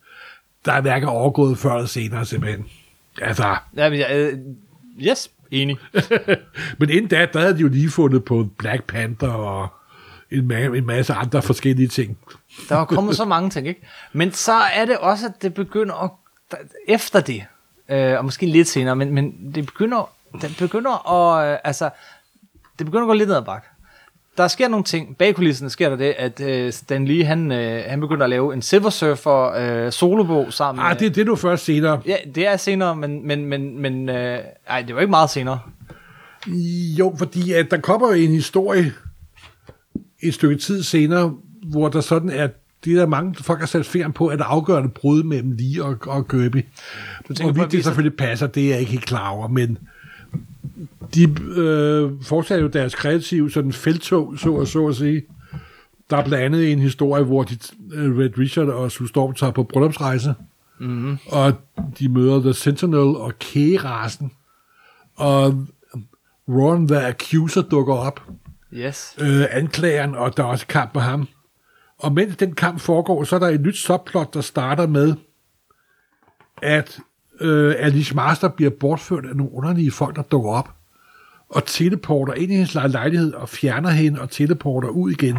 der 0.64 0.72
er 0.72 0.80
hverken 0.80 1.08
overgået 1.08 1.58
før 1.58 1.74
eller 1.74 1.86
senere 1.86 2.26
simpelthen. 2.26 2.66
Altså, 3.22 3.56
Ja, 3.76 3.90
men, 3.90 3.98
jeg, 3.98 4.10
øh, 4.12 4.38
yes, 5.08 5.30
enig. 5.50 5.76
men 6.78 6.90
inden 6.90 7.08
da, 7.08 7.26
der 7.32 7.40
havde 7.40 7.54
de 7.54 7.60
jo 7.60 7.68
lige 7.68 7.90
fundet 7.90 8.24
på 8.24 8.48
Black 8.58 8.84
Panther 8.84 9.28
og 9.28 9.68
en, 10.30 10.52
ma- 10.52 10.76
en 10.76 10.86
masse 10.86 11.14
andre 11.14 11.42
forskellige 11.42 11.88
ting. 11.88 12.18
Der 12.68 12.74
var 12.74 12.84
kommet 12.84 13.16
så 13.16 13.24
mange 13.24 13.50
ting, 13.50 13.68
ikke? 13.68 13.86
Men 14.12 14.32
så 14.32 14.52
er 14.52 14.84
det 14.84 14.96
også, 14.98 15.26
at 15.26 15.42
det 15.42 15.54
begynder 15.54 15.94
at... 16.04 16.10
Efter 16.88 17.20
det, 17.20 17.44
øh, 17.90 18.18
og 18.18 18.24
måske 18.24 18.46
lidt 18.46 18.68
senere, 18.68 18.96
men, 18.96 19.14
men 19.14 19.52
det 19.54 19.66
begynder, 19.66 20.10
det 20.42 20.56
begynder 20.58 21.12
at... 21.12 21.52
Øh, 21.52 21.58
altså, 21.64 21.90
det 22.78 22.86
begynder 22.86 23.04
at 23.04 23.08
gå 23.08 23.14
lidt 23.14 23.28
ned 23.28 23.36
ad 23.36 23.42
bakke. 23.42 23.66
Der 24.36 24.48
sker 24.48 24.68
nogle 24.68 24.84
ting. 24.84 25.16
Bag 25.16 25.34
kulisserne 25.34 25.70
sker 25.70 25.88
der 25.88 25.96
det, 25.96 26.14
at 26.18 26.40
øh, 26.40 26.72
Stan 26.72 27.04
Lee, 27.04 27.24
han, 27.24 27.52
øh, 27.52 27.84
han 27.86 28.00
begynder 28.00 28.24
at 28.24 28.30
lave 28.30 28.54
en 28.54 28.62
Silver 28.62 28.90
Surfer 28.90 29.52
øh, 29.52 29.92
solobog 29.92 30.52
sammen 30.52 30.84
Ah, 30.84 30.98
det, 31.00 31.14
det 31.14 31.20
er 31.20 31.24
nu 31.24 31.36
først 31.36 31.64
senere. 31.64 32.00
Ja, 32.06 32.16
det 32.34 32.46
er 32.46 32.56
senere, 32.56 32.96
men, 32.96 33.26
men, 33.26 33.44
men, 33.44 33.78
men 33.78 34.08
øh, 34.08 34.38
ej, 34.68 34.82
det 34.82 34.94
var 34.94 35.00
ikke 35.00 35.10
meget 35.10 35.30
senere. 35.30 35.60
Jo, 36.98 37.14
fordi 37.18 37.52
at 37.52 37.70
der 37.70 37.80
kommer 37.80 38.08
jo 38.08 38.14
en 38.14 38.30
historie 38.30 38.92
et 40.22 40.34
stykke 40.34 40.56
tid 40.56 40.82
senere, 40.82 41.34
hvor 41.62 41.88
der 41.88 42.00
sådan 42.00 42.30
er, 42.30 42.48
det 42.84 42.96
der 42.96 43.06
mange 43.06 43.34
folk 43.34 43.58
har 43.60 43.66
sat 43.66 43.86
fingeren 43.86 44.12
på, 44.12 44.26
at 44.26 44.38
der 44.38 44.44
er 44.44 44.48
afgørende 44.48 44.88
brud 44.88 45.22
mellem 45.22 45.52
Lee 45.52 45.84
og, 45.84 45.96
og 46.06 46.28
Kirby. 46.28 46.64
Du 47.28 47.34
tænker 47.34 47.52
Hvorvidt 47.52 47.72
det 47.72 47.84
selvfølgelig 47.84 48.16
passer, 48.16 48.46
det 48.46 48.64
er 48.64 48.68
jeg 48.70 48.80
ikke 48.80 48.92
helt 48.92 49.06
klar 49.06 49.28
over, 49.28 49.48
men 49.48 49.78
de 51.14 51.22
øh, 51.56 52.10
fortsætter 52.22 52.62
jo 52.62 52.68
deres 52.68 52.94
kreative 52.94 53.50
sådan 53.50 53.72
feltog, 53.72 54.34
så 54.38 54.56
at, 54.56 54.68
så 54.68 54.86
at 54.86 54.96
sige. 54.96 55.22
Der 56.10 56.16
er 56.16 56.24
blandt 56.24 56.44
andet 56.44 56.72
en 56.72 56.78
historie, 56.78 57.24
hvor 57.24 57.42
de, 57.42 57.58
øh, 57.92 58.18
Red 58.18 58.38
Richard 58.38 58.68
og 58.68 58.90
Sue 58.90 59.08
Storm 59.08 59.34
tager 59.34 59.52
på 59.52 59.62
bryllupsrejse, 59.62 60.34
mm-hmm. 60.80 61.18
og 61.26 61.52
de 61.98 62.08
møder 62.08 62.40
The 62.40 62.54
Sentinel 62.54 63.16
og 63.16 63.32
K-rasen, 63.38 64.32
og 65.16 65.66
Ron 66.48 66.88
the 66.88 67.00
Accuser 67.00 67.62
dukker 67.62 67.94
op, 67.94 68.20
Yes. 68.72 69.16
øh, 69.20 69.44
anklageren, 69.50 70.14
og 70.14 70.36
der 70.36 70.42
er 70.42 70.46
også 70.46 70.66
kamp 70.66 70.94
med 70.94 71.02
ham. 71.02 71.28
Og 72.00 72.12
mens 72.12 72.36
den 72.36 72.54
kamp 72.54 72.80
foregår, 72.80 73.24
så 73.24 73.36
er 73.36 73.40
der 73.40 73.48
et 73.48 73.60
nyt 73.60 73.76
subplot, 73.76 74.34
der 74.34 74.40
starter 74.40 74.86
med, 74.86 75.14
at 76.62 76.98
øh, 77.40 77.74
Alice 77.78 78.14
Master 78.14 78.48
bliver 78.48 78.70
bortført 78.70 79.26
af 79.26 79.36
nogle 79.36 79.52
underlige 79.52 79.90
folk, 79.90 80.16
der 80.16 80.22
dukker 80.22 80.50
op, 80.50 80.74
og 81.48 81.66
teleporter 81.66 82.34
ind 82.34 82.52
i 82.52 82.54
hendes 82.54 82.74
lej- 82.74 82.86
lejlighed, 82.86 83.32
og 83.32 83.48
fjerner 83.48 83.90
hende, 83.90 84.20
og 84.20 84.30
teleporter 84.30 84.88
ud 84.88 85.10
igen. 85.10 85.38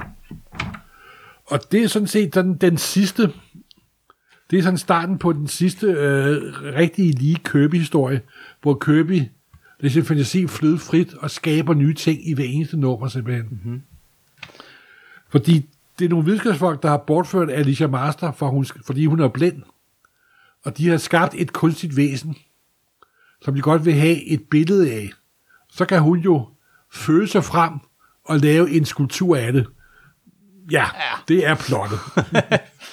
Og 1.46 1.72
det 1.72 1.84
er 1.84 1.88
sådan 1.88 2.08
set 2.08 2.36
den, 2.36 2.56
den 2.56 2.78
sidste, 2.78 3.32
det 4.52 4.60
er 4.60 4.64
sådan 4.64 4.78
starten 4.78 5.18
på 5.18 5.34
den 5.34 5.48
sidste 5.48 5.88
øh, 5.88 6.54
rigtige 6.76 7.12
lige 7.12 7.36
Kirby-historie, 7.36 8.22
hvor 8.62 8.74
Kirby 8.74 9.22
det 9.82 9.92
sin 9.92 10.06
fantasi 10.06 10.48
flyder 10.48 10.78
frit 10.78 11.14
og 11.14 11.32
skaber 11.32 11.74
nye 11.74 11.94
ting 11.94 12.30
i 12.30 12.34
hver 12.34 12.44
eneste 12.44 12.78
nummer 12.78 13.08
simpelthen. 13.08 13.48
Mm-hmm. 13.52 13.82
Fordi 15.30 15.66
det 16.02 16.08
er 16.08 16.10
nogle 16.10 16.26
videnskabsfolk, 16.26 16.84
der 16.84 16.90
har 16.90 16.98
bortført 16.98 17.50
Alicia 17.50 17.88
Master, 17.88 18.32
for 18.32 18.48
hun, 18.48 18.66
fordi 18.86 19.06
hun 19.06 19.20
er 19.20 19.28
blind. 19.28 19.64
Og 20.64 20.78
de 20.78 20.88
har 20.90 20.98
skabt 20.98 21.36
et 21.38 21.54
kunstigt 21.54 21.98
væsen, 21.98 22.36
som 23.42 23.56
de 23.56 23.62
godt 23.62 23.86
vil 23.86 23.94
have 23.94 24.24
et 24.24 24.44
billede 24.50 24.92
af. 24.92 25.12
Så 25.70 25.86
kan 25.86 26.02
hun 26.02 26.20
jo 26.20 26.50
føle 26.94 27.28
sig 27.28 27.44
frem 27.44 27.74
og 28.24 28.40
lave 28.40 28.72
en 28.72 28.86
skulptur 28.86 29.36
af 29.36 29.54
det. 29.54 29.68
Ja, 30.72 30.84
ja. 30.84 31.18
det 31.28 31.48
er 31.48 31.56
plottet. 31.56 32.00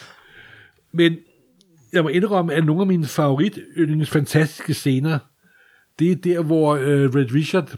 Men 0.98 1.16
jeg 1.92 2.02
må 2.02 2.08
indrømme, 2.08 2.54
at 2.54 2.64
nogle 2.64 2.80
af 2.80 2.86
mine 2.86 3.06
favorit 3.06 3.58
fantastiske 4.04 4.74
scener, 4.74 5.18
det 5.98 6.12
er 6.12 6.16
der, 6.16 6.42
hvor 6.42 6.76
øh, 6.76 7.14
Red 7.14 7.34
Richard, 7.34 7.76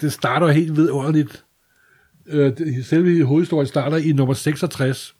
det 0.00 0.12
starter 0.12 0.48
helt 0.48 0.76
vidunderligt. 0.76 1.45
Øh, 2.28 2.52
selve 2.84 3.24
hovedhistorien 3.24 3.66
starter 3.66 3.96
i 3.96 4.12
nummer 4.12 4.34
66. 4.34 5.16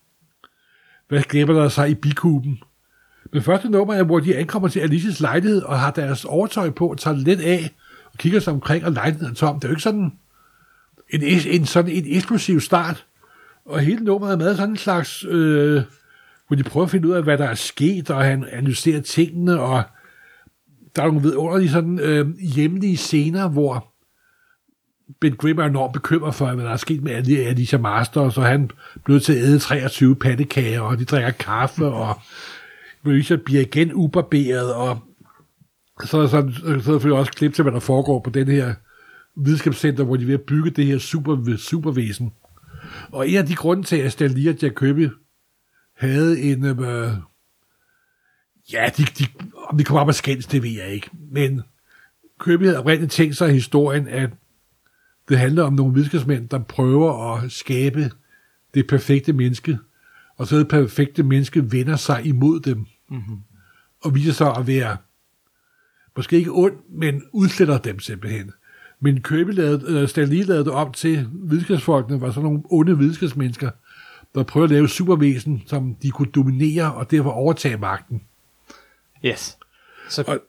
Hvad 1.09 1.23
glemmer 1.23 1.55
der 1.55 1.69
sig 1.69 1.91
i 1.91 1.95
bikuben? 1.95 2.59
Men 3.33 3.43
første 3.43 3.69
nummer 3.69 3.95
er, 3.95 4.03
hvor 4.03 4.21
de 4.21 4.37
ankommer 4.37 4.69
til 4.69 4.81
Alices 4.81 5.21
lejlighed 5.21 5.63
og 5.63 5.81
har 5.81 5.91
deres 5.91 6.25
overtøj 6.25 6.71
på 6.71 6.87
og 6.89 6.99
tager 6.99 7.17
lidt 7.17 7.41
af 7.41 7.71
og 8.13 8.19
kigger 8.19 8.41
sig 8.41 8.53
omkring, 8.53 8.85
og 8.85 8.93
lejligheden 8.93 9.33
er 9.33 9.35
tom. 9.35 9.61
Det 9.61 9.65
er 9.65 9.69
jo 9.69 9.73
ikke 9.73 9.83
sådan 9.83 10.13
en, 11.11 11.23
en, 11.23 11.67
sådan 11.67 11.91
en 11.91 12.05
eksklusiv 12.07 12.61
start. 12.61 13.07
Og 13.65 13.81
hele 13.81 14.05
nummeret 14.05 14.33
er 14.33 14.37
med 14.37 14.57
sådan 14.57 14.71
en 14.71 14.77
slags, 14.77 15.25
øh, 15.25 15.83
hvor 16.47 16.57
de 16.57 16.63
prøver 16.63 16.85
at 16.85 16.91
finde 16.91 17.09
ud 17.09 17.13
af, 17.13 17.23
hvad 17.23 17.39
der 17.39 17.45
er 17.45 17.55
sket, 17.55 18.11
og 18.11 18.25
han 18.25 18.45
analyserer 18.53 19.01
tingene, 19.01 19.61
og 19.61 19.83
der 20.97 21.03
er 21.03 21.07
nogle 21.07 21.23
vidunderlige 21.23 21.71
sådan 21.71 21.99
øh, 21.99 22.39
hjemlige 22.39 22.97
scener, 22.97 23.49
hvor 23.49 23.93
Ben 25.21 25.37
Grimm 25.37 25.59
er 25.59 25.65
enormt 25.65 25.93
bekymret 25.93 26.35
for, 26.35 26.53
hvad 26.55 26.65
der 26.65 26.71
er 26.71 26.77
sket 26.77 27.03
med 27.03 27.13
Ali- 27.13 27.49
Alicia 27.49 27.79
Masters, 27.79 28.35
så 28.35 28.41
han 28.41 28.71
blev 29.05 29.21
til 29.21 29.33
at 29.33 29.39
æde 29.39 29.59
23 29.59 30.17
pandekager, 30.17 30.81
og 30.81 30.99
de 30.99 31.05
drikker 31.05 31.31
kaffe, 31.31 31.87
og 31.87 32.21
Richard 33.07 33.39
bliver 33.39 33.61
igen 33.61 33.93
ubarberet, 33.93 34.75
og 34.75 34.99
så 36.05 36.17
er 36.17 36.21
der 36.21 36.29
sådan, 36.29 36.53
så 36.53 36.67
er 36.67 36.73
der 36.73 36.81
selvfølgelig 36.83 37.19
også 37.19 37.33
klip 37.33 37.55
til, 37.55 37.63
hvad 37.63 37.73
der 37.73 37.81
foregår 37.81 38.21
på 38.21 38.31
den 38.31 38.49
her 38.49 38.75
videnskabscenter, 39.37 40.05
hvor 40.05 40.17
de 40.17 40.23
er 40.23 40.27
ved 40.27 40.35
at 40.35 40.41
bygge 40.41 40.71
det 40.71 40.87
her 40.87 40.99
super, 40.99 41.57
supervæsen. 41.57 42.33
Og 43.13 43.29
en 43.29 43.37
af 43.37 43.47
de 43.47 43.55
grunde 43.55 43.83
til, 43.83 43.97
at 43.97 44.13
Stan 44.13 44.31
Lee 44.31 44.51
og 44.51 44.57
Jack 44.63 44.75
Kirby 44.79 45.09
havde 45.97 46.41
en... 46.41 46.65
Øh, 46.65 47.11
ja, 48.73 48.91
de, 48.97 49.03
de, 49.03 49.27
om 49.69 49.79
de 49.79 49.85
kommer 49.85 50.01
op 50.01 50.09
og 50.09 50.15
skændes, 50.15 50.47
det 50.47 50.63
ved 50.63 50.71
jeg 50.71 50.89
ikke. 50.89 51.11
Men 51.31 51.63
Kirby 52.45 52.65
havde 52.65 52.79
oprindeligt 52.79 53.13
tænkt 53.13 53.37
sig 53.37 53.51
i 53.51 53.53
historien, 53.53 54.09
at 54.09 54.31
det 55.29 55.39
handler 55.39 55.63
om 55.63 55.73
nogle 55.73 55.95
videnskabsmænd, 55.95 56.49
der 56.49 56.59
prøver 56.59 57.35
at 57.35 57.53
skabe 57.53 58.11
det 58.75 58.87
perfekte 58.87 59.33
menneske, 59.33 59.79
og 60.37 60.47
så 60.47 60.59
det 60.59 60.69
perfekte 60.69 61.23
menneske 61.23 61.73
vender 61.73 61.97
sig 61.97 62.27
imod 62.27 62.61
dem, 62.61 62.87
mm-hmm. 63.11 63.39
og 64.01 64.15
viser 64.15 64.33
sig 64.33 64.57
at 64.57 64.67
være 64.67 64.97
måske 66.17 66.37
ikke 66.37 66.51
ond, 66.53 66.75
men 66.89 67.23
udsletter 67.33 67.79
dem 67.79 68.01
simpelthen. 68.01 68.53
Men 69.01 69.23
Kirby 69.23 69.51
lavede, 69.51 70.09
øh, 70.19 70.29
lavede 70.29 70.65
det 70.65 70.73
op 70.73 70.97
til 70.97 71.29
videnskabsfolkene, 71.33 72.21
var 72.21 72.31
sådan 72.31 72.43
nogle 72.43 72.63
onde 72.71 72.99
videnskabsmennesker, 72.99 73.71
der 74.35 74.43
prøvede 74.43 74.71
at 74.71 74.75
lave 74.75 74.89
supervæsen, 74.89 75.63
som 75.67 75.95
de 76.03 76.11
kunne 76.11 76.31
dominere 76.35 76.95
og 76.95 77.11
derfor 77.11 77.31
overtage 77.31 77.77
magten. 77.77 78.23
Yes. 79.25 79.59
Så 80.09 80.25
Og- 80.27 80.41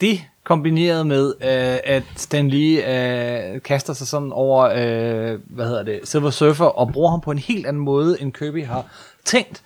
det 0.00 0.24
kombineret 0.44 1.06
med, 1.06 1.34
øh, 1.40 1.94
at 1.94 2.02
Stan 2.16 2.48
Lee 2.48 3.54
øh, 3.54 3.62
kaster 3.62 3.92
sig 3.92 4.06
sådan 4.06 4.32
over, 4.32 4.64
øh, 4.64 5.38
hvad 5.44 5.66
hedder 5.66 5.82
det, 5.82 6.00
Silver 6.04 6.30
Surfer, 6.30 6.64
og 6.64 6.92
bruger 6.92 7.10
ham 7.10 7.20
på 7.20 7.30
en 7.30 7.38
helt 7.38 7.66
anden 7.66 7.82
måde, 7.82 8.20
end 8.20 8.32
Kirby 8.32 8.66
har 8.66 8.84
tænkt. 9.24 9.62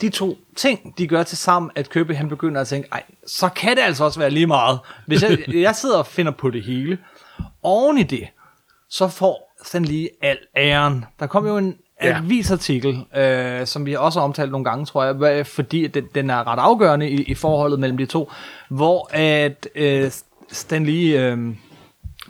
De 0.00 0.08
to 0.08 0.38
ting, 0.56 0.98
de 0.98 1.06
gør 1.08 1.22
til 1.22 1.38
sammen, 1.38 1.70
at 1.74 1.90
Kirby 1.90 2.14
han 2.14 2.28
begynder 2.28 2.60
at 2.60 2.68
tænke, 2.68 2.88
ej, 2.92 3.02
så 3.26 3.48
kan 3.48 3.76
det 3.76 3.82
altså 3.82 4.04
også 4.04 4.18
være 4.18 4.30
lige 4.30 4.46
meget. 4.46 4.78
Hvis 5.06 5.22
jeg, 5.22 5.38
jeg 5.54 5.76
sidder 5.76 5.98
og 5.98 6.06
finder 6.06 6.32
på 6.32 6.50
det 6.50 6.62
hele. 6.62 6.98
Oven 7.62 7.98
i 7.98 8.02
det, 8.02 8.28
så 8.90 9.08
får 9.08 9.56
Stan 9.64 9.84
Lee 9.84 10.08
al 10.22 10.38
æren. 10.56 11.04
Der 11.20 11.26
kom 11.26 11.46
jo 11.46 11.56
en 11.56 11.76
Ja. 12.02 12.16
avisartikel, 12.16 13.04
øh, 13.16 13.66
som 13.66 13.86
vi 13.86 13.94
også 13.94 14.18
har 14.18 14.24
omtalt 14.24 14.50
nogle 14.50 14.64
gange, 14.64 14.86
tror 14.86 15.26
jeg, 15.26 15.46
fordi 15.46 15.86
den, 15.86 16.04
den 16.14 16.30
er 16.30 16.52
ret 16.52 16.58
afgørende 16.58 17.10
i, 17.10 17.22
i 17.22 17.34
forholdet 17.34 17.80
mellem 17.80 17.98
de 17.98 18.06
to, 18.06 18.30
hvor 18.68 19.08
at 19.12 19.68
øh, 19.74 20.10
Stan 20.52 20.86
Lee, 20.86 21.20
øh, 21.20 21.38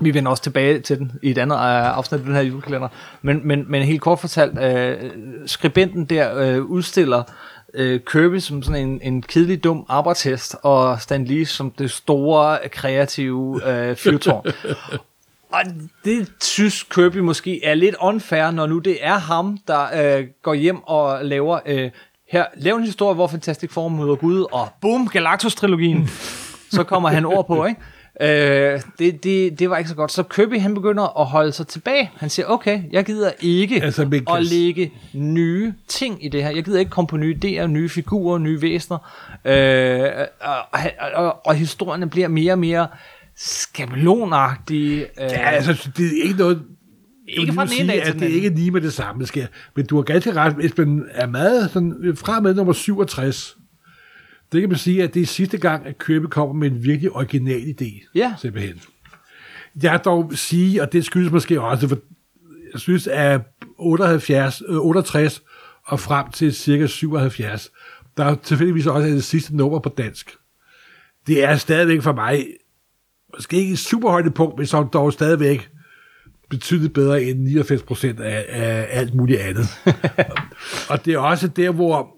vi 0.00 0.14
vender 0.14 0.30
også 0.30 0.42
tilbage 0.42 0.80
til 0.80 0.98
den 0.98 1.12
i 1.22 1.30
et 1.30 1.38
andet 1.38 1.56
øh, 1.56 1.96
afsnit 1.96 2.18
af 2.18 2.24
den 2.24 2.34
her 2.34 2.42
julekalender, 2.42 2.88
men, 3.22 3.40
men, 3.44 3.64
men 3.68 3.82
helt 3.82 4.00
kort 4.00 4.18
fortalt, 4.18 4.58
øh, 4.58 5.10
skribenten 5.46 6.04
der 6.04 6.38
øh, 6.38 6.62
udstiller 6.62 7.22
øh, 7.74 8.00
Kirby 8.00 8.38
som 8.38 8.62
sådan 8.62 8.88
en, 8.88 9.00
en 9.02 9.22
kedelig, 9.22 9.64
dum 9.64 9.86
arbejdshest, 9.88 10.56
og 10.62 11.00
Stan 11.00 11.24
Lee 11.24 11.46
som 11.46 11.70
det 11.70 11.90
store, 11.90 12.58
kreative 12.68 13.60
øh, 13.68 13.96
fyrtårn. 13.96 14.44
Og 15.52 15.62
det 16.04 16.32
synes 16.40 16.82
Kirby 16.82 17.16
måske 17.16 17.64
er 17.64 17.74
lidt 17.74 17.94
unfair, 18.00 18.50
når 18.50 18.66
nu 18.66 18.78
det 18.78 18.98
er 19.00 19.18
ham, 19.18 19.58
der 19.68 20.16
øh, 20.18 20.26
går 20.42 20.54
hjem 20.54 20.82
og 20.82 21.24
laver... 21.24 21.58
Øh, 21.66 21.90
her, 22.28 22.44
lav 22.56 22.76
en 22.76 22.84
historie, 22.84 23.14
hvor 23.14 23.26
Fantastic 23.26 23.70
Four 23.70 23.88
møder 23.88 24.16
Gud, 24.16 24.46
og 24.52 24.68
boom, 24.80 25.08
Galactus-trilogien. 25.08 26.08
så 26.76 26.84
kommer 26.84 27.08
han 27.08 27.24
ord 27.24 27.46
på, 27.46 27.64
ikke? 27.64 27.80
Øh, 28.20 28.80
det, 28.98 29.24
det, 29.24 29.58
det 29.58 29.70
var 29.70 29.76
ikke 29.76 29.90
så 29.90 29.96
godt. 29.96 30.12
Så 30.12 30.22
Kirby, 30.22 30.60
han 30.60 30.74
begynder 30.74 31.20
at 31.20 31.26
holde 31.26 31.52
sig 31.52 31.66
tilbage. 31.66 32.10
Han 32.16 32.30
siger, 32.30 32.46
okay, 32.46 32.82
jeg 32.90 33.04
gider 33.04 33.30
ikke 33.40 33.82
Altså, 33.82 34.22
at 34.34 34.42
lægge 34.42 34.92
nye 35.12 35.74
ting 35.88 36.24
i 36.24 36.28
det 36.28 36.42
her. 36.42 36.50
Jeg 36.50 36.64
gider 36.64 36.78
ikke 36.78 36.90
komme 36.90 37.08
på 37.08 37.16
nye 37.16 37.38
idéer, 37.44 37.66
nye 37.66 37.88
figurer, 37.88 38.38
nye 38.38 38.62
væsener. 38.62 38.98
Øh, 39.44 40.10
og, 40.40 40.56
og, 41.00 41.24
og, 41.24 41.46
og 41.46 41.54
historierne 41.54 42.10
bliver 42.10 42.28
mere 42.28 42.52
og 42.52 42.58
mere 42.58 42.88
skabelonagtige. 43.36 45.00
Øh, 45.00 45.06
Ja, 45.18 45.50
altså, 45.50 45.90
det 45.96 46.06
er 46.06 46.22
ikke 46.22 46.38
noget... 46.38 46.62
Ikke 47.28 47.52
fra 47.52 47.64
den 47.66 47.72
ene 47.80 47.88
dag 47.92 48.02
til 48.02 48.08
at 48.08 48.12
den 48.12 48.20
det 48.20 48.24
anden. 48.26 48.36
ikke 48.36 48.48
er 48.48 48.54
lige 48.54 48.70
med 48.70 48.80
det 48.80 48.92
samme, 48.92 49.20
der 49.20 49.26
sker. 49.26 49.46
Men 49.76 49.86
du 49.86 49.96
har 49.96 50.02
ganske 50.02 50.32
ret, 50.32 50.54
hvis 50.54 50.78
man 50.78 51.04
er 51.10 51.26
meget 51.26 51.70
sådan, 51.70 52.16
fra 52.16 52.40
med 52.40 52.54
nummer 52.54 52.72
67, 52.72 53.56
det 54.52 54.60
kan 54.60 54.70
man 54.70 54.78
sige, 54.78 55.02
at 55.02 55.14
det 55.14 55.22
er 55.22 55.26
sidste 55.26 55.58
gang, 55.58 55.86
at 55.86 55.98
Kirby 55.98 56.24
kommer 56.24 56.54
med 56.54 56.70
en 56.70 56.84
virkelig 56.84 57.10
original 57.12 57.60
idé. 57.80 58.10
Ja. 58.14 58.34
Simpelthen. 58.40 58.80
Jeg 59.82 60.00
dog 60.04 60.32
sige, 60.34 60.82
og 60.82 60.92
det 60.92 61.04
skyldes 61.04 61.32
måske 61.32 61.60
også, 61.60 61.88
for 61.88 61.98
jeg 62.72 62.80
synes, 62.80 63.06
at 63.06 63.40
78, 63.78 64.62
øh, 64.68 64.76
68 64.76 65.42
og 65.84 66.00
frem 66.00 66.30
til 66.30 66.54
cirka 66.54 66.86
77, 66.86 67.70
der 68.16 68.24
er 68.24 68.34
tilfældigvis 68.34 68.86
også 68.86 69.08
det 69.08 69.24
sidste 69.24 69.56
nummer 69.56 69.78
på 69.78 69.88
dansk. 69.88 70.30
Det 71.26 71.44
er 71.44 71.56
stadigvæk 71.56 72.02
for 72.02 72.12
mig, 72.12 72.46
måske 73.36 73.56
ikke 73.56 73.72
et 73.72 73.78
super 73.78 74.10
højdepunkt, 74.10 74.58
men 74.58 74.66
så 74.66 74.82
dog 74.82 75.12
stadigvæk 75.12 75.70
betydeligt 76.50 76.92
bedre 76.92 77.22
end 77.22 77.38
89 77.40 77.82
procent 77.82 78.20
af, 78.20 78.46
af 78.48 78.86
alt 78.90 79.14
muligt 79.14 79.40
andet. 79.40 79.66
og 80.90 81.04
det 81.04 81.14
er 81.14 81.18
også 81.18 81.48
der, 81.48 81.70
hvor 81.70 82.16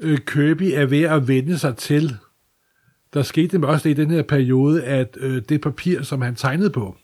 øh, 0.00 0.18
Kirby 0.18 0.72
er 0.74 0.86
ved 0.86 1.02
at 1.02 1.28
vende 1.28 1.58
sig 1.58 1.76
til. 1.76 2.16
Der 3.14 3.22
skete 3.22 3.56
det 3.56 3.64
også 3.64 3.88
i 3.88 3.94
den 3.94 4.10
her 4.10 4.22
periode, 4.22 4.84
at 4.84 5.16
øh, 5.20 5.42
det 5.48 5.60
papir, 5.60 6.02
som 6.02 6.20
han 6.20 6.34
tegnede 6.34 6.70
på, 6.70 6.96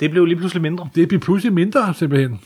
Det 0.00 0.10
blev 0.10 0.24
lige 0.24 0.36
pludselig 0.36 0.62
mindre. 0.62 0.88
det 0.94 1.08
blev 1.08 1.20
pludselig 1.20 1.52
mindre 1.52 1.94
simpelthen. 1.94 2.40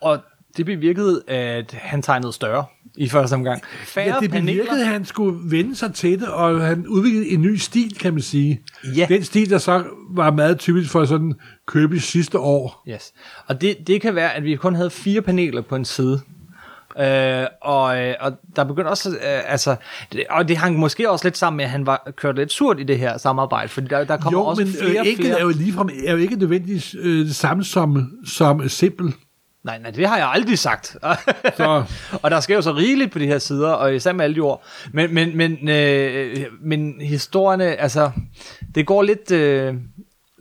Og 0.00 0.18
det 0.56 0.66
bevirkede, 0.66 1.22
at 1.28 1.72
han 1.72 2.02
tegnede 2.02 2.32
større 2.32 2.64
i 2.98 3.08
første 3.08 3.34
omgang. 3.34 3.62
Færre 3.84 4.14
Ja, 4.14 4.20
det 4.20 4.30
paneler. 4.30 4.62
bevirkede, 4.62 4.80
at 4.80 4.86
han 4.92 5.04
skulle 5.04 5.38
vende 5.50 5.76
sig 5.76 5.94
til 5.94 6.20
det, 6.20 6.28
og 6.28 6.60
han 6.60 6.86
udviklede 6.86 7.28
en 7.28 7.42
ny 7.42 7.56
stil, 7.56 7.98
kan 7.98 8.12
man 8.12 8.22
sige. 8.22 8.60
Ja. 8.96 9.06
Den 9.08 9.24
stil, 9.24 9.50
der 9.50 9.58
så 9.58 9.84
var 10.10 10.30
meget 10.30 10.58
typisk 10.58 10.90
for 10.90 11.04
sådan 11.04 11.34
Kirby's 11.70 11.98
sidste 12.00 12.38
år. 12.38 12.84
Yes. 12.88 13.12
Og 13.46 13.60
det, 13.60 13.76
det 13.86 14.00
kan 14.00 14.14
være, 14.14 14.34
at 14.34 14.44
vi 14.44 14.56
kun 14.56 14.74
havde 14.74 14.90
fire 14.90 15.22
paneler 15.22 15.62
på 15.62 15.76
en 15.76 15.84
side. 15.84 16.20
Øh, 17.00 17.46
og, 17.62 17.98
øh, 18.02 18.14
og 18.20 18.32
der 18.56 18.64
begyndte 18.64 18.88
også, 18.88 19.10
øh, 19.10 19.52
altså, 19.52 19.76
det, 20.12 20.24
og 20.30 20.48
det 20.48 20.56
hang 20.56 20.78
måske 20.78 21.10
også 21.10 21.26
lidt 21.26 21.36
sammen 21.38 21.56
med, 21.56 21.64
at 21.64 21.70
han 21.70 21.86
var 21.86 22.12
kørt 22.16 22.36
lidt 22.36 22.52
surt 22.52 22.80
i 22.80 22.82
det 22.82 22.98
her 22.98 23.18
samarbejde, 23.18 23.68
fordi 23.68 23.86
der, 23.86 24.04
der 24.04 24.16
kommer 24.16 24.40
Jo, 24.40 24.44
også 24.46 24.62
men 24.64 24.72
flere 24.72 24.90
øh, 24.92 25.00
og 25.00 25.06
enkelt 25.06 25.26
flere. 25.26 25.38
er 25.38 25.42
jo 25.42 25.48
ligefrem 25.48 25.88
er 26.06 26.12
jo 26.12 26.18
ikke 26.18 26.36
nødvendigvis 26.36 26.96
øh, 26.98 27.26
det 27.26 27.36
samme 27.36 27.64
som, 27.64 28.10
som 28.26 28.68
simpel. 28.68 29.14
Nej, 29.64 29.78
nej, 29.78 29.90
det 29.90 30.08
har 30.08 30.16
jeg 30.16 30.30
aldrig 30.34 30.58
sagt. 30.58 30.86
Så- 31.56 31.84
og 32.22 32.30
der 32.30 32.40
sker 32.40 32.54
jo 32.54 32.62
så 32.62 32.72
rigeligt 32.72 33.12
på 33.12 33.18
de 33.18 33.26
her 33.26 33.38
sider, 33.38 33.70
og 33.70 33.94
især 33.94 34.12
med 34.12 34.24
alle 34.24 34.36
de 34.36 34.40
ord. 34.40 34.62
Men, 34.92 35.14
men, 35.14 35.36
men, 35.36 35.68
øh, 35.68 36.36
men 36.60 37.00
historierne, 37.00 37.64
altså, 37.64 38.10
det 38.74 38.86
går 38.86 39.02
lidt... 39.02 39.30
Øh, 39.30 39.74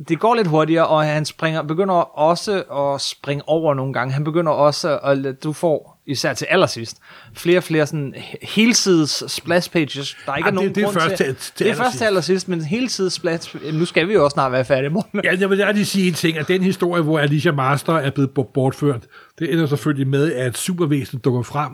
det 0.08 0.20
går 0.20 0.36
lidt 0.36 0.48
hurtigere, 0.48 0.88
og 0.88 1.04
han 1.04 1.26
springer, 1.26 1.62
begynder 1.62 1.94
også 2.20 2.64
at 2.96 3.02
springe 3.02 3.44
over 3.48 3.74
nogle 3.74 3.94
gange. 3.94 4.14
Han 4.14 4.24
begynder 4.24 4.52
også 4.52 5.00
at, 5.00 5.44
du 5.44 5.54
får, 5.54 5.97
især 6.08 6.34
til 6.34 6.46
allersidst, 6.50 6.98
flere 7.34 7.58
og 7.58 7.64
flere 7.64 7.88
sådan 7.88 8.14
helsides 8.42 9.24
splash 9.28 9.72
pages. 9.72 10.18
Der 10.26 10.32
er 10.32 10.36
ikke 10.36 10.48
Ah, 10.48 10.52
er 10.52 10.56
nogen 10.56 10.68
det- 10.70 10.76
det 10.76 10.82
er 10.82 10.86
grund 10.86 11.00
først 11.00 11.16
til, 11.16 11.26
til- 11.26 11.36
til 11.56 11.66
Det 11.66 11.72
er 11.72 11.76
først 11.76 11.98
til 11.98 12.06
allersidst, 12.06 12.48
men 12.50 12.62
helsides 12.62 13.14
splash, 13.14 13.56
nu 13.74 13.86
skal 13.86 14.08
vi 14.08 14.14
jo 14.14 14.24
også 14.24 14.34
snart 14.34 14.52
være 14.52 14.66
færdige, 14.66 14.90
morgen. 14.90 15.22
Ja, 15.24 15.40
jeg 15.40 15.50
vil 15.50 15.58
lige 15.74 15.86
sige 15.86 16.08
en 16.08 16.14
ting, 16.14 16.38
at 16.38 16.48
den 16.48 16.62
historie, 16.64 17.02
hvor 17.04 17.20
Alicia 17.20 17.52
Master 17.52 17.94
er 17.94 18.10
blevet 18.12 18.32
bort- 18.32 18.48
bortført, 18.54 19.04
det 19.40 19.54
ender 19.54 19.66
selvfølgelig 19.66 20.08
med, 20.08 20.34
at 20.34 20.58
supervæsenet 20.58 21.26
dukker 21.26 21.42
frem 21.42 21.72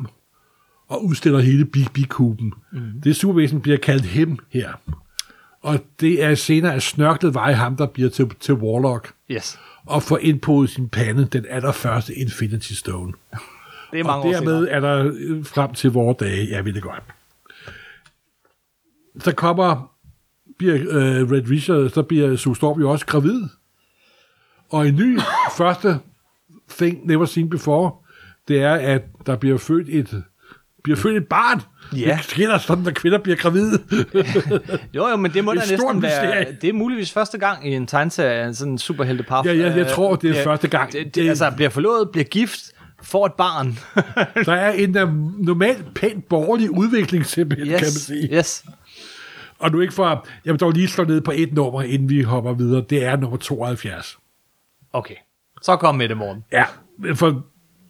og 0.90 1.06
udstiller 1.06 1.40
hele 1.40 1.66
Big 1.66 1.88
Big 1.94 2.10
Kuben. 2.10 2.54
Mm. 2.74 2.80
Det 3.04 3.16
supervæsen 3.16 3.62
bliver 3.62 3.78
kaldt 3.78 4.06
Hem 4.06 4.38
her. 4.52 4.70
Og 5.62 5.80
det 6.00 6.24
er 6.24 6.36
senere 6.36 6.74
at 6.74 6.84
snørklet 6.84 7.34
vej 7.34 7.54
ham, 7.54 7.76
der 7.78 7.86
bliver 7.88 8.10
til, 8.10 8.30
til 8.40 8.54
Warlock 8.54 9.14
Yes, 9.32 9.60
og 9.86 10.04
får 10.04 10.18
ind 10.18 10.40
på 10.40 10.68
sin 10.68 10.90
pande 10.90 11.26
den 11.32 11.46
allerførste 11.50 12.14
Infinity 12.14 12.74
Stone. 12.74 13.14
Det 13.94 14.00
er 14.00 14.04
Og 14.04 14.08
mange 14.20 14.28
år 14.28 14.32
dermed 14.42 14.68
er 14.72 14.80
der 14.80 15.12
øh, 15.16 15.46
frem 15.46 15.74
til 15.74 15.92
vores 15.92 16.18
dage, 16.18 16.48
jeg 16.52 16.66
ved 16.66 16.74
det 16.74 16.82
godt. 16.84 17.04
Så 19.20 19.32
kommer, 19.36 19.92
bliver 20.58 20.76
øh, 20.76 21.32
Red 21.32 21.50
Richard, 21.50 21.90
så 21.90 22.02
bliver 22.04 22.36
Sue 22.36 22.56
Storm 22.56 22.80
jo 22.82 22.90
også 22.90 23.06
gravid. 23.06 23.42
Og 24.70 24.88
en 24.88 24.96
ny 24.96 25.20
første 25.58 26.00
thing 26.70 27.08
never 27.08 27.26
seen 27.26 27.50
before, 27.50 27.92
det 28.48 28.62
er, 28.62 28.74
at 28.74 29.02
der 29.26 29.36
bliver 29.36 29.58
født 29.58 29.90
et 29.90 30.24
bliver 30.84 30.98
født 30.98 31.18
et 31.18 31.28
barn. 31.28 31.62
Ja. 32.00 32.16
Det 32.18 32.24
sker 32.26 32.48
der 32.52 32.58
sådan, 32.58 32.84
når 32.84 32.92
kvinder 32.92 33.18
bliver 33.18 33.36
gravide. 33.36 33.80
Jo, 34.96 35.08
jo, 35.08 35.16
men 35.16 35.34
det 35.34 35.44
må 35.44 35.52
Et 35.52 35.58
da 35.58 35.66
næsten 35.72 36.02
være... 36.02 36.46
Det 36.62 36.70
er 36.70 36.74
muligvis 36.74 37.12
første 37.12 37.38
gang 37.38 37.68
i 37.68 37.74
en 37.76 37.88
tegneserie, 37.88 38.54
sådan 38.54 38.72
en 38.74 38.78
superheltepar. 38.78 39.44
Ja, 39.46 39.54
ja, 39.54 39.76
jeg 39.76 39.88
tror, 39.88 40.16
det 40.16 40.28
er 40.30 40.32
bliver- 40.34 40.44
første 40.44 40.68
gang. 40.68 40.92
Det, 40.92 41.06
det, 41.06 41.16
Det- 41.16 41.30
altså, 41.30 41.52
bliver 41.56 41.70
forlovet, 41.70 42.10
bliver 42.12 42.26
gift, 42.26 42.73
får 43.04 43.26
et 43.26 43.34
barn. 43.34 43.78
der 44.46 44.54
er 44.54 44.72
en 44.72 44.94
der 44.94 45.06
normalt 45.38 45.94
pænt 45.96 46.30
borgerlig 46.30 46.72
udvikling, 46.72 47.26
simpelthen, 47.26 47.68
yes. 47.68 47.80
kan 47.80 47.86
man 47.86 47.92
sige. 47.92 48.30
yes. 48.38 48.66
Og 49.60 49.72
nu 49.72 49.80
ikke 49.80 49.94
for, 49.94 50.28
jeg 50.46 50.54
vil 50.54 50.60
dog 50.60 50.72
lige 50.72 50.88
slå 50.88 51.04
ned 51.04 51.22
på 51.22 51.32
et 51.36 51.54
nummer, 51.54 51.82
inden 51.82 52.10
vi 52.10 52.22
hopper 52.22 52.54
videre. 52.54 52.84
Det 52.90 53.04
er 53.06 53.16
nummer 53.16 53.38
72. 53.38 54.18
Okay. 54.94 55.16
Så 55.62 55.76
kom 55.76 55.96
med 55.96 56.10
det, 56.10 56.18
morgen. 56.18 56.44
Ja, 56.52 56.66
for 57.16 57.44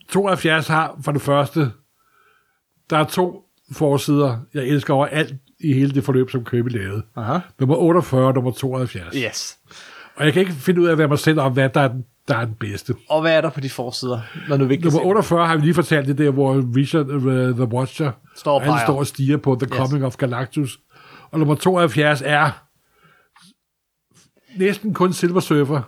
72 0.10 0.68
har 0.68 1.00
for 1.04 1.12
det 1.12 1.22
første, 1.22 1.72
der 2.90 2.98
er 2.98 3.04
to 3.04 3.44
forsider, 3.72 4.38
jeg 4.54 4.64
elsker 4.64 4.94
over 4.94 5.06
alt 5.06 5.34
i 5.60 5.74
hele 5.74 5.92
det 5.92 6.04
forløb, 6.04 6.30
som 6.30 6.46
Kirby 6.46 6.70
lavede. 6.78 7.04
Aha. 7.16 7.40
Nummer 7.60 7.76
48 7.76 8.28
og 8.28 8.34
nummer 8.34 8.52
72. 8.52 9.16
Yes. 9.16 9.58
Og 10.16 10.26
jeg 10.26 10.34
kan 10.34 10.40
ikke 10.40 10.54
finde 10.54 10.82
ud 10.82 10.88
af, 10.88 10.96
hvad 10.96 11.08
mig 11.08 11.20
selv 11.20 11.40
om, 11.40 11.54
hvad 11.54 11.70
der 11.70 11.82
er, 11.82 11.88
den- 11.88 12.06
der 12.28 12.36
er 12.38 12.46
den 12.46 12.56
bedste. 12.56 12.96
Og 13.10 13.22
hvad 13.22 13.38
er 13.38 13.42
der 13.42 13.50
på 13.50 13.60
de 13.60 13.70
forsider, 13.70 14.22
når 14.50 14.58
du 14.58 14.68
ikke 14.68 14.84
Nummer 14.84 15.00
se 15.00 15.06
48 15.06 15.48
har 15.48 15.56
vi 15.56 15.62
lige 15.62 15.74
fortalt 15.74 16.08
det 16.08 16.18
der, 16.18 16.32
hvor 16.32 16.76
Richard 16.76 17.08
uh, 17.10 17.56
the 17.56 17.64
Watcher, 17.64 18.12
Står 18.36 18.56
og 18.56 18.62
han 18.62 18.86
står 18.88 19.00
og 19.00 19.08
stiger 19.08 19.38
på 19.38 19.56
The 19.62 19.68
Yes. 19.72 19.78
Coming 19.78 20.06
of 20.06 20.16
Galactus. 20.18 20.80
Og 21.32 21.40
nummer 21.40 21.56
72 21.56 22.22
er 22.26 22.66
næsten 24.58 24.94
kun 24.94 25.14
Silver 25.14 25.40
Surfer, 25.40 25.82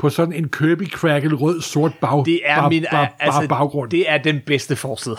på 0.00 0.10
sådan 0.10 0.32
en 0.32 0.48
Kirby 0.48 0.90
Crackle 0.90 1.36
rød 1.36 1.60
sort 1.60 1.92
bag, 2.00 2.22
Det 2.26 2.40
er 2.44 2.60
bag, 2.60 2.68
min, 2.68 2.86
bag, 2.90 3.08
altså, 3.20 3.40
bag, 3.40 3.48
baggrund. 3.48 3.90
det 3.90 4.10
er 4.10 4.18
den 4.18 4.40
bedste 4.46 4.76
forside. 4.76 5.16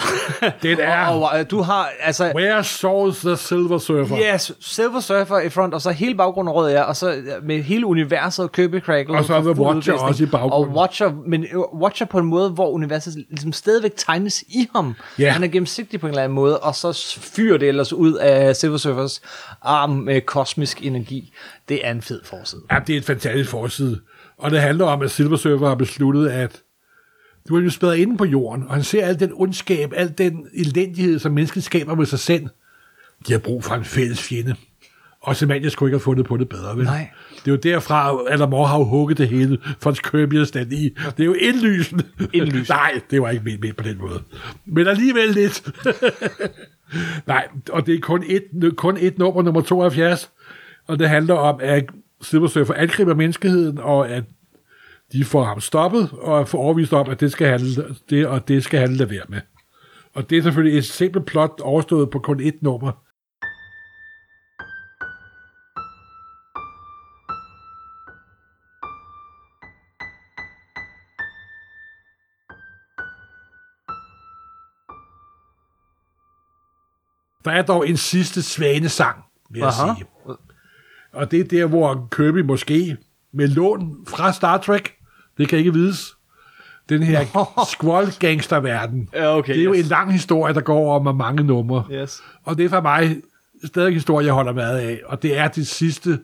Den 0.64 0.80
er- 0.80 1.06
og, 1.14 1.22
og, 1.30 1.52
du 1.52 1.62
har, 1.62 1.90
altså, 2.02 2.32
Where 2.36 2.64
saws 2.64 3.20
the 3.20 3.38
Silver 3.38 3.78
Surfer? 3.78 4.18
Yes, 4.34 4.52
Silver 4.60 5.00
Surfer 5.00 5.40
i 5.40 5.50
front, 5.50 5.74
og 5.74 5.82
så 5.82 5.92
hele 5.92 6.16
baggrunden 6.16 6.54
rød 6.54 6.72
er, 6.74 6.82
og 6.84 6.96
så 6.96 7.16
med 7.44 7.64
hele 7.64 7.86
universet 7.86 8.52
Kirby 8.52 8.80
Crackle. 8.82 9.18
Og 9.18 9.26
så 9.26 9.34
er 9.36 9.42
The 9.42 9.62
Watcher 9.62 9.94
også 9.94 10.24
i 10.24 10.28
baggrunden. 10.28 10.76
Og 10.76 10.82
Watcher, 10.82 11.12
men 11.28 11.44
øh, 11.44 11.60
Watcher 11.82 12.06
på 12.06 12.18
en 12.20 12.26
måde, 12.26 12.50
hvor 12.50 12.70
universet 12.70 13.26
ligesom 13.30 13.54
stadigvæk 13.54 13.92
tegnes 13.98 14.42
i 14.48 14.68
ham. 14.76 14.96
Ja. 15.20 15.30
Han 15.32 15.44
er 15.44 15.48
gennemsigtig 15.48 16.00
på 16.00 16.08
en 16.08 16.12
eller 16.12 16.24
anden 16.24 16.36
måde, 16.36 16.60
og 16.60 16.76
så 16.76 17.18
fyrer 17.22 17.58
det 17.58 17.68
ellers 17.68 17.94
ud 17.94 18.14
af 18.14 18.56
Silver 18.56 18.78
Surfers 18.78 19.22
arm 19.62 19.90
med 19.90 20.22
kosmisk 20.22 20.86
energi. 20.86 21.34
Det 21.70 21.88
er 21.88 21.92
en 21.92 22.02
fed 22.02 22.22
forside. 22.26 22.62
Ja, 22.72 22.80
det 22.88 22.94
er 22.94 22.98
et 22.98 23.06
fantastisk 23.06 23.50
forside. 23.50 24.00
Og 24.42 24.52
det 24.52 24.62
handler 24.62 24.86
om, 24.86 25.02
at 25.02 25.12
Silver 25.12 25.38
Surfer 25.38 25.68
har 25.68 25.76
besluttet, 25.76 26.30
at 26.30 26.62
du 27.50 27.56
er 27.56 27.62
jo 27.62 27.70
spadet 27.70 27.96
inde 27.96 28.18
på 28.18 28.26
jorden, 28.26 28.64
og 28.68 28.74
han 28.74 28.84
ser 28.84 29.06
al 29.06 29.20
den 29.20 29.32
ondskab, 29.34 29.94
al 29.96 30.14
den 30.18 30.48
elendighed, 30.54 31.20
som 31.20 31.32
mennesket 31.32 31.64
skaber 31.64 31.96
med 31.96 32.06
sig 32.06 32.20
selv. 32.20 32.48
De 33.28 33.32
har 33.32 33.40
brug 33.40 33.64
for 33.64 33.76
en 33.76 33.86
fælles 33.86 34.22
fjende. 34.22 34.56
Og 35.22 35.36
jeg 35.50 35.72
skulle 35.72 35.90
ikke 35.90 35.96
have 35.96 36.00
fundet 36.00 36.26
på 36.26 36.38
det 36.38 36.50
bedre, 36.50 36.78
vel? 36.78 36.86
Nej. 36.86 37.10
Det 37.36 37.48
er 37.48 37.52
jo 37.52 37.58
derfra, 37.58 38.12
at 38.12 38.34
Alamore 38.34 38.68
har 38.68 38.78
hugget 38.78 39.18
det 39.18 39.28
hele, 39.28 39.58
for 39.80 39.90
hans 39.90 40.00
Kirby 40.00 40.34
er 40.34 40.44
stand 40.44 40.74
i. 40.74 40.90
Det 40.90 41.20
er 41.20 41.26
jo 41.26 41.34
indlysende. 41.34 42.04
Indlysende. 42.34 42.70
Nej, 42.80 43.02
det 43.12 43.22
var 43.22 43.30
ikke 43.30 43.44
ment, 43.44 43.62
ment 43.62 43.78
på 43.78 43.84
den 43.84 43.98
måde. 43.98 44.24
Men 44.66 44.88
alligevel 44.88 45.30
lidt. 45.30 45.72
Nej, 47.28 47.48
og 47.70 47.86
det 47.86 47.96
er 47.96 48.00
kun 48.00 48.24
et, 48.28 48.76
kun 48.78 48.98
et 49.00 49.18
nummer, 49.18 49.42
nummer 49.42 49.62
72. 49.62 50.30
Og 50.88 51.00
det 51.00 51.10
handler 51.10 51.36
om, 51.36 51.60
at 51.64 51.86
Silver 52.22 52.48
Surfer 52.48 52.74
angriber 52.74 53.16
menneskeheden, 53.16 53.78
og 53.78 54.10
at 54.10 54.24
de 55.14 55.26
får 55.26 55.44
ham 55.44 55.60
stoppet, 55.60 56.10
og 56.12 56.48
får 56.48 56.58
overvist 56.58 56.94
om, 56.94 57.10
at 57.10 57.20
det 57.20 57.32
skal 57.32 57.48
han, 57.48 57.60
det, 58.10 58.28
og 58.28 58.48
det 58.48 58.64
skal 58.64 58.80
han 58.80 58.94
lade 58.94 59.10
være 59.10 59.26
med. 59.30 59.42
Og 60.14 60.30
det 60.30 60.38
er 60.38 60.42
selvfølgelig 60.42 60.78
et 60.78 60.86
simpelt 60.86 61.26
plot 61.26 61.60
overstået 61.62 62.10
på 62.10 62.20
kun 62.20 62.40
et 62.40 62.62
nummer. 62.62 62.92
Der 77.46 77.52
er 77.52 77.62
dog 77.62 77.90
en 77.90 77.98
sidste 77.98 78.42
svane 78.42 78.90
sang, 78.90 79.24
vil 79.50 79.60
jeg 79.60 79.68
Aha. 79.68 79.94
sige. 79.96 80.08
Og 81.14 81.32
det 81.32 81.40
er 81.40 81.44
der, 81.44 81.66
hvor 81.66 82.08
Kirby 82.12 82.42
måske 82.42 82.98
med 83.34 83.48
lån 83.48 84.06
fra 84.08 84.34
Star 84.34 84.58
Trek, 84.58 84.94
det 85.38 85.50
kan 85.50 85.60
ikke 85.60 85.74
vides, 85.74 86.18
den 86.90 87.04
her 87.04 87.26
squall 87.74 88.08
gangsterverden. 88.20 89.10
Ja, 89.14 89.38
okay, 89.38 89.54
det 89.54 89.60
er 89.60 89.64
jo 89.64 89.74
yes. 89.74 89.84
en 89.84 89.90
lang 89.90 90.12
historie, 90.12 90.54
der 90.54 90.62
går 90.62 90.96
om 90.96 91.16
mange 91.16 91.44
numre. 91.44 91.86
Yes. 91.92 92.22
Og 92.44 92.58
det 92.58 92.66
er 92.66 92.70
for 92.70 92.82
mig 92.82 93.22
stadig 93.64 93.88
en 93.88 93.94
historie, 93.94 94.26
jeg 94.26 94.34
holder 94.34 94.54
meget 94.54 94.80
af. 94.80 95.02
Og 95.06 95.22
det 95.22 95.38
er 95.38 95.48
det 95.48 95.68
sidste 95.68 96.20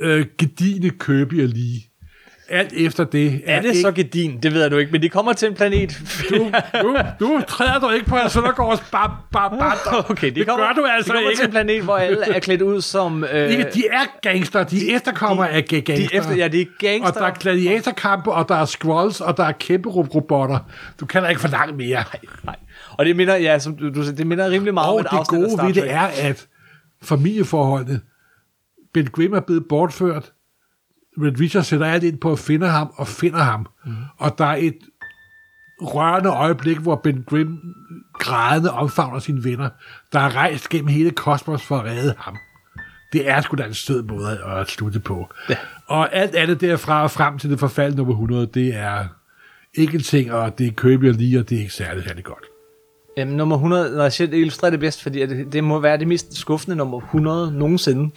øh, 0.00 0.26
gedigende 0.38 0.90
Kirby 0.90 1.42
og 1.42 1.48
lige. 1.48 1.91
Alt 2.52 2.72
efter 2.72 3.04
det 3.04 3.42
Er 3.46 3.60
det 3.60 3.68
ikke, 3.68 3.80
så 3.80 3.92
gedin? 3.92 4.38
Det 4.42 4.52
ved 4.54 4.60
jeg 4.60 4.70
nu 4.70 4.76
ikke, 4.76 4.92
men 4.92 5.02
de 5.02 5.08
kommer 5.08 5.32
til 5.32 5.48
en 5.48 5.54
planet. 5.54 5.98
du, 6.30 6.50
du, 6.82 6.96
du 7.20 7.42
træder 7.48 7.78
du 7.80 7.90
ikke 7.90 8.06
på, 8.06 8.16
at 8.16 8.30
Søndergaards 8.32 8.80
bar, 8.92 9.24
bar, 9.32 9.48
bar, 9.48 10.06
Okay, 10.10 10.26
de 10.30 10.34
det 10.34 10.46
kommer, 10.48 10.66
gør 10.66 10.72
du 10.72 10.84
altså 10.86 11.12
de 11.12 11.14
kommer 11.16 11.30
ikke. 11.30 11.40
til 11.40 11.46
en 11.46 11.50
planet, 11.50 11.82
hvor 11.82 11.96
alle 11.96 12.34
er 12.34 12.40
klædt 12.40 12.62
ud 12.62 12.80
som... 12.80 13.24
Øh, 13.32 13.50
Ikke, 13.50 13.66
de 13.74 13.82
er 13.92 14.04
gangster, 14.22 14.64
de 14.64 14.90
efterkommer 14.94 15.44
af 15.44 15.58
ga- 15.72 15.76
de 15.76 15.80
gangster. 15.80 16.08
efter, 16.18 16.34
ja, 16.34 16.48
de 16.48 16.60
er 16.60 16.64
gangster. 16.78 17.08
og 17.08 17.14
der 17.14 17.26
er 17.26 17.30
gladiatorkampe, 17.34 18.32
og 18.32 18.48
der 18.48 18.54
er 18.54 18.64
squalls, 18.64 19.20
og 19.20 19.36
der 19.36 19.44
er 19.44 19.52
kæmpe 19.52 19.88
robotter. 19.88 20.58
Du 21.00 21.06
kan 21.06 21.22
da 21.22 21.28
ikke 21.28 21.40
forlange 21.40 21.74
mere. 21.76 22.04
Nej. 22.44 22.56
Og 22.90 23.04
det 23.06 23.16
minder, 23.16 23.36
ja, 23.36 23.58
som 23.58 23.76
du, 23.76 23.90
du 23.94 24.02
sagde, 24.02 24.16
det 24.18 24.26
minder 24.26 24.50
rimelig 24.50 24.74
meget 24.74 24.88
om 24.88 24.94
Og 24.94 25.00
et 25.00 25.06
det 25.10 25.28
gode 25.28 25.66
ved 25.66 25.74
det 25.74 25.90
er, 25.92 26.00
at 26.22 26.46
familieforholdene, 27.02 28.00
Ben 28.94 29.06
Grimm 29.06 29.34
er 29.34 29.40
blevet 29.40 29.64
bortført, 29.68 30.32
Red 31.18 31.40
Richard 31.40 31.64
sætter 31.64 31.86
alt 31.86 32.04
ind 32.04 32.18
på 32.18 32.32
at 32.32 32.38
finde 32.38 32.68
ham, 32.68 32.92
og 32.96 33.08
finder 33.08 33.38
ham. 33.38 33.66
Mm. 33.86 33.92
Og 34.18 34.38
der 34.38 34.44
er 34.44 34.56
et 34.56 34.78
rørende 35.80 36.30
øjeblik, 36.30 36.78
hvor 36.78 36.96
Ben 36.96 37.24
Grimm 37.28 37.58
grædende 38.14 38.70
omfavner 38.70 39.18
sine 39.18 39.44
venner, 39.44 39.68
der 40.12 40.20
er 40.20 40.36
rejst 40.36 40.68
gennem 40.68 40.88
hele 40.88 41.10
kosmos 41.10 41.62
for 41.62 41.76
at 41.76 41.84
redde 41.84 42.14
ham. 42.18 42.36
Det 43.12 43.28
er 43.28 43.40
sgu 43.40 43.56
da 43.56 43.64
en 43.64 43.74
sød 43.74 44.02
måde 44.02 44.40
at 44.44 44.68
slutte 44.68 45.00
på. 45.00 45.28
Ja. 45.50 45.56
Og 45.86 46.14
alt 46.14 46.34
andet 46.34 46.60
derfra 46.60 47.02
og 47.02 47.10
frem 47.10 47.38
til 47.38 47.50
det 47.50 47.60
forfald 47.60 47.94
nummer 47.94 48.12
100, 48.14 48.46
det 48.46 48.74
er 48.74 49.04
ingenting, 49.74 50.32
og 50.32 50.58
det 50.58 50.66
er 50.66 50.70
Kirby 50.70 51.08
og 51.08 51.14
lige, 51.14 51.38
og 51.38 51.48
det 51.48 51.56
er 51.56 51.60
ikke 51.60 51.74
særlig, 51.74 52.04
særlig 52.04 52.24
godt. 52.24 52.44
Øhm, 53.18 53.30
nummer 53.30 53.56
100, 53.56 53.96
når 53.96 54.02
jeg 54.02 54.12
siger, 54.12 54.28
det 54.28 54.36
illustrerer 54.36 54.70
det 54.70 54.80
bedst, 54.80 55.02
fordi 55.02 55.26
det, 55.26 55.52
det 55.52 55.64
må 55.64 55.80
være 55.80 55.98
det 55.98 56.08
mest 56.08 56.36
skuffende 56.36 56.76
nummer 56.76 56.98
100 56.98 57.52
nogensinde. 57.52 58.10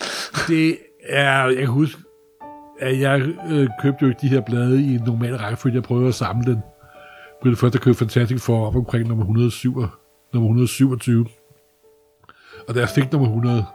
Det 0.47 0.77
er, 1.09 1.45
jeg 1.45 1.57
kan 1.57 1.67
huske, 1.67 2.01
at 2.79 2.99
jeg 2.99 3.21
øh, 3.51 3.69
købte 3.81 3.97
jo 4.01 4.07
ikke 4.07 4.21
de 4.21 4.27
her 4.27 4.41
blade 4.41 4.81
i 4.81 4.95
en 4.95 5.01
normal 5.05 5.35
rækkefølge. 5.35 5.75
Jeg 5.75 5.83
prøvede 5.83 6.07
at 6.07 6.15
samle 6.15 6.45
den. 6.45 6.63
Blev 7.41 7.51
det 7.51 7.59
første, 7.59 7.75
jeg 7.75 7.81
købte 7.81 7.99
Fantastic 7.99 8.41
for 8.41 8.67
op 8.67 8.75
omkring 8.75 9.07
nummer 9.07 9.23
107, 9.23 9.73
nummer 10.33 10.49
127. 10.49 11.25
Og 12.67 12.75
da 12.75 12.79
jeg 12.79 12.89
fik 12.89 13.11
nummer 13.11 13.27
100, 13.27 13.65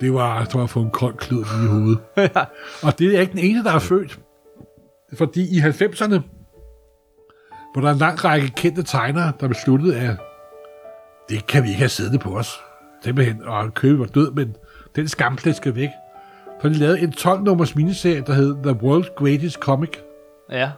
det 0.00 0.14
var, 0.14 0.38
jeg 0.38 0.48
tror, 0.48 0.60
jeg 0.60 0.70
få 0.70 0.80
en 0.80 0.90
kold 0.90 1.14
klud 1.14 1.40
i 1.40 1.66
hovedet. 1.68 1.98
og 2.86 2.98
det 2.98 3.16
er 3.16 3.20
ikke 3.20 3.32
den 3.32 3.40
eneste, 3.40 3.68
der 3.68 3.74
er 3.74 3.78
født. 3.78 4.20
Fordi 5.14 5.56
i 5.56 5.60
90'erne, 5.60 6.20
hvor 7.72 7.80
der 7.80 7.88
er 7.88 7.92
en 7.92 7.98
lang 7.98 8.24
række 8.24 8.48
kendte 8.48 8.82
tegnere, 8.82 9.32
der 9.40 9.48
besluttede, 9.48 10.00
at 10.00 10.16
det 11.28 11.46
kan 11.46 11.62
vi 11.62 11.68
ikke 11.68 11.78
have 11.78 11.88
siddende 11.88 12.18
på 12.18 12.38
os. 12.38 12.60
Simpelthen, 13.02 13.42
og 13.42 13.74
købe 13.74 13.98
var 13.98 14.06
død, 14.06 14.30
men 14.30 14.56
den 14.96 15.08
skamplet 15.08 15.56
skal 15.56 15.74
væk. 15.74 15.88
Så 16.64 16.68
de 16.68 16.74
lavede 16.74 17.00
en 17.00 17.12
12-nummers 17.18 17.76
miniserie, 17.76 18.22
der 18.26 18.32
hed 18.32 18.54
The 18.62 18.72
World's 18.72 19.14
Greatest 19.16 19.56
Comic, 19.56 19.90
Ja. 20.50 20.70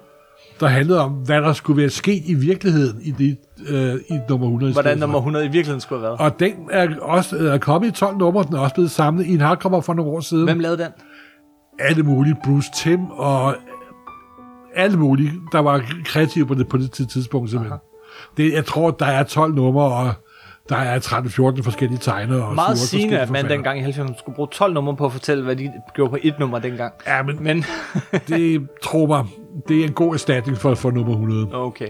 der 0.60 0.66
handlede 0.66 1.00
om, 1.00 1.12
hvad 1.12 1.42
der 1.42 1.52
skulle 1.52 1.80
være 1.82 1.90
sket 1.90 2.22
i 2.26 2.34
virkeligheden 2.34 3.00
i, 3.02 3.10
det, 3.10 3.36
øh, 3.68 3.94
i 4.08 4.18
nummer 4.28 4.46
100. 4.46 4.70
i 4.70 4.72
Hvordan 4.72 4.98
nummer 4.98 5.18
100 5.18 5.44
i 5.44 5.48
virkeligheden 5.48 5.80
skulle 5.80 6.00
have 6.00 6.18
været. 6.18 6.20
Og 6.20 6.40
den 6.40 6.52
er 6.70 7.00
også 7.00 7.36
er 7.36 7.58
kommet 7.58 7.88
i 7.88 7.90
12 7.90 8.16
numre, 8.16 8.44
den 8.44 8.54
er 8.54 8.58
også 8.58 8.74
blevet 8.74 8.90
samlet 8.90 9.26
i 9.26 9.34
en 9.34 9.40
hardcover 9.40 9.80
for 9.80 9.94
nogle 9.94 10.10
år 10.12 10.20
siden. 10.20 10.44
Hvem 10.44 10.58
lavede 10.58 10.78
den? 10.82 10.92
Alle 11.78 12.02
mulige, 12.02 12.36
Bruce 12.44 12.68
Tim 12.76 13.10
og 13.10 13.54
alle 14.74 14.96
mulige, 14.96 15.32
der 15.52 15.58
var 15.58 15.82
kreative 16.04 16.46
på 16.46 16.54
det, 16.54 16.68
på 16.68 16.76
det 16.76 16.90
tidspunkt 16.92 17.50
simpelthen. 17.50 17.78
Det, 18.36 18.52
jeg 18.52 18.64
tror, 18.64 18.90
der 18.90 19.06
er 19.06 19.22
12 19.22 19.54
numre, 19.54 19.84
og 19.84 20.12
der 20.68 20.76
er 20.76 20.98
13-14 21.58 21.62
forskellige 21.62 21.98
tegnere. 21.98 22.44
Og 22.44 22.54
Meget 22.54 22.66
14 22.66 22.76
sigende, 22.76 23.18
at 23.18 23.30
man 23.30 23.48
dengang 23.48 23.78
i 23.78 23.82
90'erne 23.82 24.18
skulle 24.18 24.36
bruge 24.36 24.48
12 24.52 24.74
numre 24.74 24.96
på 24.96 25.04
at 25.06 25.12
fortælle, 25.12 25.44
hvad 25.44 25.56
de 25.56 25.72
gjorde 25.94 26.10
på 26.10 26.18
et 26.22 26.38
nummer 26.38 26.58
dengang. 26.58 26.92
Ja, 27.06 27.22
men, 27.22 27.42
Men, 27.44 27.64
det 28.28 28.68
tror 28.82 29.06
mig, 29.06 29.24
det 29.68 29.80
er 29.80 29.84
en 29.84 29.92
god 29.92 30.14
erstatning 30.14 30.58
for, 30.58 30.74
for 30.74 30.90
nummer 30.90 31.12
100. 31.12 31.48
okay. 31.54 31.88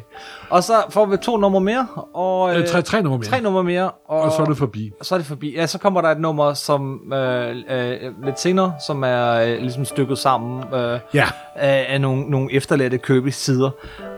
Og 0.50 0.62
så 0.62 0.72
får 0.90 1.06
vi 1.06 1.16
to 1.16 1.36
numre 1.36 1.60
mere, 1.60 1.86
og... 2.14 2.56
Øh, 2.58 2.66
tre, 2.66 2.82
tre 2.82 3.02
numre 3.02 3.18
mere, 3.18 3.26
Tre 3.26 3.40
numre 3.40 3.64
mere, 3.64 3.90
og, 4.08 4.20
og 4.20 4.32
så 4.32 4.42
er 4.42 4.46
det 4.46 4.56
forbi. 4.56 4.92
så 5.02 5.14
er 5.14 5.18
det 5.18 5.26
forbi. 5.26 5.54
Ja, 5.56 5.66
så 5.66 5.78
kommer 5.78 6.00
der 6.00 6.08
et 6.08 6.20
nummer, 6.20 6.54
som 6.54 7.12
øh, 7.12 7.56
øh, 7.70 8.24
lidt 8.24 8.40
senere, 8.40 8.74
som 8.86 9.02
er 9.04 9.32
øh, 9.32 9.58
ligesom 9.60 9.84
stykket 9.84 10.18
sammen 10.18 10.64
øh, 10.74 11.00
Ja, 11.14 11.26
af, 11.54 11.86
af 11.88 12.00
nogle, 12.00 12.22
nogle 12.30 12.52
efterladte 12.52 12.98
Kirby 12.98 13.28
sider, 13.28 13.70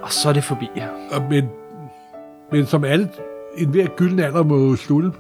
og 0.03 0.13
så 0.13 0.29
er 0.29 0.33
det 0.33 0.45
forbi. 0.45 0.71
og, 1.13 1.23
men, 1.31 1.49
men 2.53 2.67
som 2.67 2.85
alle, 2.85 3.09
en 3.59 3.69
hver 3.69 3.87
gylden 3.97 4.19
alder 4.19 4.43
må 4.43 4.77
slutte, 4.77 5.13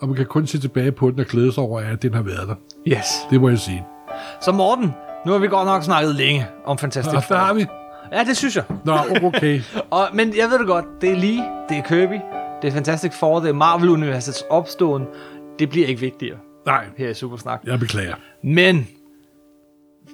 og 0.00 0.08
man 0.08 0.16
kan 0.16 0.26
kun 0.26 0.46
se 0.46 0.60
tilbage 0.60 0.92
på 0.92 1.10
den 1.10 1.20
og 1.20 1.26
glæde 1.26 1.52
sig 1.52 1.62
over, 1.62 1.80
at 1.80 2.02
den 2.02 2.14
har 2.14 2.22
været 2.22 2.48
der. 2.48 2.54
Yes. 2.88 3.06
Det 3.30 3.40
må 3.40 3.48
jeg 3.48 3.58
sige. 3.58 3.86
Så 4.40 4.52
Morten, 4.52 4.92
nu 5.26 5.32
har 5.32 5.38
vi 5.38 5.48
godt 5.48 5.66
nok 5.66 5.82
snakket 5.82 6.14
længe 6.14 6.46
om 6.64 6.78
Fantastic 6.78 7.14
Og 7.14 7.22
der 7.28 7.36
har 7.36 7.48
Four. 7.48 7.54
vi. 7.54 7.66
Ja, 8.12 8.24
det 8.24 8.36
synes 8.36 8.56
jeg. 8.56 8.64
Nå, 8.84 8.92
okay. 9.22 9.60
Og, 9.90 10.08
men 10.14 10.36
jeg 10.36 10.48
ved 10.50 10.58
det 10.58 10.66
godt, 10.66 10.84
det 11.00 11.10
er 11.10 11.16
lige, 11.16 11.44
det 11.68 11.78
er 11.78 11.82
Kirby, 11.82 12.20
det 12.62 12.68
er 12.68 12.72
Fantastic 12.72 13.12
Four, 13.14 13.40
det 13.40 13.48
er 13.48 13.52
Marvel-universets 13.52 14.42
opståen. 14.50 15.04
Det 15.58 15.70
bliver 15.70 15.86
ikke 15.86 16.00
vigtigere 16.00 16.36
Nej, 16.66 16.84
her 16.96 17.08
i 17.08 17.14
Supersnak. 17.14 17.60
jeg 17.66 17.78
beklager. 17.78 18.14
Men, 18.44 18.88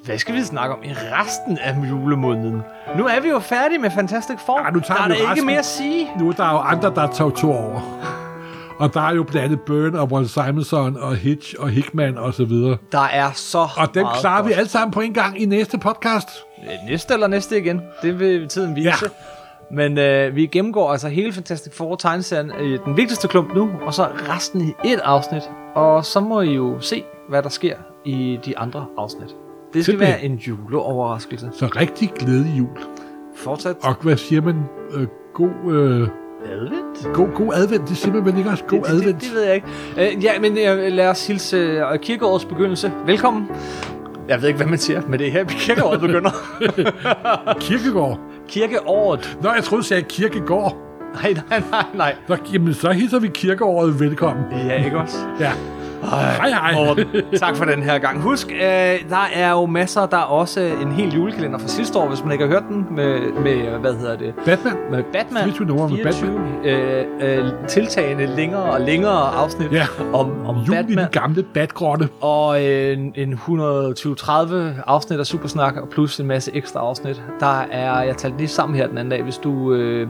hvad 0.05 0.19
skal 0.19 0.35
vi 0.35 0.43
snakke 0.43 0.75
om 0.75 0.83
i 0.85 0.93
resten 0.93 1.59
af 1.59 1.75
julemåneden? 1.91 2.63
Nu 2.97 3.07
er 3.07 3.21
vi 3.21 3.29
jo 3.29 3.39
færdige 3.39 3.79
med 3.79 3.91
Fantastic 3.91 4.37
Four. 4.47 4.61
Ja, 4.65 4.71
nu 4.71 4.81
tager 4.81 4.99
der 4.99 5.05
er 5.05 5.09
vi 5.19 5.25
der 5.25 5.35
ikke 5.35 5.47
mere 5.47 5.59
at 5.59 5.65
sige. 5.65 6.09
Nu 6.19 6.29
er 6.29 6.33
der 6.33 6.51
jo 6.51 6.59
andre, 6.59 6.95
der 6.95 7.07
tager 7.07 7.31
to 7.31 7.53
over. 7.53 7.81
Og 8.79 8.95
der 8.95 9.01
er 9.01 9.15
jo 9.15 9.23
blandt 9.23 9.45
andet 9.45 9.61
Byrne 9.61 10.01
og 10.01 10.13
Walt 10.13 10.31
Simonson 10.31 10.97
og 10.97 11.17
Hitch 11.17 11.55
og 11.59 11.69
Hickman 11.69 12.19
og 12.19 12.35
så 12.35 12.45
videre. 12.45 12.77
Der 12.93 13.01
er 13.13 13.31
så 13.35 13.59
Og 13.77 13.95
dem 13.95 14.07
klarer 14.21 14.43
vi 14.43 14.49
godt. 14.49 14.59
alle 14.59 14.69
sammen 14.71 14.93
på 14.93 15.01
en 15.01 15.15
gang 15.15 15.43
i 15.43 15.45
næste 15.45 15.79
podcast. 15.79 16.29
Øh, 16.63 16.91
Næste 16.91 17.15
eller 17.15 17.27
næste 17.27 17.59
igen. 17.59 17.81
Det 18.03 18.19
vil 18.19 18.49
tiden 18.49 18.77
vise. 18.77 18.89
Ja. 18.89 18.95
Men 19.71 19.99
øh, 19.99 20.37
vi 20.37 20.47
gennemgår 20.47 20.93
altså 20.93 21.09
hele 21.09 21.33
Fantastic 21.33 21.75
Four 21.77 21.97
tegneserien 21.97 22.53
i 22.61 22.77
den 22.85 22.97
vigtigste 22.97 23.29
klump 23.29 23.55
nu, 23.55 23.71
og 23.87 23.95
så 23.95 24.07
resten 24.29 24.61
i 24.85 24.93
et 24.93 25.01
afsnit. 25.05 25.43
Og 25.75 26.05
så 26.05 26.21
må 26.21 26.41
I 26.41 26.55
jo 26.55 26.81
se, 26.81 27.05
hvad 27.29 27.43
der 27.43 27.49
sker 27.49 27.77
i 28.05 28.39
de 28.45 28.59
andre 28.59 28.87
afsnit. 28.99 29.35
Skal 29.71 29.85
Simpelthen. 29.85 30.13
være 30.15 30.25
en 30.25 30.35
juleoverraskelse. 30.35 31.51
Så 31.53 31.67
rigtig 31.67 32.13
glædelig 32.19 32.59
jul. 32.59 32.79
Fortsat 33.37 33.77
Og 33.83 33.95
hvad 34.03 34.17
siger 34.17 34.43
man? 34.43 34.57
Øh, 34.95 35.07
god, 35.35 35.73
øh, 35.73 36.09
advent. 36.53 37.15
god, 37.15 37.29
god 37.35 37.53
advent, 37.55 37.89
det 37.89 37.97
siger 37.97 38.23
man 38.25 38.39
ikke 38.39 38.51
også? 38.51 38.65
God 38.65 38.79
det, 38.79 38.87
det, 38.87 38.93
advent. 38.93 39.21
det, 39.21 39.23
det 39.29 39.35
ved 39.35 39.43
jeg 39.43 39.55
ikke. 39.55 39.67
Uh, 40.17 40.25
ja, 40.25 40.41
men 40.41 40.53
uh, 40.53 40.93
lad 40.93 41.09
os 41.09 41.27
hilse 41.27 41.83
uh, 41.93 41.99
kirkeårets 42.01 42.45
begyndelse. 42.45 42.93
Velkommen. 43.07 43.49
Jeg 44.29 44.41
ved 44.41 44.49
ikke, 44.49 44.57
hvad 44.57 44.67
man 44.67 44.79
siger, 44.79 45.03
men 45.09 45.19
det 45.19 45.27
er 45.29 45.31
her, 45.33 45.45
kirkeåret 45.45 46.01
begynder. 46.01 46.31
Kirkegård. 47.61 48.19
Kirkeåret. 48.49 49.39
Nå, 49.43 49.51
jeg 49.53 49.65
troede, 49.65 49.83
du 49.83 49.87
sagde 49.89 50.03
kirkegård. 50.03 50.77
Nej, 51.23 51.33
nej, 51.51 51.63
nej, 51.71 51.85
nej. 51.95 52.15
Nå, 52.29 52.37
jamen, 52.53 52.75
så 52.75 52.91
hilser 52.91 53.19
vi 53.19 53.29
kirkeåret 53.35 54.01
velkommen. 54.01 54.45
Ja, 54.53 54.85
ikke 54.85 54.99
også? 54.99 55.17
Ja. 55.41 55.53
Hej, 56.03 56.49
hej. 56.51 56.73
Morten, 56.75 57.07
tak 57.43 57.57
for 57.57 57.65
den 57.65 57.83
her 57.83 57.99
gang. 57.99 58.21
Husk, 58.21 58.53
øh, 58.53 58.61
der 59.11 59.29
er 59.35 59.51
jo 59.51 59.67
masser, 59.67 60.07
der 60.07 60.17
er 60.17 60.21
også 60.23 60.61
en 60.61 60.93
hel 60.93 61.15
julekalender 61.15 61.59
fra 61.59 61.69
sidste 61.69 61.99
år, 61.99 62.09
hvis 62.09 62.23
man 62.25 62.33
ikke 62.33 62.45
har 62.45 62.53
hørt 62.53 62.63
den, 62.69 62.87
med, 62.91 63.33
med 63.33 63.79
hvad 63.81 63.95
hedder 63.95 64.17
det, 64.17 64.35
Batman. 64.45 64.73
med 64.91 65.03
Batman. 65.13 65.43
24 65.43 65.67
numre 65.67 65.89
med 65.89 65.97
24, 65.97 66.41
øh, 66.65 67.05
øh, 67.39 67.53
tiltagende 67.69 68.27
længere 68.27 68.63
og 68.63 68.81
længere 68.81 69.35
afsnit 69.35 69.73
Ja. 69.73 69.87
om, 70.13 70.47
om 70.47 70.57
Jul 70.57 70.75
i 70.75 70.77
Batman. 70.77 70.99
den 70.99 71.07
gamle 71.13 71.43
batgrotte. 71.55 72.09
Og 72.21 72.63
en, 72.63 73.13
en 73.17 73.33
120-30 73.35 74.55
afsnit 74.87 75.19
af 75.19 75.27
Supersnak, 75.27 75.77
og 75.77 75.89
plus 75.89 76.21
en 76.21 76.27
masse 76.27 76.51
ekstra 76.55 76.81
afsnit. 76.81 77.23
Der 77.41 77.61
er, 77.61 78.03
jeg 78.03 78.17
talte 78.17 78.37
lige 78.39 78.49
sammen 78.49 78.77
her 78.77 78.87
den 78.87 78.99
anden 78.99 79.11
dag, 79.11 79.23
hvis 79.23 79.37
du, 79.39 79.73
øh, 79.75 80.09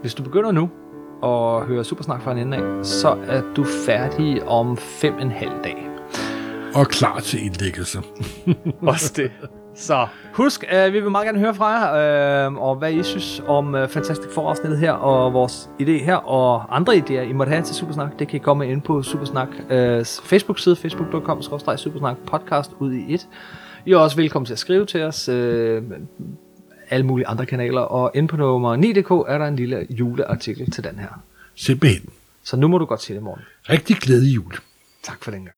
hvis 0.00 0.14
du 0.14 0.22
begynder 0.22 0.52
nu 0.52 0.68
og 1.22 1.66
høre 1.66 1.84
Supersnak 1.84 2.22
fra 2.22 2.32
en 2.32 2.38
ende 2.38 2.56
af, 2.56 2.86
så 2.86 3.16
er 3.26 3.42
du 3.56 3.64
færdig 3.64 4.48
om 4.48 4.76
fem 4.76 5.18
en 5.18 5.30
halv 5.30 5.64
dag. 5.64 5.88
Og 6.74 6.86
klar 6.86 7.20
til 7.20 7.44
indlæggelse. 7.44 7.98
Også 8.82 9.12
det. 9.16 9.30
Så 9.74 10.06
husk, 10.32 10.64
øh, 10.72 10.92
vi 10.92 11.00
vil 11.00 11.10
meget 11.10 11.24
gerne 11.26 11.38
høre 11.38 11.54
fra 11.54 11.66
jer, 11.66 12.46
øh, 12.46 12.54
og 12.54 12.76
hvad 12.76 12.92
I 12.92 13.02
synes 13.02 13.42
om 13.46 13.74
øh, 13.74 13.88
Fantastic 13.88 14.30
Four-afsnittet 14.30 14.78
her, 14.78 14.92
og 14.92 15.32
vores 15.32 15.70
idé 15.80 16.04
her, 16.04 16.14
og 16.14 16.76
andre 16.76 16.94
idéer, 16.94 17.20
I 17.20 17.32
måtte 17.32 17.50
have 17.50 17.62
til 17.62 17.74
Supersnak, 17.74 18.18
det 18.18 18.28
kan 18.28 18.36
I 18.36 18.38
komme 18.38 18.68
ind 18.68 18.82
på 18.82 19.02
Supersnak 19.02 19.48
øh, 19.70 20.04
Facebook-side, 20.04 20.76
facebook.com, 20.76 21.42
Supersnak 21.76 22.16
podcast 22.26 22.72
ud 22.78 22.92
i 22.92 23.14
et. 23.14 23.28
I 23.86 23.92
er 23.92 23.96
også 23.96 24.16
velkommen 24.16 24.46
til 24.46 24.52
at 24.52 24.58
skrive 24.58 24.86
til 24.86 25.02
os, 25.02 25.28
øh, 25.28 25.82
alle 26.90 27.06
mulige 27.06 27.26
andre 27.26 27.46
kanaler, 27.46 27.80
og 27.80 28.10
inde 28.14 28.28
på 28.28 28.36
nummer 28.36 28.76
9.dk 28.76 29.10
er 29.32 29.38
der 29.38 29.46
en 29.46 29.56
lille 29.56 29.86
juleartikel 29.90 30.70
til 30.70 30.84
den 30.84 30.98
her. 30.98 31.22
Simpelthen. 31.54 32.10
Så 32.42 32.56
nu 32.56 32.68
må 32.68 32.78
du 32.78 32.84
godt 32.84 33.02
sige 33.02 33.14
det, 33.14 33.22
morgen. 33.22 33.42
Rigtig 33.70 33.96
glædelig 33.96 34.34
jul. 34.34 34.52
Tak 35.02 35.24
for 35.24 35.30
den 35.30 35.44
gang. 35.44 35.57